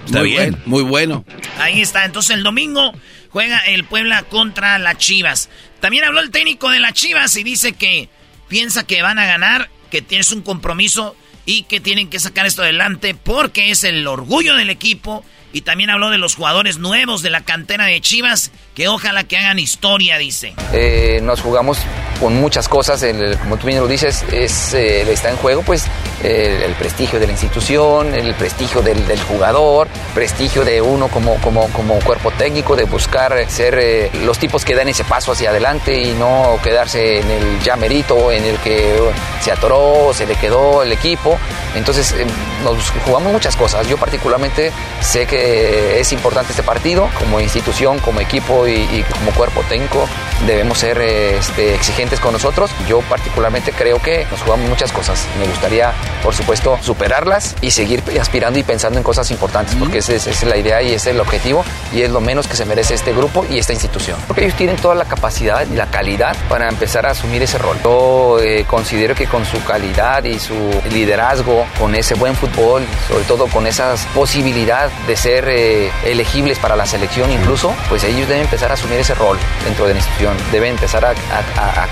Está 0.06 0.22
bien. 0.22 0.58
muy 0.66 0.84
bueno. 0.84 1.26
Ahí 1.60 1.82
está. 1.82 2.06
Entonces 2.06 2.36
el 2.36 2.44
domingo 2.44 2.94
juega 3.30 3.60
el 3.60 3.84
Puebla 3.86 4.24
contra 4.24 4.80
las 4.80 4.98
Chivas. 4.98 5.50
También 5.80 6.06
habló 6.06 6.22
el 6.22 6.32
técnico 6.32 6.70
de 6.70 6.80
las 6.80 6.94
Chivas 6.94 7.36
y 7.36 7.44
dice 7.44 7.74
que 7.74 8.10
piensa 8.48 8.86
que 8.86 9.02
van 9.02 9.20
a 9.20 9.26
ganar, 9.26 9.70
que 9.92 10.02
tienes 10.02 10.32
un 10.32 10.42
compromiso 10.42 11.16
y 11.46 11.64
que 11.64 11.80
tienen 11.80 12.10
que 12.10 12.20
sacar 12.20 12.46
esto 12.46 12.62
adelante 12.62 13.16
porque 13.16 13.72
es 13.72 13.84
el 13.84 14.06
orgullo 14.08 14.56
del 14.56 14.70
equipo. 14.70 15.24
Y 15.54 15.62
también 15.62 15.90
habló 15.90 16.10
de 16.10 16.18
los 16.18 16.36
jugadores 16.36 16.78
nuevos 16.78 17.22
de 17.22 17.30
la 17.30 17.42
cantera 17.42 17.86
de 17.86 18.02
Chivas, 18.02 18.52
que 18.76 18.88
ojalá 18.88 19.24
que 19.24 19.38
hagan 19.38 19.60
historia, 19.60 20.18
dice. 20.18 20.54
Eh, 20.74 21.20
nos 21.24 21.42
jugamos 21.42 21.80
con 22.20 22.36
muchas 22.36 22.68
cosas, 22.68 23.06
como 23.40 23.58
tú 23.58 23.68
bien 23.68 23.80
lo 23.80 23.88
dices, 23.88 24.24
es, 24.32 24.74
eh, 24.74 25.10
está 25.12 25.30
en 25.30 25.38
juego 25.38 25.62
pues 25.62 25.86
el, 26.24 26.74
prestigio 26.74 27.20
de 27.20 27.28
la 27.28 27.32
institución, 27.32 28.14
el 28.14 28.34
prestigio 28.34 28.82
del, 28.82 29.20
jugador, 29.22 29.88
prestigio 30.14 30.66
de 30.66 30.82
uno 30.82 31.08
como, 31.10 31.36
como, 31.42 31.68
como 31.70 32.00
cuerpo 32.00 32.32
técnico, 32.32 32.76
de 32.76 32.84
buscar 32.86 33.50
ser 33.50 33.78
eh, 33.80 34.12
los 34.26 34.40
tipos 34.40 34.66
que 34.66 34.76
dan 34.76 34.90
ese 34.90 35.04
paso 35.04 35.32
hacia 35.32 35.52
adelante 35.52 36.02
y 36.02 36.14
no 36.14 36.60
quedarse 36.64 37.20
en 37.20 37.30
el 37.30 37.60
ya 37.62 37.76
merito, 37.76 38.32
en 38.32 38.44
el 38.44 38.58
que 38.58 39.00
se 39.42 39.52
atoró, 39.52 40.12
se 40.14 40.26
le 40.26 40.36
quedó 40.36 40.84
el 40.84 40.92
equipo. 40.92 41.38
Entonces 41.76 42.16
nos 42.64 42.90
jugamos 43.06 43.32
muchas 43.32 43.56
cosas. 43.56 43.88
Yo 43.88 43.98
particularmente 43.98 44.72
sé 45.02 45.26
que 45.28 45.37
es 45.38 46.12
importante 46.12 46.52
este 46.52 46.64
partido, 46.64 47.10
como 47.20 47.40
institución, 47.40 48.00
como 48.00 48.20
equipo 48.20 48.68
y, 48.68 49.04
como 49.12 49.32
cuerpo 49.32 49.62
técnico 49.70 50.08
debemos 50.46 50.78
ser 50.78 51.02
este, 51.02 51.74
exigentes 51.74 52.20
con 52.20 52.34
nosotros. 52.34 52.72
Yo 52.88 53.02
particularmente 53.02 53.72
creo 53.72 54.02
que 54.02 54.26
nos 54.30 54.42
jugamos 54.42 54.70
muchas 54.70 54.92
cosas. 54.92 55.26
Me 55.40 55.46
gustaría 55.48 55.94
por 56.24 56.36
supuesto, 56.36 56.78
superarlas 56.82 57.56
y 57.62 57.72
seguir 57.72 58.04
aspirando 58.20 58.60
y 58.60 58.64
pensando 58.64 58.98
en 58.98 59.04
cosas 59.04 59.32
importantes, 59.32 59.76
porque 59.76 60.00
esa 60.00 60.14
es, 60.14 60.44
la 60.44 60.58
idea 60.58 60.82
y 60.82 60.88
ese 60.88 60.96
es 60.96 61.08
el 61.08 61.20
objetivo 61.20 61.64
y 61.94 62.02
es 62.02 62.10
lo 62.10 62.20
menos 62.20 62.48
que 62.48 62.56
se 62.56 62.66
merece 62.66 62.96
este 62.96 63.14
grupo 63.14 63.46
y 63.50 63.58
esta 63.58 63.74
institución. 63.74 64.18
Porque 64.28 64.44
ellos 64.44 64.58
tienen 64.58 64.76
toda 64.76 64.96
la 64.96 65.06
capacidad 65.06 65.66
y 65.70 65.76
la 65.76 65.86
calidad 65.88 66.36
para 66.50 66.68
empezar 66.68 67.06
a 67.06 67.12
asumir 67.12 67.44
ese 67.44 67.58
rol. 67.58 67.78
Yo 67.84 68.40
eh, 68.42 68.66
considero 68.68 69.16
que 69.16 69.26
con 69.26 69.46
su 69.46 69.64
calidad 69.64 70.24
y 70.26 70.40
su 70.40 70.56
liderazgo, 70.92 71.66
con 71.80 71.96
ese 71.96 72.16
buen 72.16 72.36
fútbol, 72.36 72.84
sobre 73.08 73.24
todo 73.26 73.48
con 73.48 73.68
esa 73.68 73.96
posibilidad 74.14 74.90
de 75.08 75.16
ser 75.16 75.27
eh, 75.28 75.92
elegibles 76.06 76.58
para 76.58 76.76
la 76.76 76.86
selección 76.86 77.32
incluso, 77.32 77.74
pues 77.90 78.04
ellos 78.04 78.28
deben 78.28 78.44
empezar 78.44 78.72
a 78.72 78.76
asumir 78.76 79.00
ese 79.00 79.14
rol 79.14 79.38
dentro 79.66 79.86
de 79.86 79.94
la 79.94 80.00
institución. 80.00 80.38
Deben 80.52 80.72
empezar 80.72 81.06
a, 81.06 81.14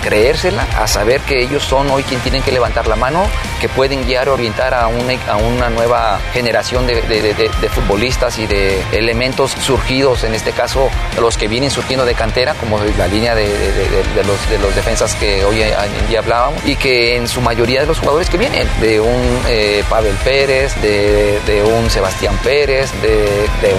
creérsela, 0.02 0.64
a 0.78 0.88
saber 0.88 1.22
que 1.22 1.42
ellos 1.42 1.64
son 1.64 1.90
hoy 1.90 2.04
quien 2.04 2.20
tienen 2.22 2.42
que 2.44 2.52
levantar 2.52 2.88
la 2.88 2.96
mano, 2.96 3.28
que 3.60 3.68
pueden 3.68 4.06
guiar 4.06 4.30
orientar 4.30 4.74
a 4.74 4.88
una, 4.88 5.70
nueva 5.70 6.20
generación 6.34 6.88
de, 6.88 7.02
futbolistas 7.74 8.38
y 8.40 8.48
de 8.48 8.82
elementos 8.92 9.52
surgidos, 9.52 10.24
en 10.24 10.34
este 10.34 10.52
caso 10.52 10.90
los 11.20 11.38
que 11.38 11.48
vienen 11.48 11.72
surgiendo 11.72 12.06
de 12.06 12.14
cantera, 12.14 12.54
como 12.54 12.80
la 12.98 13.08
línea 13.08 13.36
de, 13.36 13.48
los, 14.26 14.50
de 14.50 14.60
los 14.60 14.76
defensas 14.76 15.16
que 15.16 15.44
hoy 15.44 15.62
hablábamos, 16.18 16.64
y 16.66 16.76
que 16.76 17.16
en 17.16 17.28
su 17.28 17.42
mayoría 17.42 17.82
de 17.82 17.88
los 17.88 18.00
jugadores 18.00 18.30
que 18.30 18.38
vienen, 18.38 18.68
de 18.80 19.00
un 19.00 19.42
eh, 19.48 19.84
Pavel 19.90 20.16
Pérez, 20.24 20.74
de, 20.82 21.64
un 21.66 21.90
Sebastián 21.90 22.38
Pérez, 22.44 22.92
de, 23.02 23.25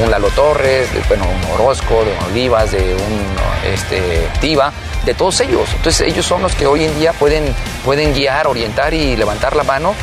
un 0.02 0.10
Lalo 0.10 0.28
Torres, 0.30 0.92
de 0.92 1.00
bueno, 1.08 1.24
un 1.28 1.50
Orozco, 1.52 2.04
de 2.04 2.12
un 2.12 2.24
Olivas, 2.30 2.72
de 2.72 2.94
un 2.94 3.72
este, 3.72 4.28
Tiva, 4.40 4.72
de 5.04 5.14
todos 5.14 5.40
ellos. 5.40 5.68
Entonces 5.76 6.08
ellos 6.08 6.26
son 6.26 6.42
los 6.42 6.54
que 6.54 6.66
hoy 6.66 6.84
en 6.84 6.98
día 6.98 7.12
pueden, 7.12 7.54
pueden 7.84 8.14
guiar, 8.14 8.46
orientar 8.46 8.94
y 8.94 9.16
levantar 9.16 9.56
la 9.56 9.64
mano 9.64 9.94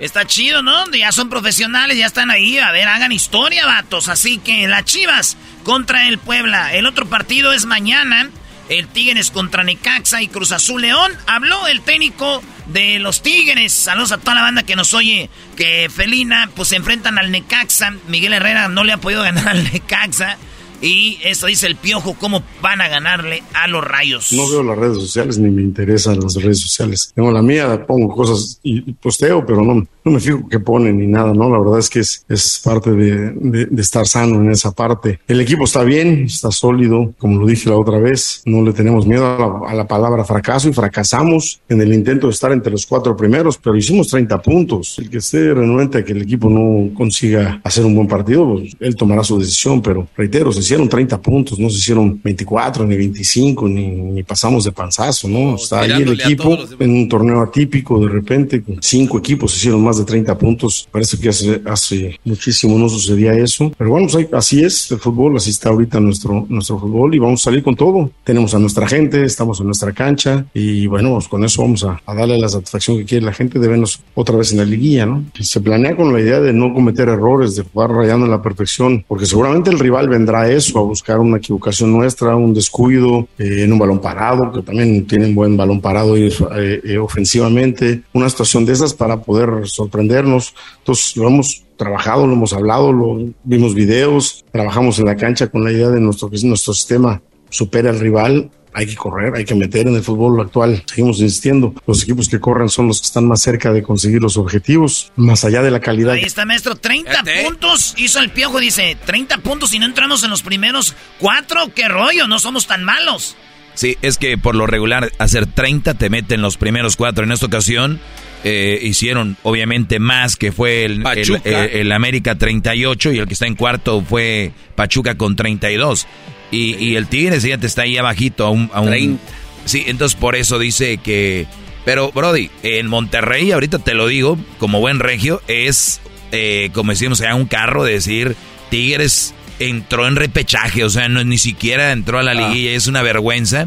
Está 0.00 0.24
chido, 0.24 0.62
¿no? 0.62 0.90
Ya 0.92 1.12
son 1.12 1.28
profesionales, 1.28 1.98
ya 1.98 2.06
están 2.06 2.30
ahí. 2.30 2.58
A 2.58 2.72
ver, 2.72 2.88
hagan 2.88 3.12
historia, 3.12 3.66
vatos. 3.66 4.08
Así 4.08 4.38
que 4.38 4.66
las 4.66 4.86
Chivas 4.86 5.36
contra 5.62 6.08
el 6.08 6.16
Puebla. 6.16 6.72
El 6.72 6.86
otro 6.86 7.06
partido 7.06 7.52
es 7.52 7.66
mañana. 7.66 8.30
El 8.70 8.86
Tigres 8.86 9.32
contra 9.32 9.64
Necaxa 9.64 10.22
y 10.22 10.28
Cruz 10.28 10.52
Azul 10.52 10.80
León. 10.80 11.12
Habló 11.26 11.66
el 11.66 11.80
técnico 11.80 12.40
de 12.68 13.00
los 13.00 13.20
Tigres. 13.20 13.72
Saludos 13.72 14.12
a 14.12 14.18
toda 14.18 14.36
la 14.36 14.42
banda 14.42 14.62
que 14.62 14.76
nos 14.76 14.94
oye. 14.94 15.28
Que 15.56 15.90
Felina, 15.92 16.48
pues 16.54 16.68
se 16.68 16.76
enfrentan 16.76 17.18
al 17.18 17.32
Necaxa. 17.32 17.92
Miguel 18.06 18.32
Herrera 18.32 18.68
no 18.68 18.84
le 18.84 18.92
ha 18.92 18.98
podido 18.98 19.22
ganar 19.22 19.48
al 19.56 19.64
Necaxa. 19.64 20.38
Y 20.80 21.18
eso 21.24 21.48
dice 21.48 21.66
el 21.66 21.76
piojo, 21.76 22.14
cómo 22.14 22.42
van 22.62 22.80
a 22.80 22.88
ganarle 22.88 23.42
a 23.54 23.66
los 23.66 23.84
rayos. 23.84 24.32
No 24.32 24.48
veo 24.48 24.62
las 24.62 24.78
redes 24.78 24.96
sociales 24.98 25.38
ni 25.38 25.50
me 25.50 25.62
interesan 25.62 26.18
las 26.20 26.34
redes 26.36 26.60
sociales. 26.60 27.12
Tengo 27.14 27.30
la 27.32 27.42
mía, 27.42 27.84
pongo 27.86 28.14
cosas 28.14 28.60
y 28.62 28.80
posteo, 28.92 29.44
pero 29.44 29.62
no, 29.62 29.86
no 30.10 30.14
me 30.14 30.20
fijo 30.20 30.48
qué 30.48 30.58
ponen 30.58 30.98
ni 30.98 31.06
nada, 31.06 31.32
¿no? 31.32 31.48
La 31.50 31.58
verdad 31.58 31.78
es 31.78 31.88
que 31.88 32.00
es, 32.00 32.24
es 32.28 32.60
parte 32.62 32.90
de, 32.90 33.32
de, 33.32 33.80
estar 33.80 34.06
sano 34.06 34.36
en 34.36 34.50
esa 34.50 34.72
parte. 34.72 35.20
El 35.28 35.40
equipo 35.40 35.64
está 35.64 35.84
bien, 35.84 36.24
está 36.24 36.50
sólido, 36.50 37.14
como 37.18 37.40
lo 37.40 37.46
dije 37.46 37.70
la 37.70 37.76
otra 37.76 37.98
vez. 37.98 38.42
No 38.44 38.62
le 38.62 38.72
tenemos 38.72 39.06
miedo 39.06 39.64
a 39.66 39.74
la, 39.74 39.86
palabra 39.86 40.24
fracaso 40.24 40.68
y 40.68 40.72
fracasamos 40.72 41.60
en 41.68 41.80
el 41.80 41.92
intento 41.92 42.26
de 42.26 42.32
estar 42.32 42.52
entre 42.52 42.70
los 42.70 42.86
cuatro 42.86 43.16
primeros, 43.16 43.58
pero 43.58 43.76
hicimos 43.76 44.08
30 44.08 44.40
puntos. 44.42 44.98
El 44.98 45.10
que 45.10 45.18
esté 45.18 45.52
renuente 45.54 45.98
a 45.98 46.04
que 46.04 46.12
el 46.12 46.22
equipo 46.22 46.48
no 46.48 46.94
consiga 46.94 47.60
hacer 47.64 47.84
un 47.84 47.94
buen 47.94 48.06
partido, 48.06 48.54
pues 48.54 48.76
él 48.78 48.94
tomará 48.94 49.24
su 49.24 49.38
decisión, 49.38 49.82
pero 49.82 50.06
reitero, 50.16 50.52
se 50.52 50.60
hicieron 50.60 50.88
30 50.88 51.20
puntos, 51.20 51.58
no 51.58 51.68
se 51.70 51.76
hicieron 51.76 52.20
24 52.22 52.86
ni 52.86 52.96
25 52.96 53.68
ni, 53.68 54.22
pasamos 54.22 54.64
de 54.64 54.72
panzazo, 54.72 55.28
¿no? 55.28 55.56
Está 55.56 55.80
ahí 55.80 56.02
el 56.02 56.20
equipo 56.20 56.56
en 56.78 56.90
un 56.90 57.08
torneo 57.08 57.40
atípico, 57.40 57.98
de 57.98 58.08
repente, 58.08 58.62
con 58.62 58.78
cinco 58.80 59.18
equipos 59.18 59.52
se 59.52 59.58
hicieron 59.58 59.82
más 59.82 59.98
de 59.98 59.99
30 60.04 60.38
puntos. 60.38 60.88
Parece 60.90 61.18
que 61.18 61.28
hace, 61.28 61.62
hace 61.64 62.18
muchísimo 62.24 62.78
no 62.78 62.88
sucedía 62.88 63.32
eso, 63.32 63.72
pero 63.76 63.90
bueno, 63.90 64.08
pues 64.10 64.28
así 64.32 64.62
es 64.62 64.90
el 64.90 64.98
fútbol, 64.98 65.36
así 65.36 65.50
está 65.50 65.70
ahorita 65.70 66.00
nuestro, 66.00 66.46
nuestro 66.48 66.78
fútbol 66.78 67.14
y 67.14 67.18
vamos 67.18 67.42
a 67.42 67.44
salir 67.44 67.62
con 67.62 67.76
todo. 67.76 68.10
Tenemos 68.24 68.54
a 68.54 68.58
nuestra 68.58 68.86
gente, 68.88 69.24
estamos 69.24 69.60
en 69.60 69.66
nuestra 69.66 69.92
cancha 69.92 70.46
y 70.54 70.86
bueno, 70.86 71.14
pues 71.14 71.28
con 71.28 71.44
eso 71.44 71.62
vamos 71.62 71.84
a, 71.84 72.00
darle 72.06 72.38
la 72.38 72.48
satisfacción 72.48 72.98
que 72.98 73.04
quiere 73.04 73.24
la 73.24 73.32
gente 73.32 73.58
de 73.58 73.68
vernos 73.68 74.00
otra 74.14 74.36
vez 74.36 74.52
en 74.52 74.58
la 74.58 74.64
liguilla, 74.64 75.06
¿no? 75.06 75.24
se 75.40 75.60
planea 75.60 75.96
con 75.96 76.12
la 76.12 76.20
idea 76.20 76.40
de 76.40 76.52
no 76.52 76.72
cometer 76.72 77.08
errores, 77.08 77.56
de 77.56 77.62
jugar 77.62 77.90
rayando 77.90 78.26
en 78.26 78.30
la 78.30 78.42
perfección, 78.42 79.04
porque 79.08 79.26
seguramente 79.26 79.70
el 79.70 79.78
rival 79.78 80.08
vendrá 80.08 80.42
a 80.42 80.50
eso, 80.50 80.78
a 80.78 80.82
buscar 80.82 81.18
una 81.18 81.38
equivocación 81.38 81.92
nuestra, 81.92 82.36
un 82.36 82.54
descuido 82.54 83.28
eh, 83.38 83.64
en 83.64 83.72
un 83.72 83.78
balón 83.78 84.00
parado, 84.00 84.52
que 84.52 84.62
también 84.62 85.06
tienen 85.06 85.34
buen 85.34 85.56
balón 85.56 85.80
parado 85.80 86.16
y, 86.16 86.28
eh, 86.28 86.80
eh, 86.84 86.98
ofensivamente, 86.98 88.02
una 88.12 88.28
situación 88.28 88.64
de 88.64 88.72
esas 88.72 88.94
para 88.94 89.20
poder 89.20 89.66
sorprendernos. 89.84 90.54
Entonces 90.78 91.16
lo 91.16 91.28
hemos 91.28 91.64
trabajado, 91.76 92.26
lo 92.26 92.34
hemos 92.34 92.52
hablado, 92.52 92.92
lo 92.92 93.32
vimos 93.44 93.74
videos, 93.74 94.44
trabajamos 94.52 94.98
en 94.98 95.06
la 95.06 95.16
cancha 95.16 95.48
con 95.48 95.64
la 95.64 95.72
idea 95.72 95.88
de 95.88 96.00
nuestro, 96.00 96.30
que 96.30 96.38
nuestro 96.42 96.74
sistema 96.74 97.22
supera 97.48 97.90
al 97.90 98.00
rival 98.00 98.50
hay 98.72 98.86
que 98.86 98.94
correr, 98.94 99.34
hay 99.34 99.44
que 99.44 99.54
meter 99.54 99.88
en 99.88 99.96
el 99.96 100.02
fútbol 100.02 100.40
actual. 100.40 100.82
Seguimos 100.86 101.20
insistiendo. 101.20 101.74
Los 101.86 102.02
equipos 102.02 102.28
que 102.28 102.38
corren 102.38 102.68
son 102.68 102.86
los 102.86 103.00
que 103.00 103.06
están 103.06 103.26
más 103.26 103.40
cerca 103.40 103.72
de 103.72 103.82
conseguir 103.82 104.22
los 104.22 104.36
objetivos, 104.36 105.12
más 105.16 105.44
allá 105.44 105.62
de 105.62 105.70
la 105.70 105.80
calidad. 105.80 106.12
Ahí 106.12 106.22
está, 106.22 106.44
maestro. 106.44 106.76
30 106.76 107.24
puntos 107.44 107.94
hizo 107.96 108.20
el 108.20 108.30
piojo. 108.30 108.60
Dice, 108.60 108.96
30 109.04 109.38
puntos 109.38 109.74
y 109.74 109.78
no 109.78 109.86
entramos 109.86 110.22
en 110.22 110.30
los 110.30 110.42
primeros 110.42 110.94
cuatro. 111.18 111.72
¿Qué 111.74 111.88
rollo? 111.88 112.26
No 112.26 112.38
somos 112.38 112.66
tan 112.66 112.84
malos. 112.84 113.36
Sí, 113.74 113.96
es 114.02 114.18
que 114.18 114.36
por 114.36 114.54
lo 114.54 114.66
regular 114.66 115.10
hacer 115.18 115.46
30 115.46 115.94
te 115.94 116.10
mete 116.10 116.34
en 116.34 116.42
los 116.42 116.56
primeros 116.56 116.96
cuatro. 116.96 117.24
En 117.24 117.32
esta 117.32 117.46
ocasión 117.46 118.00
eh, 118.44 118.78
hicieron 118.82 119.36
obviamente 119.42 119.98
más, 119.98 120.36
que 120.36 120.52
fue 120.52 120.84
el, 120.84 121.04
el, 121.44 121.92
América 121.92 122.36
38 122.36 123.12
y 123.12 123.18
el 123.18 123.26
que 123.26 123.34
está 123.34 123.46
en 123.46 123.54
cuarto 123.54 124.02
fue 124.02 124.52
Pachuca 124.74 125.16
con 125.16 125.36
32. 125.36 126.06
Y, 126.50 126.74
y 126.76 126.96
el 126.96 127.06
Tigres 127.06 127.42
ya 127.42 127.58
te 127.58 127.66
está 127.66 127.82
ahí 127.82 127.96
abajito 127.96 128.46
a 128.46 128.50
un, 128.50 128.70
a 128.72 128.80
un... 128.80 129.20
Sí, 129.64 129.84
entonces 129.86 130.18
por 130.18 130.36
eso 130.36 130.58
dice 130.58 130.98
que... 130.98 131.46
Pero, 131.84 132.12
Brody, 132.12 132.50
en 132.62 132.88
Monterrey, 132.88 133.52
ahorita 133.52 133.78
te 133.78 133.94
lo 133.94 134.06
digo, 134.06 134.38
como 134.58 134.80
buen 134.80 134.98
regio, 134.98 135.40
es, 135.48 136.00
eh, 136.30 136.70
como 136.74 136.92
decimos, 136.92 137.18
sea 137.18 137.34
un 137.34 137.46
carro 137.46 137.84
de 137.84 137.94
decir, 137.94 138.36
Tigres 138.70 139.34
entró 139.58 140.06
en 140.06 140.16
repechaje, 140.16 140.84
o 140.84 140.90
sea, 140.90 141.08
no, 141.08 141.24
ni 141.24 141.38
siquiera 141.38 141.92
entró 141.92 142.18
a 142.18 142.22
la 142.22 142.32
ah. 142.32 142.34
liguilla, 142.34 142.72
es 142.72 142.86
una 142.86 143.02
vergüenza. 143.02 143.66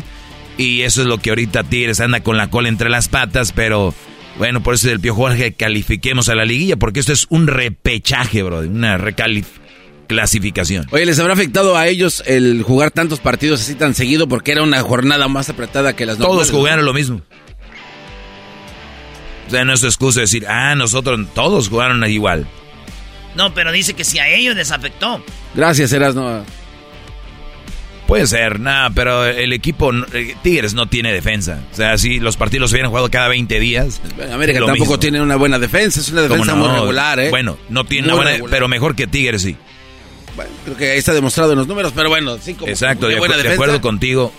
Y 0.57 0.81
eso 0.81 1.01
es 1.01 1.07
lo 1.07 1.17
que 1.17 1.31
ahorita 1.31 1.63
Tigres 1.63 1.99
anda 1.99 2.21
con 2.21 2.37
la 2.37 2.49
cola 2.49 2.69
entre 2.69 2.89
las 2.89 3.07
patas, 3.07 3.51
pero 3.51 3.95
bueno, 4.37 4.63
por 4.63 4.73
eso 4.73 4.87
es 4.87 4.93
el 4.93 4.99
Pio 4.99 5.13
Jorge 5.13 5.53
califiquemos 5.53 6.29
a 6.29 6.35
la 6.35 6.45
liguilla, 6.45 6.75
porque 6.77 6.99
esto 6.99 7.13
es 7.13 7.27
un 7.29 7.47
repechaje, 7.47 8.43
bro, 8.43 8.59
una 8.59 8.97
recalificación. 8.97 10.87
Oye, 10.91 11.05
¿les 11.05 11.19
habrá 11.19 11.33
afectado 11.33 11.77
a 11.77 11.87
ellos 11.87 12.23
el 12.25 12.63
jugar 12.63 12.91
tantos 12.91 13.19
partidos 13.19 13.61
así 13.61 13.75
tan 13.75 13.93
seguido 13.95 14.27
porque 14.27 14.51
era 14.51 14.63
una 14.63 14.81
jornada 14.81 15.27
más 15.27 15.49
apretada 15.49 15.95
que 15.95 16.05
las 16.05 16.17
Todos 16.17 16.51
jugaron 16.51 16.85
lo 16.85 16.93
mismo. 16.93 17.21
O 19.47 19.49
sea, 19.49 19.65
no 19.65 19.73
es 19.73 19.83
excusa 19.83 20.21
decir, 20.21 20.47
ah, 20.47 20.73
nosotros 20.75 21.19
todos 21.35 21.69
jugaron 21.69 22.03
igual. 22.09 22.47
No, 23.35 23.53
pero 23.53 23.71
dice 23.71 23.93
que 23.93 24.03
si 24.03 24.19
a 24.19 24.27
ellos 24.29 24.55
les 24.55 24.71
afectó. 24.71 25.23
Gracias, 25.55 25.91
Erasno. 25.91 26.43
Puede 28.07 28.27
ser, 28.27 28.59
nada, 28.59 28.89
pero 28.89 29.25
el 29.25 29.53
equipo 29.53 29.91
eh, 30.13 30.35
Tigres 30.43 30.73
no 30.73 30.87
tiene 30.87 31.13
defensa. 31.13 31.61
O 31.71 31.75
sea, 31.75 31.97
si 31.97 32.19
los 32.19 32.35
partidos 32.35 32.71
hubieran 32.71 32.89
jugado 32.89 33.09
cada 33.09 33.29
20 33.29 33.59
días. 33.59 34.01
América 34.31 34.59
tampoco 34.65 34.99
tiene 34.99 35.21
una 35.21 35.37
buena 35.37 35.57
defensa, 35.57 36.01
es 36.01 36.09
una 36.09 36.23
defensa 36.23 36.53
muy 36.55 36.67
regular, 36.67 37.19
¿eh? 37.19 37.29
Bueno, 37.29 37.57
no 37.69 37.85
tiene 37.85 38.07
una 38.07 38.15
buena, 38.15 38.45
pero 38.49 38.67
mejor 38.67 38.95
que 38.95 39.07
Tigres 39.07 39.41
sí. 39.41 39.55
Bueno, 40.35 40.51
creo 40.65 40.77
que 40.77 40.91
ahí 40.91 40.97
está 40.97 41.13
demostrado 41.13 41.53
en 41.53 41.59
los 41.59 41.67
números, 41.67 41.93
pero 41.95 42.09
bueno, 42.09 42.37
sí, 42.39 42.55
como 42.55 42.69
Exacto, 42.69 43.07
de, 43.07 43.15
de, 43.15 43.53
acuerdo 43.53 43.81
contigo. 43.81 44.33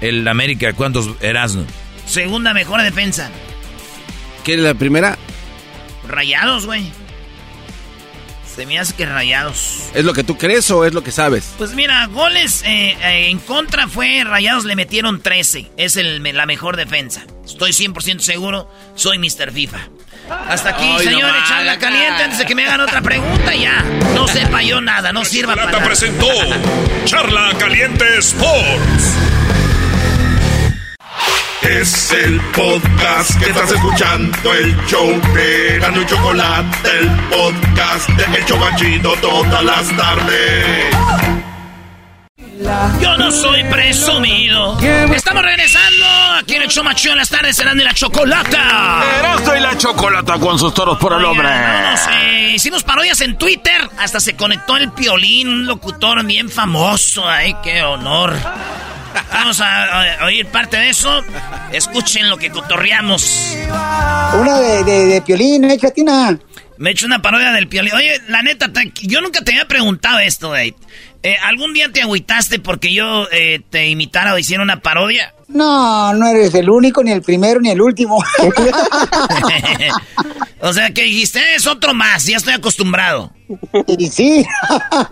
El 0.00 0.26
América, 0.28 0.72
¿cuántos 0.74 1.08
eras? 1.22 1.56
Segunda 2.06 2.52
mejor 2.52 2.82
defensa. 2.82 3.30
¿Quién 4.44 4.58
es 4.58 4.64
la 4.64 4.74
primera? 4.74 5.16
Rayados, 6.06 6.66
güey. 6.66 6.84
Se 8.54 8.66
me 8.66 8.78
hace 8.78 8.94
que 8.94 9.04
rayados. 9.04 9.90
¿Es 9.94 10.04
lo 10.04 10.12
que 10.12 10.22
tú 10.22 10.38
crees 10.38 10.70
o 10.70 10.84
es 10.84 10.94
lo 10.94 11.02
que 11.02 11.10
sabes? 11.10 11.54
Pues 11.58 11.74
mira, 11.74 12.06
goles 12.06 12.62
eh, 12.64 12.96
eh, 13.02 13.28
en 13.30 13.40
contra 13.40 13.88
fue 13.88 14.22
rayados 14.24 14.64
le 14.64 14.76
metieron 14.76 15.20
13. 15.20 15.72
Es 15.76 15.96
el, 15.96 16.22
la 16.22 16.46
mejor 16.46 16.76
defensa. 16.76 17.24
Estoy 17.44 17.72
100% 17.72 18.20
seguro. 18.20 18.70
Soy 18.94 19.18
Mr. 19.18 19.50
FIFA. 19.52 19.78
Hasta 20.48 20.70
aquí, 20.70 21.04
señores, 21.04 21.42
charla 21.48 21.78
caliente 21.78 22.22
antes 22.22 22.38
de 22.38 22.46
que 22.46 22.54
me 22.54 22.64
hagan 22.64 22.80
otra 22.80 23.02
pregunta 23.02 23.54
ya. 23.54 23.82
No 24.14 24.26
sepa 24.28 24.62
yo 24.62 24.80
nada, 24.80 25.12
no 25.12 25.24
sirva 25.24 25.54
para 25.54 25.70
nada. 25.72 25.84
presentó 25.84 26.28
Charla 27.04 27.52
Caliente 27.58 28.04
Sports. 28.18 29.14
Es 31.62 32.12
el 32.12 32.40
podcast 32.52 33.38
que 33.38 33.50
estás 33.50 33.70
escuchando, 33.72 34.52
el 34.52 34.76
show 34.86 35.08
de 35.34 35.78
Gano 35.80 36.02
y 36.02 36.06
Chocolate, 36.06 36.98
el 37.00 37.10
podcast 37.30 38.08
de 38.10 38.38
El 38.38 38.44
Chocachito 38.44 39.14
todas 39.22 39.64
las 39.64 39.96
tardes. 39.96 40.94
Yo 43.00 43.16
no 43.16 43.30
soy 43.30 43.64
presumido. 43.64 44.78
Estamos 45.14 45.42
regresando 45.42 46.06
aquí 46.38 46.54
en 46.54 46.62
el 46.62 46.68
show 46.68 46.84
macho 46.84 47.10
en 47.10 47.16
las 47.16 47.28
tardes 47.28 47.56
serán 47.56 47.78
de 47.78 47.84
la 47.84 47.94
chocolata. 47.94 49.02
Erasmo 49.18 49.54
y 49.54 49.60
la 49.60 49.76
chocolata 49.78 50.38
con 50.38 50.58
sus 50.58 50.72
toros 50.74 50.98
por 50.98 51.14
el 51.14 51.24
hombre. 51.24 51.48
Eh, 51.48 52.52
hicimos 52.54 52.82
parodias 52.82 53.20
en 53.22 53.36
Twitter. 53.38 53.88
Hasta 53.98 54.20
se 54.20 54.36
conectó 54.36 54.76
el 54.76 54.92
piolín, 54.92 55.48
un 55.48 55.66
locutor 55.66 56.24
bien 56.24 56.50
famoso. 56.50 57.28
Ay, 57.28 57.56
qué 57.62 57.82
honor. 57.82 58.34
Vamos 59.32 59.60
a, 59.60 60.24
oír 60.24 60.46
parte 60.46 60.76
de 60.76 60.90
eso. 60.90 61.22
Escuchen 61.72 62.28
lo 62.28 62.36
que 62.36 62.50
cotorreamos. 62.50 63.56
Una 64.40 64.60
de, 64.60 64.84
de, 64.84 65.06
de 65.06 65.22
Piolín, 65.22 65.64
¿eh, 65.64 65.78
Chatina? 65.78 66.38
Me 66.76 66.90
he 66.90 66.92
hecho 66.92 67.06
una 67.06 67.22
parodia 67.22 67.52
del 67.52 67.68
Piolín. 67.68 67.94
Oye, 67.94 68.20
la 68.28 68.42
neta, 68.42 68.70
yo 69.02 69.20
nunca 69.20 69.42
te 69.42 69.52
había 69.52 69.68
preguntado 69.68 70.18
esto, 70.18 70.50
Dave. 70.50 70.74
Eh, 71.22 71.36
¿Algún 71.42 71.72
día 71.72 71.90
te 71.90 72.02
agüitaste 72.02 72.58
porque 72.58 72.92
yo 72.92 73.26
eh, 73.32 73.62
te 73.70 73.88
imitara 73.88 74.34
o 74.34 74.38
hiciera 74.38 74.62
una 74.62 74.80
parodia? 74.80 75.34
No, 75.48 76.12
no 76.12 76.26
eres 76.26 76.54
el 76.54 76.68
único, 76.68 77.02
ni 77.02 77.12
el 77.12 77.22
primero, 77.22 77.60
ni 77.60 77.70
el 77.70 77.80
último. 77.80 78.18
o 80.60 80.72
sea, 80.72 80.92
que 80.92 81.04
dijiste, 81.04 81.40
es 81.54 81.66
otro 81.66 81.94
más, 81.94 82.26
ya 82.26 82.36
estoy 82.36 82.54
acostumbrado. 82.54 83.32
Y 83.86 84.08
sí. 84.08 84.44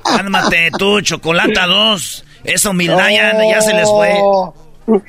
Cálmate 0.04 0.70
tú, 0.78 1.00
Chocolata 1.00 1.66
2. 1.66 2.24
Esa 2.44 2.70
humildad 2.70 3.10
ya, 3.10 3.60
se 3.60 3.74
les 3.74 3.88
fue. 3.88 4.14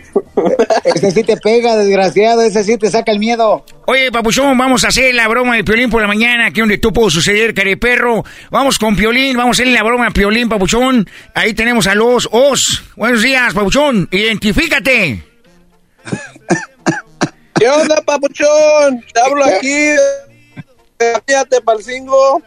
Ese 0.83 1.11
sí 1.11 1.23
te 1.23 1.35
pega, 1.37 1.75
desgraciado, 1.75 2.43
ese 2.43 2.63
sí 2.63 2.77
te 2.77 2.91
saca 2.91 3.11
el 3.11 3.17
miedo. 3.17 3.65
Oye, 3.87 4.11
papuchón, 4.11 4.55
vamos 4.55 4.83
a 4.83 4.89
hacer 4.89 5.15
la 5.15 5.27
broma 5.27 5.55
de 5.55 5.63
Piolín 5.63 5.89
por 5.89 5.99
la 6.01 6.07
mañana, 6.07 6.47
aquí 6.47 6.59
donde 6.59 6.77
tú 6.77 6.93
puedo 6.93 7.09
suceder, 7.09 7.53
perro. 7.79 8.23
Vamos 8.51 8.77
con 8.77 8.95
Piolín, 8.95 9.35
vamos 9.35 9.59
a 9.59 9.63
hacer 9.63 9.73
la 9.73 9.81
broma 9.83 10.05
de 10.05 10.11
Piolín, 10.11 10.47
papuchón. 10.47 11.09
Ahí 11.33 11.53
tenemos 11.53 11.87
a 11.87 11.95
los 11.95 12.29
Os. 12.31 12.83
Buenos 12.95 13.23
días, 13.23 13.53
papuchón, 13.53 14.07
identifícate. 14.11 15.23
¿Qué 17.55 17.69
onda, 17.69 18.01
papuchón? 18.05 19.03
Te 19.11 19.19
hablo 19.19 19.45
aquí. 19.45 19.95
Fíjate, 21.25 21.61
palcingo. 21.61 22.41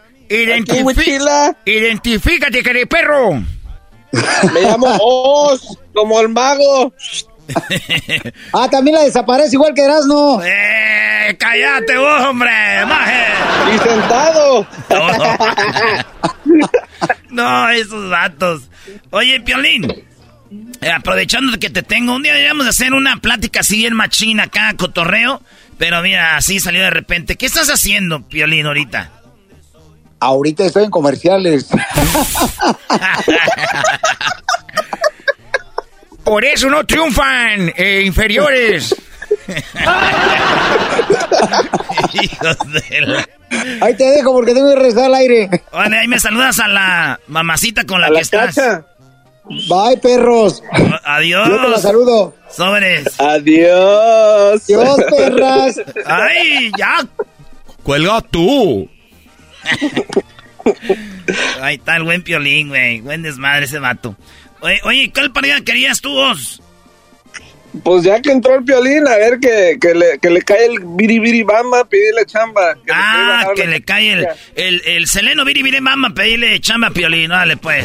Identifícate, 1.65 2.63
perro. 2.87 3.43
Me 4.53 4.63
llamo 4.63 4.97
Oz, 5.01 5.79
como 5.95 6.21
el 6.21 6.29
mago. 6.29 6.93
ah, 8.53 8.69
también 8.69 8.97
la 8.97 9.05
desaparece 9.05 9.55
igual 9.55 9.73
que 9.75 9.83
Erasmo. 9.83 10.43
¡Eh! 10.43 11.37
¡Cállate, 11.39 11.97
hombre! 11.97 12.51
¡Maje! 12.87 13.25
¡Y 13.75 13.79
sentado! 13.79 14.67
no, 17.31 17.71
esos 17.71 18.11
datos. 18.11 18.63
Oye, 19.11 19.41
Piolín. 19.41 20.05
Eh, 20.81 20.91
aprovechando 20.91 21.59
que 21.59 21.71
te 21.71 21.83
tengo, 21.83 22.15
un 22.15 22.23
día 22.23 22.33
deberíamos 22.33 22.67
hacer 22.67 22.93
una 22.93 23.17
plática 23.19 23.61
así 23.61 23.87
en 23.87 23.95
machina 23.95 24.45
acá, 24.45 24.75
cotorreo. 24.77 25.41
Pero 25.79 26.03
mira, 26.03 26.37
así 26.37 26.59
salió 26.59 26.83
de 26.83 26.91
repente. 26.91 27.37
¿Qué 27.37 27.47
estás 27.47 27.69
haciendo, 27.69 28.23
Piolín, 28.23 28.67
ahorita? 28.67 29.11
Ahorita 30.21 30.65
estoy 30.65 30.85
en 30.85 30.91
comerciales. 30.91 31.67
Por 36.25 36.45
eso 36.45 36.69
no 36.69 36.85
triunfan 36.85 37.73
eh, 37.77 38.03
inferiores. 38.05 38.95
Hijos 42.15 42.57
de 42.73 43.01
la... 43.03 43.29
Ahí 43.81 43.95
te 43.95 44.05
dejo 44.05 44.33
porque 44.33 44.53
tengo 44.55 44.71
que 44.71 44.77
rezar 44.81 45.05
al 45.05 45.15
aire. 45.15 45.49
Vale, 45.73 45.99
ahí 45.99 46.09
me 46.09 46.19
saludas 46.19 46.59
a 46.59 46.67
la 46.67 47.21
mamacita 47.29 47.85
con 47.85 48.01
la 48.01 48.11
que 48.11 48.19
estás. 48.21 48.57
Bye, 49.49 49.99
perros. 50.03 50.61
adiós. 51.05 51.49
Yo 51.49 51.63
te 51.63 51.69
la 51.69 51.79
saludo. 51.79 52.35
Sobres. 52.51 53.05
Adiós. 53.21 54.61
Adiós, 54.65 54.97
perras. 55.17 55.81
Ay, 56.05 56.73
ya. 56.77 57.07
Cuelga 57.85 58.21
tú. 58.23 58.91
Ahí 61.61 61.77
está 61.77 61.97
el 61.97 62.03
buen 62.05 62.23
piolín, 62.23 62.69
güey. 62.69 63.01
Buen 63.01 63.23
desmadre 63.23 63.67
ese 63.67 63.79
vato. 63.79 64.17
Oye, 64.61 64.81
oye 64.85 65.11
¿cuál 65.13 65.33
pareja 65.33 65.61
querías 65.63 66.01
tú 66.01 66.13
vos? 66.13 66.63
Pues 67.85 68.05
ya 68.05 68.23
que 68.23 68.31
entró 68.33 68.55
el 68.55 68.65
piolín, 68.65 69.07
a 69.07 69.17
ver 69.17 69.39
que, 69.39 69.77
que, 69.79 69.95
le, 69.95 70.19
que 70.19 70.31
le 70.31 70.41
cae 70.41 70.67
el 70.67 70.79
biribiri 70.83 71.43
bamba, 71.43 71.85
pedirle 71.85 72.25
chamba. 72.25 72.75
ah, 72.91 73.49
que 73.55 73.67
le 73.67 73.83
cae 73.83 74.13
el, 74.13 74.27
el, 74.55 74.83
el 74.87 75.07
seleno 75.07 75.45
biribiri 75.45 75.81
bamba, 75.81 76.11
pedirle 76.11 76.59
chamba 76.61 76.89
a 76.89 76.91
piolín, 76.91 77.29
dale 77.29 77.59
pues. 77.59 77.85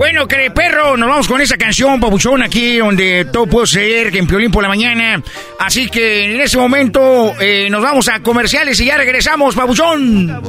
Bueno, 0.00 0.26
que 0.26 0.50
perro, 0.50 0.96
nos 0.96 1.10
vamos 1.10 1.28
con 1.28 1.42
esa 1.42 1.58
canción, 1.58 2.00
papuchón, 2.00 2.42
aquí 2.42 2.78
donde 2.78 3.26
todo 3.26 3.46
puede 3.46 3.66
ser 3.66 4.10
que 4.10 4.16
en 4.16 4.26
Piolín 4.26 4.50
por 4.50 4.62
la 4.62 4.68
mañana. 4.70 5.22
Así 5.58 5.90
que 5.90 6.24
en 6.24 6.40
ese 6.40 6.56
momento 6.56 7.34
eh, 7.38 7.68
nos 7.68 7.82
vamos 7.82 8.08
a 8.08 8.20
comerciales 8.20 8.80
y 8.80 8.86
ya 8.86 8.96
regresamos, 8.96 9.54
papuchón. 9.54 10.42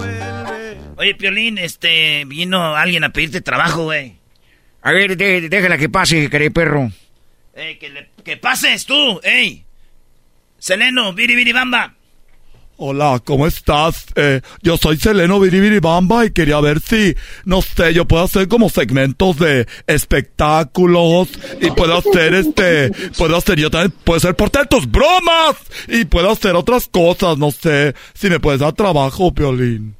Oye, 0.96 1.16
Piolín, 1.16 1.58
este, 1.58 2.24
vino 2.24 2.78
alguien 2.78 3.04
a 3.04 3.10
pedirte 3.10 3.42
trabajo, 3.42 3.84
güey. 3.84 4.16
A 4.84 4.94
ver, 4.94 5.18
déjala 5.18 5.78
que 5.78 5.90
pase, 5.90 6.30
querido 6.30 6.54
perro. 6.54 6.90
Ey, 7.54 7.78
que, 8.24 8.38
pases 8.38 8.86
tú, 8.86 9.20
ey. 9.22 9.66
Seleno, 10.60 11.14
bamba. 11.54 11.96
Hola, 12.84 13.22
¿cómo 13.24 13.46
estás? 13.46 14.08
Eh, 14.16 14.42
yo 14.64 14.76
soy 14.76 14.98
Seleno 14.98 15.40
Bamba 15.80 16.26
y 16.26 16.32
quería 16.32 16.60
ver 16.62 16.80
si, 16.80 17.16
no 17.46 17.62
sé, 17.62 17.94
yo 17.94 18.08
puedo 18.08 18.24
hacer 18.24 18.48
como 18.48 18.70
segmentos 18.70 19.38
de 19.38 19.68
espectáculos 19.86 21.30
y 21.62 21.70
puedo 21.70 21.96
hacer 21.96 22.34
este, 22.34 22.90
puedo 23.20 23.38
hacer 23.38 23.60
yo 23.60 23.70
también, 23.70 23.94
puedo 24.04 24.20
ser 24.20 24.36
por 24.36 24.50
tantos 24.50 24.90
bromas 24.90 25.58
y 25.88 26.06
puedo 26.06 26.32
hacer 26.32 26.56
otras 26.56 26.88
cosas, 26.88 27.38
no 27.38 27.52
sé, 27.52 27.94
si 28.16 28.32
me 28.32 28.40
puedes 28.40 28.62
dar 28.62 28.74
trabajo, 28.74 29.32
Piolín. 29.32 29.96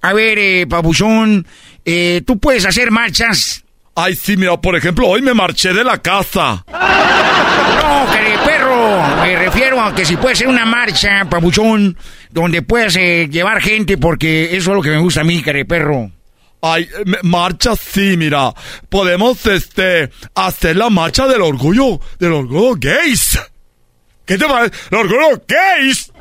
A 0.00 0.12
ver, 0.12 0.38
eh, 0.38 0.66
Papuchón, 0.68 1.44
eh, 1.84 2.22
tú 2.24 2.38
puedes 2.38 2.64
hacer 2.64 2.92
marchas. 2.92 3.64
Ay, 3.94 4.16
sí, 4.16 4.36
mira, 4.36 4.58
por 4.58 4.74
ejemplo, 4.74 5.06
hoy 5.06 5.20
me 5.20 5.34
marché 5.34 5.72
de 5.72 5.84
la 5.84 5.98
casa. 5.98 6.64
No, 6.66 8.12
querido 8.12 8.42
perro, 8.44 9.02
me 9.22 9.36
refiero 9.36 9.80
a 9.82 9.94
que 9.94 10.06
si 10.06 10.16
puede 10.16 10.34
ser 10.34 10.48
una 10.48 10.64
marcha, 10.64 11.26
Papuchón, 11.28 11.96
donde 12.30 12.62
puedas 12.62 12.96
eh, 12.96 13.28
llevar 13.30 13.60
gente, 13.60 13.98
porque 13.98 14.56
eso 14.56 14.70
es 14.70 14.76
lo 14.76 14.82
que 14.82 14.90
me 14.90 14.98
gusta 14.98 15.20
a 15.20 15.24
mí, 15.24 15.42
querido 15.42 15.66
perro. 15.66 16.10
Ay, 16.62 16.88
marcha 17.24 17.74
sí, 17.76 18.16
mira. 18.16 18.54
Podemos, 18.88 19.44
este, 19.46 20.10
hacer 20.34 20.76
la 20.76 20.88
marcha 20.88 21.26
del 21.26 21.42
orgullo, 21.42 22.00
del 22.18 22.32
orgullo 22.32 22.76
gays. 22.78 23.38
¿Qué 24.24 24.38
te 24.38 24.46
parece? 24.46 24.74
¡El 24.90 24.98
orgullo 24.98 25.42
gays! 25.46 26.12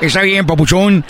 Está 0.00 0.22
bien, 0.22 0.46
papuchón. 0.46 1.04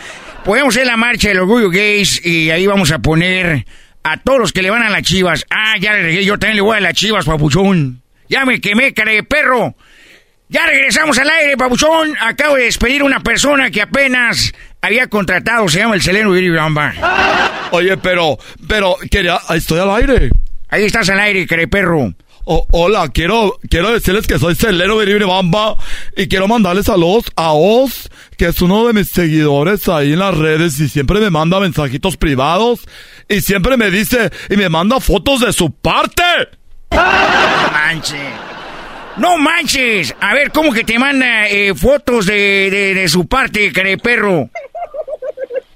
Podemos 0.44 0.74
hacer 0.74 0.86
la 0.86 0.96
marcha 0.96 1.28
del 1.28 1.40
orgullo 1.40 1.70
gays 1.70 2.24
y 2.26 2.50
ahí 2.50 2.66
vamos 2.66 2.90
a 2.90 2.98
poner 2.98 3.64
a 4.12 4.16
todos 4.18 4.38
los 4.38 4.52
que 4.52 4.62
le 4.62 4.70
van 4.70 4.82
a 4.82 4.90
las 4.90 5.02
chivas. 5.02 5.44
Ah, 5.50 5.74
ya 5.80 5.92
le 5.92 6.02
regué, 6.02 6.24
yo 6.24 6.38
también 6.38 6.56
le 6.56 6.62
voy 6.62 6.76
a 6.76 6.80
las 6.80 6.94
chivas, 6.94 7.24
papuchón. 7.24 8.02
Ya 8.28 8.44
me 8.44 8.60
quemé, 8.60 8.92
cara 8.92 9.12
de 9.12 9.22
perro. 9.22 9.74
Ya 10.48 10.66
regresamos 10.66 11.18
al 11.18 11.28
aire, 11.28 11.56
papuchón. 11.56 12.14
Acabo 12.20 12.56
de 12.56 12.64
despedir 12.64 13.02
a 13.02 13.04
una 13.04 13.20
persona 13.20 13.70
que 13.70 13.82
apenas 13.82 14.52
había 14.80 15.06
contratado, 15.08 15.68
se 15.68 15.80
llama 15.80 15.94
el 15.94 16.02
Seleno 16.02 16.30
Viribamba. 16.32 16.94
Oye, 17.72 17.96
pero, 17.98 18.38
pero, 18.66 18.96
quería, 19.10 19.38
estoy 19.50 19.80
al 19.80 19.90
aire. 19.90 20.30
Ahí 20.70 20.84
estás 20.84 21.08
al 21.10 21.20
aire, 21.20 21.46
perro. 21.68 22.14
Oh, 22.50 22.66
hola, 22.70 23.10
quiero, 23.10 23.60
quiero 23.68 23.92
decirles 23.92 24.26
que 24.26 24.38
soy 24.38 24.54
Celero 24.54 24.96
Bamba 25.26 25.76
y 26.16 26.28
quiero 26.28 26.48
mandarles 26.48 26.86
saludos 26.86 27.26
a 27.36 27.52
Oz, 27.52 28.08
que 28.38 28.46
es 28.46 28.62
uno 28.62 28.86
de 28.86 28.94
mis 28.94 29.10
seguidores 29.10 29.86
ahí 29.90 30.14
en 30.14 30.20
las 30.20 30.34
redes 30.34 30.80
y 30.80 30.88
siempre 30.88 31.20
me 31.20 31.28
manda 31.28 31.60
mensajitos 31.60 32.16
privados 32.16 32.88
y 33.28 33.42
siempre 33.42 33.76
me 33.76 33.90
dice 33.90 34.30
y 34.48 34.56
me 34.56 34.70
manda 34.70 34.98
fotos 34.98 35.40
de 35.40 35.52
su 35.52 35.72
parte. 35.72 36.22
Manche. 36.90 38.16
No 39.18 39.36
manches. 39.36 40.14
A 40.18 40.32
ver, 40.32 40.50
¿cómo 40.50 40.72
que 40.72 40.84
te 40.84 40.98
manda 40.98 41.46
eh, 41.48 41.74
fotos 41.74 42.24
de, 42.24 42.94
de, 42.94 43.08
su 43.08 43.28
parte, 43.28 43.70
perro? 44.02 44.48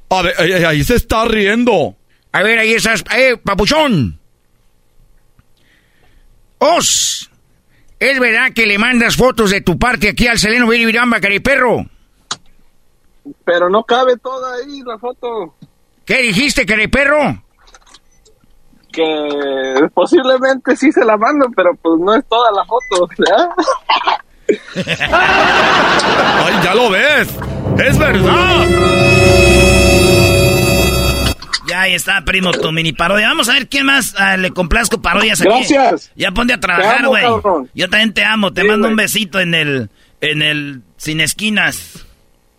A 0.09 0.23
ver, 0.23 0.65
ahí, 0.65 0.82
se 0.85 0.94
está 0.94 1.27
riendo. 1.27 1.97
A 2.32 2.43
ver, 2.43 2.61
ahí 2.61 2.73
estás. 2.73 3.05
Eh, 3.15 3.36
papuchón. 3.44 4.22
Os. 6.62 7.28
¿Es 7.98 8.20
verdad 8.20 8.52
que 8.55 8.66
le 8.66 8.78
mandas 8.78 9.16
fotos 9.16 9.51
de 9.51 9.62
tu 9.62 9.78
parte 9.78 10.09
aquí 10.09 10.28
al 10.28 10.39
Seleno 10.39 10.68
Viramba, 10.68 11.18
perro? 11.40 11.84
Pero 13.44 13.68
no 13.68 13.82
cabe 13.82 14.16
toda 14.16 14.55
ahí 14.55 14.80
la 14.84 14.97
foto. 14.98 15.55
¿Qué 16.05 16.22
dijiste, 16.22 16.64
perro? 16.89 17.43
que 18.93 19.89
posiblemente 19.94 20.76
sí 20.76 20.93
se 20.93 21.05
la 21.05 21.16
mando, 21.16 21.47
pero 21.56 21.70
pues 21.80 21.98
no 21.98 22.14
es 22.14 22.24
toda 22.28 22.51
la 22.52 22.64
foto. 22.66 23.09
¡Ay, 26.44 26.55
ya 26.62 26.74
lo 26.74 26.90
ves! 26.90 27.28
¡Es 27.78 27.98
verdad! 27.98 28.66
Ya 31.73 31.81
ahí 31.81 31.94
está, 31.94 32.23
primo, 32.23 32.51
tu 32.51 32.70
mini 32.70 32.93
parodia. 32.93 33.28
Vamos 33.28 33.49
a 33.49 33.55
ver 33.55 33.66
quién 33.66 33.86
más 33.86 34.15
ah, 34.19 34.36
le 34.36 34.51
complazco 34.51 35.01
parodias 35.01 35.40
aquí. 35.40 35.49
Gracias. 35.49 36.12
Ya 36.15 36.31
ponte 36.31 36.53
a 36.53 36.61
trabajar, 36.61 37.07
güey. 37.07 37.24
Yo 37.73 37.89
también 37.89 38.12
te 38.12 38.23
amo. 38.27 38.53
Te 38.53 38.62
mando 38.62 38.89
un 38.89 38.97
besito 38.97 39.40
en 39.40 39.55
el, 39.55 39.89
en 40.20 40.43
el 40.43 40.82
sin 40.99 41.23
esquinas. 41.23 42.05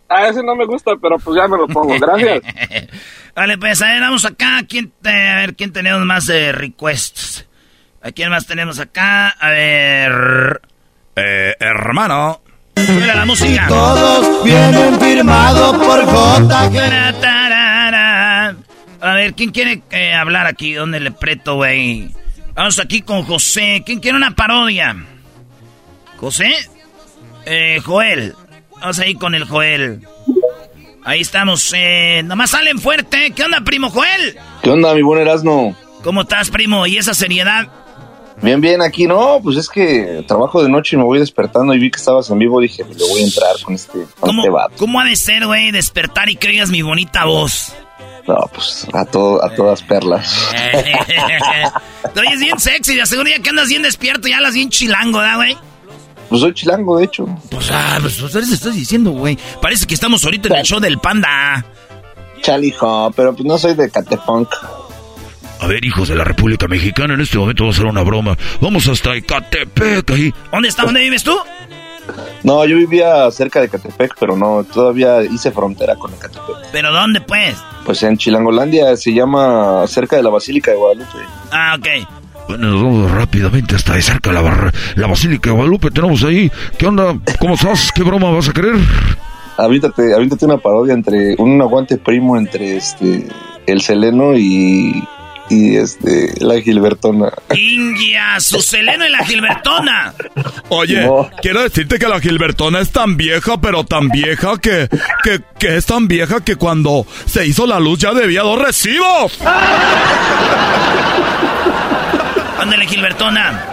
A 0.10 0.30
ese 0.30 0.42
no 0.42 0.56
me 0.56 0.66
gusta, 0.66 0.94
pero 1.00 1.20
pues 1.20 1.38
ya 1.38 1.48
me 1.48 1.58
lo 1.58 1.68
pongo. 1.68 1.94
Gracias. 2.00 2.42
vale, 3.36 3.60
pues 3.60 3.84
a 3.84 3.86
ver, 3.86 4.02
vamos 4.02 4.26
acá. 4.26 4.64
¿Quién 4.68 4.92
a 5.06 5.36
ver, 5.36 5.56
¿quién 5.56 5.72
tenemos 5.72 6.04
más 6.08 6.26
de 6.26 6.52
requests? 6.52 7.48
¿A 8.02 8.12
quién 8.14 8.32
más 8.32 8.48
tenemos 8.48 8.80
acá? 8.80 9.30
A 9.30 9.50
ver... 9.52 10.62
Eh, 11.16 11.54
hermano. 11.60 12.42
Mira 12.76 13.14
la 13.14 13.26
música. 13.26 13.68
Todos 13.68 14.44
vienen 14.44 15.00
firmados 15.00 15.78
por 15.78 16.04
J. 16.04 16.72
A 19.04 19.16
ver, 19.16 19.34
¿quién 19.34 19.52
quiere 19.52 19.82
eh, 19.92 20.14
hablar 20.14 20.48
aquí? 20.48 20.72
¿Dónde 20.72 21.02
le 21.02 21.12
preto, 21.12 21.56
güey? 21.56 22.10
Vamos 22.56 22.80
aquí 22.80 23.02
con 23.02 23.24
José. 23.24 23.84
¿Quién 23.86 24.00
quiere 24.00 24.16
una 24.16 24.34
parodia? 24.34 24.96
¿José? 26.16 26.54
Eh, 27.46 27.82
Joel. 27.84 28.34
Vamos 28.80 29.00
ahí 29.00 29.16
con 29.16 29.36
el 29.36 29.44
Joel. 29.44 30.08
Ahí 31.04 31.20
estamos. 31.20 31.74
Eh, 31.76 32.22
nomás 32.24 32.52
salen 32.52 32.80
fuerte. 32.80 33.34
¿Qué 33.36 33.44
onda, 33.44 33.60
primo 33.60 33.90
Joel? 33.90 34.38
¿Qué 34.62 34.70
onda, 34.70 34.96
mi 34.96 35.02
buen 35.02 35.20
Erasmo? 35.20 35.76
¿Cómo 36.02 36.22
estás, 36.22 36.50
primo? 36.50 36.88
¿Y 36.88 36.96
esa 36.96 37.14
seriedad? 37.14 37.68
Bien, 38.42 38.62
bien, 38.62 38.82
aquí 38.82 39.06
no, 39.06 39.42
pues 39.44 39.58
es 39.58 39.68
que 39.68 40.24
trabajo 40.30 40.64
de 40.64 40.70
noche 40.70 40.96
y 40.96 41.00
me 41.00 41.04
voy 41.04 41.20
despertando 41.20 41.74
y 41.74 41.80
vi 41.80 41.92
que 41.92 41.98
estabas 41.98 42.30
en 42.30 42.40
vivo, 42.40 42.60
dije, 42.62 42.84
le 42.84 43.06
voy 43.06 43.22
a 43.22 43.26
entrar 43.26 43.56
con 43.64 43.76
este, 43.76 44.00
¿Cómo, 44.20 44.44
este 44.44 44.78
¿Cómo 44.78 45.00
ha 45.00 45.06
de 45.06 45.16
ser, 45.16 45.46
güey, 45.46 45.72
despertar 45.72 46.30
y 46.30 46.36
que 46.36 46.48
oigas 46.48 46.70
mi 46.70 46.82
bonita 46.82 47.26
voz? 47.26 47.74
No, 48.28 48.38
pues 48.54 48.88
a, 48.94 49.06
todo, 49.06 49.44
a 49.44 49.54
todas 49.54 49.82
perlas. 49.82 50.50
Te 52.14 52.20
oyes 52.20 52.40
bien 52.40 52.60
sexy, 52.60 52.96
de 52.96 53.06
seguro 53.06 53.30
ya 53.30 53.40
que 53.40 53.50
andas 53.50 53.68
bien 53.68 53.82
despierto, 53.82 54.28
ya 54.28 54.40
las 54.40 54.54
bien 54.54 54.70
chilango, 54.70 55.20
¿da, 55.22 55.36
güey? 55.36 55.58
Pues 56.30 56.42
soy 56.42 56.54
chilango, 56.54 56.98
de 56.98 57.06
hecho. 57.06 57.26
Pues, 57.50 57.70
ah, 57.72 57.98
pues, 58.02 58.16
pues 58.20 58.36
estás 58.36 58.76
diciendo, 58.76 59.12
güey. 59.12 59.38
Parece 59.62 59.86
que 59.86 59.94
estamos 59.94 60.24
ahorita 60.24 60.48
en 60.50 60.56
el 60.56 60.64
show 60.64 60.80
del 60.80 60.98
panda. 61.00 61.66
Chalijo, 62.42 63.12
pero 63.16 63.34
pues 63.34 63.46
no 63.46 63.58
soy 63.58 63.74
de 63.74 63.90
Catepunk. 63.90 64.50
A 65.60 65.68
ver, 65.68 65.86
hijos 65.86 66.10
de 66.10 66.16
la 66.16 66.24
República 66.24 66.68
Mexicana, 66.68 67.14
en 67.14 67.22
este 67.22 67.38
momento 67.38 67.66
va 67.66 67.72
a 67.72 67.74
ser 67.74 67.86
una 67.86 68.02
broma. 68.02 68.38
Vamos 68.60 68.88
hasta 68.88 69.16
Ecatepec 69.16 70.12
ahí. 70.12 70.34
¿Dónde 70.52 70.68
está? 70.68 70.84
¿Dónde 70.84 71.02
vives 71.02 71.24
tú? 71.24 71.38
No, 72.44 72.66
yo 72.66 72.76
vivía 72.76 73.30
cerca 73.32 73.60
de 73.60 73.68
Ecatepec, 73.68 74.16
pero 74.20 74.36
no, 74.36 74.64
todavía 74.64 75.24
hice 75.24 75.52
frontera 75.52 75.96
con 75.96 76.14
Ecatepec. 76.14 76.72
¿Pero 76.72 76.92
dónde, 76.92 77.22
pues? 77.22 77.56
Pues 77.86 78.04
en 78.04 78.18
Chilangolandia, 78.18 78.96
se 78.98 79.14
llama 79.14 79.86
cerca 79.88 80.16
de 80.16 80.24
la 80.24 80.30
Basílica 80.30 80.72
de 80.72 80.78
Guadalupe. 80.78 81.20
Ah, 81.52 81.76
ok. 81.78 81.88
Bueno, 82.48 82.68
nos 82.68 82.84
vamos 82.84 83.12
rápidamente 83.12 83.76
hasta 83.76 83.94
de 83.94 84.02
cerca 84.02 84.32
la, 84.32 84.72
la 84.96 85.08
Basílica 85.08 85.50
de 85.50 85.56
Guadalupe. 85.56 85.92
Tenemos 85.92 86.24
ahí. 86.24 86.52
¿Qué 86.78 86.86
onda? 86.86 87.18
¿Cómo 87.40 87.54
estás? 87.54 87.92
¿Qué 87.94 88.04
broma 88.04 88.32
vas 88.32 88.50
a 88.50 88.54
querer? 88.54 88.76
Avíntate, 89.58 90.14
avíntate 90.14 90.46
una 90.46 90.58
parodia 90.58 90.94
entre 90.94 91.36
un 91.38 91.62
aguante 91.62 91.98
primo 91.98 92.38
entre 92.38 92.78
este 92.78 93.28
el 93.66 93.82
Seleno 93.82 94.36
y 94.36 95.04
y 95.54 95.76
este 95.78 96.34
la 96.40 96.60
Gilbertona. 96.60 97.32
India, 97.56 98.40
su 98.40 98.62
Seleno 98.62 99.06
y 99.06 99.10
la 99.10 99.24
Gilbertona. 99.26 100.14
Oye, 100.70 101.08
quiero 101.42 101.62
decirte 101.64 102.00
que 102.00 102.08
la 102.08 102.20
Gilbertona 102.20 102.80
es 102.80 102.92
tan 102.92 103.18
vieja, 103.18 103.60
pero 103.62 103.84
tan 103.84 104.10
vieja 104.10 104.58
que, 104.58 104.90
que, 105.24 105.42
que 105.60 105.78
es 105.78 105.86
tan 105.86 106.08
vieja 106.08 106.44
que 106.44 106.56
cuando 106.56 107.06
se 107.26 107.46
hizo 107.46 107.68
la 107.68 107.80
luz 107.80 108.00
ya 108.00 108.14
debía 108.14 108.42
dos 108.42 108.60
recibos. 108.60 109.40
Ándale, 112.60 112.88
Gilbertona. 112.88 113.66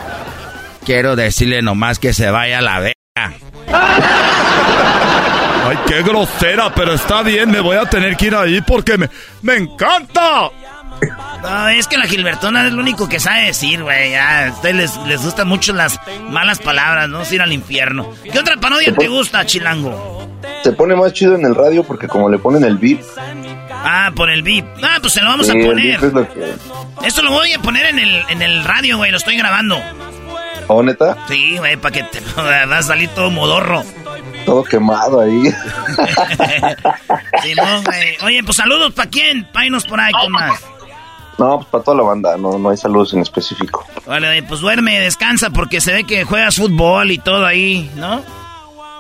Quiero 0.85 1.17
decirle 1.17 1.63
nomás 1.63 1.99
que 1.99 2.13
se 2.13 2.31
vaya 2.31 2.59
a 2.59 2.63
la 2.63 2.81
vea. 2.81 2.95
Ay, 5.69 5.79
qué 5.87 6.03
grosera, 6.03 6.75
pero 6.75 6.95
está 6.95 7.23
bien, 7.23 7.51
me 7.51 7.61
voy 7.61 7.77
a 7.77 7.85
tener 7.89 8.17
que 8.17 8.27
ir 8.27 8.35
ahí 8.35 8.61
porque 8.63 8.99
me, 8.99 9.09
me 9.43 9.57
encanta. 9.57 10.51
No, 11.43 11.69
es 11.69 11.87
que 11.89 11.97
la 11.97 12.07
Gilbertona 12.07 12.67
es 12.67 12.73
lo 12.73 12.83
único 12.83 13.09
que 13.09 13.19
sabe 13.19 13.47
decir, 13.47 13.83
güey. 13.83 14.15
A 14.15 14.53
ustedes 14.55 14.75
les, 14.75 14.97
les 15.07 15.23
gustan 15.23 15.49
mucho 15.49 15.73
las 15.73 15.99
malas 16.29 16.59
palabras, 16.59 17.09
¿no? 17.09 17.23
Ir 17.31 17.43
al 17.43 17.53
infierno. 17.53 18.13
¿Qué 18.31 18.39
otra 18.39 18.57
parodia 18.59 18.95
te 18.95 19.09
gusta, 19.09 19.45
Chilango? 19.47 20.29
Se 20.63 20.73
pone 20.73 20.95
más 20.95 21.13
chido 21.13 21.35
en 21.35 21.45
el 21.47 21.55
radio 21.55 21.83
porque 21.85 22.09
como 22.09 22.29
le 22.29 22.39
ponen 22.39 22.65
el 22.65 22.77
beat, 22.77 23.01
Ah, 23.83 24.11
por 24.15 24.31
el 24.31 24.43
VIP. 24.43 24.67
Ah, 24.83 24.99
pues 25.01 25.15
se 25.15 25.23
lo 25.23 25.29
vamos 25.29 25.49
a 25.49 25.55
poner. 25.55 25.99
Esto 27.03 27.23
lo 27.23 27.31
voy 27.31 27.53
a 27.53 27.59
poner 27.61 27.87
en 27.87 27.99
el, 27.99 28.23
en 28.29 28.43
el 28.43 28.63
radio, 28.65 28.99
güey. 28.99 29.11
Lo 29.11 29.17
estoy 29.17 29.37
grabando. 29.37 29.81
¿Oh, 30.67 30.83
neta? 30.83 31.17
Sí, 31.29 31.57
güey, 31.57 31.77
para 31.77 31.93
que 31.95 32.03
te 32.05 32.21
va 32.37 32.79
a 32.79 32.83
salir 32.83 33.09
todo 33.11 33.31
modorro. 33.31 33.83
Todo 34.45 34.65
quemado 34.65 35.21
ahí. 35.21 35.45
sí, 37.43 37.55
no, 37.55 37.83
güey. 37.83 38.17
Oye, 38.23 38.45
pues 38.45 38.57
saludos 38.57 38.93
para 38.93 39.09
quién. 39.09 39.45
Painos 39.53 39.87
por 39.87 39.99
ahí, 39.99 40.13
con 40.13 40.33
más. 40.33 40.63
No, 41.41 41.57
pues 41.57 41.69
para 41.71 41.83
toda 41.83 41.97
la 41.97 42.03
banda, 42.03 42.37
no, 42.37 42.59
no 42.59 42.69
hay 42.69 42.77
saludos 42.77 43.15
en 43.15 43.21
específico. 43.21 43.83
Vale, 44.07 44.43
pues 44.43 44.61
duerme, 44.61 45.01
descansa, 45.01 45.49
porque 45.49 45.81
se 45.81 45.91
ve 45.91 46.05
que 46.05 46.25
juegas 46.25 46.57
fútbol 46.57 47.11
y 47.11 47.17
todo 47.17 47.47
ahí, 47.47 47.91
¿no? 47.97 48.21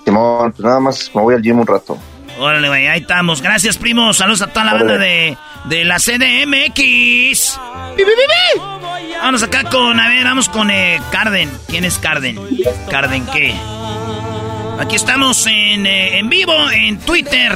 Simón, 0.06 0.50
pues 0.52 0.64
nada 0.64 0.80
más 0.80 1.10
me 1.14 1.20
voy 1.20 1.34
al 1.34 1.42
gym 1.42 1.58
un 1.58 1.66
rato. 1.66 1.98
Órale, 2.38 2.68
güey, 2.68 2.86
ahí 2.86 3.00
estamos. 3.00 3.42
Gracias, 3.42 3.76
primo. 3.76 4.14
Saludos 4.14 4.40
a 4.40 4.46
toda 4.46 4.64
la 4.64 4.72
banda 4.72 4.96
de, 4.96 5.36
de 5.66 5.84
la 5.84 5.98
CDMX. 5.98 7.60
Vamos 9.20 9.42
acá 9.42 9.64
con, 9.64 10.00
a 10.00 10.08
ver, 10.08 10.24
vamos 10.24 10.48
con 10.48 10.70
eh, 10.70 10.98
Carden. 11.12 11.50
¿Quién 11.68 11.84
es 11.84 11.98
Carden? 11.98 12.40
¿Carden 12.88 13.26
qué? 13.26 13.54
Aquí 14.78 14.96
estamos 14.96 15.46
en, 15.46 15.84
eh, 15.84 16.18
en 16.18 16.30
vivo, 16.30 16.54
en 16.70 16.98
Twitter. 17.00 17.52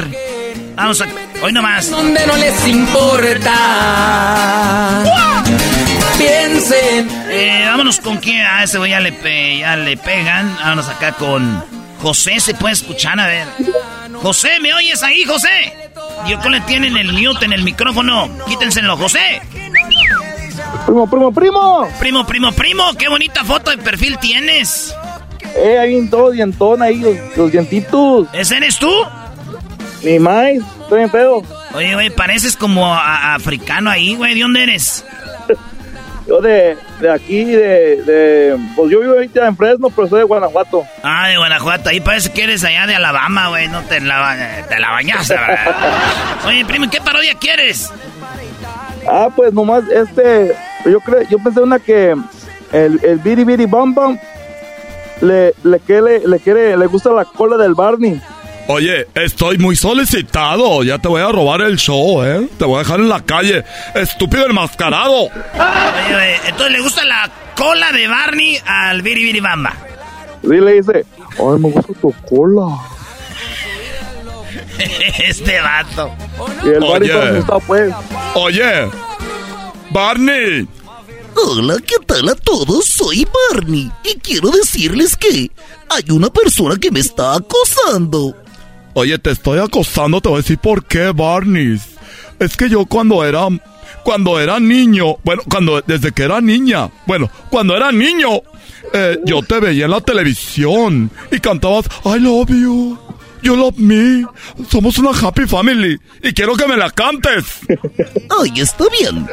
Vamos 0.76 1.00
a... 1.00 1.06
Hoy 1.42 1.52
nomás. 1.52 1.90
Donde 1.90 2.26
no 2.26 2.36
les 2.36 2.66
importa. 2.66 3.54
Piensen. 6.18 7.08
Eh, 7.30 7.64
vámonos 7.66 8.00
con 8.00 8.16
quién. 8.18 8.40
A 8.40 8.64
ese 8.64 8.78
güey 8.78 8.90
ya 8.90 9.00
le, 9.00 9.58
ya 9.58 9.76
le 9.76 9.96
pegan. 9.96 10.56
Vámonos 10.56 10.88
acá 10.88 11.12
con 11.12 11.62
José. 12.00 12.40
¿Se 12.40 12.54
puede 12.54 12.74
escuchar? 12.74 13.18
A 13.20 13.26
ver. 13.26 13.46
José, 14.20 14.58
¿me 14.60 14.72
oyes 14.74 15.02
ahí, 15.02 15.24
José? 15.24 15.74
Yo 16.28 16.38
le 16.48 16.60
tienen 16.62 16.96
el 16.96 17.12
mute 17.12 17.44
en 17.44 17.52
el 17.52 17.62
micrófono. 17.62 18.28
Quítenselo, 18.46 18.96
José. 18.96 19.42
Primo, 20.86 21.06
primo, 21.08 21.32
primo. 21.32 21.88
Primo, 21.98 22.26
primo, 22.26 22.52
primo. 22.52 22.94
Qué 22.98 23.08
bonita 23.08 23.44
foto 23.44 23.70
de 23.70 23.78
perfil 23.78 24.18
tienes. 24.18 24.94
Eh, 25.56 25.78
ahí 25.78 25.96
en 25.96 26.10
todo 26.10 26.30
dientón, 26.30 26.82
ahí 26.82 27.02
los, 27.36 27.52
dientitos. 27.52 28.28
¿Ese 28.32 28.56
eres 28.56 28.78
tú? 28.78 28.90
Ni 30.04 30.18
más, 30.18 30.52
estoy 30.82 31.02
en 31.02 31.10
pedo. 31.10 31.42
Oye, 31.74 31.94
güey, 31.94 32.10
pareces 32.10 32.56
como 32.56 32.94
africano 32.94 33.90
ahí, 33.90 34.14
güey. 34.14 34.34
¿De 34.34 34.40
dónde 34.40 34.62
eres? 34.62 35.04
Yo 36.26 36.40
de, 36.40 36.76
de 37.00 37.10
aquí, 37.12 37.44
de, 37.44 38.02
de, 38.02 38.58
Pues 38.74 38.90
yo 38.90 39.00
vivo 39.00 39.12
ahorita 39.12 39.46
en 39.46 39.56
Fresno, 39.58 39.90
pero 39.90 40.08
soy 40.08 40.20
de 40.20 40.24
Guanajuato. 40.24 40.82
Ah, 41.02 41.28
de 41.28 41.36
Guanajuato. 41.36 41.90
Ahí 41.90 42.00
parece 42.00 42.32
que 42.32 42.44
eres 42.44 42.64
allá 42.64 42.86
de 42.86 42.94
Alabama, 42.94 43.48
güey. 43.48 43.68
No 43.68 43.82
te 43.82 44.00
la, 44.00 44.64
te 44.66 44.80
la 44.80 44.90
bañaste, 44.90 45.34
¿verdad? 45.34 45.76
Oye, 46.46 46.64
primo, 46.64 46.88
¿qué 46.90 46.98
parodia 47.02 47.34
quieres? 47.38 47.90
Ah, 49.06 49.28
pues 49.36 49.52
nomás, 49.52 49.84
este... 49.90 50.54
Yo 50.86 50.98
creo, 51.00 51.22
yo 51.28 51.38
pensé 51.38 51.60
una 51.60 51.78
que... 51.78 52.16
El, 52.72 53.00
el 53.04 53.18
Biri 53.18 53.44
Biri 53.44 53.66
Bam 53.66 53.94
Bam... 53.94 54.18
Le, 55.20 55.54
le, 55.62 55.80
le, 55.86 56.26
le, 56.26 56.40
quiere, 56.40 56.74
le 56.74 56.86
gusta 56.86 57.10
la 57.10 57.26
cola 57.26 57.58
del 57.58 57.74
Barney. 57.74 58.18
Oye, 58.66 59.06
estoy 59.14 59.58
muy 59.58 59.76
solicitado. 59.76 60.82
Ya 60.82 60.98
te 60.98 61.08
voy 61.08 61.20
a 61.20 61.28
robar 61.28 61.60
el 61.60 61.76
show, 61.76 62.24
¿eh? 62.24 62.48
Te 62.58 62.64
voy 62.64 62.76
a 62.76 62.78
dejar 62.78 63.00
en 63.00 63.08
la 63.08 63.20
calle. 63.20 63.62
Estúpido 63.94 64.46
enmascarado. 64.46 65.24
Oye, 65.24 66.36
entonces 66.46 66.72
le 66.72 66.80
gusta 66.80 67.04
la 67.04 67.30
cola 67.56 67.92
de 67.92 68.08
Barney 68.08 68.58
al 68.64 69.02
Biri 69.02 69.38
Bamba. 69.40 69.74
Sí, 70.42 70.48
le 70.60 70.72
dice, 70.74 71.04
ay, 71.38 71.60
me 71.60 71.70
gusta 71.70 71.92
tu 72.00 72.14
cola. 72.28 72.78
este 74.78 75.60
vato. 75.60 76.14
Y 76.64 76.68
el 76.68 76.80
Barney 76.80 77.38
está, 77.38 77.58
pues. 77.58 77.92
Oye, 78.34 78.88
Barney. 79.90 80.66
Hola, 81.36 81.76
¿qué 81.84 81.96
tal 82.06 82.28
a 82.28 82.34
todos? 82.36 82.84
Soy 82.84 83.26
Barney 83.50 83.90
y 84.04 84.14
quiero 84.20 84.50
decirles 84.50 85.16
que 85.16 85.50
hay 85.88 86.10
una 86.10 86.30
persona 86.30 86.76
que 86.76 86.92
me 86.92 87.00
está 87.00 87.34
acosando. 87.34 88.43
Oye, 88.94 89.18
te 89.18 89.30
estoy 89.30 89.58
acosando, 89.58 90.20
te 90.20 90.28
voy 90.28 90.38
a 90.38 90.42
decir 90.42 90.58
por 90.58 90.84
qué, 90.84 91.10
Barney. 91.10 91.80
Es 92.38 92.56
que 92.56 92.68
yo 92.68 92.86
cuando 92.86 93.24
era 93.24 93.48
cuando 94.04 94.38
era 94.38 94.60
niño, 94.60 95.16
bueno, 95.24 95.42
cuando 95.50 95.80
desde 95.80 96.12
que 96.12 96.22
era 96.22 96.40
niña, 96.40 96.90
bueno, 97.06 97.28
cuando 97.50 97.74
era 97.76 97.90
niño, 97.90 98.28
eh, 98.92 99.18
yo 99.24 99.42
te 99.42 99.58
veía 99.58 99.86
en 99.86 99.90
la 99.90 100.00
televisión 100.00 101.10
y 101.32 101.40
cantabas 101.40 101.86
I 102.04 102.20
love 102.20 102.50
you, 102.50 102.98
you 103.42 103.56
love 103.56 103.76
me, 103.78 104.26
somos 104.70 104.98
una 104.98 105.10
happy 105.10 105.46
family 105.46 105.98
y 106.22 106.32
quiero 106.32 106.54
que 106.54 106.68
me 106.68 106.76
la 106.76 106.90
cantes. 106.90 107.44
Ay, 108.40 108.52
está 108.60 108.84
bien. 109.00 109.26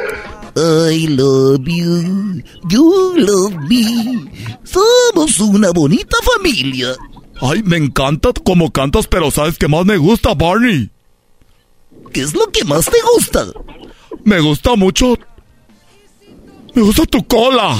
I 0.56 1.06
love 1.08 1.64
you, 1.66 2.42
you 2.68 3.14
love 3.16 3.54
me, 3.68 4.30
somos 4.64 5.38
una 5.38 5.70
bonita 5.70 6.16
familia. 6.34 6.96
Ay, 7.44 7.60
me 7.64 7.76
encanta 7.76 8.30
cómo 8.44 8.70
cantas, 8.70 9.08
pero 9.08 9.32
¿sabes 9.32 9.58
qué 9.58 9.66
más 9.66 9.84
me 9.84 9.96
gusta, 9.96 10.32
Barney? 10.32 10.88
¿Qué 12.12 12.20
es 12.20 12.34
lo 12.34 12.46
que 12.52 12.64
más 12.64 12.84
te 12.84 12.98
gusta? 13.14 13.46
Me 14.22 14.38
gusta 14.38 14.76
mucho. 14.76 15.18
Me 16.72 16.82
gusta 16.82 17.04
tu 17.04 17.26
cola. 17.26 17.76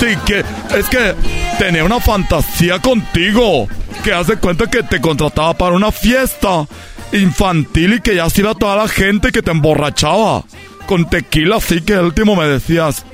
Sí, 0.00 0.06
que 0.26 0.44
es 0.76 0.88
que 0.88 1.14
tenía 1.60 1.84
una 1.84 2.00
fantasía 2.00 2.80
contigo. 2.80 3.68
Que 4.02 4.12
hace 4.12 4.38
cuenta 4.38 4.66
que 4.68 4.82
te 4.82 5.00
contrataba 5.00 5.54
para 5.54 5.76
una 5.76 5.92
fiesta 5.92 6.66
infantil 7.12 7.94
y 7.94 8.00
que 8.00 8.16
ya 8.16 8.26
iba 8.34 8.54
toda 8.56 8.74
la 8.74 8.88
gente 8.88 9.30
que 9.30 9.42
te 9.42 9.52
emborrachaba. 9.52 10.42
Con 10.86 11.08
tequila, 11.08 11.56
así 11.56 11.82
que 11.82 11.92
el 11.92 12.06
último 12.06 12.34
me 12.34 12.48
decías: 12.48 13.04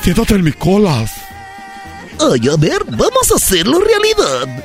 Siéntate 0.00 0.36
en 0.36 0.44
mi 0.44 0.52
colas. 0.52 1.12
Ay, 2.18 2.48
a 2.48 2.56
ver, 2.56 2.84
vamos 2.84 3.30
a 3.30 3.36
hacerlo 3.36 3.80
realidad. 3.80 4.64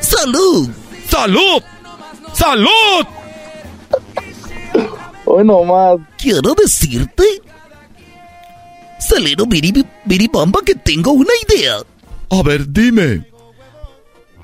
¡Salud! 0.00 0.68
¡Salud! 1.08 1.62
¡Salud! 2.32 3.06
Hoy 5.24 5.44
nomás. 5.44 5.98
Quiero 6.16 6.54
decirte, 6.54 7.24
Salero 8.98 9.44
Biribamba, 9.46 10.60
que 10.64 10.74
tengo 10.74 11.12
una 11.12 11.32
idea. 11.48 11.76
A 12.30 12.42
ver, 12.42 12.70
dime. 12.70 13.26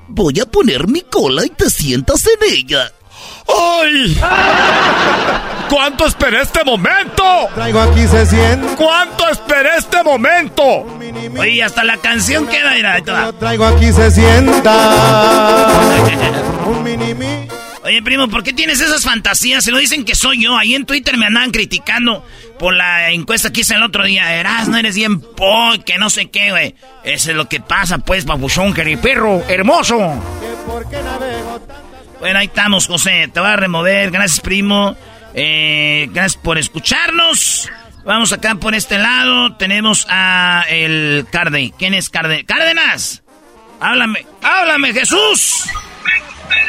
Voy 0.07 0.39
a 0.39 0.45
poner 0.45 0.87
mi 0.87 1.01
cola 1.01 1.45
y 1.45 1.49
te 1.49 1.69
sientas 1.69 2.25
en 2.27 2.53
ella. 2.53 2.91
¡Ay! 3.47 4.17
¿Cuánto 5.69 6.05
esperé 6.05 6.41
este 6.41 6.63
momento? 6.63 7.23
Traigo 7.55 7.81
aquí 7.81 8.07
se 8.07 8.25
siente. 8.25 8.75
¿Cuánto 8.75 9.29
esperé 9.29 9.77
este 9.77 10.03
momento? 10.03 10.85
Oye, 11.37 11.63
hasta 11.63 11.83
la 11.83 11.97
canción 11.97 12.47
queda, 12.47 12.73
mira. 12.73 13.01
Traigo 13.39 13.65
aquí 13.65 13.91
se 13.91 14.11
sienta. 14.11 15.67
Un 16.65 16.83
mini 16.83 17.13
Oye, 17.85 18.01
primo, 18.01 18.27
¿por 18.27 18.41
qué 18.41 18.51
tienes 18.51 18.81
esas 18.81 19.03
fantasías? 19.03 19.63
Se 19.63 19.69
lo 19.69 19.77
dicen 19.77 20.05
que 20.05 20.15
soy 20.15 20.43
yo. 20.43 20.57
Ahí 20.57 20.73
en 20.73 20.87
Twitter 20.87 21.17
me 21.17 21.27
andaban 21.27 21.51
criticando 21.51 22.25
por 22.57 22.73
la 22.73 23.11
encuesta 23.11 23.53
que 23.53 23.61
hice 23.61 23.75
el 23.75 23.83
otro 23.83 24.03
día. 24.03 24.33
Eras, 24.33 24.67
no 24.67 24.77
eres 24.77 24.95
bien 24.95 25.19
po, 25.21 25.71
que 25.85 25.99
no 25.99 26.09
sé 26.09 26.31
qué, 26.31 26.49
güey. 26.49 26.73
Eso 27.03 27.29
es 27.29 27.37
lo 27.37 27.47
que 27.47 27.59
pasa, 27.59 27.99
pues, 27.99 28.25
babuchón, 28.25 28.73
perro, 28.73 29.43
hermoso. 29.47 29.97
Bueno, 32.19 32.39
ahí 32.39 32.47
estamos, 32.47 32.87
José. 32.87 33.29
Te 33.31 33.39
voy 33.39 33.49
a 33.49 33.55
remover. 33.55 34.09
Gracias, 34.09 34.39
primo. 34.39 34.95
Eh, 35.37 36.07
gracias 36.11 36.37
por 36.41 36.57
escucharnos. 36.57 37.69
Vamos 38.05 38.31
acá 38.31 38.55
por 38.55 38.73
este 38.73 38.97
lado. 38.97 39.57
Tenemos 39.57 40.07
a 40.09 40.63
el 40.69 41.25
Carde. 41.29 41.73
¿Quién 41.77 41.93
es 41.93 42.09
Carde? 42.09 42.45
¡Cárdenas! 42.45 43.21
Háblame, 43.81 44.25
háblame, 44.41 44.93
Jesús. 44.93 45.69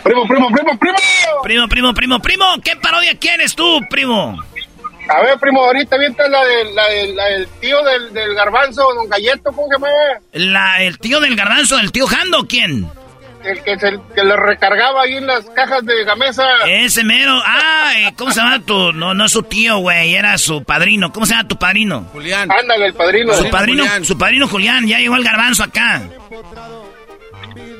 Primo, 0.02 0.26
primo, 0.26 0.48
primo, 0.50 0.78
primo. 0.78 0.96
Primo, 1.42 1.68
primo, 1.68 1.94
primo, 1.94 2.18
primo. 2.20 2.44
¿Qué 2.64 2.74
parodia 2.76 3.16
quieres 3.16 3.54
tú, 3.54 3.80
primo? 3.88 4.42
A 5.08 5.20
ver, 5.20 5.38
primo, 5.38 5.62
ahorita 5.62 5.96
viene 5.98 6.16
la, 6.28 6.44
de, 6.44 6.74
la, 7.14 7.24
del 7.26 7.48
tío 7.60 7.80
del, 7.84 8.12
del, 8.12 8.34
garbanzo, 8.34 8.82
don 8.94 9.08
Galleto, 9.08 9.52
¿cómo 9.52 9.68
se 9.68 9.74
llama? 9.74 9.88
La, 10.32 10.82
el 10.82 10.98
tío 10.98 11.20
del 11.20 11.36
garbanzo, 11.36 11.78
el 11.78 11.92
tío 11.92 12.08
Jando, 12.08 12.48
¿quién? 12.48 12.90
El 13.46 13.62
que, 13.62 13.78
se, 13.78 13.98
que 14.14 14.24
le 14.24 14.36
recargaba 14.36 15.02
ahí 15.02 15.16
en 15.16 15.26
las 15.26 15.44
cajas 15.46 15.84
de 15.84 16.04
gamesa. 16.04 16.44
Ese 16.66 17.04
mero. 17.04 17.40
Ah, 17.44 18.12
¿cómo 18.16 18.30
se 18.32 18.40
llama 18.40 18.60
tu.? 18.60 18.92
No, 18.92 19.14
no 19.14 19.26
es 19.26 19.32
su 19.32 19.42
tío, 19.42 19.78
güey, 19.78 20.14
era 20.14 20.36
su 20.38 20.64
padrino. 20.64 21.12
¿Cómo 21.12 21.26
se 21.26 21.34
llama 21.34 21.48
tu 21.48 21.56
padrino? 21.56 22.06
Julián. 22.12 22.50
Ándale, 22.50 22.86
el 22.86 22.94
padrino. 22.94 23.34
Su 23.34 23.48
padrino, 23.50 23.82
Julián. 23.84 24.04
su 24.04 24.18
padrino 24.18 24.48
Julián, 24.48 24.86
ya 24.86 24.98
llegó 24.98 25.16
el 25.16 25.24
garbanzo 25.24 25.62
acá. 25.62 26.02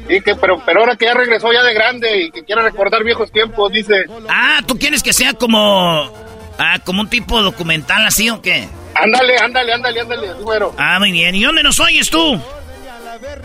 Y 0.09 0.21
que, 0.21 0.37
pero, 0.37 0.63
pero 0.65 0.81
ahora 0.81 0.97
que 0.97 1.07
ya 1.07 1.15
regresó 1.15 1.53
ya 1.53 1.63
de 1.63 1.75
grande 1.75 2.23
y 2.23 2.31
que 2.31 2.45
quiere 2.45 2.63
recordar 2.63 3.03
viejos 3.03 3.33
tiempos, 3.33 3.73
dice. 3.73 4.05
Ah, 4.29 4.61
¿tú 4.67 4.79
quieres 4.79 5.03
que 5.03 5.13
sea 5.13 5.35
como. 5.35 6.13
Ah, 6.59 6.79
como 6.85 7.03
un 7.03 7.11
tipo 7.11 7.43
documental 7.43 8.07
así 8.07 8.31
o 8.31 8.41
qué? 8.41 8.69
Ándale, 8.95 9.37
ándale, 9.39 9.75
ándale, 9.75 10.01
ándale, 10.01 10.33
bueno. 10.43 10.73
Ah, 10.79 10.99
muy 10.99 11.13
bien. 11.13 11.35
¿Y 11.35 11.43
dónde 11.43 11.63
nos 11.63 11.79
oyes 11.81 12.09
tú? 12.09 12.41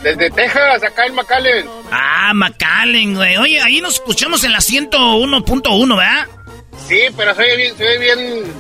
Desde 0.02 0.30
Texas, 0.32 0.84
acá 0.84 1.06
en 1.06 1.16
McAllen. 1.16 1.66
Ah, 1.92 2.32
McAllen, 2.34 3.16
güey. 3.16 3.38
Oye, 3.38 3.62
ahí 3.62 3.82
nos 3.82 3.96
escuchamos 3.96 4.44
en 4.44 4.52
la 4.52 4.60
101.1, 4.60 5.98
¿verdad? 5.98 6.28
Sí, 6.88 7.02
pero 7.16 7.34
se 7.36 7.42
ve 7.42 7.58
bien, 7.58 7.78
se 7.78 7.84
ve 7.84 7.98
bien... 7.98 8.54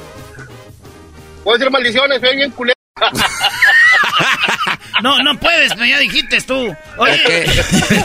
Puedo 1.43 1.57
decir 1.57 1.71
maldiciones, 1.71 2.21
se 2.21 2.27
ve 2.27 2.35
bien 2.35 2.51
culero. 2.51 2.75
no, 5.01 5.23
no 5.23 5.39
puedes, 5.39 5.73
ya 5.75 5.99
dijiste 5.99 6.41
tú. 6.41 6.75
Oye. 6.97 7.45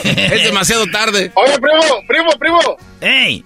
es 0.03 0.43
demasiado 0.43 0.87
tarde. 0.87 1.31
Oye, 1.35 1.59
primo, 1.59 2.01
primo, 2.07 2.29
primo. 2.39 2.77
¡Ey! 3.01 3.45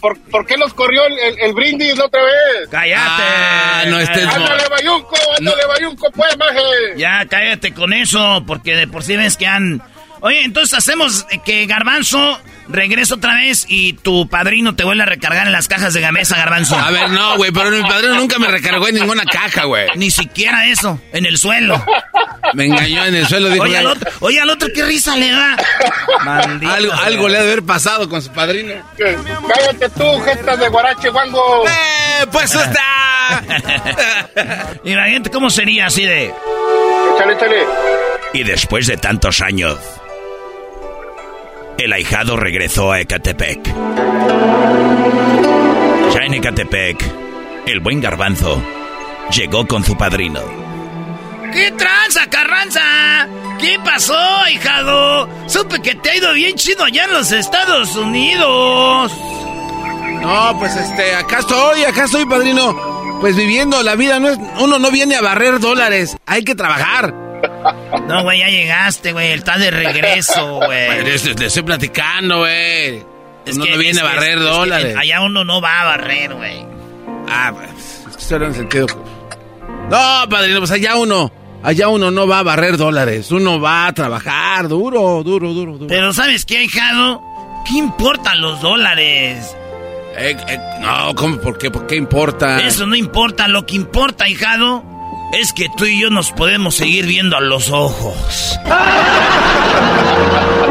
¿Por, 0.00 0.46
qué 0.46 0.56
nos 0.56 0.72
corrió 0.72 1.02
el, 1.06 1.52
brindis 1.52 1.96
la 1.96 2.06
otra 2.06 2.22
vez? 2.22 2.68
¡Cállate! 2.70 3.22
Ah, 3.22 3.84
no 3.86 3.98
estés... 3.98 4.26
¡Ándale, 4.26 4.62
Bayunco! 4.70 5.16
¡Ándale, 5.38 5.66
Bayunco, 5.66 6.10
pues, 6.12 6.36
maje! 6.38 6.96
Ya, 6.96 7.26
cállate 7.26 7.74
con 7.74 7.92
eso, 7.92 8.42
porque 8.46 8.74
de 8.76 8.86
por 8.86 9.02
sí 9.02 9.16
ves 9.16 9.36
que 9.36 9.46
han... 9.46 9.82
Oye, 10.20 10.42
entonces 10.42 10.78
hacemos 10.78 11.26
que 11.44 11.66
Garbanzo 11.66 12.40
regrese 12.70 13.14
otra 13.14 13.34
vez 13.34 13.66
y 13.68 13.94
tu 13.94 14.28
padrino 14.28 14.74
te 14.74 14.84
vuelve 14.84 15.02
a 15.02 15.06
recargar 15.06 15.46
en 15.46 15.52
las 15.52 15.68
cajas 15.68 15.92
de 15.92 16.00
gamesa, 16.00 16.36
Garbanzo. 16.36 16.76
A 16.76 16.90
ver, 16.90 17.10
no, 17.10 17.36
güey, 17.36 17.50
pero 17.52 17.70
mi 17.70 17.82
padrino 17.82 18.14
nunca 18.14 18.38
me 18.38 18.48
recargó 18.48 18.88
en 18.88 18.96
ninguna 18.96 19.24
caja, 19.24 19.64
güey. 19.64 19.88
Ni 19.96 20.10
siquiera 20.10 20.66
eso, 20.66 21.00
en 21.12 21.26
el 21.26 21.38
suelo. 21.38 21.84
Me 22.54 22.66
engañó 22.66 23.04
en 23.04 23.14
el 23.14 23.26
suelo, 23.26 23.48
dijo. 23.50 23.64
Oye, 23.64 23.78
al 23.78 23.86
otro, 23.86 24.10
oye, 24.20 24.40
al 24.40 24.50
otro 24.50 24.68
qué 24.74 24.84
risa 24.84 25.16
le 25.16 25.30
da. 25.30 25.56
algo, 26.74 26.92
algo 26.92 27.28
le 27.28 27.38
ha 27.38 27.42
de 27.42 27.46
haber 27.52 27.62
pasado 27.62 28.08
con 28.08 28.22
su 28.22 28.30
padrino. 28.32 28.74
Cállate 28.96 29.88
tú, 29.90 30.20
jeta 30.20 30.56
de 30.56 30.68
guarache, 30.68 31.08
guango. 31.10 31.64
¡Eh, 31.66 32.26
pues 32.32 32.54
está! 32.54 33.42
gente, 34.84 35.30
cómo 35.30 35.50
sería 35.50 35.86
así 35.86 36.04
de... 36.04 36.32
Échale, 37.14 37.34
échale. 37.34 37.64
Y 38.32 38.44
después 38.44 38.86
de 38.86 38.96
tantos 38.96 39.40
años 39.40 39.78
el 41.84 41.92
ahijado 41.94 42.36
regresó 42.36 42.92
a 42.92 43.00
Ecatepec. 43.00 43.64
Ya 46.14 46.20
en 46.24 46.34
Ecatepec, 46.34 47.02
el 47.66 47.80
buen 47.80 48.00
garbanzo 48.00 48.62
llegó 49.34 49.66
con 49.66 49.82
su 49.84 49.96
padrino. 49.96 50.40
¿Qué 51.52 51.72
tranza, 51.72 52.28
Carranza? 52.28 53.28
¿Qué 53.58 53.78
pasó, 53.82 54.18
hijado? 54.52 55.28
Supe 55.48 55.80
que 55.80 55.94
te 55.94 56.10
ha 56.10 56.16
ido 56.16 56.32
bien 56.34 56.54
chido 56.56 56.84
allá 56.84 57.04
en 57.04 57.12
los 57.12 57.32
Estados 57.32 57.96
Unidos. 57.96 59.12
No, 60.20 60.56
pues 60.58 60.76
este, 60.76 61.14
acá 61.14 61.38
estoy, 61.38 61.84
acá 61.84 62.04
estoy, 62.04 62.26
padrino. 62.26 63.18
Pues 63.20 63.36
viviendo 63.36 63.82
la 63.82 63.96
vida, 63.96 64.20
no 64.20 64.28
es, 64.28 64.38
uno 64.60 64.78
no 64.78 64.90
viene 64.90 65.16
a 65.16 65.22
barrer 65.22 65.60
dólares, 65.60 66.16
hay 66.26 66.44
que 66.44 66.54
trabajar. 66.54 67.29
No, 68.06 68.22
güey, 68.22 68.40
ya 68.40 68.48
llegaste, 68.48 69.12
güey, 69.12 69.32
está 69.32 69.58
de 69.58 69.70
regreso, 69.70 70.60
güey. 70.64 71.04
Le, 71.04 71.14
estoy 71.14 71.62
platicando, 71.62 72.38
güey. 72.38 73.04
Uno 73.52 73.64
no 73.64 73.78
viene 73.78 74.00
a 74.00 74.04
barrer 74.04 74.38
dólares. 74.38 74.96
allá 74.96 75.20
uno 75.22 75.44
no 75.44 75.60
va 75.60 75.80
a 75.80 75.84
barrer, 75.84 76.34
güey. 76.34 76.64
Ah, 77.28 77.52
pues, 77.54 78.04
es 78.10 78.16
que 78.16 78.22
eso 78.22 78.36
en 78.36 78.54
sentido. 78.54 78.86
No, 79.90 80.28
padrino, 80.28 80.58
pues 80.58 80.70
allá 80.70 80.96
uno, 80.96 81.32
allá 81.62 81.88
uno 81.88 82.10
no 82.10 82.26
va 82.26 82.40
a 82.40 82.42
barrer 82.42 82.76
dólares, 82.76 83.30
uno 83.30 83.60
va 83.60 83.86
a 83.86 83.92
trabajar 83.92 84.68
duro, 84.68 85.22
duro, 85.24 85.52
duro, 85.52 85.72
duro. 85.72 85.86
Pero 85.88 86.12
¿sabes 86.12 86.44
qué, 86.44 86.62
hijado? 86.62 87.22
¿Qué 87.66 87.78
importan 87.78 88.40
los 88.40 88.60
dólares? 88.60 89.56
Eh, 90.16 90.36
eh, 90.48 90.58
no, 90.80 91.14
¿cómo? 91.14 91.38
¿Por 91.38 91.58
qué? 91.58 91.70
¿Por 91.70 91.86
qué 91.86 91.96
importa? 91.96 92.60
Eso 92.60 92.86
no 92.86 92.94
importa. 92.94 93.48
Lo 93.48 93.64
que 93.64 93.76
importa, 93.76 94.28
hijado, 94.28 94.84
es 95.32 95.52
que 95.52 95.68
tú 95.68 95.84
y 95.84 96.00
yo 96.00 96.10
nos 96.10 96.32
podemos 96.32 96.76
seguir 96.76 97.06
viendo 97.06 97.36
a 97.36 97.40
los 97.40 97.70
ojos. 97.70 98.58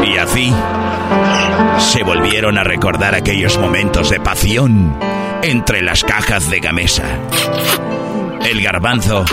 Y 0.04 0.16
así 0.18 0.52
se 1.78 2.02
volvieron 2.02 2.58
a 2.58 2.64
recordar 2.64 3.14
aquellos 3.14 3.58
momentos 3.58 4.10
de 4.10 4.20
pasión 4.20 4.98
entre 5.42 5.82
las 5.82 6.04
cajas 6.04 6.50
de 6.50 6.60
Gamesa. 6.60 7.04
El 8.48 8.62
garbanzo 8.62 9.24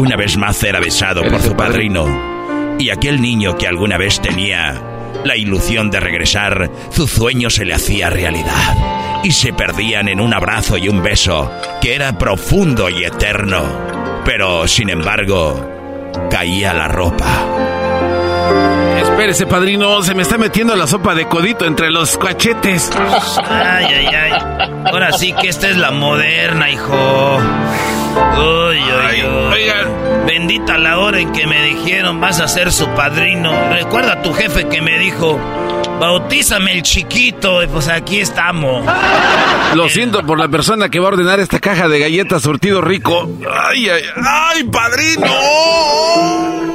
una 0.00 0.16
vez 0.16 0.36
más 0.36 0.62
era 0.62 0.80
besado 0.80 1.22
por 1.22 1.40
su 1.40 1.54
padrino 1.54 2.76
y 2.78 2.90
aquel 2.90 3.20
niño 3.20 3.56
que 3.56 3.66
alguna 3.66 3.98
vez 3.98 4.20
tenía 4.20 4.80
la 5.24 5.36
ilusión 5.36 5.90
de 5.90 6.00
regresar, 6.00 6.70
su 6.90 7.06
sueño 7.06 7.50
se 7.50 7.64
le 7.64 7.74
hacía 7.74 8.10
realidad 8.10 9.20
y 9.22 9.32
se 9.32 9.52
perdían 9.52 10.08
en 10.08 10.20
un 10.20 10.34
abrazo 10.34 10.76
y 10.76 10.88
un 10.88 11.02
beso 11.02 11.50
que 11.80 11.94
era 11.94 12.18
profundo 12.18 12.88
y 12.90 13.04
eterno. 13.04 14.01
Pero, 14.24 14.66
sin 14.68 14.88
embargo, 14.88 15.68
caía 16.30 16.72
la 16.72 16.88
ropa. 16.88 17.26
Espérese, 19.02 19.46
padrino, 19.46 20.02
se 20.02 20.14
me 20.14 20.22
está 20.22 20.38
metiendo 20.38 20.74
la 20.76 20.86
sopa 20.86 21.14
de 21.14 21.26
codito 21.26 21.64
entre 21.64 21.90
los 21.90 22.16
cachetes. 22.18 22.90
Ay, 23.48 23.86
ay, 23.86 24.06
ay. 24.06 24.32
Ahora 24.86 25.12
sí 25.12 25.32
que 25.32 25.48
esta 25.48 25.68
es 25.68 25.76
la 25.76 25.90
moderna, 25.90 26.70
hijo. 26.70 27.38
Uy, 28.36 28.78
uy, 28.78 29.24
uy. 29.24 29.52
Oigan. 29.52 30.02
Bendita 30.26 30.78
la 30.78 30.98
hora 30.98 31.18
en 31.18 31.32
que 31.32 31.46
me 31.46 31.62
dijeron 31.62 32.20
vas 32.20 32.40
a 32.40 32.48
ser 32.48 32.72
su 32.72 32.86
padrino. 32.90 33.52
Recuerda 33.70 34.14
a 34.14 34.22
tu 34.22 34.32
jefe 34.32 34.68
que 34.68 34.80
me 34.80 34.98
dijo, 34.98 35.38
bautízame 36.00 36.72
el 36.72 36.82
chiquito. 36.82 37.62
Y 37.62 37.66
pues 37.66 37.88
aquí 37.88 38.20
estamos. 38.20 38.84
Lo 39.74 39.88
siento 39.88 40.24
por 40.24 40.38
la 40.38 40.48
persona 40.48 40.88
que 40.88 40.98
va 41.00 41.06
a 41.06 41.12
ordenar 41.12 41.40
esta 41.40 41.58
caja 41.60 41.88
de 41.88 41.98
galletas 41.98 42.42
surtido 42.42 42.80
rico. 42.80 43.30
Ay, 43.50 43.88
ay, 43.88 44.02
ay, 44.16 44.64
padrino. 44.64 45.26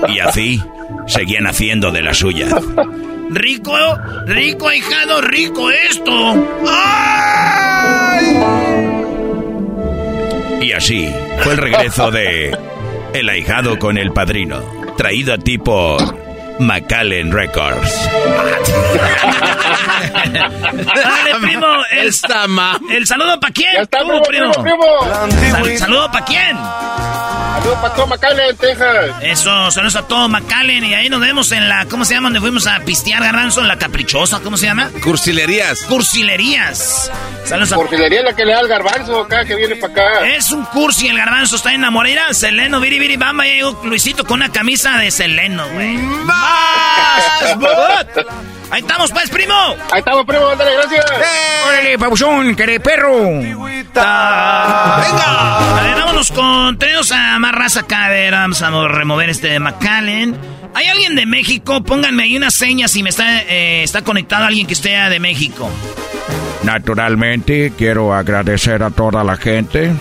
Y 0.07 0.19
así 0.19 0.63
seguían 1.07 1.47
haciendo 1.47 1.91
de 1.91 2.01
la 2.01 2.13
suya. 2.13 2.47
Rico, 3.29 3.75
rico, 4.25 4.69
ahijado, 4.69 5.21
rico 5.21 5.69
esto. 5.69 6.47
¡Ay! 6.67 8.37
Y 10.61 10.71
así 10.71 11.09
fue 11.41 11.53
el 11.53 11.57
regreso 11.59 12.09
de 12.09 12.57
El 13.13 13.29
ahijado 13.29 13.77
con 13.79 13.97
el 13.97 14.11
padrino, 14.11 14.61
traído 14.97 15.33
a 15.33 15.37
ti 15.37 15.57
por 15.57 16.26
Macallen 16.59 17.31
Records. 17.31 18.09
Dale, 20.33 21.35
primo. 21.41 21.67
El, 21.91 22.11
el 22.91 23.07
saludo 23.07 23.39
para 23.39 23.53
quién. 23.53 23.69
Ya 23.73 23.81
está, 23.81 23.99
primo, 23.99 24.21
primo, 24.23 24.51
primo. 24.63 24.85
Sal- 25.51 25.77
saludo 25.77 26.11
para 26.11 26.25
quién. 26.25 26.57
Saludos 27.67 27.83
para 27.83 27.95
todo 27.95 28.07
McAllen, 28.07 28.55
Texas. 28.55 29.11
Eso, 29.21 29.71
saludos 29.71 29.97
a 29.97 30.03
todo 30.03 30.29
McAllen. 30.29 30.85
Y 30.85 30.93
ahí 30.93 31.09
nos 31.09 31.19
vemos 31.19 31.51
en 31.51 31.67
la, 31.67 31.85
¿cómo 31.87 32.05
se 32.05 32.13
llama? 32.13 32.27
Donde 32.27 32.39
fuimos 32.39 32.65
a 32.65 32.79
pistear 32.79 33.21
garranzo, 33.21 33.59
en 33.59 33.67
la 33.67 33.77
caprichosa, 33.77 34.39
¿cómo 34.39 34.55
se 34.55 34.67
llama? 34.67 34.89
Cursilerías. 35.03 35.81
Cursilerías. 35.81 37.11
Saludos 37.43 37.73
a 37.73 37.75
Porfilería 37.75 38.23
la 38.23 38.33
que 38.33 38.45
le 38.45 38.53
da 38.53 38.59
al 38.59 38.69
garbanzo 38.69 39.19
acá, 39.19 39.43
que 39.43 39.55
viene 39.55 39.75
para 39.75 39.91
acá. 39.91 40.29
Es 40.29 40.53
un 40.53 40.63
cursi, 40.63 41.09
el 41.09 41.17
garbanzo 41.17 41.57
está 41.57 41.73
enamorado. 41.73 42.07
Mira, 42.07 42.33
Seleno, 42.33 42.79
viri, 42.79 42.99
viri, 42.99 43.17
bamba. 43.17 43.45
Ya 43.45 43.55
llegó 43.55 43.81
Luisito 43.83 44.23
con 44.23 44.35
una 44.35 44.49
camisa 44.49 44.97
de 44.97 45.11
Seleno, 45.11 45.67
güey. 45.73 45.97
Ahí 48.69 48.81
estamos, 48.81 49.11
pues, 49.11 49.29
primo. 49.29 49.53
Ahí 49.91 49.99
estamos, 49.99 50.25
primo, 50.25 50.47
ándale, 50.47 50.73
gracias. 50.73 51.05
¡Órale, 51.67 51.97
pabuchón, 51.97 52.55
queré 52.55 52.79
perro! 52.79 53.23
¡Venga! 53.23 53.67
A 53.97 55.81
ver, 55.81 55.95
vámonos 55.95 56.31
con. 56.31 56.77
Tenemos 56.77 57.11
a 57.11 57.39
más 57.39 57.51
raza 57.57 57.81
acá. 57.81 58.05
A 58.05 58.09
ver, 58.09 58.31
vamos 58.33 58.61
a 58.61 58.87
remover 58.87 59.29
este 59.29 59.47
de 59.47 59.59
McAllen. 59.59 60.37
¿Hay 60.73 60.87
alguien 60.87 61.15
de 61.15 61.25
México? 61.25 61.83
Pónganme 61.83 62.23
ahí 62.23 62.37
una 62.37 62.51
seña 62.51 62.87
si 62.87 63.03
me 63.03 63.09
está, 63.09 63.41
eh, 63.43 63.83
está 63.83 64.03
conectado 64.03 64.45
alguien 64.45 64.67
que 64.67 64.73
esté 64.73 64.89
de 64.89 65.19
México. 65.19 65.69
Naturalmente, 66.63 67.73
quiero 67.77 68.13
agradecer 68.13 68.83
a 68.83 68.89
toda 68.89 69.23
la 69.23 69.37
gente. 69.37 69.93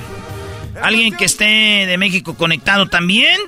¿Alguien 0.83 1.17
que 1.17 1.25
esté 1.25 1.87
de 1.87 1.97
México 1.99 2.37
conectado 2.37 2.87
también? 2.89 3.41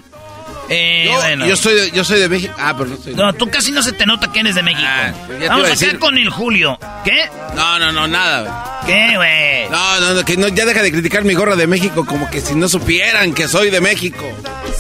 Eh, 0.71 1.05
Yo, 1.07 1.15
bueno. 1.15 1.47
yo 1.47 1.57
soy 1.57 1.75
de, 1.75 1.91
yo 1.93 2.05
soy 2.05 2.21
de 2.21 2.29
México. 2.29 2.55
Ah, 2.59 2.75
pero 2.77 2.91
no 2.91 2.97
soy 2.97 3.15
de 3.15 3.23
No, 3.23 3.33
tú 3.33 3.49
casi 3.51 3.73
no 3.73 3.83
se 3.83 3.93
te 3.93 4.05
nota 4.05 4.31
que 4.31 4.41
eres 4.41 4.55
de 4.55 4.63
México. 4.63 4.87
Ah, 4.87 5.13
Vamos 5.49 5.51
a 5.51 5.55
acá 5.55 5.69
decir. 5.69 5.99
con 5.99 6.19
el 6.19 6.29
Julio. 6.29 6.79
¿Qué? 7.05 7.25
No, 7.55 7.79
no, 7.79 7.91
no, 7.93 8.07
nada, 8.07 8.81
¿Qué, 8.87 9.17
güey? 9.17 9.69
No, 9.71 10.01
no, 10.01 10.15
no, 10.15 10.25
que 10.25 10.37
no, 10.37 10.49
ya 10.49 10.65
deja 10.67 10.83
de 10.83 10.93
criticar 10.93 11.25
mi 11.25 11.35
gorra 11.35 11.57
de 11.57 11.67
México 11.67 12.05
como 12.07 12.29
que 12.31 12.41
si 12.41 12.55
no 12.55 12.69
supieran 12.69 13.33
que 13.35 13.49
soy 13.49 13.71
de 13.71 13.81
México. 13.81 14.25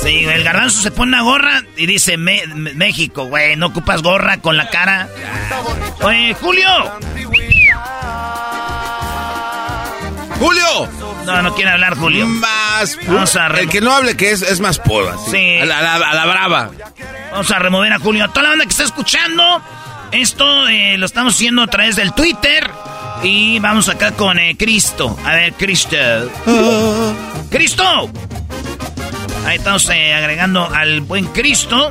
Sí, 0.02 0.24
el 0.24 0.44
garbanzo 0.44 0.80
se 0.82 0.90
pone 0.90 1.08
una 1.12 1.22
gorra 1.22 1.62
y 1.76 1.86
dice 1.86 2.16
Me- 2.16 2.46
Me- 2.46 2.74
México, 2.74 3.24
güey. 3.24 3.56
No 3.56 3.66
ocupas 3.66 4.02
gorra 4.02 4.38
con 4.40 4.56
la 4.56 4.68
cara. 4.68 5.08
Oye, 6.02 6.34
Julio. 6.40 6.68
¡Julio! 10.38 10.88
No, 11.28 11.42
no 11.42 11.54
quiere 11.54 11.70
hablar, 11.70 11.96
Julio. 11.96 12.26
Más. 12.26 12.98
Vamos 13.06 13.36
a 13.36 13.46
El 13.48 13.68
que 13.68 13.80
no 13.80 13.92
hable 13.92 14.16
que 14.16 14.30
es, 14.32 14.42
es 14.42 14.60
más 14.60 14.78
poda. 14.78 15.16
Sí. 15.30 15.58
A 15.58 15.64
la, 15.64 15.78
a 15.94 15.98
la- 15.98 16.10
a 16.10 16.14
la 16.14 16.26
brava. 16.26 16.70
Vamos 17.30 17.50
a 17.50 17.58
remover 17.58 17.92
a 17.92 17.98
Julio. 17.98 18.24
A 18.24 18.28
toda 18.28 18.42
la 18.44 18.48
banda 18.50 18.64
que 18.64 18.70
está 18.70 18.84
escuchando, 18.84 19.62
esto 20.12 20.68
eh, 20.68 20.96
lo 20.98 21.06
estamos 21.06 21.34
haciendo 21.34 21.62
a 21.62 21.66
través 21.66 21.96
del 21.96 22.12
Twitter. 22.14 22.70
Y 23.22 23.58
vamos 23.58 23.88
acá 23.88 24.12
con 24.12 24.38
eh, 24.38 24.56
Cristo. 24.56 25.18
A 25.24 25.32
ver, 25.34 25.52
Cristo. 25.54 25.96
¡Cristo! 27.50 28.10
Ahí 29.46 29.56
estamos 29.56 29.88
eh, 29.90 30.14
agregando 30.14 30.68
al 30.72 31.00
buen 31.00 31.26
Cristo. 31.26 31.90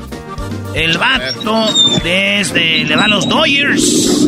El 0.73 0.97
vato 0.99 1.65
desde 2.03 2.83
le 2.83 2.95
va 2.95 3.05
a 3.05 3.07
los 3.07 3.27
Dodgers. 3.27 4.27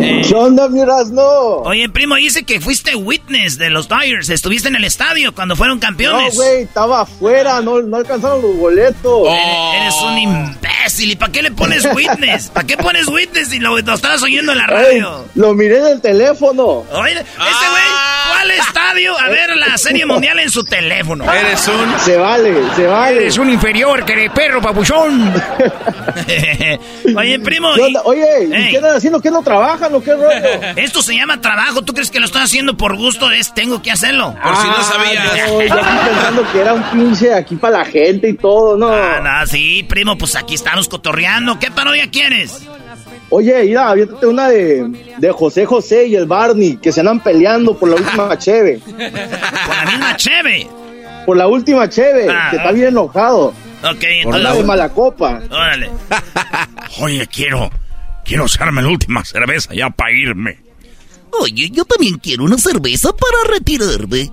Eh, 0.00 0.22
¿Qué 0.28 0.34
onda, 0.34 0.68
miras? 0.68 1.08
No. 1.10 1.22
Oye, 1.64 1.88
primo, 1.88 2.14
dice 2.14 2.44
que 2.44 2.60
fuiste 2.60 2.94
witness 2.94 3.58
de 3.58 3.70
los 3.70 3.88
Dodgers. 3.88 4.28
Estuviste 4.28 4.68
en 4.68 4.76
el 4.76 4.84
estadio 4.84 5.34
cuando 5.34 5.56
fueron 5.56 5.78
No, 5.78 5.80
campeones. 5.80 6.36
güey, 6.36 6.62
estaba 6.62 7.00
afuera, 7.02 7.60
no, 7.62 7.80
no 7.82 7.96
alcanzaron 7.96 8.42
los 8.42 8.56
boletos. 8.56 9.28
Eres, 9.28 9.80
eres 9.80 9.94
un 10.02 10.18
imbécil. 10.18 11.10
¿Y 11.12 11.16
para 11.16 11.32
qué 11.32 11.42
le 11.42 11.50
pones 11.50 11.84
witness? 11.94 12.48
¿Para 12.48 12.66
qué 12.66 12.76
pones 12.76 13.08
witness 13.08 13.48
si 13.48 13.58
lo, 13.58 13.76
lo 13.80 13.94
estabas 13.94 14.22
oyendo 14.22 14.52
en 14.52 14.58
la 14.58 14.64
Ey, 14.66 14.70
radio? 15.00 15.24
lo 15.34 15.52
miré 15.54 15.78
en 15.78 15.86
el 15.86 16.00
teléfono. 16.00 16.84
Oye, 16.92 17.12
ese 17.12 17.22
güey 17.22 17.82
fue 18.25 18.25
al 18.40 18.50
estadio 18.50 19.18
a 19.18 19.28
ver 19.28 19.56
la 19.56 19.76
serie 19.78 20.04
mundial 20.06 20.38
en 20.40 20.50
su 20.50 20.64
teléfono. 20.64 21.30
Eres 21.32 21.66
un. 21.68 21.98
Se 22.00 22.16
vale, 22.16 22.54
se 22.74 22.86
vale. 22.86 23.16
Eres 23.22 23.38
un 23.38 23.50
inferior, 23.50 24.04
queré 24.04 24.30
perro, 24.30 24.60
papuchón. 24.60 25.32
Oye, 27.16 27.38
primo. 27.40 27.72
¿Qué 27.74 27.82
onda? 27.82 28.02
Oye, 28.04 28.26
¿y 28.48 28.54
Ey. 28.54 28.70
qué 28.70 28.76
andan 28.78 28.96
haciendo? 28.96 29.20
¿Qué 29.20 29.30
no 29.30 29.42
trabajan 29.42 29.94
o 29.94 30.02
qué 30.02 30.12
rollo? 30.14 30.28
Esto 30.76 31.02
se 31.02 31.14
llama 31.14 31.40
trabajo. 31.40 31.82
¿Tú 31.82 31.92
crees 31.92 32.10
que 32.10 32.18
lo 32.20 32.26
estoy 32.26 32.42
haciendo 32.42 32.76
por 32.76 32.96
gusto? 32.96 33.30
Es 33.30 33.54
tengo 33.54 33.82
que 33.82 33.90
hacerlo. 33.90 34.34
Por 34.42 34.56
si 34.56 34.66
no 34.68 34.74
Ah, 34.78 34.82
sabías. 34.82 35.24
no, 35.48 35.62
yo 35.62 35.68
pensando 36.06 36.52
que 36.52 36.60
era 36.60 36.74
un 36.74 36.82
pinche 36.90 37.34
aquí 37.34 37.56
para 37.56 37.78
la 37.78 37.84
gente 37.84 38.28
y 38.28 38.34
todo, 38.34 38.76
no. 38.76 38.88
Ah, 38.90 39.20
no, 39.22 39.46
sí, 39.46 39.84
primo, 39.88 40.16
pues 40.18 40.36
aquí 40.36 40.54
estamos 40.54 40.88
cotorreando. 40.88 41.58
¿Qué 41.58 41.70
parodia 41.70 42.10
quieres? 42.10 42.62
Oye, 43.28 43.64
mira, 43.64 43.90
aviéntate 43.90 44.26
una 44.26 44.48
de, 44.48 45.14
de 45.18 45.30
José 45.32 45.66
José 45.66 46.06
y 46.06 46.14
el 46.14 46.26
Barney, 46.26 46.76
que 46.76 46.92
se 46.92 47.00
andan 47.00 47.20
peleando 47.20 47.76
por 47.76 47.88
la 47.88 47.96
última 47.96 48.38
cheve. 48.38 48.78
Con 48.80 48.96
la 48.98 49.84
misma 49.90 50.16
cheve. 50.16 50.66
Por 51.26 51.36
la 51.36 51.48
última 51.48 51.88
cheve, 51.88 52.28
Ah, 52.30 52.48
que 52.50 52.56
está 52.56 52.70
bien 52.72 52.88
enojado. 52.88 53.48
Ok, 53.48 53.54
Por 53.82 53.92
la 53.92 54.00
de 54.02 54.20
entonces. 54.38 54.64
mala 54.64 54.88
copa. 54.90 55.40
Órale. 55.50 55.90
Oye, 57.00 57.26
quiero, 57.26 57.70
quiero 58.24 58.44
echarme 58.46 58.80
la 58.82 58.88
última 58.88 59.24
cerveza 59.24 59.74
ya 59.74 59.90
para 59.90 60.12
irme. 60.12 60.58
Oye, 61.40 61.68
yo 61.70 61.84
también 61.84 62.18
quiero 62.18 62.44
una 62.44 62.56
cerveza 62.58 63.10
para 63.12 63.52
retirarme. 63.56 64.30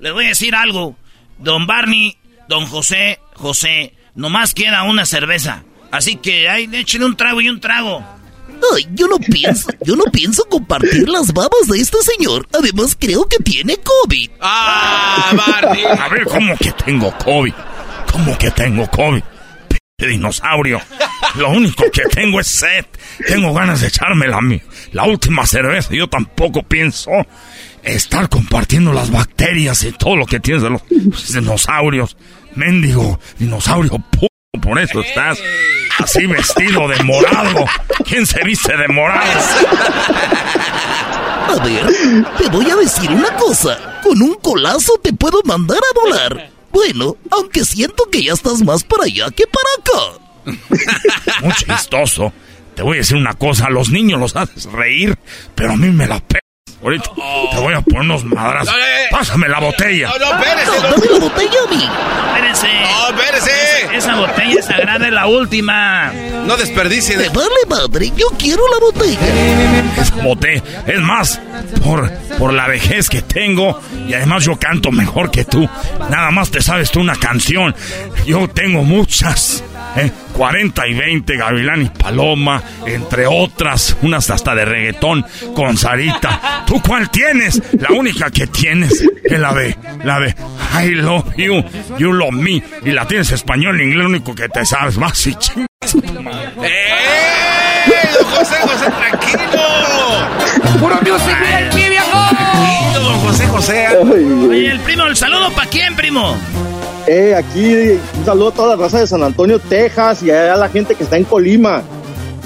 Les 0.00 0.12
voy 0.12 0.24
a 0.26 0.28
decir 0.28 0.54
algo. 0.54 0.96
Don 1.38 1.66
Barney, 1.66 2.16
don 2.48 2.66
José, 2.66 3.20
José, 3.34 3.94
nomás 4.14 4.52
queda 4.52 4.82
una 4.82 5.06
cerveza. 5.06 5.62
Así 5.92 6.16
que 6.16 6.48
ahí 6.48 6.68
échenle 6.72 7.06
un 7.06 7.16
trago 7.16 7.40
y 7.40 7.48
un 7.48 7.60
trago. 7.60 8.04
Ay, 8.74 8.88
yo 8.94 9.06
no 9.08 9.18
pienso, 9.18 9.68
yo 9.82 9.96
no 9.96 10.04
pienso 10.04 10.44
compartir 10.44 11.08
las 11.08 11.32
babas 11.32 11.68
de 11.68 11.78
este 11.78 11.98
señor. 12.02 12.48
Además, 12.52 12.96
creo 12.98 13.26
que 13.26 13.38
tiene 13.38 13.76
COVID. 13.78 14.30
¡Ah, 14.40 15.32
Barney! 15.34 15.84
A 15.98 16.08
ver, 16.08 16.24
¿cómo 16.24 16.56
que 16.56 16.72
tengo 16.72 17.16
COVID? 17.18 17.52
¿Cómo 18.12 18.38
que 18.38 18.50
tengo 18.50 18.88
COVID? 18.90 19.22
P 19.96 20.06
dinosaurio. 20.06 20.80
Lo 21.36 21.50
único 21.50 21.84
que 21.90 22.02
tengo 22.02 22.40
es 22.40 22.46
sed. 22.48 22.84
Tengo 23.26 23.54
ganas 23.54 23.80
de 23.80 23.88
echarme 23.88 24.28
la, 24.28 24.40
la 24.92 25.04
última 25.04 25.46
cerveza. 25.46 25.94
Yo 25.94 26.08
tampoco 26.08 26.62
pienso 26.62 27.10
estar 27.82 28.28
compartiendo 28.28 28.92
las 28.92 29.10
bacterias 29.10 29.84
y 29.84 29.92
todo 29.92 30.16
lo 30.16 30.26
que 30.26 30.40
tienes 30.40 30.62
de 30.62 30.70
los 30.70 30.82
dinosaurios. 31.32 32.16
Mendigo, 32.54 33.20
dinosaurio 33.38 33.98
p 34.10 34.28
por 34.60 34.78
eso 34.78 35.00
estás 35.00 35.38
así 35.98 36.26
vestido 36.26 36.88
de 36.88 37.02
morado. 37.02 37.64
¿Quién 38.04 38.26
se 38.26 38.42
viste 38.44 38.76
de 38.76 38.88
morado? 38.88 39.40
A 41.48 41.64
ver, 41.64 41.86
te 42.38 42.48
voy 42.48 42.70
a 42.70 42.76
decir 42.76 43.10
una 43.10 43.34
cosa. 43.36 44.00
Con 44.02 44.20
un 44.22 44.34
colazo 44.34 44.92
te 45.02 45.12
puedo 45.12 45.40
mandar 45.44 45.78
a 45.78 46.00
volar. 46.00 46.50
Bueno, 46.72 47.16
aunque 47.30 47.64
siento 47.64 48.08
que 48.10 48.24
ya 48.24 48.32
estás 48.32 48.62
más 48.62 48.84
para 48.84 49.04
allá 49.04 49.30
que 49.30 49.44
para 49.46 49.70
acá. 49.78 51.40
Muy 51.42 51.52
chistoso. 51.54 52.32
Te 52.74 52.82
voy 52.82 52.98
a 52.98 53.00
decir 53.00 53.16
una 53.16 53.34
cosa, 53.34 53.66
a 53.66 53.70
los 53.70 53.88
niños 53.88 54.20
los 54.20 54.36
haces 54.36 54.64
reír, 54.66 55.18
pero 55.54 55.72
a 55.72 55.76
mí 55.76 55.88
me 55.88 56.06
la 56.06 56.20
pe... 56.20 56.40
Ahorita 56.82 57.10
te 57.52 57.58
voy 57.58 57.74
a 57.74 57.80
poner 57.80 58.00
unos 58.02 58.24
madrazos. 58.24 58.74
Pásame 59.10 59.48
la 59.48 59.60
botella. 59.60 60.08
No, 60.08 60.18
no, 60.18 60.42
espérese. 60.42 60.80
Dame 60.82 61.06
la 61.10 61.18
botella 61.18 61.58
a 61.64 61.70
mí. 61.70 61.90
Espérense. 62.26 62.68
No, 62.82 63.18
espérese. 63.18 63.96
Esa, 63.96 64.16
botella 64.16 64.62
sagrada 64.62 65.06
es 65.06 65.12
la 65.12 65.26
última. 65.26 66.12
No 66.46 66.56
desperdicie. 66.56 67.16
Me 67.16 67.28
vale 67.30 67.48
madre, 67.68 68.12
yo 68.16 68.26
quiero 68.38 68.62
la 68.68 68.78
botella. 68.78 69.18
Esa 69.96 70.14
botella. 70.16 70.62
Es 70.86 71.00
más, 71.00 71.40
por, 71.82 72.10
por 72.38 72.52
la 72.52 72.66
vejez 72.66 73.08
que 73.08 73.22
tengo, 73.22 73.80
y 74.06 74.12
además 74.12 74.44
yo 74.44 74.56
canto 74.56 74.92
mejor 74.92 75.30
que 75.30 75.44
tú. 75.44 75.68
Nada 76.10 76.30
más 76.30 76.50
te 76.50 76.60
sabes 76.60 76.90
tú 76.90 77.00
una 77.00 77.16
canción. 77.16 77.74
Yo 78.26 78.48
tengo 78.48 78.82
muchas. 78.82 79.64
¿eh? 79.96 80.12
40 80.34 80.86
y 80.86 80.94
20, 80.94 81.36
Gavilán 81.36 81.82
y 81.82 81.88
Paloma, 81.88 82.62
entre 82.84 83.26
otras, 83.26 83.96
unas 84.02 84.28
hasta 84.30 84.54
de 84.54 84.64
reggaetón 84.64 85.24
con 85.54 85.76
Sarita. 85.78 86.64
¿Tú 86.66 86.80
cuál 86.82 87.10
tienes? 87.10 87.62
La 87.78 87.92
única 87.92 88.30
que 88.30 88.46
tienes 88.46 89.02
es 89.24 89.38
la 89.38 89.52
de, 89.54 89.76
la 90.04 90.20
de 90.20 90.34
I 90.82 90.90
love 90.94 91.24
you, 91.36 91.62
you 91.98 92.12
love 92.12 92.32
me. 92.32 92.62
Y 92.84 92.90
la 92.90 93.06
tienes 93.06 93.30
español 93.32 93.80
e 93.80 93.84
inglés, 93.84 94.02
lo 94.02 94.08
único 94.08 94.34
que 94.34 94.48
te 94.48 94.64
sabes 94.66 94.98
más 94.98 95.26
y 95.26 95.34
chingas. 95.36 95.66
¡Eh! 96.62 97.06
Don 98.14 98.24
José, 98.30 98.54
José, 98.62 98.86
tranquilo. 98.90 99.62
Puro 100.80 100.96
music 100.96 101.36
pie, 101.72 101.90
viejo. 101.90 102.28
Tranquilo, 102.30 103.00
don 103.00 103.20
José, 103.20 103.46
José. 103.46 103.88
Oye, 104.48 104.70
el 104.70 104.80
primo, 104.80 105.04
el 105.04 105.16
saludo 105.16 105.50
para 105.52 105.70
quién, 105.70 105.94
primo. 105.94 106.36
Eh, 107.06 107.34
aquí 107.36 108.00
un 108.18 108.24
saludo 108.24 108.48
a 108.48 108.52
toda 108.52 108.76
la 108.76 108.82
raza 108.82 108.98
de 108.98 109.06
San 109.06 109.22
Antonio, 109.22 109.60
Texas 109.60 110.24
y 110.24 110.30
a 110.30 110.56
la 110.56 110.68
gente 110.68 110.96
que 110.96 111.04
está 111.04 111.16
en 111.16 111.24
Colima. 111.24 111.82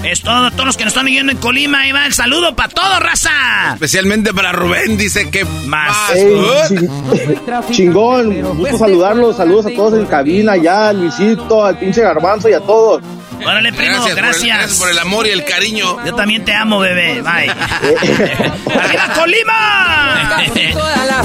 Es 0.02 0.22
todo, 0.22 0.50
todos 0.50 0.64
los 0.64 0.76
que 0.76 0.84
nos 0.84 0.92
están 0.92 1.04
viendo 1.06 1.30
en 1.30 1.38
Colima, 1.38 1.80
ahí 1.80 1.92
va 1.92 2.06
el 2.06 2.12
saludo 2.14 2.56
para 2.56 2.70
todo, 2.70 3.00
raza. 3.00 3.74
Especialmente 3.74 4.32
para 4.32 4.50
Rubén, 4.50 4.96
dice 4.96 5.30
que 5.30 5.44
más. 5.66 6.10
Ey, 6.14 6.34
ching- 6.68 7.70
chingón, 7.70 8.40
gusto 8.56 8.78
saludarlos, 8.78 9.36
saludos 9.36 9.66
a 9.66 9.70
todos 9.76 9.94
en 9.94 10.06
cabina, 10.06 10.56
ya, 10.56 10.88
al 10.88 11.00
Luisito, 11.02 11.64
al 11.64 11.78
pinche 11.78 12.00
Garbanzo 12.00 12.48
y 12.48 12.54
a 12.54 12.60
todos. 12.60 13.02
Órale, 13.44 13.72
primo, 13.72 13.92
Gracias, 13.94 14.16
gracias. 14.16 14.40
Por 14.40 14.46
el, 14.46 14.58
gracias 14.58 14.78
por 14.78 14.90
el 14.90 14.98
amor 14.98 15.26
y 15.26 15.30
el 15.30 15.44
cariño. 15.44 16.04
Yo 16.04 16.14
también 16.14 16.44
te 16.44 16.54
amo, 16.54 16.78
bebé. 16.78 17.22
Bye. 17.22 17.50
¡Arriba, 18.80 19.08
Colima! 19.14 20.36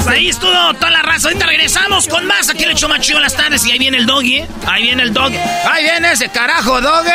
Ahí 0.08 0.28
estuvo 0.28 0.74
toda 0.74 0.90
la 0.90 1.02
raza. 1.02 1.28
Ahorita 1.28 1.46
regresamos 1.46 2.08
con 2.08 2.26
más. 2.26 2.48
Aquí 2.48 2.64
le 2.64 2.72
echo 2.72 2.88
más 2.88 3.00
chido 3.00 3.20
las 3.20 3.34
tardes. 3.34 3.64
Y 3.66 3.72
ahí 3.72 3.78
viene 3.78 3.98
el 3.98 4.06
doggy, 4.06 4.38
¿eh? 4.38 4.46
Ahí 4.66 4.82
viene 4.84 5.02
el 5.02 5.12
doggy. 5.12 5.36
Ahí 5.70 5.84
viene 5.84 6.12
ese 6.12 6.28
carajo, 6.30 6.80
doggy. 6.80 7.10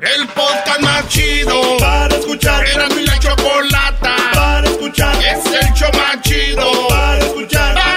El 0.00 0.28
podcast 0.28 0.80
más 0.80 1.08
chido 1.08 1.76
para 1.78 2.14
escuchar. 2.14 2.64
Era 2.66 2.88
mi 2.90 3.02
la 3.02 3.18
chocolata 3.18 4.16
para 4.34 4.68
escuchar. 4.68 5.16
Es 5.16 5.44
el 5.46 5.72
show 5.74 5.90
más 5.94 6.20
chido 6.22 6.88
para 6.88 7.18
escuchar. 7.18 7.87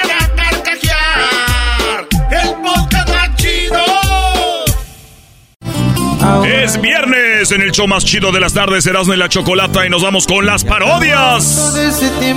Es 6.45 6.79
viernes 6.79 7.51
en 7.51 7.61
el 7.61 7.71
show 7.71 7.87
más 7.87 8.05
chido 8.05 8.31
de 8.31 8.39
las 8.39 8.53
tardes, 8.53 8.85
Erasmo 8.85 9.13
y 9.13 9.17
la 9.17 9.27
Chocolata, 9.29 9.85
y 9.85 9.89
nos 9.89 10.03
vamos 10.03 10.27
con 10.27 10.45
las 10.45 10.63
parodias. 10.63 11.73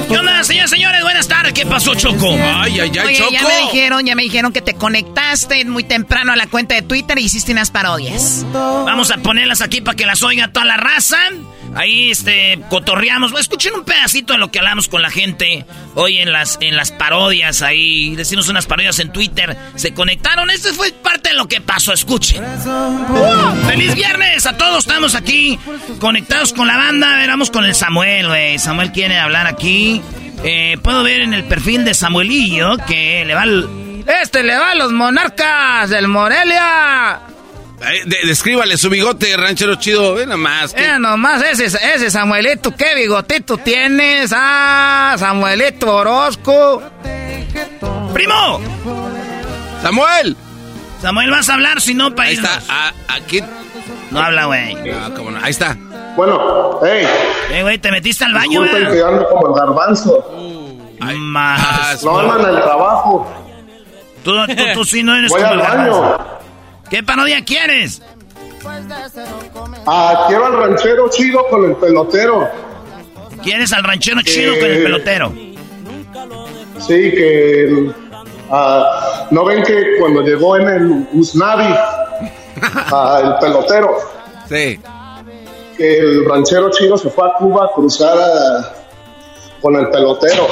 ¿Qué 0.09 0.17
onda, 0.17 0.43
señores, 0.43 0.71
señores? 0.71 1.03
Buenas 1.03 1.29
tardes. 1.29 1.53
¿Qué 1.53 1.67
pasó, 1.67 1.95
Choco? 1.95 2.33
Ay, 2.33 2.81
ay, 2.81 2.93
ay, 2.93 2.99
Oye, 3.07 3.17
Choco. 3.19 3.31
ya 3.33 3.43
me 3.43 3.57
dijeron, 3.63 4.07
ya 4.07 4.15
me 4.15 4.23
dijeron 4.23 4.53
que 4.53 4.63
te 4.63 4.75
conectaste 4.75 5.65
muy 5.67 5.85
temprano 5.85 6.33
a 6.33 6.37
la 6.37 6.47
cuenta 6.47 6.75
de 6.75 6.83
Twitter 6.83 7.19
y 7.19 7.25
hiciste 7.25 7.53
unas 7.53 7.71
parodias. 7.71 8.47
Vamos 8.53 9.11
a 9.11 9.19
ponerlas 9.19 9.61
aquí 9.61 9.81
para 9.83 9.97
que 9.97 10.07
las 10.07 10.23
oiga 10.23 10.49
toda 10.49 10.65
la 10.65 10.77
raza. 10.77 11.19
Ahí, 11.75 12.11
este, 12.11 12.61
cotorreamos. 12.69 13.33
Escuchen 13.39 13.75
un 13.75 13.85
pedacito 13.85 14.33
de 14.33 14.39
lo 14.39 14.51
que 14.51 14.59
hablamos 14.59 14.89
con 14.89 15.03
la 15.03 15.11
gente 15.11 15.67
hoy 15.95 16.19
en 16.19 16.33
las, 16.33 16.59
en 16.61 16.77
las 16.77 16.93
parodias. 16.93 17.63
Ahí 17.63 18.15
decimos 18.17 18.49
unas 18.49 18.67
parodias 18.67 18.99
en 19.01 19.13
Twitter. 19.13 19.57
Se 19.75 19.93
conectaron. 19.95 20.51
Esto 20.51 20.73
fue 20.75 20.93
parte 20.93 21.31
de 21.31 21.35
lo 21.35 21.47
que 21.47 21.61
pasó. 21.61 21.93
Escuchen. 21.93 22.43
¡Uh! 22.45 23.67
¡Feliz 23.67 23.95
viernes! 23.95 24.47
A 24.47 24.57
todos 24.57 24.87
estamos 24.87 25.15
aquí 25.15 25.59
conectados 25.99 26.53
con 26.53 26.67
la 26.67 26.77
banda. 26.77 27.13
A 27.13 27.17
ver, 27.17 27.29
vamos 27.29 27.51
con 27.51 27.65
el 27.65 27.75
Samuel, 27.75 28.29
güey. 28.29 28.59
Samuel 28.59 28.93
quiere 28.93 29.19
hablar 29.19 29.47
aquí. 29.47 30.01
Eh, 30.43 30.77
puedo 30.83 31.03
ver 31.03 31.23
en 31.23 31.35
el 31.35 31.45
perfil 31.45 31.85
de 31.85 31.95
Samuelillo 31.95 32.77
que 32.87 33.25
le 33.25 33.35
va. 33.35 33.45
Este 34.23 34.43
le 34.43 34.57
va 34.57 34.73
a 34.73 34.75
los 34.75 34.93
monarcas 34.93 35.89
del 35.91 36.09
Morelia. 36.09 37.34
Descríbale 38.27 38.77
su 38.77 38.89
bigote, 38.91 39.37
ranchero 39.37 39.75
chido. 39.77 40.15
Ve 40.15 40.27
nomás. 40.27 40.73
que- 40.73 40.85
Eh, 40.85 40.99
nomás 40.99 41.43
ese, 41.43 41.67
ese 41.67 42.11
Samuelito, 42.11 42.75
qué 42.75 42.95
bigotito 42.95 43.57
tienes. 43.59 44.33
Ah, 44.35 45.15
Samuelito 45.19 45.95
Orozco. 45.95 46.83
¡Primo! 48.13 48.61
¡Samuel! 49.83 50.37
Samuel, 51.03 51.31
vas 51.31 51.49
a 51.49 51.55
hablar, 51.55 51.81
si 51.81 51.93
no, 51.95 52.15
para 52.15 52.29
Ahí 52.31 52.37
está. 52.37 52.61
Ah, 52.69 52.93
aquí. 53.09 53.43
No 54.11 54.21
habla, 54.21 54.47
güey. 54.47 54.77
Ah, 54.91 55.11
cómo 55.15 55.31
no. 55.31 55.39
Ahí 55.43 55.51
está. 55.51 55.77
Bueno, 56.17 56.81
hey. 56.85 57.07
Eh, 57.51 57.63
güey, 57.63 57.79
te 57.79 57.91
metiste 57.91 58.25
al 58.25 58.33
baño, 58.33 58.63
Disculpen 58.63 58.85
güey. 58.89 58.97
que 58.99 59.05
ando 59.05 59.29
como 59.29 59.49
el 59.49 59.55
garbanzo. 59.61 60.31
Más. 61.01 62.03
No 62.03 62.19
andan 62.21 62.41
en 62.51 62.57
el 62.57 62.63
trabajo. 62.63 63.31
Tú, 64.23 64.33
tú, 64.47 64.55
tú 64.75 64.85
sí 64.85 65.03
no 65.03 65.15
eres 65.17 65.31
Voy 65.31 65.41
como 65.43 65.53
al 65.55 65.61
el 65.61 65.67
garbanzo. 65.67 66.41
¿Qué 66.91 67.03
parodia 67.03 67.45
quieres? 67.45 68.03
Ah, 69.87 70.25
quiero 70.29 70.47
al 70.47 70.57
ranchero 70.57 71.09
chido 71.11 71.47
con 71.49 71.65
el 71.65 71.77
pelotero. 71.77 72.49
¿Quieres 73.43 73.73
al 73.73 73.85
ranchero 73.85 74.21
chido 74.23 74.55
Eh. 74.55 74.59
con 74.61 74.71
el 74.71 74.83
pelotero? 74.83 75.33
Sí, 76.79 77.11
que. 77.13 77.93
ah, 78.51 79.27
¿No 79.31 79.45
ven 79.45 79.63
que 79.63 79.97
cuando 79.99 80.23
llegó 80.23 80.57
en 80.57 80.69
el 80.69 81.09
Usnavi 81.13 81.75
ah, 82.63 83.21
el 83.25 83.35
pelotero? 83.47 83.97
Sí. 84.49 84.81
Que 85.77 85.99
el 85.99 86.25
ranchero 86.29 86.71
chido 86.71 86.97
se 86.97 87.11
fue 87.11 87.27
a 87.29 87.33
Cuba 87.39 87.67
a 87.67 87.73
cruzar 87.75 88.17
a- 88.17 88.75
con 89.61 89.75
el 89.77 89.89
pelotero 89.91 90.47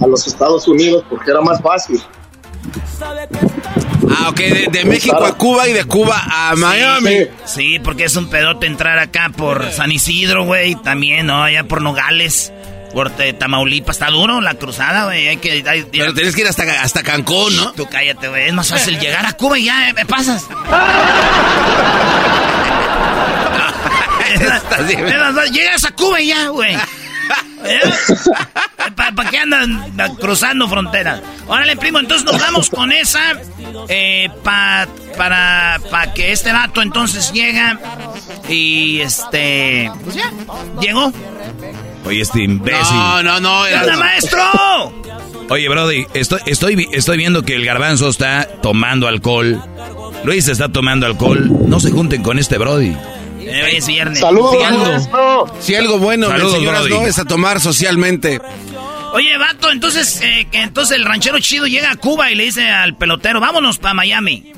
a 0.00 0.06
los 0.06 0.26
Estados 0.26 0.68
Unidos 0.68 1.04
porque 1.10 1.30
era 1.30 1.40
más 1.40 1.60
fácil. 1.60 2.00
Ah, 4.18 4.28
ok. 4.28 4.36
De, 4.36 4.68
de 4.70 4.84
México 4.84 5.24
a 5.24 5.36
Cuba 5.36 5.68
y 5.68 5.72
de 5.72 5.84
Cuba 5.84 6.22
a 6.30 6.54
Miami. 6.56 7.26
Sí, 7.46 7.78
porque 7.82 8.04
es 8.04 8.16
un 8.16 8.28
pedote 8.28 8.66
entrar 8.66 8.98
acá 8.98 9.30
por 9.36 9.70
San 9.72 9.90
Isidro, 9.92 10.44
güey. 10.44 10.74
También, 10.76 11.26
¿no? 11.26 11.42
Allá 11.44 11.64
por 11.64 11.80
Nogales. 11.82 12.52
Por 12.92 13.10
Tamaulipas. 13.10 13.96
Está 13.96 14.10
duro 14.10 14.40
la 14.42 14.54
cruzada, 14.54 15.04
güey. 15.06 15.28
Hay 15.28 15.36
que... 15.38 15.64
hay- 15.66 15.84
Pero 15.90 16.12
tienes 16.12 16.34
que 16.34 16.42
ir 16.42 16.46
hasta, 16.48 16.64
hasta 16.82 17.02
Cancún, 17.02 17.56
¿no? 17.56 17.72
Tú 17.72 17.86
cállate, 17.90 18.28
güey. 18.28 18.48
Es 18.48 18.52
más 18.52 18.68
fácil 18.68 18.98
llegar 19.00 19.24
a 19.24 19.32
Cuba 19.32 19.58
y 19.58 19.64
ya 19.64 19.88
eh, 19.88 19.92
me 19.94 20.04
pasas. 20.04 20.46
Es 24.34 24.40
más- 24.48 24.62
es 24.90 25.18
más 25.18 25.34
fácil, 25.34 25.52
Llegas 25.52 25.84
a 25.84 25.90
Cuba 25.92 26.20
y 26.20 26.28
ya, 26.28 26.48
güey. 26.48 26.76
¿Para 28.96 29.30
qué 29.30 29.38
andan 29.38 29.92
cruzando 30.20 30.68
fronteras. 30.68 31.20
Órale, 31.46 31.76
primo, 31.76 31.98
entonces 31.98 32.24
nos 32.24 32.40
vamos 32.40 32.70
con 32.70 32.92
esa. 32.92 33.20
Eh, 33.88 34.28
pa, 34.42 34.86
para, 35.16 35.80
para 35.90 36.12
que 36.14 36.32
este 36.32 36.52
vato 36.52 36.82
entonces 36.82 37.32
llega. 37.32 37.78
Y 38.48 39.00
este. 39.00 39.90
Pues 40.04 40.16
ya, 40.16 40.32
llegó. 40.80 41.12
Oye, 42.04 42.20
este 42.20 42.42
imbécil. 42.42 42.96
No, 42.96 43.22
no, 43.22 43.40
no. 43.40 43.62
¡Anda, 43.64 43.96
maestro! 43.96 44.42
Oye, 45.48 45.68
Brody, 45.68 46.06
estoy, 46.14 46.40
estoy, 46.46 46.88
estoy 46.92 47.16
viendo 47.16 47.42
que 47.42 47.54
el 47.54 47.64
garbanzo 47.64 48.08
está 48.08 48.48
tomando 48.62 49.06
alcohol. 49.06 49.62
Luis 50.24 50.48
está 50.48 50.68
tomando 50.68 51.06
alcohol. 51.06 51.68
No 51.68 51.80
se 51.80 51.90
junten 51.90 52.22
con 52.22 52.38
este 52.38 52.58
Brody. 52.58 52.96
Eh, 53.44 53.76
es 53.76 53.86
viernes. 53.86 54.18
Saludos, 54.20 54.52
Si 54.56 54.62
algo, 54.64 54.84
maestro. 54.84 55.46
si 55.60 55.74
algo 55.74 55.98
bueno, 55.98 56.28
Saludos, 56.28 56.52
señoras, 56.52 56.84
Brody. 56.84 57.00
no 57.02 57.06
es 57.06 57.18
a 57.18 57.24
tomar 57.24 57.60
socialmente. 57.60 58.40
Oye, 59.14 59.36
vato, 59.36 59.70
entonces, 59.70 60.20
eh, 60.22 60.46
entonces 60.52 60.96
el 60.96 61.04
ranchero 61.04 61.38
chido 61.40 61.66
llega 61.66 61.90
a 61.90 61.96
Cuba 61.96 62.30
y 62.30 62.34
le 62.34 62.44
dice 62.44 62.68
al 62.70 62.96
pelotero, 62.96 63.40
vámonos 63.40 63.78
para 63.78 63.94
Miami. 63.94 64.52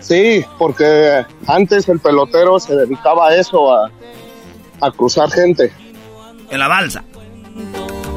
Sí, 0.00 0.44
porque 0.58 1.24
antes 1.46 1.88
el 1.88 2.00
pelotero 2.00 2.58
se 2.58 2.74
dedicaba 2.74 3.28
a 3.28 3.36
eso, 3.36 3.72
a, 3.72 3.90
a 4.80 4.90
cruzar 4.90 5.30
gente. 5.30 5.72
En 6.50 6.58
la 6.58 6.68
balsa. 6.68 7.04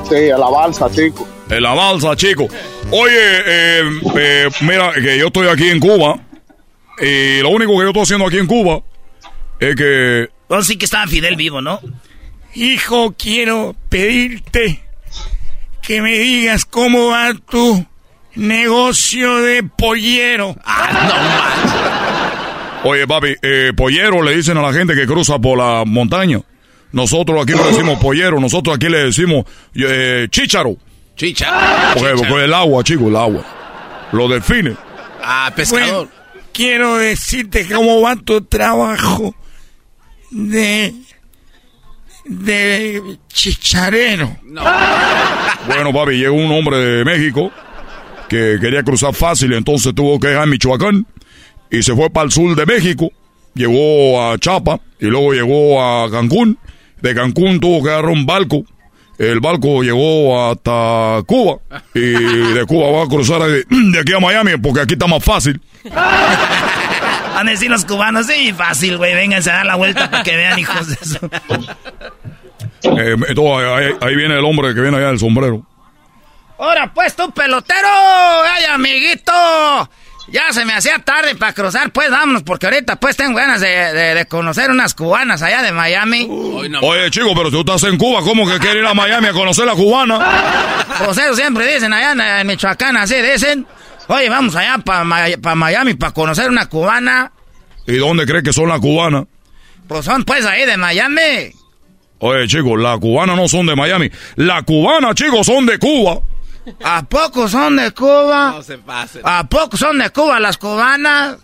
Sí, 0.10 0.30
a 0.32 0.38
la 0.38 0.50
balsa, 0.50 0.90
chico. 0.92 1.28
En 1.50 1.62
la 1.64 1.74
balsa, 1.74 2.16
chico. 2.16 2.48
Oye, 2.92 3.14
eh, 3.46 3.84
eh, 4.18 4.50
mira, 4.62 4.92
que 4.94 5.18
yo 5.18 5.28
estoy 5.28 5.48
aquí 5.48 5.70
en 5.70 5.80
Cuba. 5.80 6.20
Y 7.00 7.40
lo 7.42 7.50
único 7.50 7.72
que 7.74 7.84
yo 7.84 7.88
estoy 7.90 8.02
haciendo 8.04 8.26
aquí 8.28 8.38
en 8.38 8.48
Cuba 8.48 8.82
es 9.60 9.76
que. 9.76 10.30
Entonces 10.44 10.68
sí 10.68 10.78
que 10.78 10.86
estaba 10.86 11.08
Fidel 11.08 11.36
vivo, 11.36 11.62
¿no? 11.62 11.80
Hijo, 12.54 13.16
quiero 13.18 13.76
pedirte 13.90 14.82
que 15.82 16.02
me 16.02 16.18
digas 16.18 16.66
cómo 16.66 17.08
va 17.08 17.34
tu 17.34 17.86
negocio 18.36 19.38
de 19.42 19.64
pollero. 19.64 20.56
Oye, 22.84 23.08
papi, 23.08 23.36
eh, 23.42 23.74
pollero 23.76 24.22
le 24.22 24.36
dicen 24.36 24.58
a 24.58 24.62
la 24.62 24.72
gente 24.72 24.94
que 24.96 25.06
cruza 25.06 25.40
por 25.40 25.58
la 25.58 25.84
montaña. 25.86 26.40
Nosotros 26.92 27.44
aquí 27.44 27.54
no 27.54 27.66
decimos 27.66 28.00
pollero, 28.00 28.40
nosotros 28.40 28.76
aquí 28.76 28.88
le 28.88 29.06
decimos 29.06 29.46
eh, 29.76 30.28
chícharo. 30.30 30.78
Chicha. 31.16 31.94
Porque, 31.94 32.14
porque 32.16 32.44
el 32.46 32.54
agua, 32.54 32.84
chico, 32.84 33.08
el 33.08 33.16
agua. 33.16 33.44
Lo 34.12 34.28
define. 34.28 34.76
Ah, 35.22 35.52
pescador. 35.56 36.08
Bueno, 36.08 36.12
quiero 36.54 36.98
decirte 36.98 37.68
cómo 37.68 38.02
va 38.02 38.16
tu 38.16 38.42
trabajo 38.42 39.36
de 40.32 40.94
de 42.26 43.18
chicharero. 43.28 44.36
Bueno, 45.68 45.94
papi, 45.94 46.18
llegó 46.18 46.36
un 46.36 46.52
hombre 46.52 46.78
de 46.78 47.06
México 47.06 47.52
que 48.28 48.58
quería 48.60 48.84
cruzar 48.84 49.14
fácil, 49.14 49.54
entonces 49.54 49.94
tuvo 49.94 50.20
que 50.20 50.30
dejar 50.30 50.48
Michoacán 50.48 51.06
y 51.70 51.84
se 51.84 51.96
fue 51.96 52.10
para 52.10 52.26
el 52.26 52.32
sur 52.32 52.56
de 52.56 52.66
México. 52.66 53.12
Llegó 53.54 54.22
a 54.22 54.38
Chapa 54.38 54.80
y 55.00 55.06
luego 55.06 55.34
llegó 55.34 55.82
a 55.82 56.10
Cancún. 56.12 56.58
De 57.02 57.14
Cancún 57.14 57.60
tuvo 57.60 57.84
que 57.84 57.90
agarrar 57.90 58.12
un 58.12 58.26
barco. 58.26 58.64
El 59.18 59.40
barco 59.40 59.82
llegó 59.82 60.50
hasta 60.50 61.22
Cuba 61.26 61.60
y 61.94 62.00
de 62.02 62.66
Cuba 62.68 62.92
va 62.92 63.04
a 63.04 63.08
cruzar 63.08 63.42
de, 63.44 63.64
de 63.70 64.00
aquí 64.00 64.14
a 64.14 64.20
Miami 64.20 64.58
porque 64.62 64.82
aquí 64.82 64.94
está 64.96 65.08
más 65.08 65.24
fácil. 65.24 65.62
Van 67.36 67.48
a 67.48 67.52
decir 67.52 67.70
los 67.70 67.86
cubanos, 67.86 68.26
sí, 68.28 68.52
fácil, 68.54 68.98
güey, 68.98 69.14
vénganse 69.14 69.52
a 69.52 69.56
dar 69.58 69.66
la 69.66 69.76
vuelta 69.76 70.10
para 70.10 70.24
que 70.24 70.36
vean, 70.36 70.58
hijos 70.58 70.88
de 70.88 70.98
eso. 71.02 71.20
Eh, 72.84 73.16
entonces, 73.30 73.68
ahí, 73.68 73.92
ahí 74.02 74.16
viene 74.16 74.38
el 74.38 74.46
hombre 74.46 74.74
que 74.76 74.80
viene 74.82 74.96
allá 74.98 75.08
del 75.08 75.18
sombrero. 75.20 75.66
Ahora 76.60 76.92
pues 76.94 77.16
tú 77.16 77.32
pelotero, 77.32 77.88
ay 78.44 78.66
amiguito. 78.66 79.32
Ya 80.28 80.52
se 80.52 80.66
me 80.66 80.74
hacía 80.74 81.00
tarde 81.00 81.36
para 81.36 81.54
cruzar, 81.54 81.92
pues 81.92 82.10
vámonos, 82.12 82.44
porque 82.44 82.68
ahorita 82.68 82.96
pues 82.98 83.18
tengo 83.18 83.36
ganas 83.38 83.60
de, 83.62 83.68
de- 83.70 84.14
de 84.16 84.26
conocer 84.28 84.70
unas 84.72 84.94
cubanas 84.94 85.42
allá 85.42 85.62
de 85.64 85.72
Miami. 85.72 86.28
Oye, 86.82 87.10
chico, 87.12 87.34
pero 87.36 87.46
si 87.46 87.52
tú 87.52 87.60
estás 87.62 87.84
en 87.92 87.98
Cuba, 87.98 88.22
¿cómo 88.22 88.48
que 88.50 88.58
quieres 88.60 88.78
ir 88.84 88.86
a 88.88 88.94
Miami 88.94 89.28
a 89.28 89.34
conocer 89.34 89.66
la 89.66 89.74
cubana? 89.74 90.20
Pues 91.04 91.18
eso 91.18 91.36
siempre 91.36 91.72
dicen 91.74 91.92
allá 91.92 92.12
en, 92.12 92.22
en 92.22 92.48
Michoacán, 92.48 92.98
así 92.98 93.16
dicen. 93.16 93.66
Oye, 94.08 94.30
vamos 94.30 94.56
allá 94.56 94.78
para 94.80 95.04
Miami 95.56 95.94
para 95.96 96.14
conocer 96.14 96.50
una 96.50 96.68
cubana. 96.68 97.32
¿Y 97.88 97.98
dónde 97.98 98.26
crees 98.26 98.44
que 98.44 98.54
son 98.54 98.70
las 98.70 98.80
cubanas? 98.80 99.26
Pues 99.88 100.06
son 100.06 100.24
pues 100.24 100.46
ahí 100.46 100.66
de 100.66 100.78
Miami. 100.78 101.52
Oye, 102.20 102.48
chicos, 102.48 102.80
las 102.80 103.00
cubanas 103.00 103.36
no 103.36 103.48
son 103.48 103.66
de 103.66 103.76
Miami. 103.76 104.10
Las 104.36 104.64
cubanas, 104.64 105.16
chicos, 105.16 105.46
son 105.46 105.66
de 105.66 105.78
Cuba. 105.78 106.20
¿A 106.84 107.04
poco 107.04 107.48
son 107.48 107.76
de 107.76 107.92
Cuba? 107.92 108.54
No 108.56 108.64
se 108.64 108.78
pasen. 108.80 109.22
¿A 109.24 109.48
poco 109.48 109.78
son 109.78 110.00
de 110.00 110.10
Cuba 110.10 110.40
las 110.40 110.58
cubanas? 110.58 111.38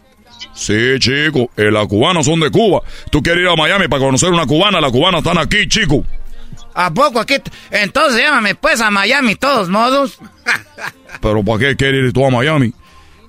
Sí, 0.53 0.97
chicos, 0.99 1.47
eh, 1.57 1.69
las 1.71 1.87
cubanas 1.87 2.25
son 2.25 2.39
de 2.39 2.49
Cuba. 2.49 2.81
Tú 3.11 3.21
quieres 3.21 3.43
ir 3.43 3.49
a 3.49 3.55
Miami 3.55 3.87
para 3.87 4.03
conocer 4.03 4.29
una 4.29 4.45
cubana, 4.45 4.81
las 4.81 4.91
cubanas 4.91 5.19
están 5.19 5.37
aquí, 5.37 5.67
chico. 5.67 6.03
¿A 6.73 6.91
poco 6.93 7.19
aquí? 7.19 7.35
Entonces 7.69 8.21
llámame 8.21 8.55
pues 8.55 8.79
a 8.81 8.89
Miami, 8.91 9.35
todos 9.35 9.69
modos. 9.69 10.17
Pero 11.21 11.43
¿para 11.43 11.59
qué 11.59 11.75
quieres 11.75 12.05
ir 12.05 12.13
tú 12.13 12.25
a 12.25 12.29
Miami? 12.29 12.73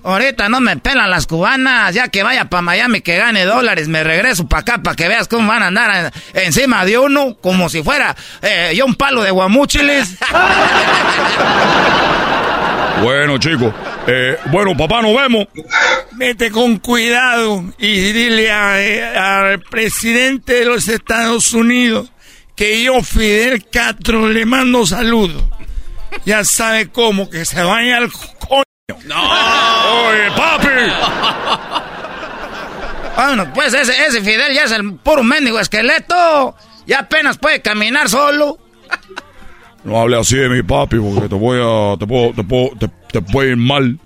Ahorita 0.05 0.49
no 0.49 0.61
me 0.61 0.77
pelan 0.79 1.11
las 1.11 1.29
cubanas, 1.29 1.95
ya 1.95 2.09
que 2.09 2.25
vaya 2.25 2.47
para 2.47 2.61
Miami 2.63 3.03
que 3.03 3.17
gane 3.19 3.45
dólares, 3.45 3.87
me 3.87 4.03
regreso 4.03 4.49
para 4.49 4.63
acá 4.63 4.79
para 4.83 4.97
que 4.97 5.07
veas 5.07 5.29
cómo 5.29 5.47
van 5.47 5.63
a 5.63 5.69
andar 5.69 6.13
en- 6.35 6.43
encima 6.47 6.85
de 6.85 6.99
uno, 6.99 7.37
como 7.41 7.69
si 7.69 7.85
fuera 7.85 8.17
eh, 8.43 8.73
yo 8.77 8.85
un 8.85 8.97
palo 8.97 9.23
de 9.23 9.31
guamúchiles. 9.31 10.17
Bueno, 13.03 13.37
chicos, 13.39 13.75
eh, 14.07 14.37
bueno, 14.53 14.77
papá, 14.77 15.03
nos 15.03 15.17
vemos. 15.17 15.49
Vete 16.13 16.53
con 16.53 16.77
cuidado 16.79 17.65
y 17.79 18.13
dile 18.13 18.53
a- 18.53 18.81
eh, 18.81 19.17
al 19.17 19.61
presidente 19.61 20.53
de 20.61 20.65
los 20.67 20.87
Estados 20.87 21.53
Unidos 21.53 22.12
que 22.63 22.85
yo, 22.85 23.03
Fidel 23.03 23.67
Castro, 23.69 24.29
le 24.29 24.47
mando 24.47 24.87
saludos. 24.87 25.43
Ya 26.25 26.45
sabe 26.45 26.91
cómo, 26.91 27.29
que 27.29 27.45
se 27.45 27.61
vaya 27.61 27.97
al 27.97 28.13
coño. 28.13 28.63
Oye, 30.07 30.31
papi. 30.37 30.69
Bueno, 33.17 33.53
pues 33.53 33.75
ese, 33.75 34.07
ese 34.07 34.21
Fidel 34.21 34.55
ya 34.55 34.63
es 34.63 34.71
el 34.71 34.95
puro 34.95 35.25
mendigo 35.25 35.59
esqueleto. 35.59 36.55
Ya 36.87 37.01
apenas 37.01 37.37
puede 37.37 37.61
caminar 37.63 38.09
solo. 38.09 38.59
No 39.83 40.01
hable 40.01 40.21
así 40.21 40.37
de 40.37 40.49
mi 40.49 40.63
papi 40.63 40.99
porque 40.99 41.29
te 41.29 41.35
voy 41.35 41.59
a, 41.61 41.99
te 41.99 42.07
puedo, 42.07 42.33
te 42.33 42.45
puedo, 42.45 42.71
te, 42.79 42.89
te 43.11 43.23
puede 43.23 43.51
ir 43.51 43.57
mal. 43.57 43.99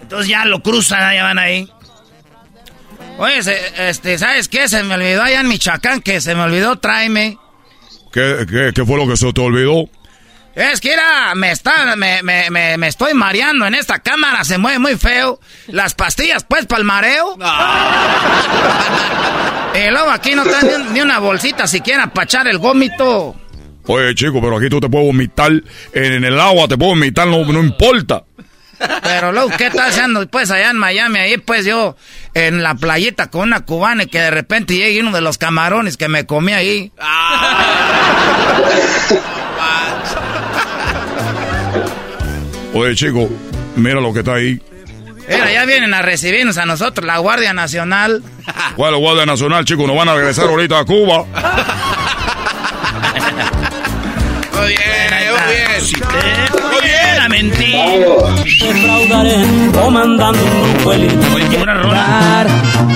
Entonces 0.00 0.28
ya 0.28 0.46
lo 0.46 0.62
cruzan, 0.62 1.14
ya 1.14 1.24
van 1.24 1.38
ahí. 1.38 1.68
Oye, 3.18 3.42
se- 3.42 3.88
este, 3.88 4.18
¿sabes 4.18 4.48
qué? 4.48 4.68
Se 4.68 4.82
me 4.82 4.94
olvidó 4.94 5.22
allá 5.22 5.40
en 5.40 5.48
Michoacán, 5.48 6.00
que 6.02 6.20
se 6.20 6.34
me 6.34 6.42
olvidó 6.42 6.76
tráeme. 6.76 7.38
¿Qué, 8.12 8.46
qué, 8.48 8.70
qué 8.74 8.84
fue 8.84 8.96
lo 8.96 9.08
que 9.08 9.16
se 9.16 9.32
te 9.32 9.40
olvidó? 9.40 9.88
Es 10.54 10.80
que 10.80 10.92
era, 10.92 11.34
me 11.34 11.50
está, 11.50 11.96
me, 11.96 12.22
me, 12.22 12.48
me, 12.50 12.78
me 12.78 12.86
estoy 12.86 13.12
mareando 13.12 13.66
en 13.66 13.74
esta 13.74 13.98
cámara, 13.98 14.44
se 14.44 14.56
mueve 14.58 14.78
muy 14.78 14.96
feo. 14.96 15.40
Las 15.66 15.94
pastillas, 15.94 16.44
pues, 16.44 16.66
para 16.66 16.78
el 16.80 16.84
mareo. 16.84 17.34
y 19.74 19.90
luego 19.90 20.10
aquí 20.10 20.34
no 20.36 20.44
está 20.44 20.60
ni, 20.62 20.92
ni 20.92 21.00
una 21.00 21.18
bolsita 21.18 21.66
siquiera 21.66 22.06
para 22.12 22.24
echar 22.24 22.46
el 22.46 22.58
gómito. 22.58 23.34
Oye, 23.86 24.14
chico, 24.14 24.40
pero 24.40 24.56
aquí 24.58 24.68
tú 24.68 24.78
te 24.80 24.88
puedes 24.88 25.06
vomitar 25.08 25.50
en, 25.92 26.12
en 26.12 26.24
el 26.24 26.38
agua, 26.40 26.68
te 26.68 26.78
puedes 26.78 26.94
vomitar, 26.94 27.26
no, 27.26 27.44
no 27.44 27.60
importa. 27.60 28.22
Pero 29.02 29.32
luego, 29.32 29.50
¿qué 29.56 29.66
está 29.66 29.86
haciendo? 29.86 30.26
Pues 30.28 30.50
allá 30.50 30.70
en 30.70 30.78
Miami, 30.78 31.18
ahí 31.18 31.38
pues 31.38 31.64
yo 31.64 31.96
en 32.34 32.62
la 32.62 32.74
playita 32.74 33.30
con 33.30 33.42
una 33.42 33.64
cubana 33.64 34.04
y 34.04 34.06
que 34.06 34.20
de 34.20 34.30
repente 34.30 34.74
llegue 34.74 35.00
uno 35.00 35.12
de 35.12 35.20
los 35.20 35.38
camarones 35.38 35.96
que 35.96 36.08
me 36.08 36.26
comí 36.26 36.52
ahí. 36.52 36.92
Oye, 42.74 42.94
chico, 42.96 43.28
mira 43.76 44.00
lo 44.00 44.12
que 44.12 44.18
está 44.20 44.34
ahí. 44.34 44.60
Mira, 45.28 45.50
ya 45.52 45.64
vienen 45.64 45.94
a 45.94 46.02
recibirnos 46.02 46.58
a 46.58 46.66
nosotros, 46.66 47.06
la 47.06 47.18
Guardia 47.18 47.54
Nacional. 47.54 48.22
¿Cuál 48.76 48.90
es 48.90 48.92
la 48.92 48.98
Guardia 48.98 49.26
Nacional, 49.26 49.64
chicos? 49.64 49.86
Nos 49.86 49.96
van 49.96 50.08
a 50.08 50.14
regresar 50.14 50.46
ahorita 50.48 50.80
a 50.80 50.84
Cuba. 50.84 51.24
Muy 54.52 54.68
bien, 54.68 55.14
muy 55.30 55.54
bien. 55.54 55.70
Muy 56.70 56.80
bien, 56.82 57.03
mentir. 57.34 58.06
Defraudaré 58.60 59.44
comandando 59.72 60.42
un 60.44 60.74
grupo 60.74 60.92
elite. 60.92 61.14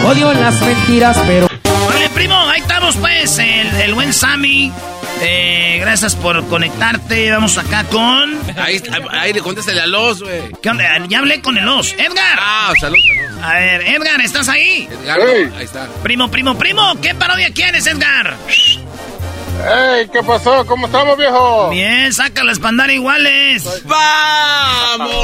Odio 0.06 0.32
las 0.34 0.60
mentiras, 0.60 1.18
pero 1.26 1.48
Vale, 1.88 2.08
primo, 2.10 2.36
ahí 2.48 2.60
estamos 2.60 2.96
pues, 2.96 3.38
el, 3.38 3.66
el 3.80 3.94
buen 3.94 4.12
Sammy. 4.12 4.72
Eh, 5.20 5.78
gracias 5.80 6.14
por 6.14 6.46
conectarte. 6.46 7.30
Vamos 7.32 7.58
acá 7.58 7.82
con... 7.84 8.38
Ahí, 8.56 8.80
ahí 9.10 9.32
le 9.32 9.40
contéstale 9.40 9.80
a 9.80 9.86
los, 9.86 10.22
güey. 10.22 10.52
¿Qué 10.62 10.70
onda? 10.70 10.84
Ya 11.08 11.18
hablé 11.18 11.40
con 11.40 11.58
el 11.58 11.66
os. 11.66 11.92
Edgar. 11.94 12.38
Ah, 12.38 12.72
salud, 12.80 12.98
salud. 13.04 13.42
A 13.42 13.54
ver, 13.54 13.82
Edgar, 13.82 14.20
¿estás 14.20 14.48
ahí? 14.48 14.88
Edgar, 15.02 15.20
ahí 15.20 15.64
está. 15.64 15.88
Primo, 16.04 16.30
primo, 16.30 16.56
primo, 16.56 16.94
¿qué 17.02 17.14
parodia 17.16 17.50
quieres, 17.52 17.86
Edgar? 17.88 18.36
¡Ey! 19.58 20.08
¿Qué 20.08 20.22
pasó? 20.22 20.64
¿Cómo 20.66 20.86
estamos, 20.86 21.16
viejo? 21.16 21.70
Bien, 21.70 22.12
sácalas 22.12 22.58
para 22.58 22.68
andar 22.70 22.90
iguales. 22.90 23.82
¡Vamos! 23.84 25.18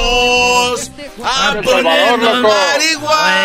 A 1.24 1.55
loco. 1.55 2.55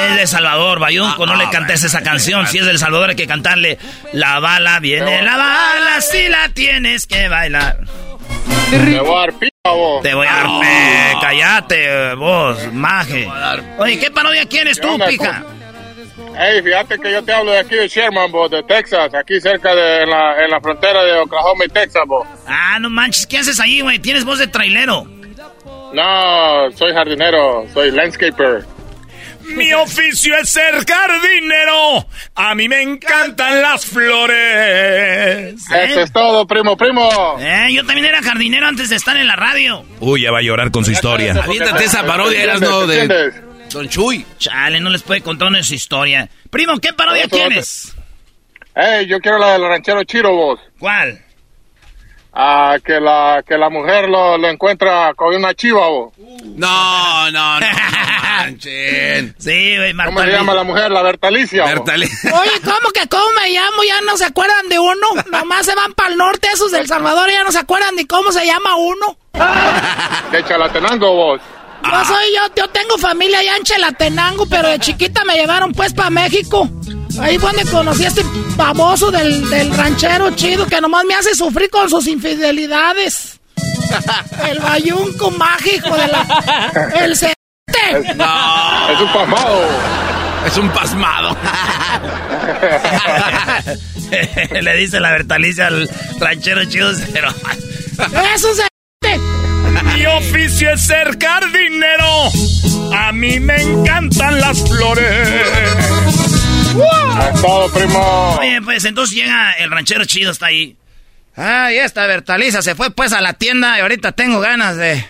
Es 0.10 0.16
de 0.16 0.28
Salvador, 0.28 0.80
Bayunco, 0.80 1.26
no 1.26 1.36
le 1.36 1.50
cantes 1.50 1.84
esa 1.84 2.02
canción. 2.02 2.48
Si 2.48 2.58
es 2.58 2.66
del 2.66 2.80
Salvador 2.80 3.10
hay 3.12 3.16
que 3.16 3.28
cantarle. 3.28 3.78
La 4.14 4.40
bala 4.40 4.80
viene, 4.80 5.22
la 5.22 5.38
bala, 5.38 6.02
si 6.02 6.28
la 6.28 6.50
tienes 6.50 7.06
que 7.06 7.28
bailar. 7.28 7.82
Te 8.70 9.00
voy 9.00 9.16
a 9.16 9.20
dar 9.20 9.34
pija, 9.34 9.52
vos. 9.66 10.04
Te 10.04 10.14
voy 10.14 10.28
a 10.28 10.36
dar, 10.36 10.46
eh, 10.64 11.14
cállate, 11.22 12.14
vos, 12.16 12.58
maje. 12.74 13.28
Oye, 13.78 14.00
¿qué 14.00 14.12
parodia 14.12 14.46
quieres 14.48 14.80
¿Qué 14.80 14.88
tú, 14.88 14.94
onda, 14.94 15.08
pija? 15.08 15.44
Ey, 16.38 16.62
fíjate 16.62 16.98
que 17.00 17.12
yo 17.12 17.24
te 17.24 17.34
hablo 17.34 17.52
de 17.52 17.60
aquí 17.60 17.76
de 17.76 17.88
Sherman, 17.88 18.32
vos, 18.32 18.50
de 18.50 18.64
Texas, 18.64 19.14
aquí 19.14 19.40
cerca 19.42 19.76
de 19.76 20.04
en 20.04 20.10
la, 20.10 20.44
en 20.44 20.50
la 20.50 20.62
frontera 20.62 21.04
de 21.04 21.20
Oklahoma 21.20 21.66
y 21.66 21.70
Texas, 21.70 22.04
vos. 22.08 22.28
Ah, 22.48 22.78
no 22.80 22.90
manches, 22.90 23.28
¿qué 23.28 23.40
haces 23.40 23.60
ahí, 23.60 23.82
güey? 23.82 24.00
Tienes 24.00 24.24
voz 24.24 24.40
de 24.40 24.48
trailero. 24.48 25.06
No, 25.94 26.72
soy 26.76 26.94
jardinero, 26.94 27.66
soy 27.74 27.92
landscaper. 27.92 28.64
Mi 29.56 29.74
oficio 29.74 30.36
es 30.38 30.50
ser 30.50 30.76
jardinero. 30.86 32.06
A 32.36 32.54
mí 32.54 32.70
me 32.70 32.84
encantan 32.84 33.62
las 33.62 33.86
flores. 33.86 35.56
Eso 35.72 36.02
es 36.02 36.14
todo, 36.14 36.46
primo, 36.46 36.78
primo. 36.78 37.10
Eh, 37.40 37.70
yo 37.74 37.84
también 37.86 38.06
era 38.06 38.22
jardinero 38.22 38.68
antes 38.68 38.90
de 38.90 38.96
estar 38.96 39.18
en 39.18 39.28
la 39.28 39.36
radio. 39.36 39.84
Uy, 40.00 40.22
ya 40.22 40.32
va 40.32 40.38
a 40.40 40.42
llorar 40.42 40.70
con 40.72 40.86
su 40.86 40.92
historia. 40.92 41.34
Aviéntate 41.44 41.86
esa 41.86 42.06
parodia, 42.06 42.44
eras 42.44 42.62
no 42.62 42.86
de 42.86 43.49
Don 43.72 43.88
Chuy. 43.88 44.26
Chale, 44.38 44.80
no 44.80 44.90
les 44.90 45.04
puede 45.04 45.22
contar 45.22 45.48
una 45.50 45.62
su 45.64 45.74
historia. 45.76 46.28
Primo, 46.50 46.78
¿qué 46.80 46.94
parodia 46.94 47.24
Eso, 47.26 47.36
tienes? 47.36 47.96
Ey, 48.76 49.06
yo 49.08 49.20
quiero 49.20 49.38
la 49.38 49.54
del 49.54 49.68
ranchero 49.68 50.04
Chiro, 50.04 50.32
vos. 50.34 50.60
¿Cuál? 50.80 51.22
Ah, 52.32 52.78
que 52.84 53.00
la, 53.00 53.44
que 53.46 53.58
la 53.58 53.70
mujer 53.70 54.08
lo, 54.08 54.38
lo 54.38 54.48
encuentra 54.48 55.14
con 55.16 55.36
una 55.36 55.54
chiva, 55.54 55.88
vos. 55.90 56.14
No, 56.18 57.32
no, 57.32 57.60
no. 57.60 57.68
manchen. 58.40 59.36
Sí, 59.40 59.76
güey, 59.78 59.94
Marta. 59.94 60.14
¿Cómo 60.14 60.26
se 60.26 60.32
llama 60.32 60.54
la 60.54 60.64
mujer? 60.64 60.92
La 60.92 61.02
Bertalicia. 61.02 61.64
vos. 61.76 61.90
Oye, 61.90 62.62
¿cómo 62.64 62.92
que 62.94 63.08
cómo 63.10 63.26
me 63.42 63.50
llamo? 63.52 63.84
Ya 63.84 64.02
no 64.02 64.16
se 64.16 64.26
acuerdan 64.26 64.70
de 64.70 64.80
uno. 64.80 65.08
Nomás 65.32 65.66
se 65.66 65.76
van 65.76 65.94
para 65.94 66.12
el 66.12 66.18
norte 66.18 66.48
esos 66.54 66.72
del 66.72 66.88
Salvador 66.88 67.30
y 67.30 67.34
ya 67.34 67.44
no 67.44 67.52
se 67.52 67.60
acuerdan 67.60 67.96
ni 67.96 68.06
cómo 68.06 68.32
se 68.32 68.46
llama 68.46 68.76
uno. 68.76 69.18
De 70.32 70.44
Chalatenango, 70.46 71.14
vos. 71.14 71.42
Yo 71.84 72.06
soy 72.06 72.26
yo, 72.36 72.42
yo 72.56 72.68
tengo 72.70 72.98
familia 72.98 73.40
allá 73.40 73.58
en 73.58 73.64
Chelatenango, 73.64 74.46
pero 74.46 74.70
de 74.70 74.80
chiquita 74.80 75.24
me 75.26 75.36
llevaron 75.36 75.74
pues 75.74 75.94
para 75.94 76.10
México. 76.10 76.70
Ahí 77.20 77.38
fue 77.38 77.52
donde 77.52 77.70
conocí 77.72 78.06
a 78.06 78.10
este 78.10 78.24
baboso 78.56 79.12
del, 79.12 79.50
del 79.50 79.76
ranchero 79.76 80.32
chido 80.36 80.68
que 80.68 80.80
nomás 80.80 81.04
me 81.06 81.16
hace 81.16 81.36
sufrir 81.36 81.70
con 81.70 81.90
sus 81.90 82.08
infidelidades. 82.08 83.40
El 84.48 84.60
bayunco 84.60 85.32
mágico 85.32 85.96
de 85.96 86.08
la... 86.08 86.92
El 86.96 87.16
c... 87.16 87.34
No. 88.16 88.90
Es 88.90 89.02
un 89.02 89.14
pasmado. 89.14 89.62
Es 90.46 90.58
un 90.58 90.70
pasmado. 90.70 91.38
Le 94.62 94.78
dice 94.78 95.00
la 95.00 95.12
Bertalicia 95.12 95.68
al 95.68 95.90
ranchero 96.20 96.66
chido, 96.66 96.92
pero... 97.14 97.30
Eso 98.34 98.56
se... 98.56 98.69
Mi 100.10 100.16
oficio 100.18 100.72
es 100.72 100.82
ser 100.88 101.18
jardinero. 101.22 102.32
A 102.94 103.12
mí 103.12 103.40
me 103.40 103.62
encantan 103.62 104.40
las 104.40 104.68
flores. 104.68 105.30
Es 107.34 107.42
todo, 107.42 107.72
primo. 107.72 108.38
Oye, 108.40 108.62
pues 108.62 108.86
entonces 108.86 109.16
llega 109.16 109.52
el 109.54 109.70
ranchero 109.70 110.06
chido, 110.06 110.32
está 110.32 110.48
ahí. 110.48 110.76
Ay, 111.36 111.78
esta 111.78 112.06
Bertaliza 112.08 112.62
se 112.62 112.76
fue 112.76 112.92
pues 112.92 113.14
a 113.14 113.22
la 113.22 113.34
tienda 113.34 113.78
y 113.78 113.82
ahorita 113.82 114.12
tengo 114.14 114.40
ganas 114.40 114.78
de... 114.78 115.06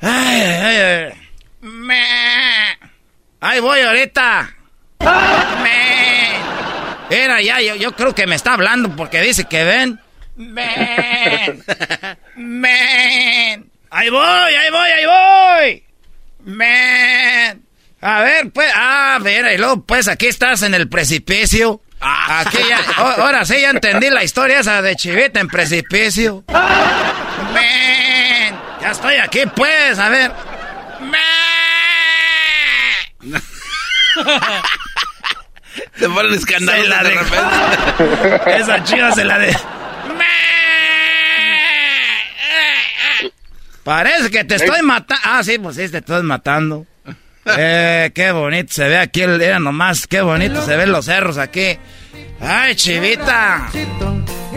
Ay, 0.00 0.40
ay, 0.40 0.76
ay. 0.76 1.12
Me... 1.60 2.02
Ahí 3.40 3.60
voy 3.60 3.80
ahorita. 3.80 4.50
Me... 5.62 7.16
Era 7.16 7.40
ya, 7.40 7.60
yo, 7.60 7.76
yo 7.76 7.92
creo 7.94 8.14
que 8.14 8.26
me 8.26 8.34
está 8.34 8.54
hablando 8.54 8.94
porque 8.96 9.20
dice 9.20 9.44
que 9.44 9.64
ven. 9.64 10.00
Men. 10.36 11.64
Men. 12.36 13.69
Ahí 13.90 14.08
voy, 14.08 14.22
ahí 14.54 14.70
voy, 14.70 14.90
ahí 14.90 15.06
voy. 15.06 15.84
Men. 16.54 17.62
A 18.00 18.20
ver, 18.22 18.50
pues, 18.50 18.72
ah, 18.74 19.18
mira, 19.20 19.52
y 19.52 19.58
luego, 19.58 19.84
pues, 19.84 20.08
aquí 20.08 20.26
estás 20.26 20.62
en 20.62 20.74
el 20.74 20.88
precipicio. 20.88 21.82
Aquí 22.00 22.56
ya, 22.66 22.80
o- 23.02 23.20
ahora 23.22 23.44
sí 23.44 23.60
ya 23.60 23.70
entendí 23.70 24.08
la 24.08 24.24
historia 24.24 24.60
esa 24.60 24.80
de 24.80 24.96
Chivita 24.96 25.38
en 25.40 25.48
precipicio. 25.48 26.44
Men. 27.52 28.56
Ya 28.80 28.90
estoy 28.92 29.16
aquí, 29.16 29.40
pues, 29.54 29.98
a 29.98 30.08
ver. 30.08 30.32
Se 35.96 36.08
ponen 36.08 36.34
escandalosos 36.34 36.84
Se 36.86 36.90
la 36.90 37.02
de 37.02 37.10
de- 37.10 37.16
repente. 37.16 38.56
Esa 38.60 38.82
chiva 38.84 39.12
se 39.12 39.24
la 39.24 39.38
de... 39.38 39.56
Parece 43.84 44.30
que 44.30 44.44
te 44.44 44.56
estoy 44.56 44.82
matando. 44.82 45.22
Ah, 45.24 45.42
sí, 45.42 45.58
pues 45.58 45.76
sí, 45.76 45.88
te 45.88 45.98
estoy 45.98 46.22
matando. 46.22 46.86
Eh, 47.56 48.10
qué 48.14 48.32
bonito 48.32 48.70
se 48.70 48.86
ve 48.86 48.98
aquí, 48.98 49.22
el, 49.22 49.40
era 49.40 49.58
nomás, 49.58 50.06
qué 50.06 50.20
bonito 50.20 50.64
se 50.64 50.76
ven 50.76 50.92
los 50.92 51.06
cerros 51.06 51.38
aquí. 51.38 51.78
Ay, 52.38 52.76
chivita. 52.76 53.70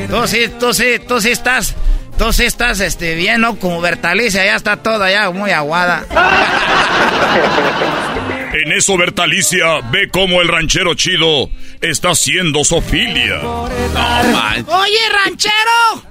Tú 0.09 0.27
sí, 0.27 0.51
tú 0.59 0.73
sí, 0.73 0.99
tú 1.07 1.21
sí 1.21 1.31
estás, 1.31 1.75
tú 2.17 2.33
sí 2.33 2.43
estás, 2.43 2.81
este, 2.81 3.15
bien, 3.15 3.39
¿no? 3.39 3.55
Como 3.55 3.79
Bertalicia, 3.79 4.45
ya 4.45 4.57
está 4.57 4.75
toda 4.77 5.09
ya 5.09 5.31
muy 5.31 5.51
aguada. 5.51 6.03
En 8.53 8.71
eso, 8.71 8.95
Bertalicia 8.97 9.79
ve 9.91 10.09
cómo 10.11 10.39
el 10.39 10.47
ranchero 10.47 10.93
chido 10.93 11.49
está 11.81 12.11
haciendo 12.11 12.63
sofilia. 12.63 13.39
Oye, 13.41 14.99
ranchero. 15.11 16.03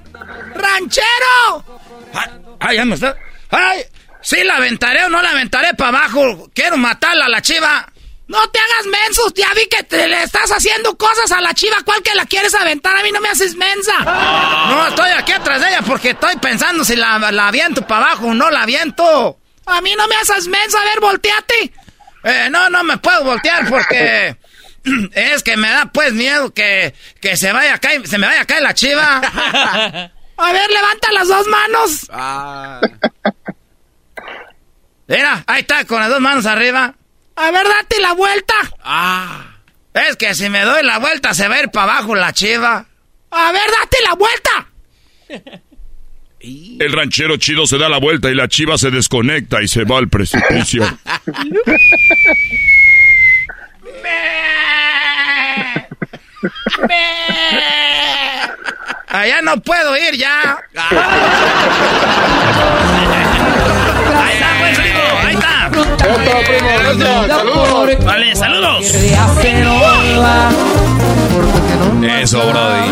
Ranchero. 0.53 1.63
Ay, 2.63 2.77
ya 2.77 2.85
me 2.85 2.95
está. 2.95 3.15
Ay, 3.51 3.83
sí 4.21 4.41
la 4.43 4.55
aventaré 4.55 5.03
o 5.03 5.09
no 5.09 5.21
la 5.21 5.31
aventaré 5.31 5.73
para 5.73 5.99
abajo. 5.99 6.49
Quiero 6.55 6.77
matarla 6.77 7.25
a 7.25 7.29
la 7.29 7.41
chiva. 7.41 7.87
No 8.25 8.39
te 8.49 8.59
hagas 8.59 8.85
menso, 8.85 9.21
ya 9.35 9.53
vi 9.53 9.67
que 9.67 9.83
te 9.83 10.07
le 10.07 10.23
estás 10.23 10.49
haciendo 10.49 10.97
cosas 10.97 11.29
a 11.33 11.41
la 11.41 11.53
chiva. 11.53 11.75
¿Cuál 11.83 12.01
que 12.01 12.15
la 12.15 12.25
quieres 12.25 12.55
aventar? 12.55 12.95
A 12.95 13.03
mí 13.03 13.11
no 13.11 13.19
me 13.19 13.27
haces 13.27 13.55
mensa. 13.55 13.93
No, 13.99 14.87
estoy 14.87 15.11
aquí 15.11 15.33
atrás 15.33 15.59
de 15.59 15.67
ella 15.67 15.81
porque 15.81 16.11
estoy 16.11 16.37
pensando 16.37 16.85
si 16.85 16.95
la, 16.95 17.19
la 17.31 17.49
aviento 17.49 17.85
para 17.85 18.05
abajo 18.05 18.27
o 18.27 18.33
no 18.33 18.49
la 18.49 18.63
aviento. 18.63 19.37
A 19.65 19.81
mí 19.81 19.93
no 19.97 20.07
me 20.07 20.15
haces 20.15 20.47
mensa. 20.47 20.79
A 20.81 20.85
ver, 20.85 20.99
volteate. 21.01 21.73
Eh, 22.23 22.47
no, 22.49 22.69
no 22.69 22.83
me 22.85 22.97
puedo 22.97 23.25
voltear 23.25 23.69
porque 23.69 24.37
es 25.11 25.43
que 25.43 25.57
me 25.57 25.69
da 25.69 25.87
pues 25.87 26.13
miedo 26.13 26.53
que, 26.53 26.95
que 27.19 27.35
se 27.35 27.51
vaya 27.51 27.75
a 27.75 27.77
caer, 27.79 28.07
se 28.07 28.17
me 28.17 28.25
vaya 28.25 28.41
a 28.41 28.45
caer 28.45 28.63
la 28.63 28.73
chiva. 28.73 30.11
A 30.37 30.51
ver, 30.51 30.69
levanta 30.69 31.11
las 31.11 31.27
dos 31.27 31.47
manos. 31.47 32.07
Mira, 35.07 35.43
ahí 35.47 35.61
está, 35.61 35.85
con 35.85 35.99
las 35.99 36.09
dos 36.09 36.19
manos 36.19 36.45
arriba. 36.45 36.95
A 37.35 37.51
ver, 37.51 37.67
date 37.67 37.99
la 38.01 38.13
vuelta. 38.13 38.53
Ah. 38.83 39.49
Es 39.93 40.15
que 40.15 40.33
si 40.33 40.49
me 40.49 40.61
doy 40.61 40.83
la 40.83 40.97
vuelta 40.97 41.33
se 41.33 41.47
va 41.47 41.55
a 41.55 41.63
ir 41.63 41.69
para 41.69 41.93
abajo 41.93 42.15
la 42.15 42.33
chiva. 42.33 42.85
A 43.31 43.51
ver, 43.51 43.61
date 43.79 43.97
la 44.03 44.13
vuelta. 44.15 44.67
El 46.79 46.91
ranchero 46.91 47.37
chido 47.37 47.65
se 47.65 47.77
da 47.77 47.89
la 47.89 47.99
vuelta 47.99 48.29
y 48.29 48.35
la 48.35 48.47
chiva 48.47 48.77
se 48.77 48.91
desconecta 48.91 49.61
y 49.61 49.67
se 49.67 49.83
va 49.83 49.97
al 49.99 50.09
precipicio. 50.09 50.83
Allá 59.07 59.41
no 59.43 59.57
puedo 59.61 59.95
ir 59.95 60.17
ya. 60.17 60.57
Ahí 64.15 64.33
está, 64.33 64.47
pues, 64.59 64.79
primo. 64.79 64.99
Ahí 65.23 65.35
está. 65.35 65.69
Saludos. 67.27 68.03
Vale, 68.03 68.35
saludos. 68.35 68.85
Eso, 72.21 72.39
Brody. 72.39 72.91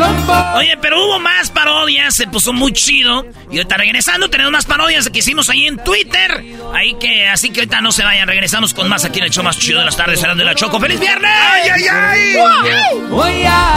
Oye, 0.56 0.78
pero 0.82 1.06
hubo 1.06 1.20
más 1.20 1.50
parodias, 1.52 2.16
se 2.16 2.28
puso 2.28 2.54
muy 2.54 2.74
chido. 2.74 3.26
Y 3.50 3.58
ahorita 3.58 3.78
regresando 3.78 4.30
tenemos 4.30 4.52
más 4.52 4.66
parodias 4.66 5.10
que 5.10 5.20
hicimos 5.20 5.50
ahí 5.50 5.68
en 5.68 5.78
Twitter. 5.84 6.44
Ahí 6.74 6.96
que, 6.96 7.28
así 7.28 7.50
que 7.50 7.62
ahorita 7.62 7.82
no 7.82 7.92
se 7.92 8.04
vayan, 8.04 8.28
regresamos 8.28 8.74
con 8.74 8.90
más 8.90 9.06
aquí 9.06 9.20
en 9.20 9.26
el 9.26 9.32
show 9.32 9.44
más 9.44 9.58
chido 9.58 9.80
de 9.80 9.86
las 9.86 9.98
tardes, 9.98 10.22
hablando 10.22 10.44
de 10.44 10.50
la 10.50 10.56
Choco. 10.56 10.80
¡Feliz 10.80 11.00
viernes! 11.00 11.32
¡Ay, 11.34 11.70
ay, 11.70 11.88
ay! 11.88 13.72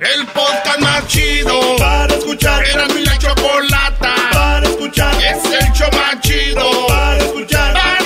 El 0.00 0.26
podcast 0.26 0.78
más 0.80 1.06
chido 1.08 1.76
para 1.78 2.14
escuchar. 2.14 2.62
Era 2.66 2.86
mi 2.88 3.02
la 3.02 3.16
chocolata 3.16 4.14
para 4.32 4.68
escuchar. 4.68 5.14
Es 5.14 5.44
el 5.44 5.72
show 5.72 5.88
más 5.92 6.20
chido 6.20 6.86
para 6.86 7.16
escuchar. 7.18 7.72
Para 7.72 8.05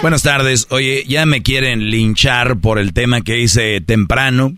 Buenas 0.00 0.22
tardes. 0.22 0.68
Oye, 0.70 1.04
ya 1.08 1.26
me 1.26 1.42
quieren 1.42 1.90
linchar 1.90 2.60
por 2.60 2.78
el 2.78 2.92
tema 2.92 3.22
que 3.22 3.40
hice 3.40 3.80
temprano. 3.80 4.56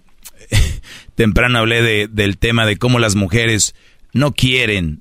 temprano 1.15 1.61
hablé 1.61 1.81
de, 1.81 2.09
del 2.09 2.37
tema 2.37 2.67
de 2.67 2.77
cómo 2.77 2.99
las 2.99 3.15
mujeres 3.15 3.75
no 4.13 4.33
quieren, 4.33 5.01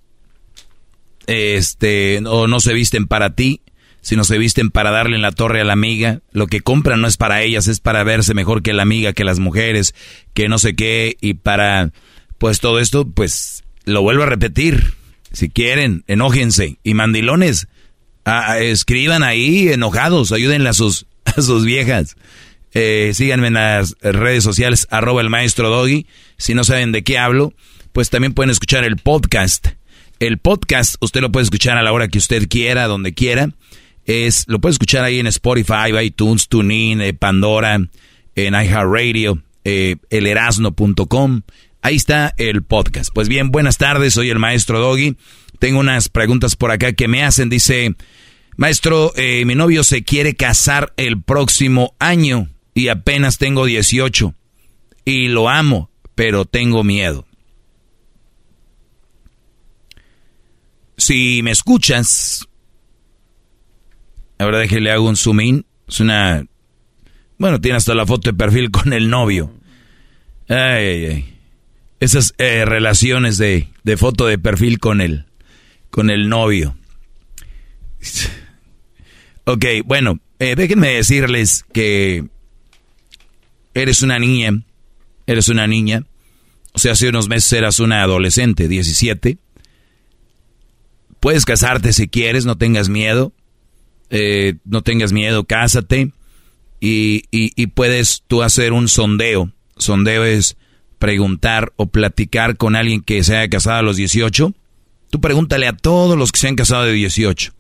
este, 1.28 2.22
o 2.26 2.48
no 2.48 2.61
se 2.61 2.74
visten 2.74 3.06
para 3.06 3.36
ti, 3.36 3.61
sino 3.99 4.24
se 4.24 4.38
visten 4.38 4.72
para 4.72 4.91
darle 4.91 5.18
en 5.18 5.22
la 5.22 5.34
torre 5.34 5.60
a 5.60 5.66
la 5.66 5.74
amiga. 5.74 6.22
Lo 6.32 6.48
que 6.48 6.61
compran 6.61 7.02
no 7.02 7.10
es 7.10 7.18
para 7.18 7.41
ellas, 7.41 7.68
es 7.68 7.82
para 7.82 8.06
verse 8.06 8.34
mejor 8.34 8.64
que 8.64 8.72
la 8.72 8.84
amiga, 8.84 9.11
que 9.11 9.26
las 9.26 9.40
mujeres, 9.40 9.94
que 10.34 10.48
no 10.48 10.57
sé 10.57 10.74
qué, 10.74 11.18
y 11.20 11.34
para, 11.34 11.91
pues 12.38 12.61
todo 12.61 12.80
esto, 12.80 13.06
pues 13.06 13.66
lo 13.84 14.02
vuelvo 14.02 14.24
a 14.24 14.28
repetir. 14.28 14.94
Si 15.34 15.49
quieren, 15.49 16.06
enójense. 16.07 16.80
Y 16.82 16.94
mandilones, 16.94 17.68
escriban 18.60 19.24
ahí 19.24 19.70
enojados, 19.70 20.32
ayúdenle 20.32 20.70
a 20.70 20.74
sus, 20.74 21.06
a 21.26 21.41
sus 21.41 21.66
viejas. 21.66 22.16
Eh, 22.74 23.12
síganme 23.14 23.48
en 23.48 23.56
las 23.56 23.96
redes 24.02 24.44
sociales, 24.44 24.88
arroba 24.91 25.22
el 25.22 25.30
maestro 25.30 25.70
Doggy. 25.70 26.06
Si 26.38 26.54
no 26.54 26.64
saben 26.64 26.91
de 26.91 27.04
qué 27.04 27.18
hablo, 27.18 27.54
pues 27.91 28.10
también 28.10 28.34
pueden 28.34 28.52
escuchar 28.52 28.84
el 28.84 28.98
podcast. 28.98 29.68
El 30.20 30.38
podcast 30.38 30.96
usted 31.02 31.22
lo 31.22 31.32
puede 31.32 31.46
escuchar 31.46 31.78
a 31.78 31.84
la 31.84 31.91
hora 31.91 32.08
que 32.08 32.18
usted 32.18 32.48
quiera, 32.48 32.88
donde 32.88 33.14
quiera. 33.14 33.50
Es, 34.06 34.46
lo 34.48 34.60
puede 34.60 34.74
escuchar 34.74 35.04
ahí 35.04 35.20
en 35.20 35.28
Spotify, 35.28 35.96
iTunes, 36.02 36.48
TuneIn, 36.48 37.02
eh, 37.02 37.14
Pandora, 37.14 37.76
en 38.36 38.54
iHeartRadio, 38.54 39.41
eh, 39.64 39.98
elerasno.com. 40.10 41.41
Ahí 41.82 41.96
está 41.96 42.34
el 42.38 42.64
podcast. 42.64 43.12
Pues 43.14 43.30
bien, 43.30 43.52
buenas 43.52 43.78
tardes, 43.78 44.14
soy 44.14 44.30
el 44.30 44.40
maestro 44.40 44.80
Doggy. 44.80 45.16
Tengo 45.60 45.81
unas 45.81 46.07
preguntas 46.07 46.56
por 46.56 46.72
acá 46.72 46.94
que 46.94 47.10
me 47.10 47.23
hacen. 47.23 47.49
Dice, 47.49 47.94
maestro, 48.56 49.11
eh, 49.15 49.44
mi 49.45 49.56
novio 49.56 49.84
se 49.84 50.03
quiere 50.03 50.34
casar 50.34 50.94
el 50.95 51.22
próximo 51.22 51.95
año 51.99 52.49
y 52.73 52.88
apenas 52.88 53.38
tengo 53.38 53.65
18. 53.65 54.34
Y 55.03 55.27
lo 55.27 55.49
amo, 55.49 55.91
pero 56.15 56.45
tengo 56.45 56.84
miedo. 56.86 57.26
Si 60.98 61.44
me 61.44 61.52
escuchas, 61.52 62.48
ahora 64.38 64.60
déjele 64.60 64.91
hago 64.91 65.10
un 65.10 65.18
zoom 65.18 65.41
in. 65.41 65.65
Es 65.88 65.99
una... 65.99 66.45
Bueno, 67.38 67.60
tiene 67.60 67.77
hasta 67.77 67.95
la 67.95 68.06
foto 68.06 68.31
de 68.31 68.38
perfil 68.38 68.72
con 68.72 68.94
el 68.94 69.10
novio. 69.10 69.53
Ay, 70.48 70.57
ay, 70.57 71.06
ay. 71.06 71.36
Esas 71.99 72.34
eh, 72.38 72.64
relaciones 72.64 73.38
de, 73.38 73.68
de 73.84 73.98
foto 73.98 74.26
de 74.26 74.38
perfil 74.38 74.80
con 74.80 75.02
él 75.02 75.26
con 75.90 76.10
el 76.10 76.30
novio. 76.30 76.76
Ok, 79.45 79.66
bueno, 79.86 80.20
eh, 80.38 80.56
déjenme 80.56 80.90
decirles 80.90 81.66
que 81.74 82.26
eres 83.74 84.02
una 84.02 84.20
niña, 84.20 84.64
eres 85.26 85.49
una 85.49 85.68
niña, 85.68 86.06
o 86.74 86.80
sea, 86.80 86.91
hace 86.91 87.10
unos 87.10 87.28
meses 87.28 87.52
eras 87.53 87.80
una 87.80 88.03
adolescente, 88.03 88.68
17. 88.68 89.38
Puedes 91.20 91.45
casarte 91.45 91.94
si 91.94 92.07
quieres, 92.07 92.45
no 92.45 92.57
tengas 92.57 92.90
miedo, 92.90 93.34
eh, 94.10 94.56
no 94.66 94.82
tengas 94.82 95.11
miedo, 95.11 95.44
cásate 95.44 96.11
y, 96.80 97.24
y, 97.32 97.52
y 97.56 97.68
puedes 97.68 98.24
tú 98.28 98.44
hacer 98.44 98.72
un 98.72 98.88
sondeo. 98.88 99.52
Sondeo 99.78 100.24
es 100.26 100.57
preguntar 100.99 101.74
o 101.76 101.88
platicar 101.88 102.56
con 102.56 102.76
alguien 102.76 103.02
que 103.02 103.24
se 103.24 103.36
haya 103.36 103.49
casado 103.49 103.78
a 103.80 103.82
los 103.82 103.98
18 103.98 104.53
Tú 105.10 105.22
pregúntale 105.22 105.68
a 105.68 105.73
todos 105.73 106.18
los 106.18 106.31
que 106.31 106.40
se 106.40 106.48
han 106.48 106.56
casado 106.56 106.84
de 106.84 106.94
18. 106.94 107.53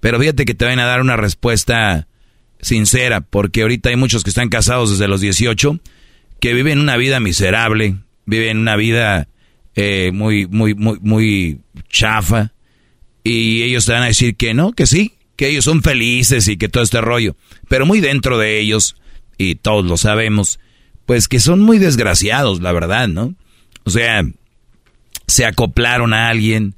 Pero 0.00 0.20
fíjate 0.20 0.44
que 0.44 0.54
te 0.54 0.64
van 0.64 0.78
a 0.78 0.84
dar 0.84 1.00
una 1.00 1.16
respuesta 1.16 2.08
sincera, 2.60 3.20
porque 3.20 3.62
ahorita 3.62 3.90
hay 3.90 3.96
muchos 3.96 4.24
que 4.24 4.30
están 4.30 4.48
casados 4.48 4.90
desde 4.90 5.08
los 5.08 5.20
18 5.20 5.80
que 6.40 6.52
viven 6.52 6.78
una 6.78 6.96
vida 6.96 7.20
miserable, 7.20 7.96
viven 8.26 8.58
una 8.58 8.76
vida 8.76 9.28
eh, 9.74 10.10
muy, 10.12 10.46
muy, 10.46 10.74
muy, 10.74 10.98
muy 11.00 11.60
chafa, 11.88 12.52
y 13.22 13.62
ellos 13.62 13.86
te 13.86 13.92
van 13.92 14.02
a 14.02 14.08
decir 14.08 14.36
que 14.36 14.52
no, 14.52 14.72
que 14.72 14.86
sí, 14.86 15.14
que 15.36 15.48
ellos 15.48 15.64
son 15.64 15.82
felices 15.82 16.46
y 16.48 16.56
que 16.56 16.68
todo 16.68 16.84
este 16.84 17.00
rollo, 17.00 17.36
pero 17.68 17.86
muy 17.86 18.00
dentro 18.00 18.38
de 18.38 18.60
ellos, 18.60 18.96
y 19.38 19.54
todos 19.54 19.84
lo 19.86 19.96
sabemos, 19.96 20.60
pues 21.06 21.28
que 21.28 21.40
son 21.40 21.60
muy 21.60 21.78
desgraciados, 21.78 22.60
la 22.60 22.72
verdad, 22.72 23.08
¿no? 23.08 23.34
O 23.84 23.90
sea, 23.90 24.22
se 25.26 25.46
acoplaron 25.46 26.12
a 26.12 26.28
alguien, 26.28 26.74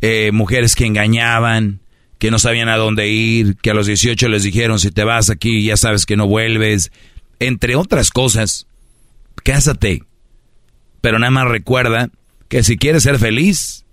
eh, 0.00 0.30
mujeres 0.32 0.74
que 0.74 0.86
engañaban, 0.86 1.80
que 2.18 2.30
no 2.30 2.38
sabían 2.38 2.68
a 2.68 2.76
dónde 2.76 3.08
ir, 3.08 3.56
que 3.56 3.70
a 3.70 3.74
los 3.74 3.86
18 3.86 4.28
les 4.28 4.42
dijeron 4.42 4.78
si 4.78 4.90
te 4.90 5.04
vas 5.04 5.30
aquí 5.30 5.64
ya 5.64 5.76
sabes 5.76 6.06
que 6.06 6.16
no 6.16 6.26
vuelves, 6.26 6.90
entre 7.38 7.76
otras 7.76 8.10
cosas. 8.10 8.66
Cásate, 9.44 10.02
pero 11.00 11.18
nada 11.18 11.30
más 11.30 11.48
recuerda 11.48 12.10
que 12.48 12.62
si 12.62 12.76
quieres 12.76 13.04
ser 13.04 13.18
feliz, 13.18 13.84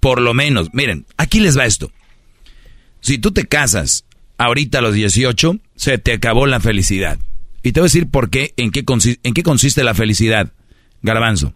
por 0.00 0.20
lo 0.20 0.34
menos, 0.34 0.70
miren, 0.72 1.06
aquí 1.16 1.38
les 1.40 1.56
va 1.56 1.66
esto. 1.66 1.92
Si 3.00 3.18
tú 3.18 3.32
te 3.32 3.46
casas 3.46 4.04
ahorita 4.38 4.78
a 4.78 4.82
los 4.82 4.94
18, 4.94 5.58
se 5.76 5.98
te 5.98 6.12
acabó 6.12 6.46
la 6.46 6.60
felicidad. 6.60 7.18
Y 7.62 7.72
te 7.72 7.80
voy 7.80 7.86
a 7.86 7.90
decir 7.90 8.08
por 8.08 8.30
qué, 8.30 8.54
en 8.56 8.72
qué, 8.72 8.84
en 9.22 9.34
qué 9.34 9.42
consiste 9.42 9.84
la 9.84 9.94
felicidad, 9.94 10.52
Garbanzo. 11.02 11.54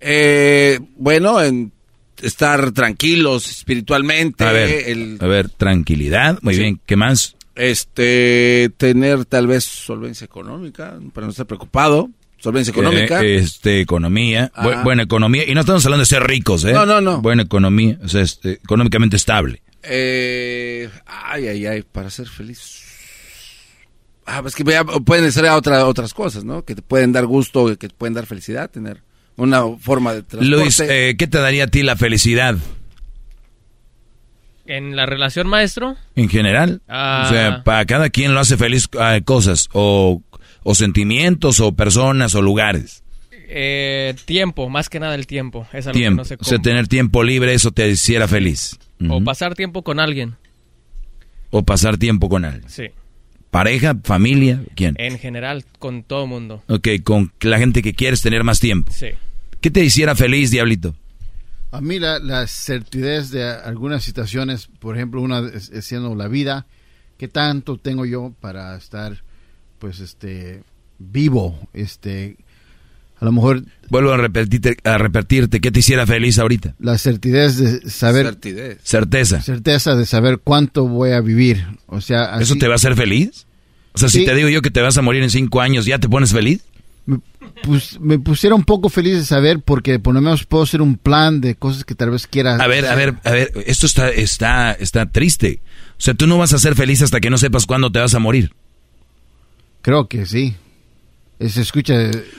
Eh, 0.00 0.80
bueno, 0.96 1.42
en 1.42 1.72
estar 2.22 2.72
tranquilos 2.72 3.50
espiritualmente. 3.50 4.44
A 4.44 4.52
ver, 4.52 5.18
a 5.20 5.26
ver 5.26 5.48
tranquilidad, 5.50 6.38
muy 6.42 6.56
bien. 6.56 6.80
¿Qué 6.86 6.96
más? 6.96 7.36
Este, 7.54 8.70
tener 8.76 9.24
tal 9.24 9.46
vez 9.46 9.64
solvencia 9.64 10.24
económica, 10.24 10.98
para 11.12 11.26
no 11.26 11.30
estar 11.30 11.46
preocupado. 11.46 12.10
Solvencia 12.38 12.70
económica. 12.70 13.22
este, 13.24 13.80
economía, 13.80 14.52
buena 14.84 15.04
economía. 15.04 15.48
Y 15.48 15.54
no 15.54 15.60
estamos 15.60 15.84
hablando 15.86 16.02
de 16.02 16.06
ser 16.06 16.22
ricos, 16.22 16.64
¿eh? 16.64 16.72
No, 16.72 16.84
no, 16.84 17.00
no. 17.00 17.22
Buena 17.22 17.42
economía, 17.42 17.98
o 18.04 18.08
sea, 18.08 18.20
este, 18.20 18.52
económicamente 18.52 19.16
estable. 19.16 19.62
Eh, 19.82 20.88
ay, 21.06 21.48
ay, 21.48 21.66
ay, 21.66 21.82
para 21.82 22.10
ser 22.10 22.28
feliz. 22.28 22.82
Ah, 24.26 24.42
pues 24.42 24.54
que 24.54 24.64
pueden 25.04 25.32
ser 25.32 25.46
otra, 25.46 25.86
otras 25.86 26.12
cosas, 26.12 26.44
¿no? 26.44 26.64
Que 26.64 26.74
te 26.74 26.82
pueden 26.82 27.12
dar 27.12 27.26
gusto, 27.26 27.66
que 27.78 27.88
te 27.88 27.94
pueden 27.94 28.14
dar 28.14 28.26
felicidad, 28.26 28.68
tener 28.70 29.02
una 29.36 29.62
forma 29.78 30.14
de 30.14 30.22
transporte. 30.22 30.46
Luis, 30.46 30.80
eh, 30.80 31.14
¿qué 31.18 31.26
te 31.26 31.38
daría 31.38 31.64
a 31.64 31.66
ti 31.68 31.82
la 31.82 31.96
felicidad? 31.96 32.56
¿En 34.66 34.96
la 34.96 35.06
relación 35.06 35.46
maestro? 35.46 35.96
En 36.16 36.28
general. 36.28 36.80
O 36.86 37.28
sea, 37.28 37.48
ah. 37.48 37.62
para 37.64 37.84
cada 37.86 38.10
quien 38.10 38.34
lo 38.34 38.40
hace 38.40 38.56
feliz 38.56 38.88
uh, 38.94 39.22
cosas, 39.24 39.68
o, 39.72 40.22
o, 40.64 40.74
sentimientos, 40.74 41.60
o 41.60 41.72
personas, 41.72 42.34
o 42.34 42.42
lugares. 42.42 43.04
Eh, 43.48 44.14
tiempo, 44.24 44.68
más 44.68 44.88
que 44.88 44.98
nada 44.98 45.14
el 45.14 45.26
tiempo. 45.26 45.68
Es 45.72 45.86
algo 45.86 45.98
Que 45.98 46.10
no 46.10 46.24
sé 46.24 46.36
cómo. 46.36 46.46
O 46.46 46.48
sea, 46.48 46.58
tener 46.58 46.88
tiempo 46.88 47.22
libre, 47.22 47.54
eso 47.54 47.70
te 47.70 47.88
hiciera 47.88 48.26
feliz. 48.26 48.76
O 49.08 49.22
pasar 49.22 49.54
tiempo 49.54 49.82
con 49.82 50.00
alguien. 50.00 50.34
O 51.50 51.62
pasar 51.62 51.96
tiempo 51.96 52.28
con 52.28 52.44
alguien. 52.44 52.68
Sí. 52.68 52.90
¿Pareja? 53.56 53.96
¿Familia? 54.04 54.62
¿Quién? 54.74 54.96
En 54.98 55.18
general, 55.18 55.64
con 55.78 56.02
todo 56.02 56.26
mundo. 56.26 56.62
Ok, 56.68 56.88
con 57.02 57.32
la 57.40 57.58
gente 57.58 57.80
que 57.80 57.94
quieres 57.94 58.20
tener 58.20 58.44
más 58.44 58.60
tiempo. 58.60 58.92
Sí. 58.92 59.06
¿Qué 59.62 59.70
te 59.70 59.82
hiciera 59.82 60.14
feliz, 60.14 60.50
Diablito? 60.50 60.94
A 61.70 61.80
mí 61.80 61.98
la, 61.98 62.46
certidez 62.48 63.30
de 63.30 63.48
algunas 63.48 64.04
situaciones, 64.04 64.68
por 64.78 64.94
ejemplo, 64.94 65.22
una 65.22 65.38
es, 65.38 65.70
siendo 65.86 66.14
la 66.14 66.28
vida, 66.28 66.66
¿qué 67.16 67.28
tanto 67.28 67.78
tengo 67.78 68.04
yo 68.04 68.34
para 68.42 68.76
estar, 68.76 69.22
pues, 69.78 70.00
este, 70.00 70.62
vivo? 70.98 71.58
Este, 71.72 72.36
a 73.18 73.24
lo 73.24 73.32
mejor... 73.32 73.62
Vuelvo 73.88 74.12
a 74.12 74.18
repetirte, 74.18 74.76
a 74.84 74.98
repetirte, 74.98 75.60
¿qué 75.62 75.70
te 75.70 75.80
hiciera 75.80 76.06
feliz 76.06 76.38
ahorita? 76.38 76.74
La 76.78 76.98
certidez 76.98 77.56
de 77.56 77.88
saber... 77.88 78.26
Certidez. 78.26 78.80
Certeza. 78.82 79.40
Certeza 79.40 79.96
de 79.96 80.04
saber 80.04 80.40
cuánto 80.44 80.86
voy 80.86 81.12
a 81.12 81.22
vivir. 81.22 81.64
O 81.86 82.02
sea... 82.02 82.38
¿Eso 82.38 82.56
te 82.56 82.68
va 82.68 82.74
a 82.74 82.76
hacer 82.76 82.96
feliz? 82.96 83.45
O 83.96 83.98
sea, 83.98 84.08
si 84.10 84.26
te 84.26 84.34
digo 84.34 84.50
yo 84.50 84.60
que 84.60 84.70
te 84.70 84.82
vas 84.82 84.98
a 84.98 85.02
morir 85.02 85.22
en 85.22 85.30
cinco 85.30 85.62
años, 85.62 85.86
¿ya 85.86 85.98
te 85.98 86.06
pones 86.06 86.30
feliz? 86.30 86.60
Me, 87.06 87.18
pues, 87.62 87.98
me 87.98 88.18
pusiera 88.18 88.54
un 88.54 88.64
poco 88.64 88.90
feliz 88.90 89.14
de 89.14 89.24
saber 89.24 89.60
porque 89.60 89.98
por 89.98 90.12
lo 90.12 90.20
menos 90.20 90.44
puedo 90.44 90.64
hacer 90.64 90.82
un 90.82 90.98
plan 90.98 91.40
de 91.40 91.54
cosas 91.54 91.84
que 91.84 91.94
tal 91.94 92.10
vez 92.10 92.26
quiera 92.26 92.56
A 92.56 92.66
ver, 92.66 92.84
a 92.84 92.94
ver, 92.94 93.14
a 93.24 93.30
ver, 93.30 93.52
esto 93.64 93.86
está, 93.86 94.10
está, 94.10 94.72
está 94.72 95.06
triste. 95.06 95.60
O 95.92 96.02
sea, 96.02 96.12
tú 96.12 96.26
no 96.26 96.36
vas 96.36 96.52
a 96.52 96.58
ser 96.58 96.74
feliz 96.74 97.00
hasta 97.00 97.20
que 97.20 97.30
no 97.30 97.38
sepas 97.38 97.64
cuándo 97.64 97.90
te 97.90 97.98
vas 97.98 98.14
a 98.14 98.18
morir. 98.18 98.52
Creo 99.80 100.08
que 100.08 100.26
sí. 100.26 100.56
Se 101.40 101.62
escucha 101.62 101.94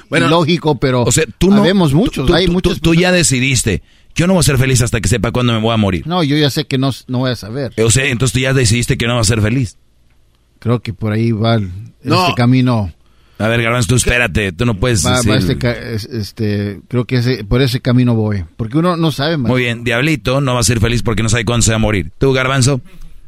lógico, 0.10 0.80
pero 0.80 1.04
o 1.04 1.12
sea, 1.12 1.24
tú 1.40 1.50
no, 1.50 1.64
vemos 1.64 1.94
muchos. 1.94 2.28
Tú, 2.28 2.34
hay 2.36 2.46
tú, 2.46 2.52
muchos. 2.52 2.82
Tú, 2.82 2.94
ya 2.94 3.12
decidiste. 3.12 3.82
Yo 4.14 4.28
no 4.28 4.34
voy 4.34 4.42
a 4.42 4.44
ser 4.44 4.58
feliz 4.58 4.82
hasta 4.82 5.02
que 5.02 5.08
sepa 5.08 5.32
cuándo 5.32 5.54
me 5.54 5.60
voy 5.60 5.74
a 5.74 5.78
morir. 5.78 6.06
No, 6.06 6.24
yo 6.24 6.38
ya 6.38 6.52
sé 6.52 6.66
que 6.66 6.78
no, 6.78 6.92
no 7.08 7.20
voy 7.20 7.32
a 7.32 7.36
saber. 7.36 7.74
O 7.84 7.90
sea, 7.90 8.06
entonces 8.06 8.34
tú 8.34 8.40
ya 8.40 8.54
decidiste 8.54 8.98
que 8.98 9.08
no 9.08 9.16
vas 9.16 9.28
a 9.28 9.36
ser 9.36 9.42
feliz. 9.42 9.78
Creo 10.60 10.80
que 10.82 10.94
por 10.94 11.12
ahí 11.12 11.32
va 11.32 11.56
el, 11.56 11.72
este 12.02 12.34
camino. 12.36 12.92
A 13.40 13.48
ver, 13.48 13.62
Garbanzo, 13.62 13.90
tú 13.90 13.96
espérate, 13.96 14.52
tú 14.52 14.66
no 14.66 14.80
puedes 14.80 15.06
va, 15.06 15.22
decir... 15.22 15.32
va 15.32 15.38
este, 15.38 16.18
este, 16.18 16.80
creo 16.88 17.06
que 17.06 17.18
ese, 17.18 17.44
por 17.44 17.62
ese 17.62 17.82
camino 17.82 18.16
voy. 18.16 18.44
Porque 18.56 18.80
uno 18.80 18.98
no 18.98 19.12
sabe 19.12 19.38
más. 19.38 19.52
Muy 19.52 19.62
bien, 19.62 19.84
Diablito 19.84 20.42
no 20.42 20.56
va 20.56 20.62
a 20.62 20.64
ser 20.64 20.80
feliz 20.80 21.04
porque 21.04 21.22
no 21.22 21.30
sabe 21.30 21.46
cuándo 21.46 21.64
se 21.64 21.72
va 21.72 21.76
a 21.76 21.80
morir. 21.80 22.12
¿Tú, 22.18 22.34
Garbanzo? 22.34 22.82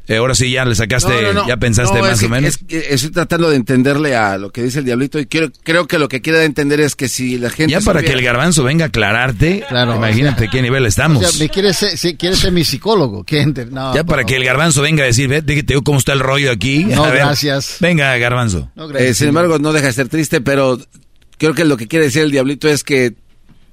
Eh, 0.09 0.17
ahora 0.17 0.33
sí 0.33 0.49
ya 0.49 0.65
le 0.65 0.73
sacaste, 0.73 1.13
ya 1.47 1.57
pensaste 1.57 2.01
más 2.01 2.23
o 2.23 2.29
menos. 2.29 2.57
estoy 2.67 3.11
tratando 3.11 3.47
de 3.51 3.57
entenderle 3.57 4.15
a 4.15 4.39
lo 4.39 4.49
que 4.49 4.63
dice 4.63 4.79
el 4.79 4.85
diablito 4.85 5.19
y 5.19 5.27
quiero, 5.27 5.51
creo 5.61 5.85
que 5.85 5.99
lo 5.99 6.09
que 6.09 6.19
quiere 6.19 6.43
entender 6.45 6.79
es 6.79 6.95
que 6.95 7.07
si 7.07 7.37
la 7.37 7.51
gente... 7.51 7.73
Ya 7.73 7.81
para 7.81 8.01
que 8.01 8.13
el 8.13 8.23
garbanzo 8.23 8.63
venga 8.63 8.85
a 8.85 8.87
aclararte, 8.87 9.63
claro, 9.69 9.95
imagínate 9.95 10.49
qué 10.49 10.63
nivel 10.63 10.87
estamos. 10.87 11.23
O 11.23 11.27
sea, 11.27 11.39
me 11.39 11.47
quiere 11.49 11.75
ser, 11.75 12.17
quiere 12.17 12.35
ser 12.35 12.51
mi 12.51 12.63
psicólogo. 12.63 13.23
No, 13.69 13.93
ya 13.93 14.03
para 14.03 14.23
que 14.23 14.35
el 14.35 14.43
garbanzo 14.43 14.81
venga 14.81 15.03
a 15.03 15.05
decir, 15.05 15.27
ve, 15.27 15.43
te 15.43 15.61
digo 15.61 15.83
cómo 15.83 15.99
está 15.99 16.13
el 16.13 16.21
rollo 16.21 16.49
aquí. 16.49 16.85
No, 16.85 17.03
gracias. 17.11 17.77
Venga, 17.79 18.17
garbanzo. 18.17 18.71
Eh, 18.97 19.13
sin 19.13 19.27
embargo, 19.27 19.59
no 19.59 19.73
deja 19.73 19.85
de 19.85 19.93
ser 19.93 20.09
triste, 20.09 20.41
pero 20.41 20.79
creo 21.37 21.53
que 21.53 21.65
lo 21.65 21.77
que 21.77 21.87
quiere 21.87 22.05
decir 22.05 22.23
el 22.23 22.31
diablito 22.31 22.67
es 22.67 22.83
que 22.83 23.13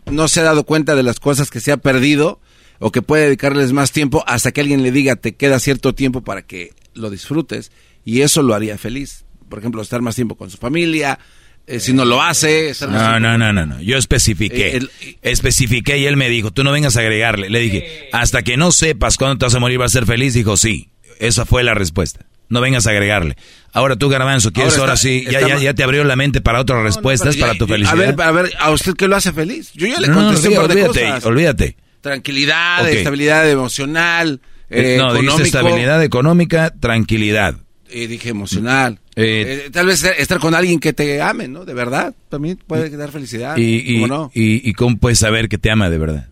no 0.04 0.28
se 0.28 0.40
ha 0.40 0.42
dado 0.42 0.64
cuenta 0.64 0.94
de 0.94 1.02
las 1.02 1.18
cosas 1.18 1.50
que 1.50 1.60
se 1.60 1.72
ha 1.72 1.78
perdido 1.78 2.40
o 2.78 2.92
que 2.92 3.02
puede 3.02 3.24
dedicarles 3.24 3.72
más 3.72 3.92
tiempo 3.92 4.24
hasta 4.26 4.52
que 4.52 4.60
alguien 4.60 4.82
le 4.82 4.92
diga 4.92 5.16
te 5.16 5.34
queda 5.34 5.58
cierto 5.58 5.94
tiempo 5.94 6.22
para 6.22 6.42
que 6.42 6.72
lo 6.94 7.10
disfrutes 7.10 7.72
y 8.04 8.22
eso 8.22 8.42
lo 8.42 8.54
haría 8.54 8.78
feliz. 8.78 9.24
Por 9.48 9.58
ejemplo, 9.58 9.82
estar 9.82 10.02
más 10.02 10.14
tiempo 10.14 10.36
con 10.36 10.50
su 10.50 10.56
familia, 10.56 11.18
eh, 11.66 11.80
si 11.80 11.92
no 11.92 12.04
lo 12.04 12.22
hace... 12.22 12.72
no, 12.82 13.18
no, 13.20 13.38
no, 13.38 13.52
no, 13.52 13.66
no, 13.66 13.80
yo 13.80 13.96
especifiqué, 13.96 14.76
eh, 14.76 15.18
especifiqué 15.22 15.98
y 15.98 16.06
él 16.06 16.16
me 16.16 16.28
dijo, 16.28 16.52
tú 16.52 16.64
no 16.64 16.72
vengas 16.72 16.96
a 16.96 17.00
agregarle. 17.00 17.50
Le 17.50 17.60
dije, 17.60 18.08
hasta 18.12 18.42
que 18.42 18.56
no 18.56 18.72
sepas 18.72 19.16
cuándo 19.16 19.38
te 19.38 19.46
vas 19.46 19.54
a 19.54 19.60
morir 19.60 19.78
vas 19.78 19.92
a 19.92 19.98
ser 19.98 20.06
feliz, 20.06 20.34
dijo 20.34 20.56
sí, 20.56 20.90
esa 21.18 21.44
fue 21.44 21.62
la 21.62 21.74
respuesta. 21.74 22.26
No 22.48 22.60
vengas 22.60 22.86
a 22.86 22.90
agregarle. 22.90 23.36
Ahora 23.72 23.96
tú, 23.96 24.08
Garbanzo, 24.08 24.52
¿quieres 24.52 24.78
ahora, 24.78 24.96
sí? 24.96 25.26
Ya, 25.28 25.40
ya, 25.40 25.58
ya, 25.58 25.74
te 25.74 25.82
abrió 25.82 26.04
la 26.04 26.14
mente 26.14 26.40
para 26.40 26.60
otras 26.60 26.80
respuestas, 26.80 27.36
para 27.36 27.56
tu 27.56 27.66
felicidad. 27.66 28.00
A 28.00 28.12
ver, 28.12 28.22
a 28.22 28.30
ver, 28.30 28.52
¿a 28.60 28.70
usted 28.70 28.94
qué 28.94 29.08
lo 29.08 29.16
hace 29.16 29.32
feliz? 29.32 29.72
Yo 29.74 29.88
ya 29.88 29.98
le 29.98 30.08
contesté 30.12 30.54
no, 30.54 30.62
olvídate, 30.62 31.26
olvídate 31.26 31.76
tranquilidad, 32.06 32.88
estabilidad 32.88 33.50
emocional, 33.50 34.40
eh, 34.70 34.94
eh 34.94 34.96
no, 34.96 35.12
dijiste 35.12 35.42
estabilidad 35.42 36.02
económica, 36.04 36.72
tranquilidad. 36.78 37.56
Y 37.90 38.06
dije 38.06 38.28
emocional. 38.28 39.00
Eh, 39.16 39.64
eh, 39.66 39.70
tal 39.70 39.86
vez 39.86 40.04
estar 40.04 40.38
con 40.38 40.54
alguien 40.54 40.78
que 40.78 40.92
te 40.92 41.20
ame, 41.20 41.48
¿no? 41.48 41.64
De 41.64 41.74
verdad, 41.74 42.14
también 42.28 42.58
puede 42.64 42.90
dar 42.90 43.10
felicidad. 43.10 43.56
Y, 43.56 43.94
¿cómo 43.94 44.06
no? 44.06 44.30
y, 44.34 44.72
cómo 44.74 44.98
puedes 44.98 45.18
saber 45.18 45.48
que 45.48 45.58
te 45.58 45.68
ama 45.70 45.90
de 45.90 45.98
verdad? 45.98 46.28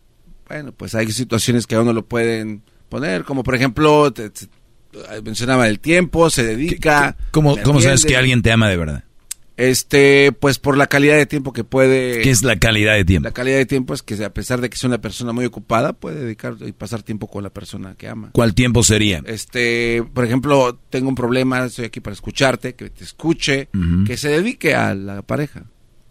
Bueno, 0.48 0.72
pues 0.72 0.94
hay 0.94 1.10
situaciones 1.10 1.66
que 1.66 1.74
a 1.74 1.80
uno 1.80 1.92
lo 1.92 2.05
pueden 2.05 2.62
poner, 2.88 3.24
como 3.24 3.42
por 3.42 3.56
ejemplo, 3.56 4.12
mencionaba 5.24 5.66
el 5.66 5.80
tiempo, 5.80 6.30
se 6.30 6.44
dedica. 6.44 7.16
¿Cómo, 7.32 7.56
¿cómo 7.62 7.80
sabes 7.80 8.05
que 8.05 8.16
alguien 8.16 8.42
te 8.42 8.52
ama 8.52 8.68
de 8.68 8.76
verdad? 8.76 9.05
Este, 9.56 10.32
pues 10.32 10.59
por 10.59 10.76
la 10.76 10.89
calidad 10.89 11.16
de 11.16 11.26
tiempo 11.26 11.52
que 11.52 11.62
puede. 11.62 12.22
¿Qué 12.22 12.31
es 12.31 12.43
la 12.43 12.56
calidad 12.56 12.94
de 12.94 13.05
tiempo? 13.05 13.28
La 13.28 13.32
calidad 13.32 13.59
de 13.59 13.66
tiempo 13.66 13.94
es 13.94 14.02
que 14.02 14.22
a 14.24 14.35
pesar 14.35 14.60
de 14.60 14.68
que 14.68 14.76
sea 14.76 14.89
una 14.89 15.01
persona 15.01 15.32
muy 15.32 15.44
ocupada, 15.44 15.93
puede 15.93 16.24
dedicar 16.24 16.56
y 16.60 16.72
pasar 16.72 17.02
tiempo 17.02 17.28
con 17.28 17.44
la 17.44 17.51
persona 17.51 17.94
que 17.97 18.09
ama. 18.09 18.31
¿Cuál 18.32 18.55
tiempo 18.55 18.82
sería? 18.82 19.22
Este, 19.26 20.02
por 20.12 20.24
ejemplo, 20.24 20.81
tengo 20.90 21.09
un 21.09 21.14
problema, 21.14 21.64
estoy 21.64 21.85
aquí 21.85 22.01
para 22.01 22.14
escucharte, 22.14 22.74
que 22.74 22.90
te 22.90 23.05
escuche, 23.05 23.68
que 24.06 24.16
se 24.16 24.28
dedique 24.28 24.74
a 24.74 24.94
la 24.94 25.22
pareja. 25.22 25.66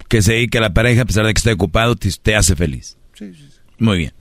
Que 0.08 0.22
se 0.22 0.34
dedique 0.34 0.60
a 0.60 0.62
la 0.62 0.74
pareja 0.74 1.02
a 1.02 1.06
pesar 1.06 1.26
de 1.26 1.34
que 1.34 1.40
esté 1.40 1.52
ocupado, 1.52 1.96
te, 1.96 2.36
hace 2.36 2.56
feliz. 2.56 2.98
Sí, 3.14 3.34
sí, 3.34 3.50
sí. 3.52 3.60
Muy 3.78 3.98
bien. 3.98 4.14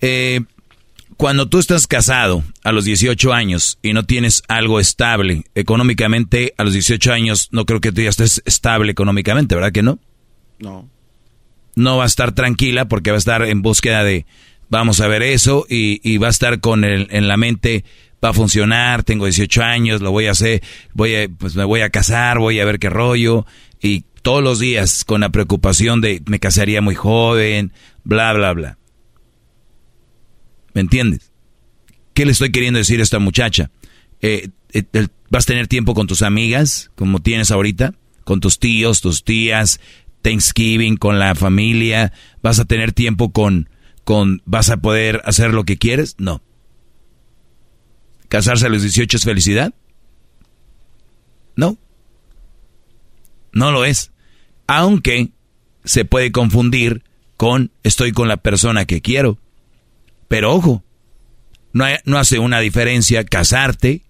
Eh, 0.00 0.40
cuando 1.18 1.48
tú 1.48 1.58
estás 1.58 1.88
casado 1.88 2.44
a 2.62 2.70
los 2.70 2.84
18 2.84 3.32
años 3.32 3.80
y 3.82 3.92
no 3.92 4.04
tienes 4.04 4.44
algo 4.46 4.78
estable 4.78 5.42
económicamente, 5.56 6.54
a 6.56 6.62
los 6.62 6.72
18 6.72 7.12
años 7.12 7.48
no 7.50 7.66
creo 7.66 7.80
que 7.80 7.90
tú 7.90 8.02
ya 8.02 8.08
estés 8.08 8.40
estable 8.46 8.92
económicamente, 8.92 9.56
¿verdad 9.56 9.72
que 9.72 9.82
no? 9.82 9.98
No. 10.60 10.88
No 11.74 11.96
va 11.96 12.04
a 12.04 12.06
estar 12.06 12.32
tranquila 12.32 12.86
porque 12.86 13.10
va 13.10 13.16
a 13.16 13.18
estar 13.18 13.42
en 13.42 13.62
búsqueda 13.62 14.04
de, 14.04 14.26
vamos 14.68 15.00
a 15.00 15.08
ver 15.08 15.24
eso, 15.24 15.66
y, 15.68 16.18
va 16.18 16.28
a 16.28 16.30
estar 16.30 16.60
con 16.60 16.84
el, 16.84 17.08
en 17.10 17.26
la 17.26 17.36
mente, 17.36 17.84
va 18.24 18.28
a 18.28 18.32
funcionar, 18.32 19.02
tengo 19.02 19.24
18 19.24 19.60
años, 19.60 20.00
lo 20.00 20.12
voy 20.12 20.26
a 20.26 20.30
hacer, 20.30 20.62
voy 20.94 21.16
a, 21.16 21.28
pues 21.28 21.56
me 21.56 21.64
voy 21.64 21.80
a 21.80 21.90
casar, 21.90 22.38
voy 22.38 22.60
a 22.60 22.64
ver 22.64 22.78
qué 22.78 22.90
rollo, 22.90 23.44
y 23.82 24.04
todos 24.22 24.42
los 24.42 24.60
días 24.60 25.02
con 25.02 25.22
la 25.22 25.30
preocupación 25.30 26.00
de 26.00 26.22
me 26.26 26.38
casaría 26.38 26.80
muy 26.80 26.94
joven, 26.94 27.72
bla, 28.04 28.32
bla, 28.34 28.52
bla. 28.52 28.78
¿Me 30.78 30.82
entiendes? 30.82 31.32
¿Qué 32.14 32.24
le 32.24 32.30
estoy 32.30 32.52
queriendo 32.52 32.78
decir 32.78 33.00
a 33.00 33.02
esta 33.02 33.18
muchacha? 33.18 33.72
Eh, 34.20 34.50
eh, 34.72 35.08
¿Vas 35.28 35.42
a 35.42 35.46
tener 35.48 35.66
tiempo 35.66 35.92
con 35.92 36.06
tus 36.06 36.22
amigas, 36.22 36.92
como 36.94 37.18
tienes 37.20 37.50
ahorita? 37.50 37.94
Con 38.22 38.38
tus 38.38 38.60
tíos, 38.60 39.00
tus 39.00 39.24
tías, 39.24 39.80
Thanksgiving, 40.22 40.96
con 40.96 41.18
la 41.18 41.34
familia. 41.34 42.12
¿Vas 42.42 42.60
a 42.60 42.64
tener 42.64 42.92
tiempo 42.92 43.32
con, 43.32 43.68
con, 44.04 44.40
vas 44.44 44.70
a 44.70 44.76
poder 44.76 45.20
hacer 45.24 45.52
lo 45.52 45.64
que 45.64 45.78
quieres? 45.78 46.14
No. 46.18 46.42
¿Casarse 48.28 48.66
a 48.66 48.68
los 48.68 48.82
18 48.82 49.16
es 49.16 49.24
felicidad? 49.24 49.74
No. 51.56 51.76
No 53.50 53.72
lo 53.72 53.84
es. 53.84 54.12
Aunque 54.68 55.30
se 55.84 56.04
puede 56.04 56.30
confundir 56.30 57.02
con 57.36 57.72
estoy 57.82 58.12
con 58.12 58.28
la 58.28 58.36
persona 58.36 58.84
que 58.84 59.00
quiero. 59.00 59.40
Pero 60.28 60.52
ojo, 60.52 60.84
no, 61.72 62.18
hace 62.18 62.38
una 62.38 62.60
diferencia 62.60 63.24
casarte 63.24 64.02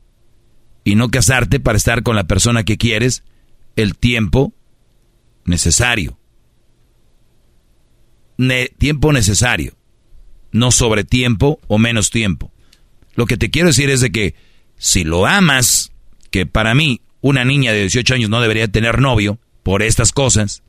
y 0.84 0.94
no 0.94 1.10
casarte 1.10 1.60
para 1.60 1.78
estar 1.78 2.02
con 2.02 2.16
la 2.16 2.24
persona 2.24 2.64
que 2.64 2.76
quieres 2.76 3.24
el 3.76 3.96
tiempo 3.96 4.52
necesario. 5.44 6.18
tiempo 8.78 9.12
necesario, 9.12 9.76
no 10.52 10.70
sobre 10.70 11.04
tiempo 11.04 11.60
o 11.68 11.78
menos 11.78 12.10
tiempo. 12.10 12.52
Lo 13.14 13.26
que 13.26 13.36
te 13.36 13.50
quiero 13.50 13.68
decir 13.68 13.90
es 13.90 14.00
de 14.00 14.10
que 14.10 14.34
si 14.76 15.04
lo 15.04 15.26
amas, 15.26 15.92
que 16.30 16.46
para 16.46 16.74
mí 16.74 17.00
una 17.20 17.44
niña 17.44 17.72
de 17.72 17.80
18 17.80 18.14
años 18.14 18.30
no 18.30 18.40
debería 18.40 18.68
tener 18.68 19.00
novio 19.00 19.38
por 19.62 19.82
estas 19.82 20.12
cosas, 20.12 20.62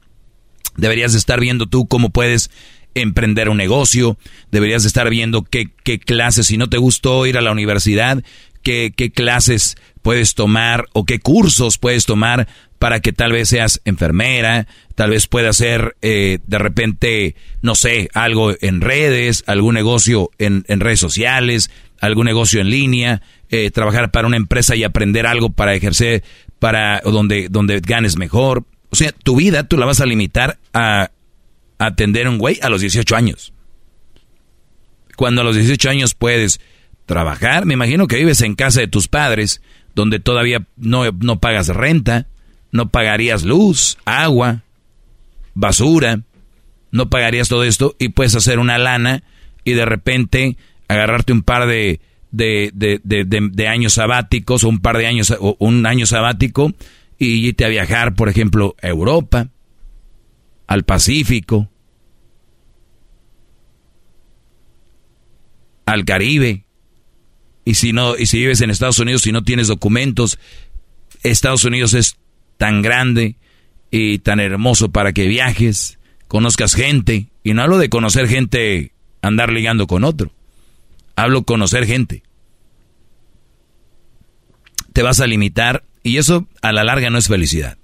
deberías 0.76 1.14
estar 1.14 1.40
viendo 1.40 1.68
tú 1.68 1.88
cómo 1.88 2.10
puedes 2.10 2.50
emprender 2.96 3.50
un 3.50 3.58
negocio, 3.58 4.18
deberías 4.52 4.86
estar 4.86 5.10
viendo 5.10 5.44
qué, 5.44 5.70
qué 5.84 6.00
clases, 6.00 6.48
si 6.48 6.58
no 6.58 6.70
te 6.70 6.78
gustó 6.78 7.26
ir 7.26 7.38
a 7.38 7.42
la 7.42 7.52
universidad, 7.52 8.24
qué, 8.64 8.94
qué 8.96 9.12
clases 9.12 9.78
puedes 10.02 10.34
tomar 10.36 10.86
o 10.94 11.06
qué 11.06 11.20
cursos 11.20 11.78
puedes 11.78 12.06
tomar 12.06 12.48
para 12.80 13.02
que 13.02 13.12
tal 13.12 13.34
vez 13.34 13.50
seas 13.50 13.82
enfermera, 13.84 14.66
tal 14.96 15.10
vez 15.10 15.28
puedas 15.28 15.58
hacer 15.58 15.98
eh, 16.02 16.40
de 16.48 16.58
repente, 16.58 17.36
no 17.62 17.76
sé, 17.76 18.10
algo 18.14 18.54
en 18.62 18.82
redes, 18.82 19.44
algún 19.48 19.76
negocio 19.76 20.32
en, 20.40 20.64
en 20.68 20.80
redes 20.80 21.00
sociales, 21.00 21.70
algún 22.00 22.26
negocio 22.26 22.62
en 22.62 22.70
línea, 22.70 23.22
eh, 23.50 23.70
trabajar 23.72 24.12
para 24.12 24.28
una 24.28 24.38
empresa 24.38 24.76
y 24.76 24.84
aprender 24.84 25.28
algo 25.28 25.50
para 25.50 25.74
ejercer, 25.74 26.24
para 26.60 27.02
donde, 27.02 27.50
donde 27.50 27.82
ganes 27.82 28.18
mejor. 28.18 28.64
O 28.92 28.96
sea, 28.96 29.12
tu 29.12 29.36
vida 29.36 29.64
tú 29.64 29.78
la 29.78 29.86
vas 29.86 30.00
a 30.00 30.06
limitar 30.06 30.58
a 30.74 31.12
atender 31.80 32.28
a 32.28 32.30
un 32.30 32.38
güey 32.38 32.60
a 32.62 32.70
los 32.70 32.82
18 32.82 33.16
años. 33.16 33.54
Cuando 35.16 35.42
a 35.42 35.44
los 35.44 35.56
18 35.56 35.90
años 35.90 36.14
puedes 36.14 36.62
trabajar, 37.06 37.66
me 37.66 37.74
imagino 37.74 38.08
que 38.08 38.18
vives 38.18 38.42
en 38.42 38.56
casa 38.56 38.82
de 38.82 38.88
tus 38.88 39.08
padres, 39.08 39.62
donde 39.96 40.20
todavía 40.20 40.68
no, 40.78 41.10
no 41.12 41.40
pagas 41.40 41.70
renta, 41.70 42.28
no 42.72 42.90
pagarías 42.90 43.44
luz, 43.44 43.98
agua, 44.06 44.64
basura, 45.56 46.22
no 46.92 47.10
pagarías 47.10 47.50
todo 47.50 47.64
esto 47.64 47.96
y 47.98 48.10
puedes 48.10 48.36
hacer 48.36 48.60
una 48.60 48.78
lana 48.78 49.24
y 49.64 49.74
de 49.74 49.86
repente 49.86 50.58
agarrarte 50.88 51.34
un 51.34 51.44
par 51.44 51.68
de, 51.68 52.00
de, 52.32 52.72
de, 52.74 53.00
de 53.26 53.68
años 53.68 53.94
sabáticos 53.94 54.64
o 54.64 54.70
un 54.70 54.80
par 54.80 54.98
de 54.98 55.08
años 55.08 55.36
o 55.40 55.56
un 55.60 55.86
año 55.86 56.06
sabático 56.06 56.74
y 57.18 57.48
irte 57.48 57.66
a 57.66 57.70
viajar, 57.70 58.16
por 58.16 58.30
ejemplo, 58.30 58.76
a 58.82 58.88
Europa 58.88 59.50
al 60.70 60.84
Pacífico, 60.84 61.68
al 65.88 66.06
Caribe. 66.06 66.66
Y 67.66 67.74
si 67.74 67.92
no, 67.92 68.16
y 68.16 68.28
si 68.28 68.38
vives 68.38 68.62
en 68.62 68.70
Estados 68.70 69.00
Unidos 69.00 69.26
y 69.26 69.32
no 69.32 69.44
tienes 69.44 69.68
documentos, 69.68 70.38
Estados 71.24 71.66
Unidos 71.66 71.96
es 71.96 72.18
tan 72.58 72.84
grande 72.84 73.36
y 73.90 74.20
tan 74.20 74.40
hermoso 74.40 74.92
para 74.92 75.12
que 75.12 75.28
viajes, 75.28 75.98
conozcas 76.28 76.76
gente. 76.76 77.30
Y 77.44 77.56
no 77.56 77.64
hablo 77.64 77.80
de 77.80 77.90
conocer 77.90 78.28
gente, 78.28 78.94
andar 79.24 79.52
ligando 79.52 79.88
con 79.88 80.04
otro. 80.04 80.32
Hablo 81.16 81.46
conocer 81.46 81.88
gente. 81.88 82.22
Te 84.94 85.02
vas 85.02 85.20
a 85.20 85.28
limitar 85.28 85.84
Y 86.04 86.18
eso 86.18 86.48
a 86.62 86.72
la 86.72 86.84
larga 86.84 87.10
no 87.10 87.18
es 87.18 87.28
felicidad. 87.28 87.80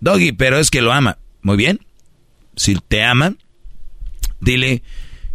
Doggy, 0.00 0.32
pero 0.32 0.58
es 0.58 0.70
que 0.70 0.82
lo 0.82 0.92
ama. 0.92 1.18
Muy 1.42 1.56
bien. 1.56 1.80
Si 2.56 2.76
te 2.88 3.04
ama, 3.04 3.36
dile 4.40 4.82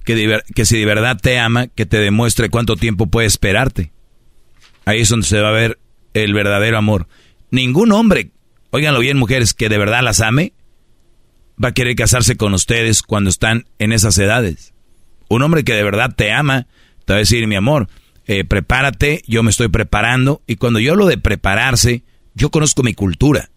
que, 0.03 0.65
si 0.65 0.77
de 0.77 0.85
verdad 0.85 1.17
te 1.21 1.39
ama, 1.39 1.67
que 1.67 1.85
te 1.85 1.97
demuestre 1.97 2.49
cuánto 2.49 2.75
tiempo 2.75 3.07
puede 3.07 3.27
esperarte. 3.27 3.91
Ahí 4.85 5.01
es 5.01 5.09
donde 5.09 5.27
se 5.27 5.39
va 5.39 5.49
a 5.49 5.53
ver 5.53 5.79
el 6.13 6.33
verdadero 6.33 6.77
amor. 6.77 7.07
Ningún 7.51 7.91
hombre, 7.91 8.31
óiganlo 8.71 8.99
bien 8.99 9.17
mujeres, 9.17 9.53
que 9.53 9.69
de 9.69 9.77
verdad 9.77 10.03
las 10.03 10.19
ame, 10.19 10.53
va 11.63 11.69
a 11.69 11.73
querer 11.73 11.95
casarse 11.95 12.35
con 12.35 12.53
ustedes 12.53 13.01
cuando 13.01 13.29
están 13.29 13.65
en 13.79 13.93
esas 13.93 14.17
edades. 14.17 14.73
Un 15.29 15.41
hombre 15.41 15.63
que 15.63 15.73
de 15.73 15.83
verdad 15.83 16.13
te 16.15 16.31
ama, 16.31 16.67
te 17.05 17.13
va 17.13 17.17
a 17.17 17.19
decir, 17.19 17.47
mi 17.47 17.55
amor, 17.55 17.87
eh, 18.25 18.43
prepárate, 18.43 19.21
yo 19.27 19.43
me 19.43 19.51
estoy 19.51 19.69
preparando. 19.69 20.41
Y 20.47 20.57
cuando 20.57 20.79
yo 20.79 20.91
hablo 20.91 21.05
de 21.05 21.17
prepararse, 21.17 22.03
yo 22.33 22.49
conozco 22.49 22.83
mi 22.83 22.93
cultura. 22.93 23.49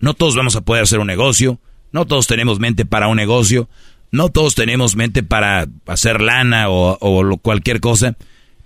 No 0.00 0.14
todos 0.14 0.34
vamos 0.34 0.56
a 0.56 0.62
poder 0.62 0.82
hacer 0.82 0.98
un 0.98 1.06
negocio, 1.06 1.60
no 1.92 2.06
todos 2.06 2.26
tenemos 2.26 2.58
mente 2.58 2.84
para 2.86 3.08
un 3.08 3.16
negocio, 3.16 3.68
no 4.10 4.28
todos 4.28 4.54
tenemos 4.54 4.96
mente 4.96 5.22
para 5.22 5.68
hacer 5.86 6.20
lana 6.20 6.68
o, 6.68 7.38
cualquier 7.42 7.80
cosa, 7.80 8.16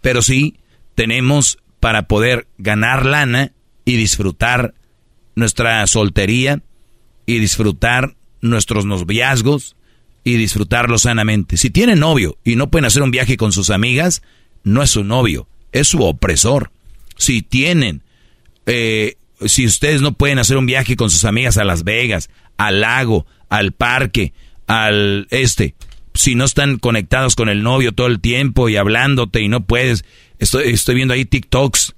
pero 0.00 0.22
sí 0.22 0.56
tenemos 0.94 1.58
para 1.80 2.06
poder 2.08 2.46
ganar 2.56 3.04
lana 3.04 3.52
y 3.84 3.96
disfrutar 3.96 4.74
nuestra 5.34 5.86
soltería 5.86 6.62
y 7.26 7.38
disfrutar 7.38 8.14
nuestros 8.40 8.84
noviazgos 8.84 9.76
y 10.22 10.36
disfrutarlo 10.36 10.98
sanamente. 10.98 11.56
Si 11.56 11.70
tienen 11.70 12.00
novio 12.00 12.38
y 12.44 12.56
no 12.56 12.70
pueden 12.70 12.86
hacer 12.86 13.02
un 13.02 13.10
viaje 13.10 13.36
con 13.36 13.52
sus 13.52 13.70
amigas, 13.70 14.22
no 14.62 14.82
es 14.82 14.90
su 14.90 15.04
novio, 15.04 15.46
es 15.72 15.88
su 15.88 16.02
opresor. 16.02 16.70
Si 17.16 17.42
tienen 17.42 18.02
eh, 18.66 19.16
si 19.46 19.66
ustedes 19.66 20.02
no 20.02 20.12
pueden 20.12 20.38
hacer 20.38 20.56
un 20.56 20.66
viaje 20.66 20.96
con 20.96 21.10
sus 21.10 21.24
amigas 21.24 21.56
a 21.58 21.64
Las 21.64 21.84
Vegas, 21.84 22.30
al 22.56 22.80
lago, 22.80 23.26
al 23.48 23.72
parque, 23.72 24.32
al 24.66 25.26
este, 25.30 25.74
si 26.14 26.34
no 26.34 26.44
están 26.44 26.78
conectados 26.78 27.34
con 27.34 27.48
el 27.48 27.62
novio 27.62 27.92
todo 27.92 28.06
el 28.06 28.20
tiempo 28.20 28.68
y 28.68 28.76
hablándote 28.76 29.40
y 29.40 29.48
no 29.48 29.64
puedes, 29.64 30.04
estoy, 30.38 30.72
estoy 30.72 30.94
viendo 30.94 31.14
ahí 31.14 31.24
TikToks, 31.24 31.94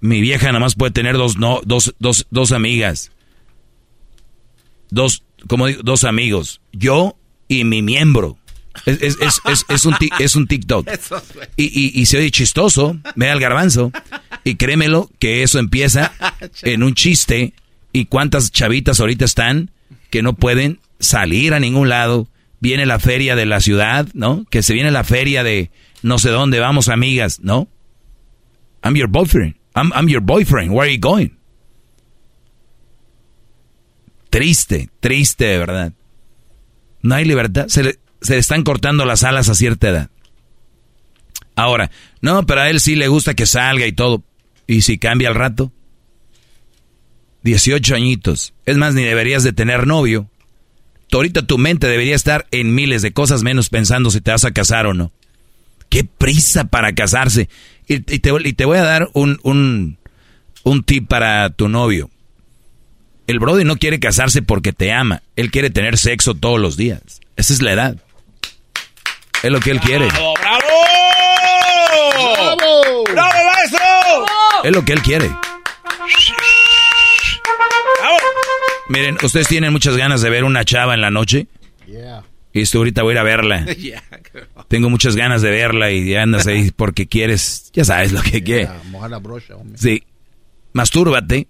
mi 0.00 0.20
vieja 0.20 0.46
nada 0.46 0.60
más 0.60 0.74
puede 0.74 0.92
tener 0.92 1.16
dos, 1.16 1.36
no, 1.36 1.60
dos, 1.64 1.94
dos, 1.98 2.26
dos 2.30 2.52
amigas, 2.52 3.12
dos, 4.90 5.24
como 5.46 5.66
digo, 5.66 5.82
dos 5.82 6.04
amigos, 6.04 6.60
yo 6.72 7.16
y 7.48 7.64
mi 7.64 7.82
miembro. 7.82 8.38
Es, 8.86 9.02
es, 9.20 9.40
es, 9.44 9.64
es, 9.68 9.84
un, 9.84 9.94
es 10.18 10.36
un 10.36 10.46
TikTok. 10.46 10.88
Y, 11.56 11.64
y, 11.64 12.00
y 12.00 12.06
se 12.06 12.18
oye 12.18 12.30
chistoso, 12.30 12.98
me 13.14 13.26
da 13.26 13.32
el 13.32 13.40
garbanzo. 13.40 13.92
Y 14.44 14.54
créemelo 14.54 15.10
que 15.18 15.42
eso 15.42 15.58
empieza 15.58 16.12
en 16.62 16.82
un 16.82 16.94
chiste. 16.94 17.52
¿Y 17.92 18.06
cuántas 18.06 18.50
chavitas 18.52 19.00
ahorita 19.00 19.24
están 19.24 19.70
que 20.10 20.22
no 20.22 20.34
pueden 20.34 20.80
salir 20.98 21.54
a 21.54 21.60
ningún 21.60 21.88
lado? 21.88 22.28
Viene 22.60 22.86
la 22.86 22.98
feria 22.98 23.36
de 23.36 23.46
la 23.46 23.60
ciudad, 23.60 24.08
¿no? 24.14 24.44
Que 24.50 24.62
se 24.62 24.74
viene 24.74 24.90
la 24.90 25.04
feria 25.04 25.42
de 25.42 25.70
no 26.02 26.18
sé 26.18 26.30
dónde, 26.30 26.60
vamos 26.60 26.88
amigas, 26.88 27.40
¿no? 27.40 27.68
I'm 28.82 28.94
your 28.94 29.08
boyfriend. 29.08 29.56
I'm, 29.74 29.92
I'm 29.94 30.08
your 30.08 30.22
boyfriend. 30.22 30.72
Where 30.72 30.88
are 30.88 30.94
you 30.94 31.00
going? 31.00 31.30
Triste, 34.30 34.90
triste 35.00 35.44
de 35.44 35.58
verdad. 35.58 35.92
No 37.02 37.14
hay 37.14 37.24
libertad. 37.24 37.68
Se 37.68 37.82
le, 37.82 37.98
se 38.20 38.38
están 38.38 38.62
cortando 38.62 39.04
las 39.04 39.24
alas 39.24 39.48
a 39.48 39.54
cierta 39.54 39.88
edad. 39.88 40.10
Ahora, 41.56 41.90
no, 42.20 42.46
pero 42.46 42.62
a 42.62 42.70
él 42.70 42.80
sí 42.80 42.96
le 42.96 43.08
gusta 43.08 43.34
que 43.34 43.46
salga 43.46 43.86
y 43.86 43.92
todo. 43.92 44.22
¿Y 44.66 44.82
si 44.82 44.98
cambia 44.98 45.28
al 45.28 45.34
rato? 45.34 45.72
18 47.42 47.94
añitos. 47.94 48.54
Es 48.66 48.76
más, 48.76 48.94
ni 48.94 49.02
deberías 49.02 49.42
de 49.42 49.52
tener 49.52 49.86
novio. 49.86 50.30
Ahorita 51.12 51.42
tu 51.42 51.58
mente 51.58 51.88
debería 51.88 52.14
estar 52.14 52.46
en 52.50 52.74
miles 52.74 53.02
de 53.02 53.12
cosas 53.12 53.42
menos 53.42 53.68
pensando 53.68 54.10
si 54.10 54.20
te 54.20 54.30
vas 54.30 54.44
a 54.44 54.52
casar 54.52 54.86
o 54.86 54.94
no. 54.94 55.12
Qué 55.88 56.04
prisa 56.04 56.64
para 56.64 56.94
casarse. 56.94 57.48
Y, 57.88 57.98
te, 58.00 58.30
voy 58.30 58.78
a 58.78 58.84
dar 58.84 59.10
un, 59.14 59.40
un, 59.42 59.98
un 60.62 60.84
tip 60.84 61.08
para 61.08 61.50
tu 61.50 61.68
novio. 61.68 62.10
El 63.26 63.40
Brody 63.40 63.64
no 63.64 63.76
quiere 63.76 63.98
casarse 63.98 64.42
porque 64.42 64.72
te 64.72 64.92
ama. 64.92 65.22
Él 65.34 65.50
quiere 65.50 65.70
tener 65.70 65.98
sexo 65.98 66.34
todos 66.34 66.60
los 66.60 66.76
días. 66.76 67.20
Esa 67.36 67.52
es 67.52 67.62
la 67.62 67.72
edad. 67.72 67.96
Es 69.42 69.50
lo 69.50 69.60
que 69.60 69.70
él 69.70 69.80
quiere. 69.80 70.06
¡Bravo! 70.06 70.34
¡Bravo! 72.10 73.04
¡Bravo, 73.10 73.38
maestro! 73.54 74.26
Es 74.64 74.72
lo 74.72 74.84
que 74.84 74.92
él 74.92 75.02
quiere. 75.02 75.30
Miren, 78.88 79.16
ustedes 79.22 79.48
tienen 79.48 79.72
muchas 79.72 79.96
ganas 79.96 80.20
de 80.20 80.30
ver 80.30 80.44
una 80.44 80.64
chava 80.64 80.94
en 80.94 81.00
la 81.00 81.10
noche. 81.10 81.46
Y 82.52 82.62
esto 82.62 82.78
ahorita 82.78 83.02
voy 83.02 83.12
a 83.12 83.14
ir 83.14 83.18
a 83.18 83.22
verla. 83.22 83.66
Tengo 84.68 84.90
muchas 84.90 85.16
ganas 85.16 85.40
de 85.42 85.50
verla 85.50 85.90
y 85.90 86.14
andas 86.16 86.46
ahí 86.46 86.70
porque 86.76 87.06
quieres, 87.06 87.70
ya 87.72 87.84
sabes 87.84 88.12
lo 88.12 88.20
que 88.22 88.42
quieres. 88.42 88.68
Sí. 89.76 90.02
Mastúrbate. 90.72 91.48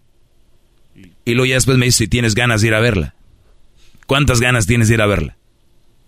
Y 1.25 1.33
luego 1.35 1.47
ya 1.47 1.55
después 1.55 1.79
me 1.79 1.87
dices 1.87 1.99
si 1.99 2.09
tienes 2.09 2.35
ganas 2.35 2.61
de 2.61 2.69
ir 2.69 2.75
a 2.75 2.81
verla. 2.81 3.15
¿Cuántas 4.07 4.41
ganas 4.41 4.67
tienes 4.67 4.89
de 4.89 4.95
ir 4.95 5.03
a 5.03 5.07
verla? 5.07 5.37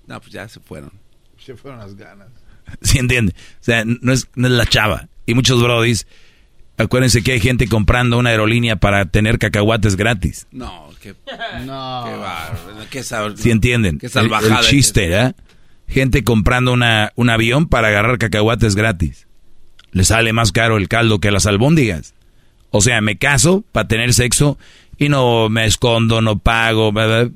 No, 0.07 0.21
pues 0.21 0.33
ya 0.33 0.49
se 0.49 0.61
fueron. 0.61 0.93
Se 1.47 1.57
fueron 1.57 1.81
las 1.81 1.97
ganas. 1.97 2.29
¿Sí 2.81 2.99
entiende? 2.99 3.35
O 3.35 3.65
sea, 3.65 3.85
no 3.85 4.13
es, 4.13 4.29
no 4.35 4.47
es 4.47 4.53
la 4.53 4.67
chava. 4.67 5.09
Y 5.27 5.35
muchos 5.35 5.63
brodis 5.63 6.07
Acuérdense 6.79 7.23
que 7.23 7.33
hay 7.33 7.41
gente 7.41 7.69
comprando 7.69 8.19
una 8.19 8.31
aerolínea 8.31 8.77
para 8.77 9.05
tener 9.07 9.39
cacahuates 9.39 9.95
gratis. 9.95 10.47
No, 10.51 10.89
qué, 11.01 11.15
no. 11.65 12.07
qué, 12.91 13.03
¿Sí 13.03 13.51
entienden? 13.51 13.99
Qué 13.99 14.09
salvajada. 14.09 14.61
El, 14.61 14.67
chiste, 14.67 15.15
¿eh? 15.15 15.33
Gente 15.87 16.25
comprando 16.25 16.73
una, 16.73 17.13
un 17.15 17.29
avión 17.29 17.69
para 17.69 17.89
agarrar 17.89 18.19
cacahuates 18.19 18.75
gratis. 18.75 19.27
Le 19.93 20.05
sale 20.05 20.33
más 20.33 20.51
caro 20.51 20.79
el 20.79 20.89
caldo 20.89 21.21
que 21.21 21.31
las 21.31 21.45
albóndigas. 21.47 22.15
O 22.71 22.81
sea, 22.81 23.01
me 23.03 23.19
caso 23.19 23.65
para 23.71 23.87
tener 23.87 24.15
sexo 24.15 24.59
y 24.97 25.11
no 25.11 25.51
me 25.51 25.67
escondo, 25.67 26.23
no 26.23 26.39
pago, 26.39 26.91
¿verdad? 26.91 27.31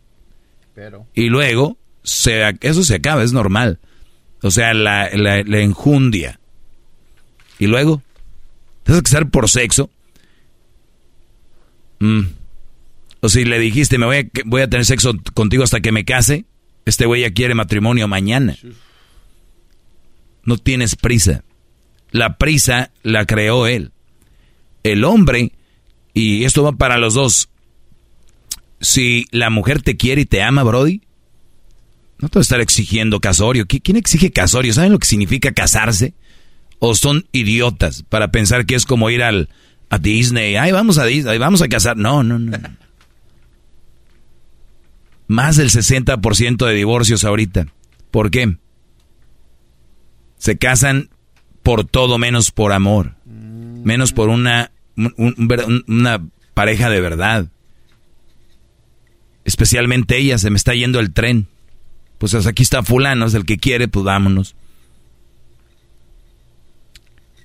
Pero. 0.75 1.07
Y 1.15 1.29
luego, 1.29 1.77
se, 2.03 2.57
eso 2.63 2.83
se 2.83 2.95
acaba, 2.95 3.23
es 3.23 3.35
normal. 3.35 3.79
O 4.47 4.51
sea, 4.51 4.75
la, 4.75 5.11
la, 5.13 5.43
la 5.43 5.61
enjundia. 5.61 6.41
Y 7.59 7.67
luego, 7.67 8.03
¿Te 8.87 8.93
vas 8.93 9.01
a 9.01 9.03
casar 9.03 9.31
por 9.31 9.51
sexo? 9.51 9.91
Mm. 11.99 12.21
O 13.21 13.29
si 13.29 13.45
le 13.45 13.59
dijiste, 13.59 13.99
me 13.99 14.07
voy 14.07 14.17
a, 14.19 14.25
voy 14.45 14.63
a 14.63 14.71
tener 14.71 14.87
sexo 14.87 15.13
contigo 15.35 15.65
hasta 15.65 15.81
que 15.81 15.91
me 15.91 16.05
case, 16.05 16.45
este 16.85 17.05
güey 17.05 17.23
ya 17.23 17.33
quiere 17.33 17.57
matrimonio 17.57 18.07
mañana. 18.07 18.57
No 20.45 20.57
tienes 20.57 20.95
prisa. 20.95 21.43
La 22.13 22.39
prisa 22.39 22.93
la 23.03 23.27
creó 23.27 23.67
él. 23.67 23.91
El 24.85 25.03
hombre, 25.03 25.51
y 26.15 26.45
esto 26.45 26.63
va 26.63 26.71
para 26.71 26.97
los 26.97 27.15
dos, 27.15 27.49
si 28.81 29.27
la 29.33 29.51
mujer 29.51 29.83
te 29.83 29.97
quiere 29.97 30.21
y 30.21 30.27
te 30.27 30.43
ama, 30.43 30.63
Brody, 30.63 31.01
no 32.19 32.29
te 32.29 32.39
va 32.39 32.41
a 32.41 32.43
estar 32.43 32.61
exigiendo 32.61 33.21
casorio. 33.21 33.67
¿Quién 33.67 33.97
exige 33.97 34.31
casorio? 34.31 34.73
¿Saben 34.73 34.93
lo 34.93 34.99
que 34.99 35.07
significa 35.07 35.53
casarse? 35.53 36.15
o 36.79 36.95
son 36.95 37.27
idiotas 37.33 38.03
para 38.03 38.31
pensar 38.31 38.67
que 38.67 38.75
es 38.75 38.85
como 38.85 39.11
ir 39.11 39.23
al, 39.23 39.49
a 39.89 39.99
Disney. 39.99 40.57
Ay, 40.57 40.73
vamos 40.73 40.99
a 40.99 41.05
Disney, 41.05 41.39
vamos 41.39 41.63
a 41.63 41.69
casar. 41.69 41.97
No, 41.97 42.23
no, 42.23 42.39
no. 42.39 42.59
Más 45.27 45.57
del 45.57 45.71
60% 45.71 46.67
de 46.67 46.75
divorcios 46.75 47.25
ahorita. 47.25 47.67
¿Por 48.11 48.31
qué? 48.31 48.57
Se 50.39 50.57
casan 50.57 51.11
por 51.63 51.85
todo 51.85 52.19
menos 52.19 52.51
por 52.53 52.73
amor. 52.73 53.15
Menos 53.25 54.13
por 54.13 54.29
una, 54.29 54.71
una 54.97 56.25
pareja 56.55 56.91
de 56.91 57.01
verdad. 57.01 57.49
Especialmente 59.45 60.19
ella, 60.19 60.39
se 60.39 60.51
me 60.51 60.57
está 60.57 60.75
yendo 60.75 61.01
el 61.01 61.13
tren. 61.13 61.49
Pues 62.19 62.35
aquí 62.47 62.63
está 62.63 62.83
fulano, 62.83 63.27
es 63.27 63.35
el 63.35 63.45
que 63.45 63.59
quiere, 63.59 63.89
pues 63.89 64.05
vámonos. 64.05 64.55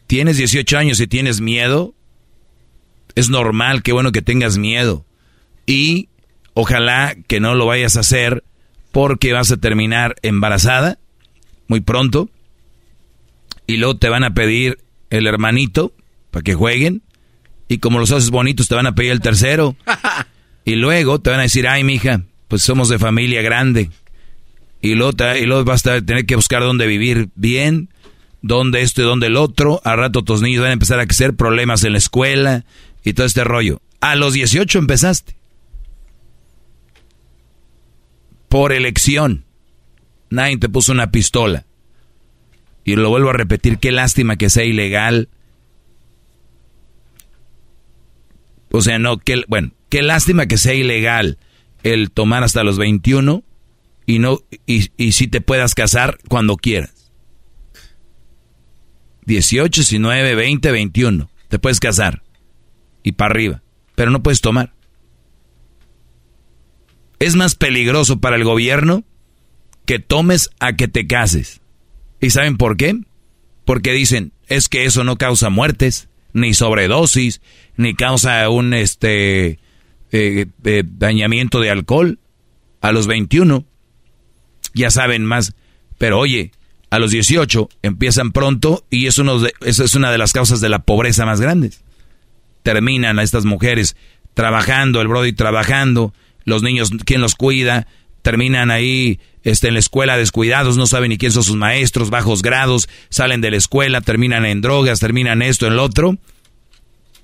Tienes 0.07 0.37
18 0.37 0.77
años 0.77 0.99
y 0.99 1.07
tienes 1.07 1.41
miedo. 1.41 1.93
Es 3.15 3.29
normal, 3.29 3.83
qué 3.83 3.91
bueno 3.91 4.11
que 4.11 4.21
tengas 4.21 4.57
miedo. 4.57 5.05
Y 5.65 6.09
ojalá 6.53 7.15
que 7.27 7.39
no 7.39 7.55
lo 7.55 7.65
vayas 7.65 7.97
a 7.97 8.01
hacer 8.01 8.43
porque 8.91 9.33
vas 9.33 9.51
a 9.51 9.57
terminar 9.57 10.15
embarazada 10.21 10.99
muy 11.67 11.79
pronto. 11.79 12.29
Y 13.67 13.77
luego 13.77 13.97
te 13.97 14.09
van 14.09 14.25
a 14.25 14.33
pedir 14.33 14.79
el 15.09 15.27
hermanito 15.27 15.93
para 16.29 16.43
que 16.43 16.55
jueguen. 16.55 17.01
Y 17.69 17.77
como 17.77 17.99
los 17.99 18.11
haces 18.11 18.29
bonitos, 18.29 18.67
te 18.67 18.75
van 18.75 18.87
a 18.87 18.95
pedir 18.95 19.11
el 19.11 19.21
tercero. 19.21 19.75
Y 20.63 20.75
luego 20.75 21.19
te 21.19 21.31
van 21.31 21.39
a 21.39 21.43
decir, 21.43 21.67
ay, 21.67 21.83
mija, 21.83 22.21
pues 22.47 22.61
somos 22.61 22.87
de 22.89 22.99
familia 22.99 23.41
grande. 23.41 23.89
Y 24.81 24.95
luego, 24.95 25.13
y 25.35 25.45
vas 25.63 25.85
a 25.85 26.01
tener 26.01 26.25
que 26.25 26.35
buscar 26.35 26.61
dónde 26.61 26.87
vivir 26.87 27.29
bien 27.35 27.89
donde 28.41 28.81
esto 28.81 29.01
y 29.01 29.05
donde 29.05 29.27
el 29.27 29.37
otro. 29.37 29.81
A 29.83 29.95
rato 29.95 30.23
tus 30.23 30.41
niños 30.41 30.61
van 30.61 30.71
a 30.71 30.73
empezar 30.73 30.99
a 30.99 31.03
hacer 31.03 31.35
problemas 31.35 31.83
en 31.83 31.93
la 31.93 31.99
escuela 31.99 32.65
y 33.03 33.13
todo 33.13 33.25
este 33.25 33.43
rollo. 33.43 33.81
A 33.99 34.15
los 34.15 34.33
18 34.33 34.79
empezaste. 34.79 35.35
Por 38.49 38.73
elección. 38.73 39.45
Nadie 40.29 40.57
te 40.57 40.69
puso 40.69 40.91
una 40.91 41.11
pistola. 41.11 41.65
Y 42.83 42.95
lo 42.95 43.09
vuelvo 43.09 43.29
a 43.29 43.33
repetir, 43.33 43.77
qué 43.77 43.91
lástima 43.91 44.37
que 44.37 44.49
sea 44.49 44.63
ilegal. 44.63 45.29
O 48.71 48.81
sea, 48.81 48.97
no, 48.97 49.19
qué, 49.19 49.43
bueno, 49.47 49.71
qué 49.89 50.01
lástima 50.01 50.47
que 50.47 50.57
sea 50.57 50.73
ilegal 50.73 51.37
el 51.83 52.09
tomar 52.09 52.43
hasta 52.43 52.63
los 52.63 52.77
21 52.77 53.43
y 54.05 54.19
no 54.19 54.39
y, 54.65 54.89
y 54.97 55.11
si 55.13 55.27
te 55.27 55.41
puedas 55.41 55.75
casar 55.75 56.17
cuando 56.27 56.57
quieras. 56.57 57.01
18, 59.25 59.81
19, 59.81 60.35
20, 60.35 60.71
21. 60.71 61.29
Te 61.47 61.59
puedes 61.59 61.79
casar. 61.79 62.23
Y 63.03 63.13
para 63.13 63.31
arriba. 63.31 63.63
Pero 63.95 64.11
no 64.11 64.23
puedes 64.23 64.41
tomar. 64.41 64.73
Es 67.19 67.35
más 67.35 67.55
peligroso 67.55 68.19
para 68.19 68.35
el 68.35 68.43
gobierno 68.43 69.03
que 69.85 69.99
tomes 69.99 70.49
a 70.59 70.75
que 70.75 70.87
te 70.87 71.07
cases. 71.07 71.61
¿Y 72.19 72.31
saben 72.31 72.57
por 72.57 72.77
qué? 72.77 72.99
Porque 73.65 73.93
dicen, 73.93 74.33
es 74.47 74.69
que 74.69 74.85
eso 74.85 75.03
no 75.03 75.17
causa 75.17 75.49
muertes, 75.49 76.09
ni 76.33 76.53
sobredosis, 76.53 77.41
ni 77.77 77.95
causa 77.95 78.49
un 78.49 78.73
este 78.73 79.59
eh, 80.11 80.45
eh, 80.63 80.83
dañamiento 80.85 81.59
de 81.59 81.69
alcohol. 81.69 82.19
A 82.81 82.91
los 82.91 83.05
21 83.05 83.65
ya 84.73 84.91
saben 84.91 85.25
más. 85.25 85.53
Pero 85.97 86.19
oye, 86.19 86.51
a 86.89 86.99
los 86.99 87.11
18 87.11 87.69
empiezan 87.83 88.31
pronto 88.31 88.85
y 88.89 89.07
es 89.07 89.17
uno 89.17 89.39
de, 89.39 89.53
eso 89.61 89.83
es 89.83 89.95
una 89.95 90.11
de 90.11 90.17
las 90.17 90.33
causas 90.33 90.61
de 90.61 90.69
la 90.69 90.79
pobreza 90.79 91.25
más 91.25 91.39
grandes. 91.39 91.81
Terminan 92.63 93.17
a 93.17 93.23
estas 93.23 93.45
mujeres 93.45 93.95
trabajando, 94.33 95.01
el 95.01 95.07
Brody 95.07 95.33
trabajando, 95.33 96.13
los 96.43 96.63
niños, 96.63 96.91
¿quién 97.05 97.21
los 97.21 97.35
cuida? 97.35 97.87
Terminan 98.21 98.71
ahí 98.71 99.19
este, 99.43 99.69
en 99.69 99.75
la 99.75 99.79
escuela 99.79 100.17
descuidados, 100.17 100.77
no 100.77 100.85
saben 100.85 101.09
ni 101.09 101.17
quién 101.17 101.31
son 101.31 101.43
sus 101.43 101.55
maestros, 101.55 102.09
bajos 102.09 102.41
grados, 102.41 102.89
salen 103.09 103.41
de 103.41 103.51
la 103.51 103.57
escuela, 103.57 104.01
terminan 104.01 104.45
en 104.45 104.61
drogas, 104.61 104.99
terminan 104.99 105.41
esto, 105.41 105.67
en 105.67 105.77
lo 105.77 105.83
otro. 105.83 106.17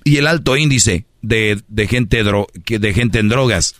Y 0.02 0.16
el 0.16 0.26
alto 0.26 0.56
índice 0.56 1.04
de, 1.20 1.62
gente, 1.88 2.22
de 2.22 2.94
gente 2.94 3.18
en 3.18 3.28
drogas, 3.28 3.76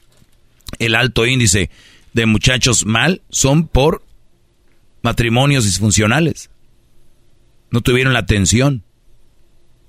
el 0.79 0.95
alto 0.95 1.27
índice 1.27 1.71
de 2.13 2.27
muchachos 2.27 2.87
mal, 2.87 3.23
son 3.31 3.69
por 3.69 4.05
matrimonios 5.03 5.65
disfuncionales. 5.65 6.51
No 7.71 7.81
tuvieron 7.81 8.13
la 8.13 8.21
atención. 8.21 8.85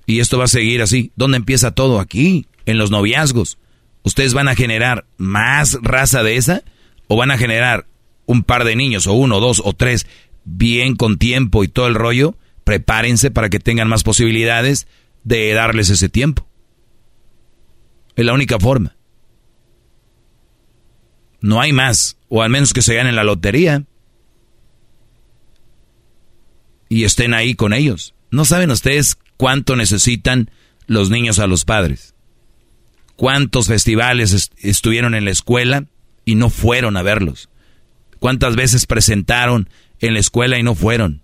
Y 0.06 0.20
esto 0.20 0.38
va 0.38 0.44
a 0.44 0.48
seguir 0.48 0.82
así. 0.82 1.12
¿Dónde 1.16 1.36
empieza 1.36 1.72
todo? 1.72 2.00
Aquí, 2.00 2.46
en 2.66 2.78
los 2.78 2.90
noviazgos. 2.90 3.58
¿Ustedes 4.02 4.34
van 4.34 4.48
a 4.48 4.54
generar 4.54 5.06
más 5.18 5.78
raza 5.82 6.22
de 6.22 6.36
esa? 6.36 6.62
¿O 7.06 7.16
van 7.16 7.30
a 7.30 7.38
generar 7.38 7.86
un 8.26 8.44
par 8.44 8.64
de 8.64 8.76
niños, 8.76 9.06
o 9.06 9.12
uno, 9.12 9.40
dos, 9.40 9.60
o 9.64 9.72
tres, 9.72 10.06
bien 10.44 10.96
con 10.96 11.18
tiempo 11.18 11.64
y 11.64 11.68
todo 11.68 11.86
el 11.86 11.94
rollo? 11.94 12.36
Prepárense 12.64 13.30
para 13.30 13.50
que 13.50 13.58
tengan 13.58 13.88
más 13.88 14.02
posibilidades 14.02 14.86
de 15.24 15.52
darles 15.52 15.90
ese 15.90 16.08
tiempo. 16.08 16.46
Es 18.16 18.24
la 18.24 18.32
única 18.32 18.58
forma. 18.58 18.96
No 21.40 21.60
hay 21.60 21.72
más, 21.72 22.16
o 22.28 22.42
al 22.42 22.50
menos 22.50 22.72
que 22.72 22.82
se 22.82 22.94
ganen 22.94 23.16
la 23.16 23.24
lotería 23.24 23.84
y 26.90 27.04
estén 27.04 27.32
ahí 27.32 27.54
con 27.54 27.72
ellos. 27.72 28.14
¿No 28.30 28.44
saben 28.44 28.70
ustedes 28.70 29.16
cuánto 29.36 29.76
necesitan 29.76 30.50
los 30.86 31.08
niños 31.08 31.38
a 31.38 31.46
los 31.46 31.64
padres? 31.64 32.14
¿Cuántos 33.16 33.68
festivales 33.68 34.50
estuvieron 34.58 35.14
en 35.14 35.24
la 35.24 35.30
escuela 35.30 35.86
y 36.24 36.34
no 36.34 36.50
fueron 36.50 36.96
a 36.96 37.02
verlos? 37.02 37.48
¿Cuántas 38.18 38.56
veces 38.56 38.86
presentaron 38.86 39.70
en 40.00 40.14
la 40.14 40.20
escuela 40.20 40.58
y 40.58 40.62
no 40.62 40.74
fueron? 40.74 41.22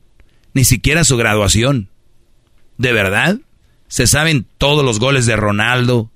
Ni 0.54 0.64
siquiera 0.64 1.04
su 1.04 1.16
graduación. 1.16 1.90
¿De 2.78 2.92
verdad? 2.92 3.38
Se 3.88 4.06
saben 4.06 4.46
todos 4.58 4.84
los 4.84 4.98
goles 4.98 5.26
de 5.26 5.36
Ronaldo, 5.36 6.10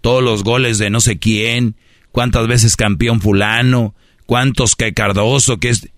todos 0.00 0.22
los 0.22 0.42
goles 0.42 0.78
de 0.78 0.90
no 0.90 1.00
sé 1.00 1.18
quién, 1.18 1.76
cuántas 2.16 2.48
veces 2.48 2.76
campeón 2.76 3.20
fulano, 3.20 3.94
cuántos 4.24 4.74
que 4.74 4.94
Cardoso, 4.94 5.58
que 5.58 5.68
es... 5.68 5.90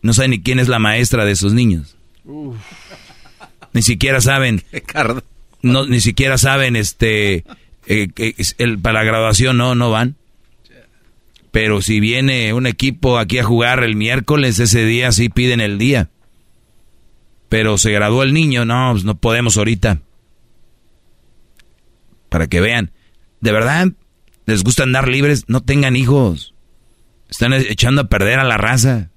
No 0.00 0.14
saben 0.14 0.30
ni 0.30 0.40
quién 0.40 0.60
es 0.60 0.68
la 0.68 0.78
maestra 0.78 1.26
de 1.26 1.36
sus 1.36 1.52
niños. 1.52 1.94
Ni 3.74 3.82
siquiera 3.82 4.22
saben. 4.22 4.62
No, 5.60 5.86
ni 5.86 6.00
siquiera 6.00 6.38
saben, 6.38 6.76
este, 6.76 7.44
eh, 7.86 8.08
el, 8.58 8.78
para 8.78 9.00
la 9.00 9.04
graduación 9.04 9.56
no, 9.56 9.74
no 9.74 9.90
van. 9.90 10.14
Pero 11.50 11.82
si 11.82 11.98
viene 11.98 12.52
un 12.52 12.68
equipo 12.68 13.18
aquí 13.18 13.38
a 13.38 13.44
jugar 13.44 13.82
el 13.82 13.96
miércoles, 13.96 14.60
ese 14.60 14.84
día 14.84 15.10
sí 15.10 15.28
piden 15.28 15.60
el 15.60 15.78
día. 15.78 16.08
Pero 17.48 17.76
se 17.76 17.90
graduó 17.90 18.22
el 18.22 18.32
niño, 18.32 18.64
no, 18.64 18.92
pues 18.92 19.02
no 19.02 19.16
podemos 19.16 19.58
ahorita. 19.58 20.00
Para 22.28 22.46
que 22.46 22.60
vean, 22.60 22.92
de 23.40 23.50
verdad, 23.50 23.88
les 24.48 24.64
gusta 24.64 24.82
andar 24.82 25.08
libres, 25.08 25.44
no 25.46 25.60
tengan 25.60 25.94
hijos. 25.94 26.54
Están 27.28 27.52
echando 27.52 28.00
a 28.00 28.08
perder 28.08 28.38
a 28.38 28.44
la 28.44 28.56
raza. 28.56 29.10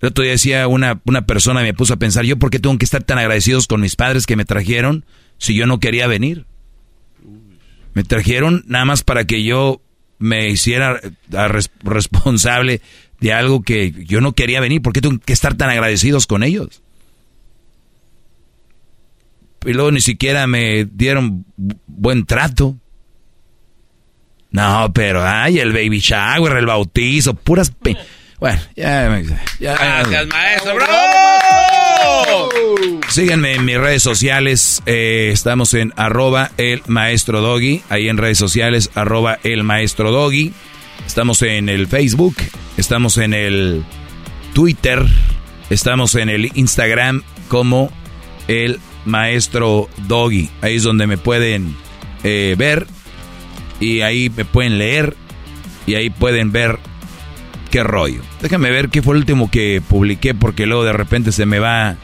El 0.00 0.08
otro 0.08 0.24
día 0.24 0.32
decía 0.32 0.66
una, 0.66 1.00
una 1.04 1.26
persona, 1.26 1.62
me 1.62 1.74
puso 1.74 1.94
a 1.94 1.98
pensar, 1.98 2.24
¿yo 2.24 2.36
por 2.36 2.50
qué 2.50 2.58
tengo 2.58 2.76
que 2.76 2.84
estar 2.84 3.04
tan 3.04 3.18
agradecidos 3.18 3.68
con 3.68 3.80
mis 3.80 3.94
padres 3.94 4.26
que 4.26 4.34
me 4.34 4.44
trajeron 4.44 5.04
si 5.38 5.54
yo 5.54 5.66
no 5.66 5.78
quería 5.78 6.08
venir? 6.08 6.44
Me 7.94 8.02
trajeron 8.02 8.64
nada 8.66 8.84
más 8.84 9.04
para 9.04 9.26
que 9.26 9.44
yo 9.44 9.80
me 10.18 10.48
hiciera 10.48 11.00
responsable 11.84 12.80
de 13.20 13.32
algo 13.32 13.62
que 13.62 13.92
yo 13.92 14.20
no 14.20 14.32
quería 14.32 14.58
venir. 14.58 14.82
¿Por 14.82 14.92
qué 14.92 15.00
tengo 15.00 15.20
que 15.24 15.34
estar 15.34 15.54
tan 15.54 15.70
agradecidos 15.70 16.26
con 16.26 16.42
ellos? 16.42 16.82
Y 19.64 19.72
luego 19.72 19.92
ni 19.92 20.00
siquiera 20.00 20.48
me 20.48 20.84
dieron 20.84 21.46
buen 21.86 22.26
trato. 22.26 22.76
No, 24.50 24.92
pero 24.94 25.24
ay, 25.24 25.58
el 25.58 25.72
baby 25.72 25.98
shower, 25.98 26.56
el 26.56 26.66
bautizo, 26.66 27.34
puras... 27.34 27.72
Bueno, 28.38 28.60
ya, 28.76 29.22
ya 29.58 29.74
Gracias, 29.74 30.26
maestro, 30.26 30.74
bravo. 30.74 32.50
Síganme 33.08 33.54
en 33.54 33.64
mis 33.64 33.78
redes 33.78 34.02
sociales. 34.02 34.82
Eh, 34.84 35.30
estamos 35.32 35.72
en 35.72 35.94
arroba 35.96 36.50
el 36.58 36.82
maestro 36.86 37.40
doggy. 37.40 37.82
Ahí 37.88 38.08
en 38.08 38.18
redes 38.18 38.36
sociales, 38.36 38.90
arroba 38.94 39.38
el 39.42 39.62
maestro 39.62 40.12
doggy. 40.12 40.52
Estamos 41.06 41.40
en 41.42 41.70
el 41.70 41.86
Facebook. 41.86 42.36
Estamos 42.76 43.16
en 43.16 43.32
el 43.32 43.84
Twitter. 44.52 45.02
Estamos 45.70 46.14
en 46.14 46.28
el 46.28 46.50
Instagram 46.54 47.22
como 47.48 47.90
el 48.48 48.80
maestro 49.06 49.88
doggy. 50.06 50.50
Ahí 50.60 50.76
es 50.76 50.82
donde 50.82 51.06
me 51.06 51.16
pueden 51.16 51.74
eh, 52.22 52.54
ver. 52.58 52.86
Y 53.80 54.00
ahí 54.00 54.30
me 54.34 54.44
pueden 54.44 54.78
leer. 54.78 55.14
Y 55.86 55.94
ahí 55.94 56.10
pueden 56.10 56.52
ver 56.52 56.78
qué 57.70 57.82
rollo. 57.82 58.20
Déjame 58.40 58.70
ver 58.70 58.88
qué 58.88 59.02
fue 59.02 59.14
el 59.14 59.20
último 59.20 59.50
que 59.50 59.82
publiqué 59.86 60.34
porque 60.34 60.66
luego 60.66 60.84
de 60.84 60.92
repente 60.92 61.32
se 61.32 61.46
me 61.46 61.58
va 61.58 61.96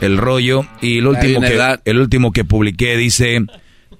el 0.00 0.18
rollo. 0.18 0.66
Y 0.80 0.98
el 0.98 1.06
último, 1.06 1.40
que, 1.40 1.78
el 1.84 1.98
último 1.98 2.32
que 2.32 2.44
publiqué 2.44 2.96
dice, 2.96 3.44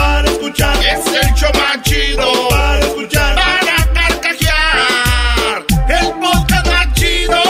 escuchar. 0.48 0.78
Es 0.78 1.06
el 1.08 1.34
show 1.36 1.52
más 1.56 1.82
chido 1.84 2.50
para 2.50 2.80
escuchar. 2.80 3.36
Para 3.36 3.94
carcajear. 3.94 5.66
El 5.90 6.06
podcast 6.20 6.68
más 6.68 6.94
chido. 6.94 7.42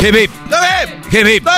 Hip, 0.00 1.26
hip. 1.26 1.48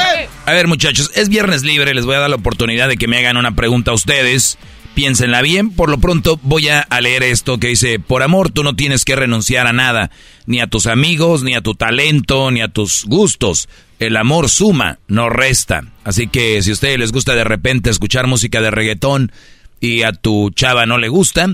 A 0.46 0.52
ver, 0.52 0.68
muchachos, 0.68 1.10
es 1.14 1.28
viernes 1.28 1.62
libre. 1.62 1.94
Les 1.94 2.04
voy 2.04 2.16
a 2.16 2.20
dar 2.20 2.30
la 2.30 2.36
oportunidad 2.36 2.88
de 2.88 2.96
que 2.96 3.08
me 3.08 3.18
hagan 3.18 3.36
una 3.36 3.54
pregunta 3.54 3.92
a 3.92 3.94
ustedes. 3.94 4.58
Piénsenla 4.94 5.42
bien, 5.42 5.70
por 5.70 5.88
lo 5.88 5.98
pronto 5.98 6.38
voy 6.42 6.68
a 6.68 6.86
leer 7.00 7.24
esto 7.24 7.58
que 7.58 7.66
dice, 7.66 7.98
por 7.98 8.22
amor 8.22 8.50
tú 8.50 8.62
no 8.62 8.76
tienes 8.76 9.04
que 9.04 9.16
renunciar 9.16 9.66
a 9.66 9.72
nada, 9.72 10.12
ni 10.46 10.60
a 10.60 10.68
tus 10.68 10.86
amigos, 10.86 11.42
ni 11.42 11.56
a 11.56 11.62
tu 11.62 11.74
talento, 11.74 12.52
ni 12.52 12.60
a 12.60 12.68
tus 12.68 13.04
gustos. 13.04 13.68
El 13.98 14.16
amor 14.16 14.48
suma, 14.48 14.98
no 15.08 15.30
resta. 15.30 15.82
Así 16.04 16.26
que 16.26 16.62
si 16.62 16.70
a 16.70 16.72
ustedes 16.74 16.98
les 16.98 17.12
gusta 17.12 17.34
de 17.34 17.44
repente 17.44 17.90
escuchar 17.90 18.26
música 18.26 18.60
de 18.60 18.70
reggaetón 18.70 19.32
y 19.80 20.02
a 20.02 20.12
tu 20.12 20.50
chava 20.50 20.86
no 20.86 20.98
le 20.98 21.08
gusta, 21.08 21.48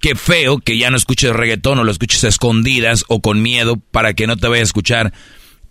qué 0.00 0.14
feo 0.14 0.58
que 0.58 0.78
ya 0.78 0.90
no 0.90 0.96
escuches 0.96 1.32
reggaetón 1.32 1.78
o 1.78 1.84
lo 1.84 1.92
escuches 1.92 2.24
escondidas 2.24 3.04
o 3.08 3.20
con 3.20 3.42
miedo 3.42 3.76
para 3.90 4.14
que 4.14 4.26
no 4.26 4.36
te 4.36 4.48
vaya 4.48 4.62
a 4.62 4.64
escuchar 4.64 5.12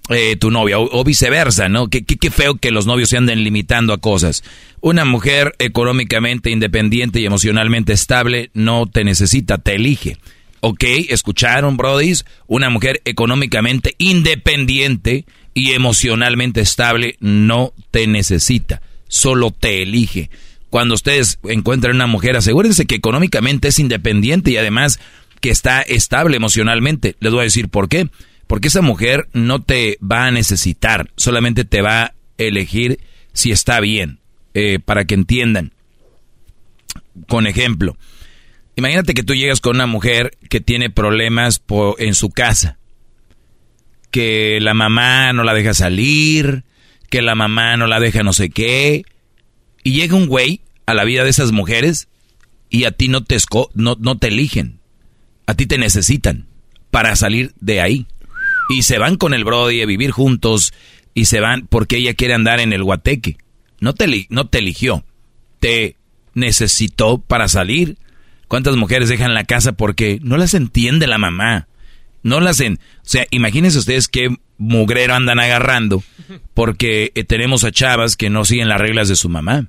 eh, 0.09 0.37
tu 0.37 0.49
novia 0.49 0.79
o, 0.79 1.03
viceversa, 1.03 1.69
¿no? 1.69 1.87
Qué, 1.87 2.03
qué, 2.03 2.31
feo 2.31 2.55
que 2.55 2.71
los 2.71 2.87
novios 2.87 3.09
se 3.09 3.17
anden 3.17 3.43
limitando 3.43 3.93
a 3.93 3.99
cosas. 3.99 4.43
Una 4.81 5.05
mujer 5.05 5.53
económicamente 5.59 6.49
independiente 6.49 7.19
y 7.19 7.25
emocionalmente 7.25 7.93
estable 7.93 8.49
no 8.53 8.87
te 8.87 9.03
necesita, 9.03 9.59
te 9.59 9.75
elige. 9.75 10.17
Ok, 10.61 10.83
escucharon, 11.09 11.77
brodis, 11.77 12.25
una 12.47 12.71
mujer 12.71 13.01
económicamente 13.05 13.93
independiente 13.99 15.25
y 15.59 15.73
emocionalmente 15.73 16.61
estable 16.61 17.17
no 17.19 17.73
te 17.91 18.07
necesita, 18.07 18.81
solo 19.09 19.51
te 19.51 19.83
elige. 19.83 20.29
Cuando 20.69 20.93
ustedes 20.93 21.37
encuentren 21.43 21.95
una 21.97 22.07
mujer, 22.07 22.37
asegúrense 22.37 22.85
que 22.85 22.95
económicamente 22.95 23.67
es 23.67 23.77
independiente 23.77 24.51
y 24.51 24.57
además 24.57 25.01
que 25.41 25.49
está 25.49 25.81
estable 25.81 26.37
emocionalmente. 26.37 27.17
Les 27.19 27.33
voy 27.33 27.41
a 27.41 27.43
decir 27.43 27.67
por 27.67 27.89
qué 27.89 28.07
porque 28.47 28.69
esa 28.69 28.81
mujer 28.81 29.27
no 29.33 29.61
te 29.61 29.99
va 30.01 30.27
a 30.27 30.31
necesitar, 30.31 31.11
solamente 31.17 31.65
te 31.65 31.81
va 31.81 32.03
a 32.03 32.13
elegir 32.37 33.01
si 33.33 33.51
está 33.51 33.81
bien, 33.81 34.19
eh, 34.53 34.79
para 34.79 35.03
que 35.03 35.15
entiendan. 35.15 35.73
Con 37.27 37.47
ejemplo, 37.47 37.97
imagínate 38.77 39.13
que 39.13 39.23
tú 39.23 39.35
llegas 39.35 39.59
con 39.59 39.75
una 39.75 39.87
mujer 39.87 40.37
que 40.49 40.61
tiene 40.61 40.89
problemas 40.89 41.61
en 41.97 42.15
su 42.15 42.29
casa, 42.29 42.78
que 44.11 44.59
la 44.61 44.73
mamá 44.73 45.33
no 45.33 45.43
la 45.43 45.53
deja 45.53 45.73
salir, 45.73 46.63
que 47.09 47.21
la 47.21 47.35
mamá 47.35 47.77
no 47.77 47.87
la 47.87 47.99
deja 47.99 48.23
no 48.23 48.33
sé 48.33 48.49
qué, 48.49 49.03
y 49.83 49.93
llega 49.93 50.15
un 50.15 50.27
güey 50.27 50.61
a 50.85 50.93
la 50.93 51.03
vida 51.03 51.23
de 51.23 51.29
esas 51.29 51.51
mujeres 51.51 52.07
y 52.69 52.85
a 52.85 52.91
ti 52.91 53.07
no 53.07 53.23
te, 53.23 53.37
no, 53.73 53.97
no 53.99 54.17
te 54.17 54.27
eligen, 54.27 54.79
a 55.45 55.55
ti 55.55 55.65
te 55.65 55.77
necesitan 55.77 56.47
para 56.91 57.15
salir 57.15 57.53
de 57.59 57.81
ahí. 57.81 58.07
Y 58.69 58.83
se 58.83 58.99
van 58.99 59.17
con 59.17 59.33
el 59.33 59.43
Brody 59.43 59.81
a 59.81 59.87
vivir 59.87 60.11
juntos 60.11 60.73
y 61.13 61.25
se 61.25 61.39
van 61.39 61.65
porque 61.67 61.97
ella 61.97 62.13
quiere 62.13 62.35
andar 62.35 62.59
en 62.59 62.71
el 62.71 62.83
guateque. 62.83 63.37
No 63.79 63.93
te, 63.93 64.27
no 64.29 64.47
te 64.47 64.59
eligió, 64.59 65.03
te 65.59 65.95
necesitó 66.33 67.19
para 67.19 67.47
salir. 67.47 67.97
¿Cuántas 68.47 68.75
mujeres 68.75 69.09
dejan 69.09 69.33
la 69.33 69.43
casa 69.43 69.73
porque 69.73 70.19
no 70.21 70.37
las 70.37 70.53
entiende 70.53 71.07
la 71.07 71.17
mamá? 71.17 71.67
No 72.23 72.39
las 72.39 72.59
en, 72.59 72.75
o 72.75 73.09
sea, 73.09 73.25
imagínense 73.31 73.77
ustedes 73.77 74.07
qué 74.07 74.35
mugrero 74.57 75.15
andan 75.15 75.39
agarrando 75.39 76.03
porque 76.53 77.11
eh, 77.15 77.23
tenemos 77.23 77.63
a 77.63 77.71
chavas 77.71 78.15
que 78.17 78.29
no 78.29 78.45
siguen 78.45 78.67
las 78.69 78.81
reglas 78.81 79.07
de 79.07 79.15
su 79.15 79.29
mamá. 79.29 79.67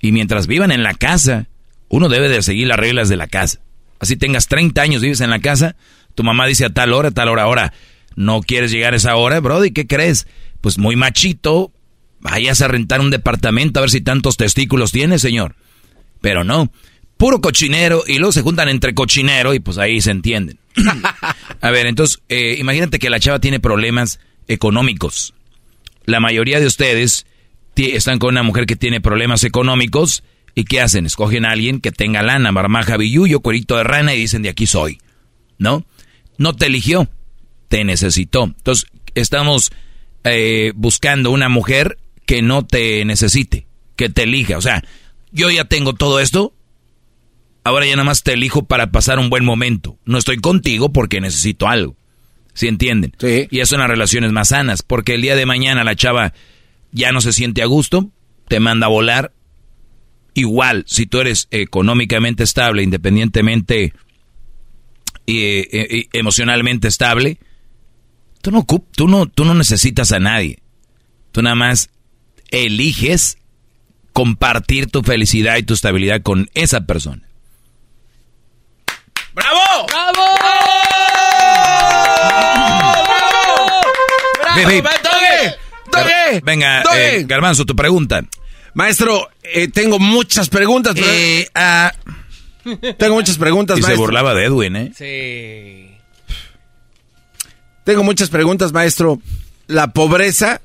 Y 0.00 0.12
mientras 0.12 0.46
vivan 0.46 0.72
en 0.72 0.82
la 0.82 0.94
casa, 0.94 1.48
uno 1.88 2.08
debe 2.08 2.28
de 2.28 2.42
seguir 2.42 2.68
las 2.68 2.78
reglas 2.78 3.08
de 3.08 3.16
la 3.16 3.26
casa. 3.26 3.60
Así 3.98 4.16
tengas 4.16 4.48
30 4.48 4.80
años, 4.80 5.02
vives 5.02 5.20
en 5.20 5.30
la 5.30 5.38
casa, 5.38 5.76
tu 6.14 6.24
mamá 6.24 6.46
dice 6.46 6.64
a 6.64 6.70
tal 6.70 6.92
hora, 6.92 7.08
a 7.08 7.12
tal 7.12 7.28
hora, 7.28 7.44
ahora 7.44 7.72
no 8.16 8.40
quieres 8.40 8.70
llegar 8.72 8.94
a 8.94 8.96
esa 8.96 9.16
hora, 9.16 9.40
Brody, 9.40 9.70
¿qué 9.70 9.86
crees? 9.86 10.26
Pues 10.60 10.78
muy 10.78 10.96
machito, 10.96 11.72
vayas 12.20 12.62
a 12.62 12.68
rentar 12.68 13.00
un 13.00 13.10
departamento 13.10 13.78
a 13.78 13.82
ver 13.82 13.90
si 13.90 14.00
tantos 14.00 14.36
testículos 14.36 14.92
tiene, 14.92 15.18
señor. 15.18 15.56
Pero 16.20 16.44
no, 16.44 16.70
puro 17.22 17.40
cochinero 17.40 18.02
y 18.04 18.18
luego 18.18 18.32
se 18.32 18.42
juntan 18.42 18.68
entre 18.68 18.94
cochinero 18.94 19.54
y 19.54 19.60
pues 19.60 19.78
ahí 19.78 20.00
se 20.00 20.10
entienden. 20.10 20.58
a 21.60 21.70
ver, 21.70 21.86
entonces, 21.86 22.20
eh, 22.28 22.56
imagínate 22.58 22.98
que 22.98 23.10
la 23.10 23.20
chava 23.20 23.38
tiene 23.38 23.60
problemas 23.60 24.18
económicos. 24.48 25.32
La 26.04 26.18
mayoría 26.18 26.58
de 26.58 26.66
ustedes 26.66 27.26
están 27.76 28.18
con 28.18 28.30
una 28.30 28.42
mujer 28.42 28.66
que 28.66 28.74
tiene 28.74 29.00
problemas 29.00 29.44
económicos 29.44 30.24
y 30.56 30.64
¿qué 30.64 30.80
hacen? 30.80 31.06
Escogen 31.06 31.44
a 31.44 31.52
alguien 31.52 31.80
que 31.80 31.92
tenga 31.92 32.22
lana, 32.22 32.50
marmaja, 32.50 32.96
billuyo, 32.96 33.38
cuerito 33.38 33.76
de 33.76 33.84
rana 33.84 34.14
y 34.14 34.18
dicen 34.18 34.42
de 34.42 34.48
aquí 34.48 34.66
soy. 34.66 34.98
¿No? 35.58 35.86
No 36.38 36.56
te 36.56 36.66
eligió 36.66 37.08
te 37.72 37.84
necesitó. 37.84 38.44
Entonces, 38.44 38.86
estamos 39.14 39.70
eh, 40.24 40.72
buscando 40.74 41.30
una 41.30 41.48
mujer 41.48 41.98
que 42.26 42.42
no 42.42 42.66
te 42.66 43.02
necesite, 43.04 43.68
que 43.94 44.10
te 44.10 44.24
elija. 44.24 44.58
O 44.58 44.60
sea, 44.60 44.82
yo 45.30 45.48
ya 45.50 45.64
tengo 45.64 45.94
todo 45.94 46.20
esto, 46.20 46.52
ahora 47.64 47.86
ya 47.86 47.92
nada 47.92 48.04
más 48.04 48.22
te 48.22 48.32
elijo 48.32 48.64
para 48.64 48.90
pasar 48.90 49.18
un 49.18 49.30
buen 49.30 49.44
momento. 49.44 49.98
No 50.04 50.18
estoy 50.18 50.38
contigo 50.38 50.92
porque 50.92 51.20
necesito 51.20 51.68
algo. 51.68 51.96
¿Sí 52.54 52.68
entienden? 52.68 53.14
Sí. 53.18 53.48
Y 53.50 53.60
eso 53.60 53.74
en 53.76 53.80
las 53.80 53.90
relaciones 53.90 54.32
más 54.32 54.48
sanas, 54.48 54.82
porque 54.82 55.14
el 55.14 55.22
día 55.22 55.36
de 55.36 55.46
mañana 55.46 55.84
la 55.84 55.96
chava 55.96 56.34
ya 56.90 57.10
no 57.12 57.20
se 57.20 57.32
siente 57.32 57.62
a 57.62 57.66
gusto, 57.66 58.10
te 58.48 58.60
manda 58.60 58.86
a 58.86 58.90
volar. 58.90 59.32
Igual, 60.34 60.84
si 60.86 61.06
tú 61.06 61.20
eres 61.20 61.48
económicamente 61.50 62.42
estable, 62.42 62.82
independientemente 62.82 63.94
y 65.24 65.38
eh, 65.38 66.08
emocionalmente 66.12 66.88
estable, 66.88 67.38
Tú 68.42 68.50
no, 68.50 68.66
tú, 68.66 69.08
no, 69.08 69.26
tú 69.26 69.44
no 69.44 69.54
necesitas 69.54 70.10
a 70.10 70.18
nadie. 70.18 70.58
Tú 71.30 71.42
nada 71.42 71.54
más 71.54 71.90
eliges 72.50 73.38
compartir 74.12 74.88
tu 74.88 75.02
felicidad 75.02 75.56
y 75.56 75.62
tu 75.62 75.74
estabilidad 75.74 76.22
con 76.22 76.50
esa 76.54 76.84
persona. 76.84 77.22
¡Bravo! 79.34 79.86
¡Bravo! 79.88 80.36
¡Bravo! 80.40 80.70
¡Bravo! 84.40 84.52
Venga, 86.42 86.82
eh, 86.94 87.24
Garbanzo, 87.26 87.64
tu 87.64 87.76
pregunta. 87.76 88.22
Maestro, 88.74 89.28
eh, 89.42 89.68
tengo 89.68 89.98
muchas 89.98 90.48
preguntas. 90.48 90.94
Eh, 90.96 91.48
ah. 91.54 91.92
tengo 92.98 93.14
muchas 93.14 93.38
preguntas, 93.38 93.78
y 93.78 93.82
se 93.82 93.94
burlaba 93.94 94.34
de 94.34 94.44
Edwin, 94.44 94.76
¿eh? 94.76 94.92
Sí. 94.96 95.96
Tengo 97.84 98.04
muchas 98.04 98.30
preguntas, 98.30 98.72
maestro. 98.72 99.20
La 99.66 99.92
pobreza. 99.92 100.60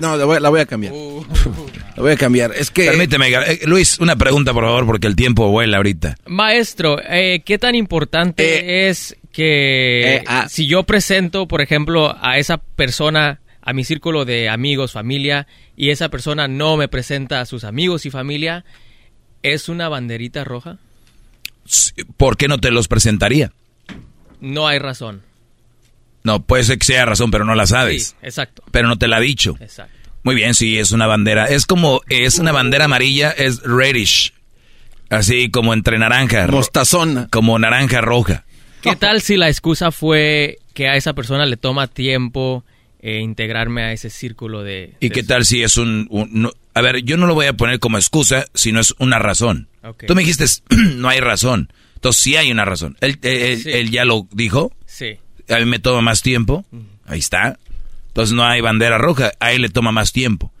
No, 0.00 0.16
la 0.16 0.48
voy, 0.48 0.60
a 0.60 0.66
cambiar. 0.66 0.92
Uh. 0.94 1.24
la 1.96 2.02
voy 2.02 2.12
a 2.12 2.16
cambiar. 2.16 2.52
Es 2.56 2.70
que. 2.70 2.86
Permíteme, 2.86 3.28
eh, 3.28 3.60
Luis, 3.66 3.98
una 4.00 4.16
pregunta, 4.16 4.52
por 4.52 4.64
favor, 4.64 4.86
porque 4.86 5.06
el 5.06 5.16
tiempo 5.16 5.48
vuela 5.48 5.76
ahorita. 5.76 6.16
Maestro, 6.26 6.98
eh, 7.04 7.42
¿qué 7.44 7.58
tan 7.58 7.74
importante 7.74 8.42
eh, 8.60 8.88
es 8.88 9.16
que 9.32 10.22
ah. 10.26 10.46
si 10.48 10.66
yo 10.66 10.84
presento, 10.84 11.46
por 11.46 11.60
ejemplo, 11.60 12.16
a 12.20 12.38
esa 12.38 12.58
persona, 12.58 13.40
a 13.60 13.72
mi 13.72 13.84
círculo 13.84 14.24
de 14.24 14.48
amigos, 14.48 14.92
familia, 14.92 15.46
y 15.76 15.90
esa 15.90 16.08
persona 16.08 16.48
no 16.48 16.76
me 16.76 16.88
presenta 16.88 17.40
a 17.40 17.46
sus 17.46 17.64
amigos 17.64 18.06
y 18.06 18.10
familia, 18.10 18.64
¿es 19.42 19.68
una 19.68 19.88
banderita 19.88 20.44
roja? 20.44 20.78
¿Por 22.16 22.36
qué 22.36 22.48
no 22.48 22.58
te 22.58 22.70
los 22.70 22.88
presentaría? 22.88 23.52
No 24.40 24.66
hay 24.66 24.78
razón. 24.78 25.22
No, 26.24 26.42
puede 26.42 26.64
ser 26.64 26.78
que 26.78 26.86
sea 26.86 27.04
razón, 27.04 27.30
pero 27.30 27.44
no 27.44 27.54
la 27.54 27.66
sabes. 27.66 28.08
Sí, 28.08 28.14
exacto. 28.22 28.62
Pero 28.70 28.88
no 28.88 28.96
te 28.96 29.08
la 29.08 29.16
ha 29.16 29.20
dicho. 29.20 29.56
Exacto. 29.60 29.92
Muy 30.22 30.34
bien, 30.36 30.54
sí, 30.54 30.78
es 30.78 30.92
una 30.92 31.06
bandera. 31.06 31.46
Es 31.46 31.66
como, 31.66 32.00
es 32.08 32.38
una 32.38 32.52
bandera 32.52 32.84
amarilla, 32.84 33.30
es 33.30 33.60
reddish. 33.62 34.32
Así 35.10 35.50
como 35.50 35.74
entre 35.74 35.98
naranja. 35.98 36.46
Mostazona. 36.46 37.28
Como 37.30 37.58
naranja 37.58 38.00
roja. 38.00 38.44
¿Qué 38.82 38.96
tal 38.96 39.20
si 39.20 39.36
la 39.36 39.48
excusa 39.48 39.90
fue 39.90 40.58
que 40.74 40.88
a 40.88 40.96
esa 40.96 41.12
persona 41.12 41.44
le 41.44 41.56
toma 41.56 41.86
tiempo 41.88 42.64
eh, 43.00 43.18
integrarme 43.18 43.82
a 43.82 43.92
ese 43.92 44.10
círculo 44.10 44.62
de... 44.62 44.94
¿Y 45.00 45.10
qué 45.10 45.22
tal 45.22 45.44
si 45.44 45.62
es 45.62 45.76
un... 45.76 46.08
a 46.72 46.80
ver, 46.80 47.02
yo 47.02 47.16
no 47.16 47.26
lo 47.26 47.34
voy 47.34 47.46
a 47.46 47.52
poner 47.52 47.78
como 47.78 47.98
excusa, 47.98 48.46
sino 48.54 48.80
es 48.80 48.94
una 48.98 49.18
razón. 49.18 49.68
Tú 50.06 50.14
me 50.14 50.22
dijiste, 50.22 50.44
no 50.94 51.08
hay 51.08 51.20
razón. 51.20 51.72
Entonces 51.96 52.22
sí 52.22 52.36
hay 52.36 52.50
una 52.50 52.64
razón. 52.64 52.96
¿Él, 53.00 53.18
él 53.22 53.90
ya 53.90 54.04
lo 54.04 54.26
dijo? 54.32 54.72
Sí 54.86 55.18
a 55.48 55.58
mí 55.58 55.64
me 55.64 55.78
toma 55.78 56.00
más 56.00 56.22
tiempo. 56.22 56.64
Ahí 57.06 57.18
está. 57.18 57.58
Entonces 58.08 58.34
no 58.34 58.44
hay 58.44 58.60
bandera 58.60 58.98
roja, 58.98 59.32
a 59.40 59.52
él 59.52 59.62
le 59.62 59.70
toma 59.70 59.90
más 59.90 60.12
tiempo. 60.12 60.52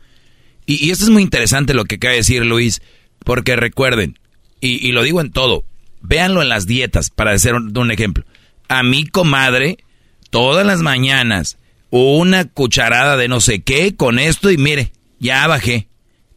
Y, 0.64 0.90
esto 0.90 1.04
es 1.04 1.10
muy 1.10 1.22
interesante 1.22 1.74
lo 1.74 1.84
que 1.84 1.96
acaba 1.96 2.12
de 2.12 2.18
decir 2.18 2.46
Luis, 2.46 2.80
porque 3.24 3.56
recuerden, 3.56 4.18
y, 4.60 4.92
lo 4.92 5.02
digo 5.02 5.20
en 5.20 5.32
todo, 5.32 5.64
véanlo 6.00 6.40
en 6.40 6.48
las 6.48 6.66
dietas, 6.66 7.10
para 7.10 7.32
hacer 7.32 7.54
un, 7.54 7.90
ejemplo. 7.90 8.24
A 8.68 8.82
mi 8.82 9.06
comadre, 9.06 9.78
todas 10.30 10.64
las 10.64 10.80
mañanas, 10.80 11.58
una 11.90 12.46
cucharada 12.46 13.18
de 13.18 13.28
no 13.28 13.40
sé 13.40 13.60
qué 13.62 13.96
con 13.96 14.18
esto 14.18 14.50
y 14.50 14.56
mire, 14.56 14.92
ya 15.18 15.46
bajé. 15.46 15.88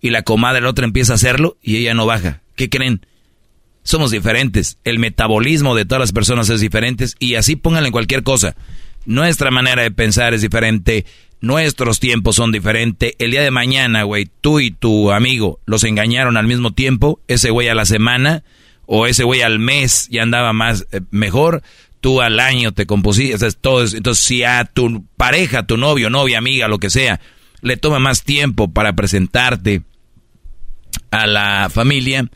Y 0.02 0.10
la 0.10 0.24
comadre 0.24 0.62
la 0.62 0.70
otra 0.70 0.86
empieza 0.86 1.14
a 1.14 1.16
hacerlo 1.16 1.58
y 1.62 1.78
ella 1.78 1.94
no 1.94 2.06
baja. 2.06 2.42
¿Qué 2.56 2.70
creen? 2.70 3.06
Somos 3.86 4.12
diferentes. 4.12 4.78
El 4.84 5.00
metabolismo 5.00 5.76
de 5.76 5.86
todas 5.86 6.02
las 6.02 6.12
personas 6.12 6.50
es 6.50 6.60
diferente 6.60 7.06
y 7.20 7.36
así 7.36 7.56
pónganle 7.56 7.92
cualquier 7.92 8.24
cosa. 8.24 8.58
Nuestra 9.06 9.52
manera 9.52 9.84
de 9.84 9.92
pensar 9.92 10.34
es 10.34 10.42
diferente, 10.42 11.06
Nuestros 11.46 12.00
tiempos 12.00 12.38
son 12.38 12.52
diferentes. 12.52 13.14
El 13.20 13.30
día 13.30 13.44
de 13.44 13.52
mañana, 13.52 14.02
güey, 14.02 14.28
tú 14.42 14.60
y 14.60 14.72
tu 14.72 15.12
amigo 15.12 15.60
los 15.68 15.84
engañaron 15.84 16.38
al 16.38 16.48
mismo 16.48 16.72
tiempo. 16.72 17.20
Ese 17.28 17.52
güey 17.52 17.68
a 17.68 17.76
la 17.76 17.86
semana 17.86 18.44
o 18.88 19.06
ese 19.06 19.24
güey 19.24 19.42
al 19.42 19.60
mes 19.60 20.08
ya 20.10 20.24
andaba 20.24 20.54
más 20.54 20.88
eh, 20.92 21.02
mejor. 21.12 21.62
Tú 22.02 22.22
al 22.22 22.40
año 22.40 22.72
te 22.72 22.88
compusiste. 22.88 23.52
todo 23.62 23.86
entonces, 23.86 24.24
si 24.24 24.44
a 24.44 24.66
tu 24.66 25.06
pareja, 25.18 25.68
tu 25.68 25.78
novio, 25.78 26.10
novia, 26.10 26.40
amiga, 26.40 26.68
lo 26.68 26.80
que 26.80 26.90
sea, 26.90 27.20
le 27.62 27.78
toma 27.78 28.00
más 28.00 28.24
tiempo 28.24 28.72
para 28.72 28.96
presentarte 28.96 29.84
a 31.12 31.28
la 31.28 31.70
familia, 31.72 32.28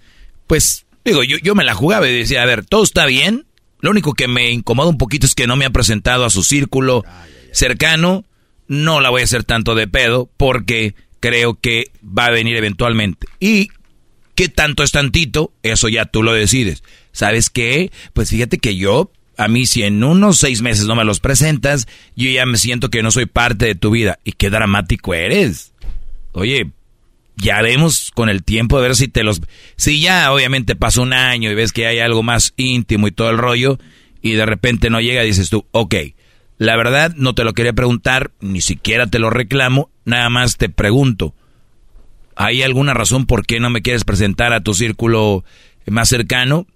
pues 0.46 0.86
digo, 1.10 1.24
yo, 1.24 1.38
yo 1.38 1.56
me 1.56 1.64
la 1.64 1.74
jugaba 1.74 2.08
y 2.08 2.20
decía, 2.20 2.42
a 2.42 2.46
ver, 2.46 2.66
todo 2.66 2.84
está 2.84 3.06
bien. 3.06 3.46
Lo 3.82 3.92
único 3.92 4.14
que 4.14 4.28
me 4.28 4.52
incomoda 4.52 4.90
un 4.90 4.98
poquito 4.98 5.26
es 5.26 5.36
que 5.36 5.48
no 5.48 5.56
me 5.56 5.66
ha 5.66 5.70
presentado 5.70 6.26
a 6.26 6.30
su 6.30 6.44
círculo 6.44 7.04
cercano. 7.52 8.26
No 8.68 9.00
la 9.00 9.10
voy 9.10 9.22
a 9.22 9.26
hacer 9.26 9.44
tanto 9.44 9.76
de 9.76 9.88
pedo 9.88 10.30
porque 10.38 10.96
creo 11.20 11.60
que 11.60 11.92
va 12.04 12.26
a 12.26 12.32
venir 12.32 12.56
eventualmente. 12.56 13.28
Y 13.40 13.70
qué 14.36 14.50
tanto 14.50 14.84
es 14.84 14.92
tantito, 14.92 15.54
eso 15.64 15.90
ya 15.90 16.06
tú 16.06 16.24
lo 16.24 16.34
decides. 16.34 16.84
¿Sabes 17.12 17.50
qué? 17.50 17.92
Pues 18.14 18.30
fíjate 18.30 18.58
que 18.58 18.76
yo, 18.76 19.12
a 19.38 19.48
mí 19.48 19.66
si 19.66 19.84
en 19.84 20.04
unos 20.04 20.38
seis 20.38 20.62
meses 20.62 20.86
no 20.86 20.96
me 20.96 21.06
los 21.06 21.20
presentas, 21.20 21.88
yo 22.16 22.30
ya 22.30 22.46
me 22.46 22.58
siento 22.58 22.90
que 22.90 23.04
no 23.04 23.12
soy 23.12 23.26
parte 23.26 23.66
de 23.66 23.76
tu 23.76 23.92
vida. 23.92 24.20
Y 24.24 24.34
qué 24.34 24.50
dramático 24.50 25.14
eres. 25.14 25.74
Oye, 26.34 26.72
ya 27.42 27.62
vemos 27.62 28.12
con 28.14 28.30
el 28.30 28.44
tiempo 28.44 28.78
a 28.78 28.82
ver 28.82 28.96
si 28.96 29.08
te 29.08 29.24
los... 29.24 29.42
Si 29.76 30.02
ya 30.02 30.32
obviamente 30.32 30.76
pasó 30.76 31.02
un 31.02 31.14
año 31.14 31.52
y 31.52 31.56
ves 31.56 31.72
que 31.72 31.88
hay 31.88 32.00
algo 32.00 32.24
más 32.24 32.54
íntimo 32.58 33.08
y 33.08 33.12
todo 33.12 33.30
el 33.30 33.38
rollo 33.38 33.80
y 34.22 34.34
de 34.34 34.46
repente 34.46 34.90
no 34.90 35.00
llega, 35.00 35.22
dices 35.24 35.50
tú, 35.50 35.66
ok, 35.72 35.96
la 36.58 36.76
verdad 36.76 37.14
no 37.16 37.34
te 37.34 37.44
lo 37.44 37.54
quería 37.54 37.74
preguntar, 37.74 38.32
ni 38.42 38.62
siquiera 38.62 39.08
te 39.08 39.20
lo 39.20 39.30
reclamo, 39.30 39.90
nada 40.04 40.30
más 40.30 40.58
te 40.58 40.68
pregunto, 40.70 41.34
¿hay 42.36 42.64
alguna 42.64 42.94
razón 42.94 43.26
por 43.26 43.46
qué 43.46 43.60
no 43.60 43.70
me 43.70 43.82
quieres 43.82 44.04
presentar 44.04 44.52
a 44.52 44.62
tu 44.62 44.74
círculo 44.74 45.46
más 45.88 46.10
cercano? 46.10 46.68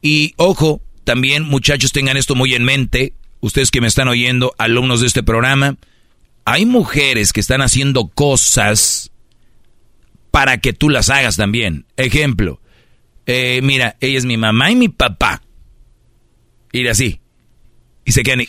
Y 0.00 0.32
ojo, 0.36 0.80
también 1.04 1.42
muchachos 1.42 1.92
tengan 1.92 2.16
esto 2.16 2.34
muy 2.34 2.54
en 2.54 2.64
mente, 2.64 3.12
ustedes 3.40 3.70
que 3.70 3.82
me 3.82 3.88
están 3.88 4.08
oyendo, 4.08 4.54
alumnos 4.56 5.02
de 5.02 5.08
este 5.08 5.22
programa, 5.22 5.76
hay 6.46 6.64
mujeres 6.64 7.34
que 7.34 7.40
están 7.40 7.60
haciendo 7.60 8.08
cosas 8.08 9.10
para 10.36 10.58
que 10.58 10.74
tú 10.74 10.90
las 10.90 11.08
hagas 11.08 11.36
también. 11.36 11.86
Ejemplo, 11.96 12.60
eh, 13.24 13.60
mira, 13.62 13.96
ella 14.02 14.18
es 14.18 14.26
mi 14.26 14.36
mamá 14.36 14.70
y 14.70 14.76
mi 14.76 14.90
papá. 14.90 15.40
Y 16.72 16.86
así. 16.88 17.22
Y 18.04 18.12
se 18.12 18.22
quedan. 18.22 18.42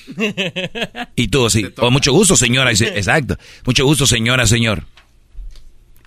Y, 1.16 1.28
tú 1.30 1.46
así. 1.46 1.64
O 1.78 1.88
oh, 1.88 1.90
mucho 1.90 2.12
gusto, 2.12 2.36
señora. 2.36 2.72
exacto. 2.74 3.38
Mucho 3.66 3.86
gusto, 3.86 4.06
señora, 4.06 4.46
señor. 4.48 4.84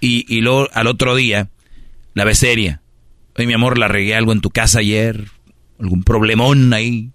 Y, 0.03 0.27
y 0.29 0.43
luego 0.43 0.69
al 0.75 0.87
otro 0.87 1.17
día, 1.17 1.49
la 2.13 2.25
ves 2.25 2.41
seria. 2.41 2.83
Oye, 3.39 3.47
mi 3.47 3.55
amor, 3.55 3.79
la 3.79 3.89
regué 3.89 4.15
algo 4.15 4.33
en 4.33 4.43
tu 4.43 4.51
casa 4.51 4.81
ayer. 4.81 5.29
¿Algún 5.81 6.03
problemón 6.03 6.75
ahí? 6.75 7.09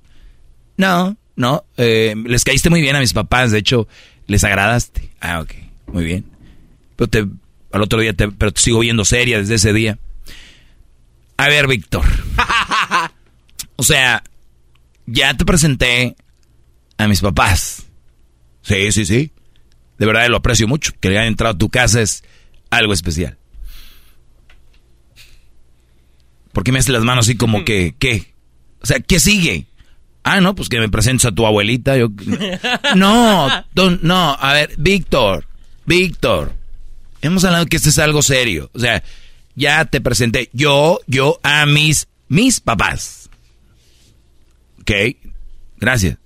No, 0.76 1.18
no. 1.36 1.66
Eh, 1.78 2.16
les 2.26 2.44
caíste 2.44 2.72
muy 2.72 2.82
bien 2.82 2.96
a 2.96 3.00
mis 3.00 3.14
papás. 3.14 3.52
De 3.52 3.60
hecho, 3.60 3.88
les 4.26 4.44
agradaste. 4.44 5.12
Ah, 5.22 5.42
ok. 5.42 5.52
Muy 5.94 6.04
bien. 6.04 6.26
Pero 6.96 7.08
te 7.08 7.28
al 7.76 7.82
otro 7.82 8.00
día, 8.00 8.14
te, 8.14 8.30
pero 8.30 8.54
te 8.54 8.62
sigo 8.62 8.80
viendo 8.80 9.04
seria 9.04 9.38
desde 9.38 9.56
ese 9.56 9.74
día. 9.74 10.00
A 11.36 11.50
ver, 11.50 11.68
Víctor. 11.68 12.06
o 13.76 13.84
sea, 13.84 14.24
ya 15.06 15.34
te 15.34 15.44
presenté 15.44 16.16
a 16.98 17.10
mis 17.10 17.20
papás. 17.20 17.86
Sí, 18.62 18.94
sí, 18.94 19.06
sí. 19.06 19.34
De 19.98 20.06
verdad 20.06 20.28
lo 20.30 20.38
aprecio 20.38 20.70
mucho. 20.70 20.94
Que 21.02 21.10
le 21.10 21.18
hayan 21.18 21.28
entrado 21.28 21.56
a 21.56 21.58
tu 21.58 21.70
casa 21.70 22.02
es 22.02 22.24
algo 22.70 22.94
especial. 22.94 23.38
¿Por 26.54 26.64
qué 26.64 26.72
me 26.72 26.80
haces 26.80 26.94
las 26.94 27.04
manos 27.04 27.26
así 27.26 27.36
como 27.36 27.66
que, 27.66 27.94
qué? 28.00 28.34
O 28.82 28.86
sea, 28.86 29.02
¿qué 29.02 29.20
sigue? 29.20 29.68
Ah, 30.24 30.40
no, 30.40 30.56
pues 30.56 30.70
que 30.70 30.80
me 30.80 30.88
presentes 30.88 31.26
a 31.26 31.34
tu 31.34 31.46
abuelita. 31.46 31.98
Yo... 31.98 32.08
No, 32.96 33.50
no, 34.02 34.38
a 34.40 34.54
ver, 34.54 34.72
Víctor, 34.78 35.46
Víctor. 35.86 36.54
Hemos 37.26 37.44
hablado 37.44 37.66
que 37.66 37.78
esto 37.78 37.90
es 37.90 38.00
algo 38.00 38.22
serio. 38.22 38.70
O 38.74 38.80
sea, 38.80 39.04
ya 39.56 39.86
te 39.86 40.02
presenté 40.02 40.50
yo, 40.54 41.00
yo 41.08 41.40
a 41.44 41.66
mis, 41.66 42.08
mis 42.28 42.60
papás. 42.60 43.30
Ok, 44.82 44.92
gracias. 45.78 46.18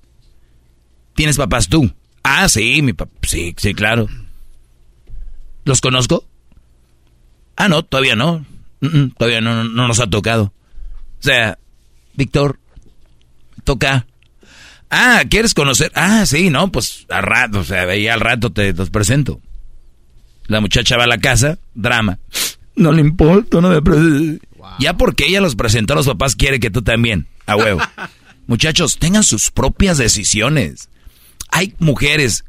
¿Tienes 1.14 1.38
papás 1.38 1.70
tú? 1.70 1.92
Ah, 2.24 2.50
sí, 2.50 2.82
mi 2.82 2.94
papá. 2.94 3.12
Sí, 3.24 3.56
sí, 3.58 3.74
claro. 3.74 4.08
¿Los 5.64 5.82
conozco? 5.82 6.26
Ah, 7.56 7.68
no, 7.68 7.84
todavía 7.84 8.16
no. 8.16 8.46
todavía 9.18 9.42
no, 9.42 9.64
no, 9.64 9.88
nos 9.88 10.00
ha 10.00 10.10
tocado. 10.10 10.54
O 11.20 11.24
sea, 11.24 11.58
Víctor, 12.14 12.60
toca. 13.64 14.06
Ah, 14.90 15.24
¿quieres 15.30 15.54
conocer? 15.54 15.92
Ah, 15.96 16.26
sí, 16.26 16.50
no, 16.50 16.72
pues 16.72 17.06
al 17.10 17.24
rato, 17.24 17.60
o 17.60 17.64
sea, 17.64 17.84
ahí 17.84 18.08
al 18.08 18.20
rato 18.20 18.52
te 18.52 18.74
los 18.74 18.90
presento. 18.90 19.40
La 20.50 20.60
muchacha 20.60 20.98
va 20.98 21.06
a 21.06 21.08
la 21.08 21.20
casa, 21.20 21.60
drama. 21.76 22.20
No 22.76 22.92
le 22.92 23.02
importa, 23.02 23.62
no 23.62 23.70
me 23.70 24.40
Ya 24.80 24.98
porque 24.98 25.28
ella 25.28 25.42
los 25.42 25.56
presentó 25.56 25.94
a 25.94 25.96
los 25.96 26.08
papás, 26.08 26.36
quiere 26.36 26.60
que 26.60 26.72
tú 26.72 26.82
también, 26.82 27.28
a 27.46 27.56
huevo. 27.56 27.80
Muchachos, 28.48 28.98
tengan 28.98 29.24
sus 29.24 29.52
propias 29.52 30.00
decisiones. 30.00 30.90
Hay 31.52 31.76
mujeres. 31.78 32.46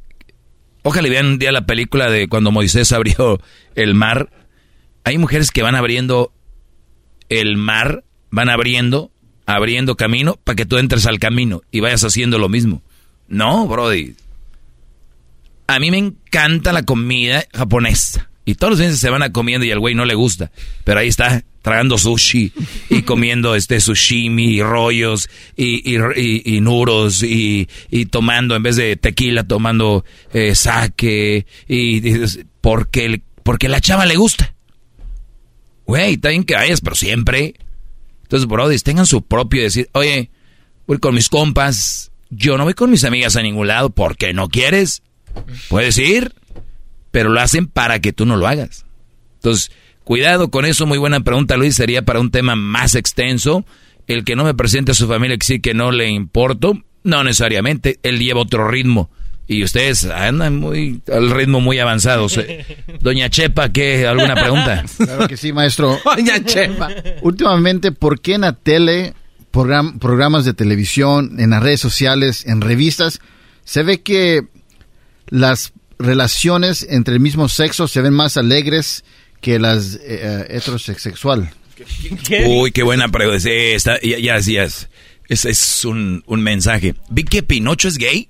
Ojalá 0.83 1.11
vean 1.11 1.27
un 1.27 1.39
día 1.39 1.53
la 1.53 1.67
película 1.67 2.11
de 2.11 2.27
cuando 2.27 2.51
Moisés 2.51 2.91
abrió 2.93 3.39
el 3.75 3.95
mar. 3.95 4.31
Hay 5.05 5.19
mujeres 5.19 5.51
que 5.51 5.63
van 5.63 5.75
abriendo 5.75 6.33
el 7.29 7.59
mar, 7.59 8.05
van 8.31 8.49
abriendo, 8.49 9.11
abriendo 9.45 9.97
camino 9.97 10.39
para 10.43 10.57
que 10.57 10.65
tú 10.65 10.79
entres 10.79 11.05
al 11.05 11.19
camino 11.19 11.61
y 11.71 11.81
vayas 11.81 12.03
haciendo 12.03 12.39
lo 12.39 12.49
mismo. 12.49 12.83
No, 13.29 13.69
Brody. 13.69 14.15
A 15.71 15.79
mí 15.79 15.93
me 15.93 15.99
encanta 15.99 16.73
la 16.73 16.83
comida 16.83 17.45
japonesa. 17.55 18.29
Y 18.45 18.57
todos 18.57 18.73
los 18.73 18.79
días 18.81 18.99
se 18.99 19.09
van 19.09 19.23
a 19.23 19.31
comiendo 19.31 19.65
y 19.65 19.71
al 19.71 19.79
güey 19.79 19.95
no 19.95 20.05
le 20.05 20.17
gusta. 20.17 20.51
Pero 20.83 20.99
ahí 20.99 21.07
está 21.07 21.45
tragando 21.63 21.97
sushi 21.97 22.53
y 22.89 23.03
comiendo 23.07 23.55
este 23.55 23.79
sushimi 23.79 24.57
y 24.57 24.63
rollos 24.63 25.31
y, 25.57 25.95
y, 25.95 26.61
nuros 26.61 27.23
y, 27.23 27.69
tomando 28.11 28.57
en 28.57 28.65
vez 28.65 28.75
de 28.75 28.97
tequila 28.97 29.45
tomando 29.45 30.05
eh, 30.33 30.57
sake 30.57 31.47
y, 31.69 32.01
porque, 32.61 33.23
porque 33.45 33.69
la 33.69 33.81
chava 33.81 34.07
le 34.07 34.17
gusta. 34.17 34.53
Güey, 35.87 36.15
está 36.15 36.31
bien 36.31 36.43
que 36.43 36.55
vayas, 36.55 36.81
pero 36.81 36.97
siempre. 36.97 37.55
Entonces, 38.23 38.49
brodis, 38.49 38.83
tengan 38.83 39.07
su 39.07 39.23
propio 39.23 39.63
decir, 39.63 39.89
oye, 39.93 40.31
voy 40.89 40.99
con 40.99 41.15
mis 41.15 41.29
compas, 41.29 42.11
yo 42.31 42.59
no 42.59 42.65
voy 42.65 42.75
con 42.75 42.91
mis 42.91 43.05
amigas 43.05 43.37
a 43.37 43.43
ningún 43.43 43.69
lado 43.69 43.91
porque 43.91 44.33
no 44.33 44.49
quieres. 44.49 45.03
Puedes 45.69 45.99
ir, 45.99 46.35
pero 47.11 47.31
lo 47.31 47.41
hacen 47.41 47.67
para 47.67 48.01
que 48.01 48.13
tú 48.13 48.27
no 48.27 48.37
lo 48.37 48.47
hagas. 48.47 48.85
Entonces, 49.37 49.71
cuidado 50.05 50.51
con 50.51 50.65
eso. 50.65 50.87
Muy 50.87 50.99
buena 50.99 51.21
pregunta, 51.21 51.57
Luis. 51.57 51.75
Sería 51.75 52.03
para 52.03 52.21
un 52.21 52.31
tema 52.31 52.57
más 52.57 52.95
extenso. 52.95 53.65
El 54.07 54.25
que 54.25 54.37
no 54.37 54.45
me 54.45 54.55
presente 54.55 54.93
a 54.93 54.95
su 54.95 55.07
familia 55.07 55.37
que 55.37 55.47
sí 55.47 55.61
que 55.61 55.75
no 55.75 55.93
le 55.93 56.09
importo, 56.09 56.75
no 57.05 57.25
necesariamente. 57.25 57.99
Él 58.03 58.19
lleva 58.19 58.41
otro 58.41 58.69
ritmo. 58.69 59.11
Y 59.47 59.65
ustedes 59.65 60.05
andan 60.05 60.61
muy 60.61 61.03
al 61.13 61.31
ritmo 61.31 61.61
muy 61.61 61.81
avanzado. 61.81 62.29
Doña 63.01 63.31
Chepa, 63.31 63.73
¿qué? 63.73 64.07
¿Alguna 64.07 64.35
pregunta? 64.37 64.85
Claro 64.97 65.27
que 65.27 65.37
sí, 65.37 65.53
maestro. 65.53 65.99
Doña 66.05 66.45
Chepa. 66.45 66.89
Últimamente, 67.23 67.91
¿por 67.91 68.21
qué 68.21 68.35
en 68.35 68.43
la 68.43 68.53
tele, 68.53 69.15
programas 69.51 70.45
de 70.45 70.55
televisión, 70.55 71.41
en 71.41 71.51
las 71.51 71.65
redes 71.65 71.81
sociales, 71.81 72.47
en 72.47 72.61
revistas, 72.61 73.21
se 73.65 73.83
ve 73.83 74.03
que 74.03 74.43
las 75.31 75.73
relaciones 75.99 76.87
entre 76.89 77.15
el 77.15 77.21
mismo 77.21 77.49
sexo 77.49 77.89
se 77.89 78.01
ven 78.01 78.13
más 78.13 78.37
alegres 78.37 79.05
que 79.41 79.59
las 79.59 79.95
eh, 79.95 80.01
eh, 80.07 80.47
heterosexual. 80.51 81.51
Uy, 82.47 82.73
qué 82.73 82.83
buena 82.83 83.09
pregunta. 83.09 83.41
Sí, 83.41 83.51
ya, 84.03 84.39
ya, 84.39 84.65
Ese 85.29 85.51
es 85.51 85.85
un, 85.85 86.23
mensaje. 86.29 86.95
¿Vi 87.09 87.25
que 87.25 87.43
Pinocho 87.43 87.89
es 87.89 87.97
gay? 87.97 88.29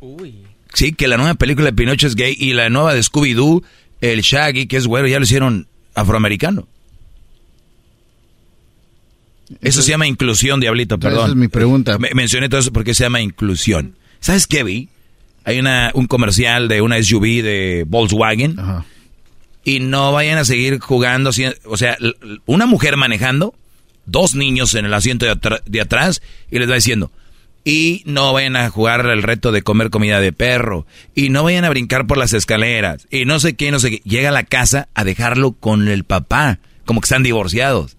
Uy. 0.00 0.42
Sí, 0.74 0.92
que 0.92 1.08
la 1.08 1.16
nueva 1.16 1.34
película 1.34 1.66
de 1.66 1.72
Pinocho 1.72 2.06
es 2.06 2.14
gay 2.14 2.36
y 2.38 2.52
la 2.52 2.68
nueva 2.68 2.94
de 2.94 3.00
Scooby-Doo, 3.00 3.64
el 4.00 4.20
Shaggy, 4.20 4.66
que 4.66 4.76
es 4.76 4.86
güero, 4.86 5.08
ya 5.08 5.18
lo 5.18 5.24
hicieron 5.24 5.66
afroamericano. 5.94 6.68
Eso 9.60 9.80
se 9.82 9.90
llama 9.90 10.06
inclusión, 10.06 10.60
diablito, 10.60 10.98
perdón. 10.98 11.20
Esa 11.20 11.28
es 11.30 11.36
mi 11.36 11.48
pregunta. 11.48 11.98
mencioné 11.98 12.48
todo 12.48 12.60
eso 12.60 12.72
porque 12.72 12.94
se 12.94 13.04
llama 13.04 13.20
inclusión. 13.20 13.96
¿Sabes 14.20 14.46
qué 14.46 14.64
vi? 14.64 14.88
Hay 15.46 15.60
una, 15.60 15.92
un 15.94 16.08
comercial 16.08 16.66
de 16.66 16.80
una 16.82 17.00
SUV 17.00 17.40
de 17.40 17.84
Volkswagen. 17.86 18.56
Y 19.62 19.78
no 19.78 20.10
vayan 20.10 20.38
a 20.38 20.44
seguir 20.44 20.80
jugando. 20.80 21.30
O 21.64 21.76
sea, 21.76 21.96
una 22.46 22.66
mujer 22.66 22.96
manejando, 22.96 23.54
dos 24.06 24.34
niños 24.34 24.74
en 24.74 24.86
el 24.86 24.92
asiento 24.92 25.24
de, 25.24 25.80
atrás 25.80 26.20
y 26.50 26.58
les 26.58 26.68
va 26.68 26.74
diciendo, 26.74 27.12
Y 27.62 28.02
no 28.06 28.32
vayan 28.32 28.56
a 28.56 28.68
jugar 28.70 29.06
el 29.06 29.22
reto 29.22 29.52
de 29.52 29.62
comer 29.62 29.90
comida 29.90 30.18
de 30.18 30.32
perro. 30.32 30.84
Y 31.14 31.28
no 31.28 31.44
vayan 31.44 31.64
a 31.64 31.70
brincar 31.70 32.08
por 32.08 32.18
las 32.18 32.32
escaleras. 32.32 33.06
Y 33.12 33.24
no 33.24 33.38
sé 33.38 33.54
qué, 33.54 33.70
no 33.70 33.78
sé 33.78 33.90
qué. 33.92 34.02
Llega 34.04 34.30
a 34.30 34.32
la 34.32 34.42
casa 34.42 34.88
a 34.94 35.04
dejarlo 35.04 35.52
con 35.52 35.86
el 35.86 36.02
papá. 36.02 36.58
Como 36.84 37.00
que 37.00 37.06
están 37.06 37.22
divorciados. 37.22 37.96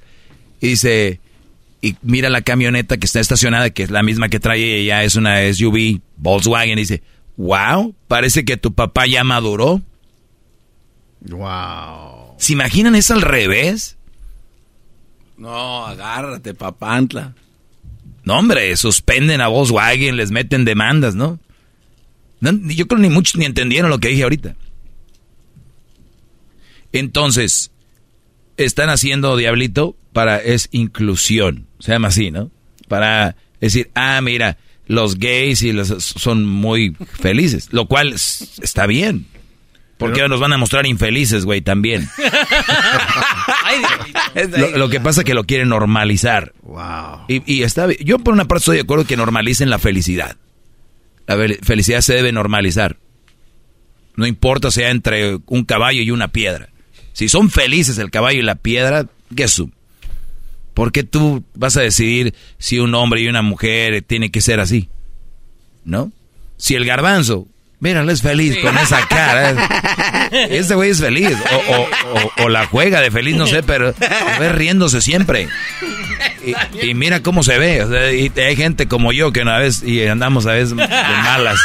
Y 0.59 0.67
dice, 0.67 1.21
y 1.81 1.95
mira 2.01 2.29
la 2.29 2.41
camioneta 2.41 2.97
que 2.97 3.05
está 3.05 3.21
estacionada, 3.21 3.69
que 3.69 3.83
es 3.83 3.89
la 3.89 4.03
misma 4.03 4.27
que 4.27 4.41
trae 4.41 4.79
ella, 4.81 5.05
es 5.05 5.15
una 5.15 5.41
SUV 5.53 6.01
Volkswagen. 6.17 6.77
Y 6.77 6.81
dice, 6.81 7.03
wow, 7.37 7.95
parece 8.07 8.43
que 8.43 8.57
tu 8.57 8.73
papá 8.73 9.07
ya 9.07 9.23
maduró. 9.23 9.81
Wow. 11.21 12.35
¿Se 12.37 12.53
imaginan 12.53 12.95
eso 12.95 13.13
al 13.13 13.21
revés? 13.21 13.97
No, 15.37 15.85
agárrate, 15.85 16.53
papantla. 16.53 17.35
No, 18.23 18.37
hombre, 18.37 18.75
suspenden 18.75 19.39
a 19.39 19.47
Volkswagen, 19.47 20.17
les 20.17 20.31
meten 20.31 20.65
demandas, 20.65 21.15
¿no? 21.15 21.39
yo 22.39 22.87
creo 22.87 23.01
ni 23.01 23.09
muchos 23.09 23.35
ni 23.37 23.45
entendieron 23.45 23.89
lo 23.89 23.99
que 23.99 24.09
dije 24.09 24.23
ahorita. 24.23 24.55
Entonces, 26.91 27.71
están 28.57 28.89
haciendo 28.89 29.35
Diablito 29.35 29.95
para 30.13 30.37
es 30.37 30.69
inclusión, 30.71 31.67
se 31.79 31.93
llama 31.93 32.09
así, 32.09 32.29
¿no? 32.29 32.51
Para 32.87 33.35
decir, 33.59 33.89
ah, 33.95 34.19
mira, 34.21 34.57
los 34.87 35.19
gays 35.19 35.61
y 35.61 35.73
los 35.73 35.87
son 35.87 36.45
muy 36.45 36.95
felices, 37.19 37.69
lo 37.71 37.87
cual 37.87 38.13
está 38.13 38.87
bien. 38.87 39.25
Porque 39.97 40.27
nos 40.27 40.39
van 40.39 40.53
a 40.53 40.57
mostrar 40.57 40.85
infelices, 40.85 41.43
güey, 41.43 41.61
también. 41.61 42.07
lo, 44.75 44.89
que 44.89 44.99
pasa 44.99 45.21
es 45.21 45.25
que 45.25 45.33
lo 45.33 45.45
quieren 45.45 45.69
normalizar. 45.69 46.53
Wow. 46.61 47.21
Y, 47.27 47.63
está 47.63 47.87
Yo 48.03 48.19
por 48.19 48.35
una 48.35 48.45
parte 48.45 48.59
estoy 48.59 48.77
de 48.77 48.83
acuerdo 48.83 49.05
que 49.05 49.17
normalicen 49.17 49.71
la 49.71 49.79
felicidad. 49.79 50.37
La 51.25 51.35
felicidad 51.63 52.01
se 52.01 52.13
debe 52.13 52.31
normalizar. 52.31 52.97
No 54.15 54.27
importa 54.27 54.69
sea 54.69 54.91
entre 54.91 55.39
un 55.47 55.65
caballo 55.65 56.03
y 56.03 56.11
una 56.11 56.27
piedra. 56.27 56.69
Si 57.13 57.27
son 57.27 57.49
felices 57.49 57.97
el 57.97 58.11
caballo 58.11 58.39
y 58.39 58.43
la 58.43 58.55
piedra, 58.55 59.07
su? 59.47 59.71
¿Por 60.77 60.91
qué 60.91 61.01
tú 61.01 61.43
vas 61.55 61.75
a 61.75 61.81
decidir 61.81 62.35
si 62.59 62.77
un 62.77 62.93
hombre 62.93 63.19
y 63.19 63.27
una 63.27 63.41
mujer 63.41 64.03
tiene 64.03 64.29
que 64.29 64.41
ser 64.41 64.59
así? 64.59 64.89
¿No? 65.83 66.11
Si 66.57 66.75
el 66.75 66.85
garbanzo 66.85 67.47
Míralo, 67.79 68.11
es 68.11 68.21
feliz 68.21 68.57
con 68.61 68.77
esa 68.77 69.07
cara. 69.07 69.51
¿eh? 69.51 69.55
Este 70.49 70.75
güey 70.75 70.89
es 70.89 70.99
feliz. 70.99 71.37
O, 71.51 71.73
o, 71.73 71.81
o, 71.81 72.45
o, 72.45 72.49
la 72.49 72.65
juega 72.65 73.01
de 73.01 73.11
feliz, 73.11 73.35
no 73.35 73.47
sé, 73.47 73.63
pero 73.63 73.89
es 73.89 74.51
riéndose 74.51 74.99
siempre. 74.99 75.47
Y, 76.81 76.93
mira 76.93 77.21
cómo 77.21 77.43
se 77.43 77.57
ve. 77.57 77.83
O 77.83 77.89
sea, 77.89 78.01
hay 78.01 78.55
gente 78.55 78.87
como 78.87 79.11
yo 79.11 79.31
que 79.31 79.41
una 79.41 79.57
vez 79.57 79.83
y 79.83 80.05
andamos 80.07 80.45
a 80.45 80.53
veces 80.53 80.75
de 80.75 80.87
malas. 80.87 81.59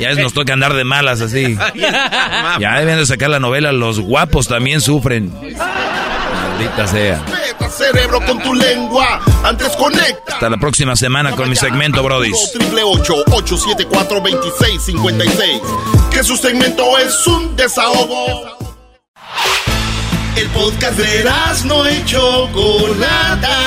Ya 0.00 0.14
nos 0.14 0.32
toca 0.32 0.52
andar 0.52 0.74
de 0.74 0.84
malas 0.84 1.20
así. 1.20 1.58
Ya 2.60 2.78
deben 2.78 2.98
de 2.98 3.06
sacar 3.06 3.30
la 3.30 3.40
novela. 3.40 3.72
Los 3.72 4.00
guapos 4.00 4.48
también 4.48 4.80
sufren. 4.80 5.32
Maldita 5.32 6.86
sea. 6.86 7.24
Hasta 10.28 10.48
la 10.48 10.58
próxima 10.58 10.94
semana 10.96 11.32
con 11.32 11.48
mi 11.48 11.56
segmento, 11.56 12.02
Brody. 12.02 12.32
56, 14.86 15.62
que 16.12 16.22
su 16.22 16.36
segmento 16.36 16.96
es 16.98 17.26
un 17.26 17.56
desahogo. 17.56 18.56
El 20.36 20.48
podcast 20.50 20.96
de 20.96 21.24
no 21.64 21.90
y 21.90 22.04
Chocolata, 22.04 23.58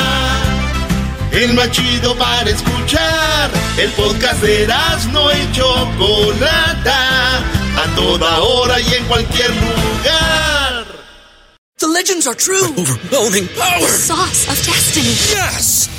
el 1.33 1.53
más 1.55 1.71
chido 1.71 2.15
para 2.15 2.49
escuchar. 2.49 3.51
El 3.77 3.91
podcast 3.91 4.41
de 4.41 4.65
no 5.11 5.29
y 5.29 5.51
Chocolata, 5.51 7.39
a 7.39 7.95
toda 7.97 8.39
hora 8.39 8.79
y 8.79 8.93
en 8.93 9.03
cualquier 9.07 9.49
lugar. 9.49 10.85
The 11.79 11.87
legends 11.87 12.27
are 12.27 12.35
true. 12.35 12.63
Overwhelming 12.77 13.49
power. 13.57 13.81
The 13.81 13.87
sauce 13.87 14.47
of 14.47 14.65
destiny. 14.65 15.15
Yes. 15.35 15.98